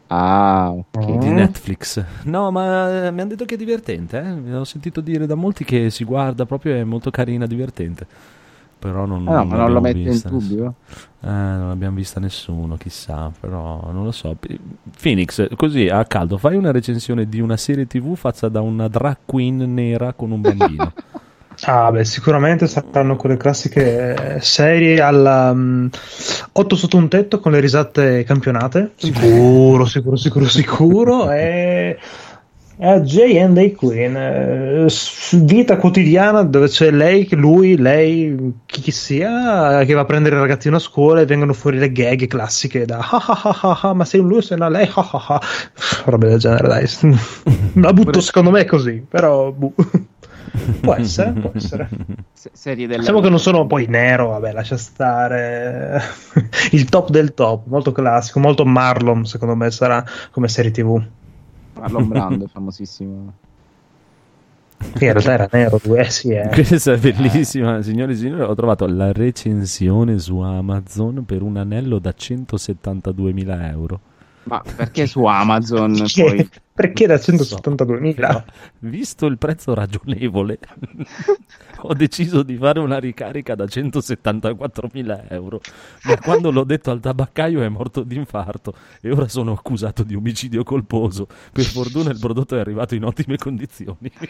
Ah, 0.08 0.72
ok. 0.72 1.18
Di 1.18 1.30
Netflix. 1.30 2.04
No, 2.24 2.52
ma 2.52 3.12
mi 3.12 3.22
hanno 3.22 3.30
detto 3.30 3.46
che 3.46 3.56
è 3.56 3.58
divertente. 3.58 4.20
Eh? 4.20 4.34
Mi 4.34 4.54
ho 4.54 4.64
sentito 4.64 5.02
dire 5.02 5.26
da 5.26 5.36
molti 5.36 5.64
che 5.64 5.90
si 5.90 6.04
guarda 6.04 6.46
proprio, 6.46 6.76
è 6.76 6.84
molto 6.84 7.10
carina, 7.12 7.46
divertente 7.46 8.08
però 8.78 9.06
non, 9.06 9.28
ah, 9.28 9.42
no, 9.42 9.44
non, 9.44 9.58
non 9.58 9.74
lo 9.74 9.82
mette 9.82 9.98
in 9.98 10.22
dubbio 10.26 10.76
eh, 11.22 11.28
non 11.28 11.70
l'abbiamo 11.70 11.96
vista 11.96 12.20
nessuno 12.20 12.78
chissà 12.78 13.32
però 13.40 13.90
non 13.92 14.04
lo 14.04 14.12
so 14.12 14.38
Phoenix 15.02 15.48
così 15.56 15.88
a 15.88 16.06
caldo 16.06 16.38
fai 16.38 16.56
una 16.56 16.72
recensione 16.72 17.28
di 17.28 17.40
una 17.40 17.58
serie 17.58 17.88
tv 17.88 18.16
fatta 18.16 18.48
da 18.48 18.62
una 18.62 18.88
drag 18.88 19.18
queen 19.26 19.74
nera 19.74 20.14
con 20.14 20.32
un 20.32 20.42
bambino 20.42 20.94
Ah, 21.62 21.92
beh, 21.92 22.06
sicuramente 22.06 22.68
saranno 22.68 23.16
quelle 23.16 23.38
classiche 23.38 24.40
serie 24.42 25.02
alla 25.02 25.52
um, 25.52 25.90
8 26.52 26.76
sotto 26.76 26.98
un 26.98 27.08
tetto 27.08 27.40
con 27.40 27.52
le 27.52 27.60
risate 27.60 28.24
campionate. 28.24 28.92
Sicuro, 28.96 29.86
sicuro, 29.86 30.16
sicuro, 30.16 30.48
sicuro. 30.48 31.32
e 31.34 31.98
a 32.78 33.00
J 33.00 33.38
and 33.40 33.58
A 33.58 33.72
Queen, 33.74 34.18
eh, 34.18 34.88
vita 35.44 35.78
quotidiana 35.78 36.44
dove 36.44 36.68
c'è 36.68 36.92
lei, 36.92 37.26
lui, 37.32 37.78
lei, 37.78 38.54
chi 38.66 38.92
sia, 38.92 39.86
che 39.86 39.94
va 39.94 40.02
a 40.02 40.06
prendere 40.06 40.36
il 40.36 40.42
ragazzino 40.42 40.76
a 40.76 40.80
scuola 40.80 41.22
e 41.22 41.26
vengono 41.26 41.54
fuori 41.54 41.78
le 41.78 41.92
gag 41.94 42.28
classiche 42.28 42.86
da 42.86 42.98
ah 42.98 43.26
ah 43.28 43.60
ah 43.62 43.80
ah, 43.82 43.94
ma 43.94 44.04
sei 44.04 44.20
un 44.20 44.28
lui, 44.28 44.42
sei 44.42 44.58
una 44.58 44.68
lei, 44.68 44.90
ah 44.94 45.10
ah 45.10 45.26
ah, 45.36 45.42
roba 46.04 46.28
del 46.28 46.40
genere, 46.40 46.68
dai. 46.68 46.90
La 47.80 47.94
butto 47.94 48.20
secondo 48.20 48.52
me 48.52 48.66
così, 48.66 49.06
però 49.08 49.52
buh. 49.52 49.74
Può 50.82 50.94
essere, 50.96 51.32
può 51.32 51.52
essere. 51.54 51.90
serie 52.34 52.88
della 52.88 53.00
diciamo 53.00 53.22
che 53.22 53.30
non 53.30 53.40
sono 53.40 53.66
poi 53.68 53.86
nero, 53.88 54.30
vabbè, 54.30 54.52
lascia 54.52 54.78
stare. 54.78 56.02
il 56.72 56.86
top 56.86 57.10
del 57.10 57.34
top, 57.34 57.68
molto 57.68 57.92
classico, 57.92 58.40
molto 58.40 58.66
Marlon, 58.66 59.26
secondo 59.26 59.56
me 59.56 59.70
sarà 59.72 60.04
come 60.32 60.48
serie 60.48 60.72
TV. 60.72 61.02
Marlon 61.74 62.08
Brando, 62.10 62.48
famosissimo. 62.48 63.34
In 64.78 65.00
realtà 65.00 65.32
era 65.32 65.50
nero, 65.52 65.80
eh, 65.96 66.10
sì, 66.10 66.30
eh. 66.30 66.50
Questa 66.50 66.94
è 66.94 66.98
bellissima, 66.98 67.82
signore 67.82 68.12
e 68.12 68.16
signori. 68.16 68.42
Ho 68.42 68.56
trovato 68.56 68.86
la 68.86 69.12
recensione 69.12 70.20
su 70.20 70.40
Amazon 70.40 71.24
per 71.26 71.42
un 71.42 71.58
anello 71.58 71.98
da 72.00 72.14
172.000 72.18 73.70
euro. 73.70 74.00
Ma 74.46 74.62
perché 74.76 75.08
su 75.08 75.24
Amazon? 75.26 75.94
Perché, 75.96 76.24
poi... 76.24 76.50
perché 76.74 77.08
da 77.08 77.16
172.000? 77.16 78.32
So, 78.32 78.44
visto 78.80 79.26
il 79.26 79.40
prezzo 79.40 79.74
ragionevole, 79.74 80.60
ho 81.82 81.94
deciso 81.96 82.44
di 82.44 82.56
fare 82.56 82.80
una 82.80 83.00
ricarica 83.00 83.56
da 83.56 83.66
174.000 83.66 85.26
euro. 85.30 85.62
Ma 86.04 86.18
quando 86.20 86.52
l'ho 86.52 86.64
detto 86.64 86.92
al 86.92 87.00
tabaccaio 87.00 87.64
è 87.64 87.70
morto 87.70 88.04
d'infarto 88.04 88.76
e 89.02 89.12
ora 89.12 89.28
sono 89.28 89.54
accusato 89.54 90.04
di 90.04 90.14
omicidio 90.14 90.64
colposo. 90.64 91.28
Per 91.52 91.66
fortuna 91.66 92.12
il 92.12 92.20
prodotto 92.20 92.56
è 92.56 92.60
arrivato 92.60 92.94
in 92.94 93.04
ottime 93.04 93.38
condizioni. 93.38 94.12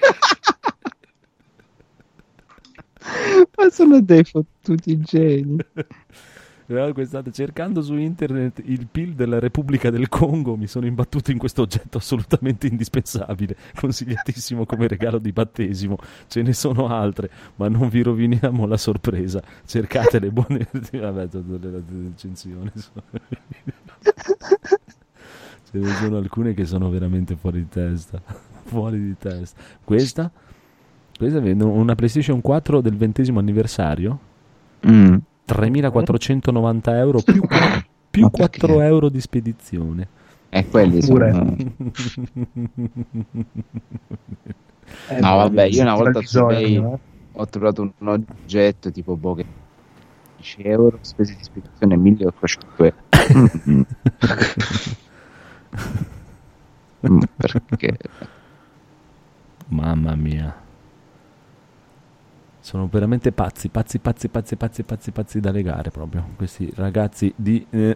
Ma 3.58 3.70
sono 3.70 4.02
dei 4.02 4.24
fottuti 4.24 4.98
geni. 5.00 5.58
Quest'altro, 6.68 7.32
cercando 7.32 7.84
su 7.84 7.94
internet 7.94 8.60
il 8.66 8.88
PIL 8.88 9.14
della 9.14 9.38
Repubblica 9.38 9.92
del 9.92 10.10
Congo 10.10 10.58
mi 10.58 10.66
sono 10.66 10.88
imbattuto 10.88 11.30
in 11.30 11.38
questo 11.38 11.62
oggetto 11.62 12.00
assolutamente 12.00 12.66
indispensabile, 12.66 13.56
consigliatissimo 13.80 14.66
come 14.66 14.88
regalo 14.88 15.20
di 15.20 15.32
battesimo. 15.32 15.98
Ce 16.26 16.42
ne 16.42 16.54
sono 16.54 16.88
altre, 16.88 17.30
ma 17.58 17.68
non 17.70 17.88
vi 17.90 18.02
roviniamo 18.02 18.66
la 18.66 18.78
sorpresa. 18.78 19.44
Cercate 19.64 20.18
le 20.18 20.32
buone... 20.32 20.68
Vabbè, 20.92 21.30
tutte 21.30 21.68
le 21.68 21.84
recensioni. 21.88 22.72
Ce 25.70 25.78
ne 25.78 25.94
sono 25.94 26.18
alcune 26.18 26.56
che 26.56 26.66
sono 26.66 26.90
veramente 26.90 27.36
fuori 27.36 27.60
di 27.60 27.70
testa. 27.70 28.20
fuori 28.64 29.00
di 29.00 29.16
testa. 29.20 29.62
Questa? 29.84 30.32
Questa 31.16 31.40
è 31.40 31.52
una 31.52 31.94
PlayStation 31.94 32.42
4 32.42 32.82
del 32.82 32.98
ventesimo 32.98 33.38
anniversario. 33.38 34.20
Mm 34.90 35.18
3.490 35.48 36.96
euro 36.96 37.22
più, 37.22 37.42
più 38.10 38.30
4 38.30 38.82
euro 38.82 39.10
di 39.10 39.22
spedizione. 39.22 40.08
E 40.50 40.60
eh, 40.60 40.68
quelli 40.68 41.02
sono... 41.02 41.26
eh, 41.26 41.74
no, 45.20 45.36
vabbè, 45.36 45.64
io 45.64 45.82
una 45.82 45.96
volta 45.96 46.22
su 46.22 46.40
eBay 46.40 46.76
eh? 46.76 47.00
ho 47.34 47.46
trovato 47.48 47.94
un 47.98 48.08
oggetto 48.08 48.92
tipo 48.92 49.16
boh, 49.16 49.36
10 50.38 50.62
euro, 50.64 50.98
spese 51.02 51.36
di 51.36 51.44
spedizione 51.44 51.98
1800 51.98 52.84
euro. 52.84 52.96
Mm, 57.08 57.20
perché? 57.36 57.98
Mamma 59.68 60.16
mia. 60.16 60.65
Sono 62.66 62.88
veramente 62.92 63.32
pazzi, 63.32 63.70
pazzi, 63.70 64.00
pazzi, 64.00 64.28
pazzi, 64.28 64.56
pazzi, 64.56 64.82
pazzi, 64.82 65.12
pazzi 65.12 65.40
da 65.40 65.52
legare 65.52 65.92
proprio. 65.92 66.30
Questi 66.36 66.68
ragazzi 66.74 67.32
di 67.36 67.64
eh, 67.70 67.96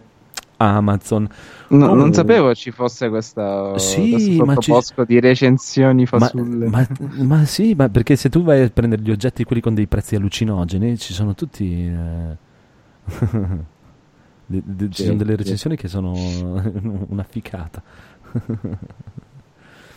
Amazon. 0.57 1.23
No, 1.23 1.29
Comunque, 1.69 1.97
non 1.97 2.13
sapevo 2.13 2.53
ci 2.53 2.69
fosse 2.69 3.09
questa 3.09 3.75
sì, 3.79 4.39
ci... 4.59 5.05
di 5.07 5.19
recensioni 5.19 6.05
fasulle. 6.05 6.67
Ma, 6.67 6.87
ma, 6.99 7.23
ma, 7.23 7.45
sì, 7.45 7.73
ma 7.73 7.89
perché 7.89 8.15
se 8.15 8.29
tu 8.29 8.43
vai 8.43 8.61
a 8.61 8.69
prendere 8.69 9.01
gli 9.01 9.09
oggetti 9.09 9.43
quelli 9.43 9.59
con 9.59 9.73
dei 9.73 9.87
prezzi 9.87 10.15
allucinogeni, 10.15 10.99
ci 10.99 11.13
sono 11.13 11.33
tutti... 11.33 11.87
Eh... 11.87 12.37
de, 14.45 14.61
de, 14.63 14.89
ci 14.91 15.03
sono 15.03 15.17
delle 15.17 15.35
recensioni 15.35 15.77
che 15.77 15.87
sono 15.87 16.13
una 17.09 17.23
ficata. 17.27 17.81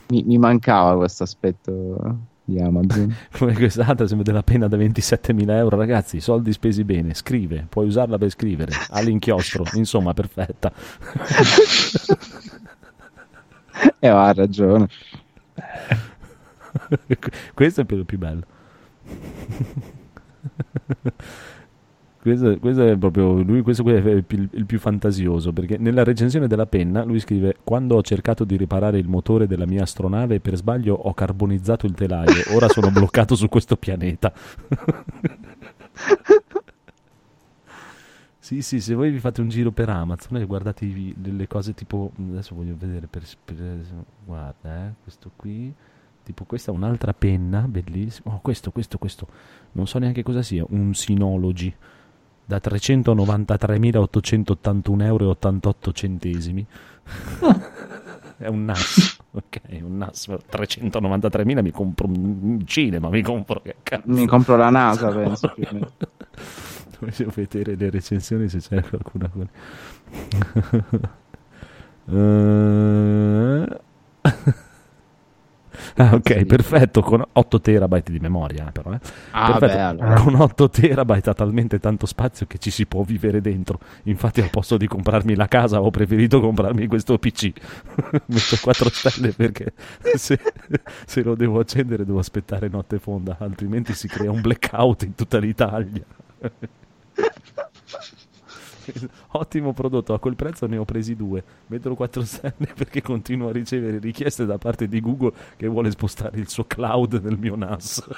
mi, 0.08 0.22
mi 0.22 0.38
mancava 0.38 0.96
questo 0.96 1.24
aspetto 1.24 2.30
di 2.44 2.60
Amazon. 2.60 3.14
Come 3.36 3.54
quest'altra 3.54 4.06
sembra 4.06 4.24
della 4.24 4.42
pena 4.42 4.68
da 4.68 4.76
27.000 4.76 5.50
euro. 5.50 5.76
Ragazzi, 5.76 6.20
soldi 6.20 6.52
spesi 6.52 6.84
bene, 6.84 7.14
scrive, 7.14 7.66
puoi 7.68 7.86
usarla 7.86 8.18
per 8.18 8.30
scrivere, 8.30 8.72
all'inchiostro, 8.90 9.64
insomma, 9.74 10.14
perfetta. 10.14 10.72
e 13.98 14.00
eh, 14.00 14.08
ha 14.08 14.32
ragione. 14.32 14.88
Questo 17.54 17.80
è 17.80 17.86
il 17.88 18.04
più 18.04 18.18
bello. 18.18 18.44
Questo, 22.22 22.56
questo 22.60 22.86
è 22.86 22.96
proprio 22.96 23.42
lui, 23.42 23.62
questo 23.62 23.82
è 23.84 23.96
il 23.98 24.64
più, 24.64 24.78
fantasioso 24.78 25.52
perché 25.52 25.76
nella 25.76 26.04
recensione 26.04 26.46
della 26.46 26.66
penna 26.66 27.02
lui 27.02 27.18
scrive: 27.18 27.56
Quando 27.64 27.96
ho 27.96 28.02
cercato 28.02 28.44
di 28.44 28.56
riparare 28.56 28.96
il 28.98 29.08
motore 29.08 29.48
della 29.48 29.66
mia 29.66 29.82
astronave, 29.82 30.38
per 30.38 30.54
sbaglio 30.54 30.94
ho 30.94 31.12
carbonizzato 31.14 31.84
il 31.86 31.94
telaio. 31.94 32.54
Ora 32.54 32.68
sono 32.68 32.92
bloccato 32.94 33.34
su 33.34 33.48
questo 33.48 33.76
pianeta. 33.76 34.32
sì, 38.38 38.62
sì, 38.62 38.80
se 38.80 38.94
voi 38.94 39.10
vi 39.10 39.18
fate 39.18 39.40
un 39.40 39.48
giro 39.48 39.72
per 39.72 39.88
Amazon 39.88 40.36
e 40.36 40.44
guardate 40.44 40.88
delle 41.16 41.48
cose 41.48 41.74
tipo. 41.74 42.12
Adesso 42.16 42.54
voglio 42.54 42.76
vedere 42.78 43.08
per. 43.08 43.24
per- 43.44 43.84
guarda, 44.24 44.86
eh, 44.86 44.92
questo 45.02 45.32
qui. 45.34 45.74
Tipo, 46.22 46.44
questa 46.44 46.70
è 46.70 46.74
un'altra 46.74 47.12
penna, 47.14 47.62
bellissima. 47.62 48.32
Oh, 48.32 48.38
questo, 48.40 48.70
questo, 48.70 48.96
questo. 48.98 49.26
Non 49.72 49.88
so 49.88 49.98
neanche 49.98 50.22
cosa 50.22 50.40
sia. 50.42 50.64
Un 50.68 50.94
Synology 50.94 51.74
da 52.52 52.60
393.881 52.62 55.02
euro 55.04 55.24
e 55.24 55.28
88 55.28 55.92
centesimi. 55.92 56.66
è 58.36 58.48
un 58.48 58.66
NAS, 58.66 59.18
ok, 59.30 59.60
un 59.82 59.96
NAS 59.96 60.28
393.000 60.28 61.62
mi 61.62 61.70
compro 61.70 62.06
un 62.06 62.60
cinema, 62.66 63.08
mi 63.08 63.22
compro 63.22 63.62
che 63.62 63.76
cazzo. 63.82 64.02
Mi 64.06 64.26
compro 64.26 64.56
la 64.56 64.68
NASA, 64.68 65.08
penso. 65.08 65.54
Voglio 67.00 67.32
vedere 67.34 67.74
le 67.74 67.88
recensioni 67.90 68.48
se 68.48 68.58
c'è 68.58 68.82
qualcuna 68.82 69.28
con... 69.28 69.48
Ah, 75.96 76.14
ok, 76.14 76.36
Sì. 76.38 76.44
perfetto, 76.44 77.00
con 77.02 77.24
8 77.32 77.60
terabyte 77.60 78.12
di 78.12 78.18
memoria, 78.20 78.68
eh, 78.68 78.72
però. 78.72 78.92
eh. 78.92 79.00
Ah, 79.30 79.58
beh, 79.58 79.80
allora. 79.80 80.20
Con 80.20 80.34
8 80.34 80.68
terabyte 80.70 81.30
ha 81.30 81.34
talmente 81.34 81.78
tanto 81.78 82.06
spazio 82.06 82.46
che 82.46 82.58
ci 82.58 82.70
si 82.70 82.86
può 82.86 83.02
vivere 83.02 83.40
dentro. 83.40 83.78
Infatti, 84.04 84.40
al 84.40 84.50
posto 84.50 84.76
di 84.76 84.86
comprarmi 84.86 85.34
la 85.34 85.48
casa, 85.48 85.80
ho 85.80 85.90
preferito 85.90 86.40
comprarmi 86.40 86.86
questo 86.86 87.18
PC. 87.18 87.52
Metto 88.26 88.56
4 88.60 88.88
stelle 88.90 89.32
perché 89.32 89.72
se, 90.14 90.38
se 91.06 91.22
lo 91.22 91.34
devo 91.34 91.60
accendere 91.60 92.04
devo 92.04 92.18
aspettare 92.18 92.68
notte 92.68 92.98
fonda, 92.98 93.36
altrimenti 93.40 93.94
si 93.94 94.08
crea 94.08 94.30
un 94.30 94.40
blackout 94.40 95.02
in 95.02 95.14
tutta 95.14 95.38
l'Italia. 95.38 96.02
Ottimo 99.32 99.72
prodotto, 99.72 100.14
a 100.14 100.18
quel 100.18 100.36
prezzo 100.36 100.66
ne 100.66 100.76
ho 100.76 100.84
presi 100.84 101.16
due. 101.16 101.42
Metterò 101.66 101.94
4 101.94 102.24
stelle 102.24 102.72
perché 102.74 103.02
continuo 103.02 103.48
a 103.48 103.52
ricevere 103.52 103.98
richieste 103.98 104.46
da 104.46 104.58
parte 104.58 104.88
di 104.88 105.00
Google 105.00 105.32
che 105.56 105.66
vuole 105.66 105.90
spostare 105.90 106.38
il 106.38 106.48
suo 106.48 106.64
cloud 106.64 107.20
nel 107.22 107.38
mio 107.38 107.56
NAS. 107.56 108.02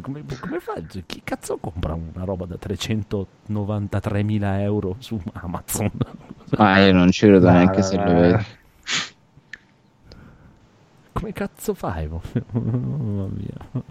Come, 0.00 0.24
come 0.40 0.58
fa? 0.58 0.72
Chi 1.06 1.20
cazzo 1.22 1.56
compra 1.58 1.94
una 1.94 2.24
roba 2.24 2.46
da 2.46 2.56
393.000 2.60 4.60
euro 4.60 4.96
su 4.98 5.22
Amazon? 5.34 5.88
Ah, 6.56 6.80
io 6.80 6.92
non 6.92 7.12
ci 7.12 7.26
credo 7.26 7.48
neanche 7.48 7.80
se 7.82 7.96
lo 7.96 8.12
vedo. 8.12 8.44
Come 11.12 11.32
cazzo 11.32 11.74
fai? 11.74 12.08
Mamma 12.08 13.28
mia. 13.28 13.82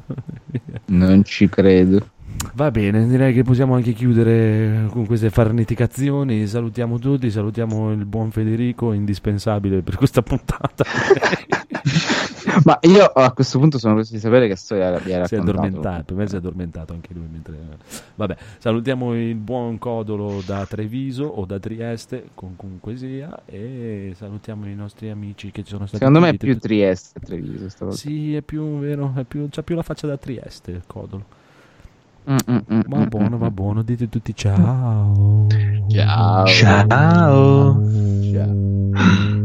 Non 0.87 1.23
ci 1.23 1.47
credo. 1.47 2.05
Va 2.53 2.71
bene, 2.71 3.07
direi 3.07 3.33
che 3.33 3.43
possiamo 3.43 3.75
anche 3.75 3.93
chiudere 3.93 4.87
con 4.89 5.05
queste 5.05 5.29
farneticazioni. 5.29 6.47
Salutiamo 6.47 6.99
tutti, 6.99 7.31
salutiamo 7.31 7.91
il 7.91 8.05
buon 8.05 8.31
Federico, 8.31 8.91
indispensabile 8.91 9.81
per 9.81 9.95
questa 9.95 10.21
puntata. 10.21 10.83
Ma 12.65 12.77
io 12.81 13.05
a 13.05 13.31
questo 13.31 13.59
punto 13.59 13.77
sono 13.77 13.93
curioso 13.93 14.13
di 14.13 14.19
sapere 14.19 14.47
che 14.47 14.55
storia 14.55 14.97
vi 14.99 15.13
hai 15.13 15.25
si 15.25 15.35
è 15.35 15.37
raccontato. 15.37 15.59
addormentato, 15.59 16.03
per 16.03 16.15
me 16.15 16.27
si 16.27 16.35
è 16.35 16.37
addormentato 16.37 16.93
anche 16.93 17.13
lui. 17.13 17.27
Mentre... 17.31 17.57
Vabbè, 18.15 18.35
salutiamo 18.57 19.15
il 19.15 19.35
buon 19.35 19.77
Codolo 19.77 20.41
da 20.45 20.65
Treviso 20.65 21.23
o 21.23 21.45
da 21.45 21.59
Trieste, 21.59 22.29
comunque 22.35 22.97
sia, 22.97 23.43
e 23.45 24.13
salutiamo 24.15 24.67
i 24.67 24.75
nostri 24.75 25.09
amici 25.09 25.51
che 25.51 25.63
ci 25.63 25.69
sono 25.69 25.85
stati. 25.85 26.03
Secondo 26.03 26.19
me 26.19 26.29
è 26.29 26.37
più 26.37 26.57
Trieste 26.59 27.19
Treviso 27.19 27.69
stavolta. 27.69 27.99
Sì, 27.99 28.35
è 28.35 28.41
più 28.41 28.79
vero, 28.79 29.13
è 29.15 29.23
più, 29.23 29.47
c'ha 29.49 29.63
più 29.63 29.75
la 29.75 29.83
faccia 29.83 30.07
da 30.07 30.17
Trieste 30.17 30.71
il 30.71 30.83
Codolo. 30.85 31.39
Mm, 32.27 32.37
mm, 32.47 32.59
mm, 32.69 32.81
Va 32.87 32.97
mm, 32.99 33.07
buono, 33.09 33.35
mm, 33.35 33.39
va 33.39 33.49
buono, 33.49 33.81
dite 33.81 34.07
tutti 34.07 34.35
ciao. 34.35 35.47
Ciao. 35.89 36.45
Ciao. 36.45 37.81
Ciao. 38.31 39.40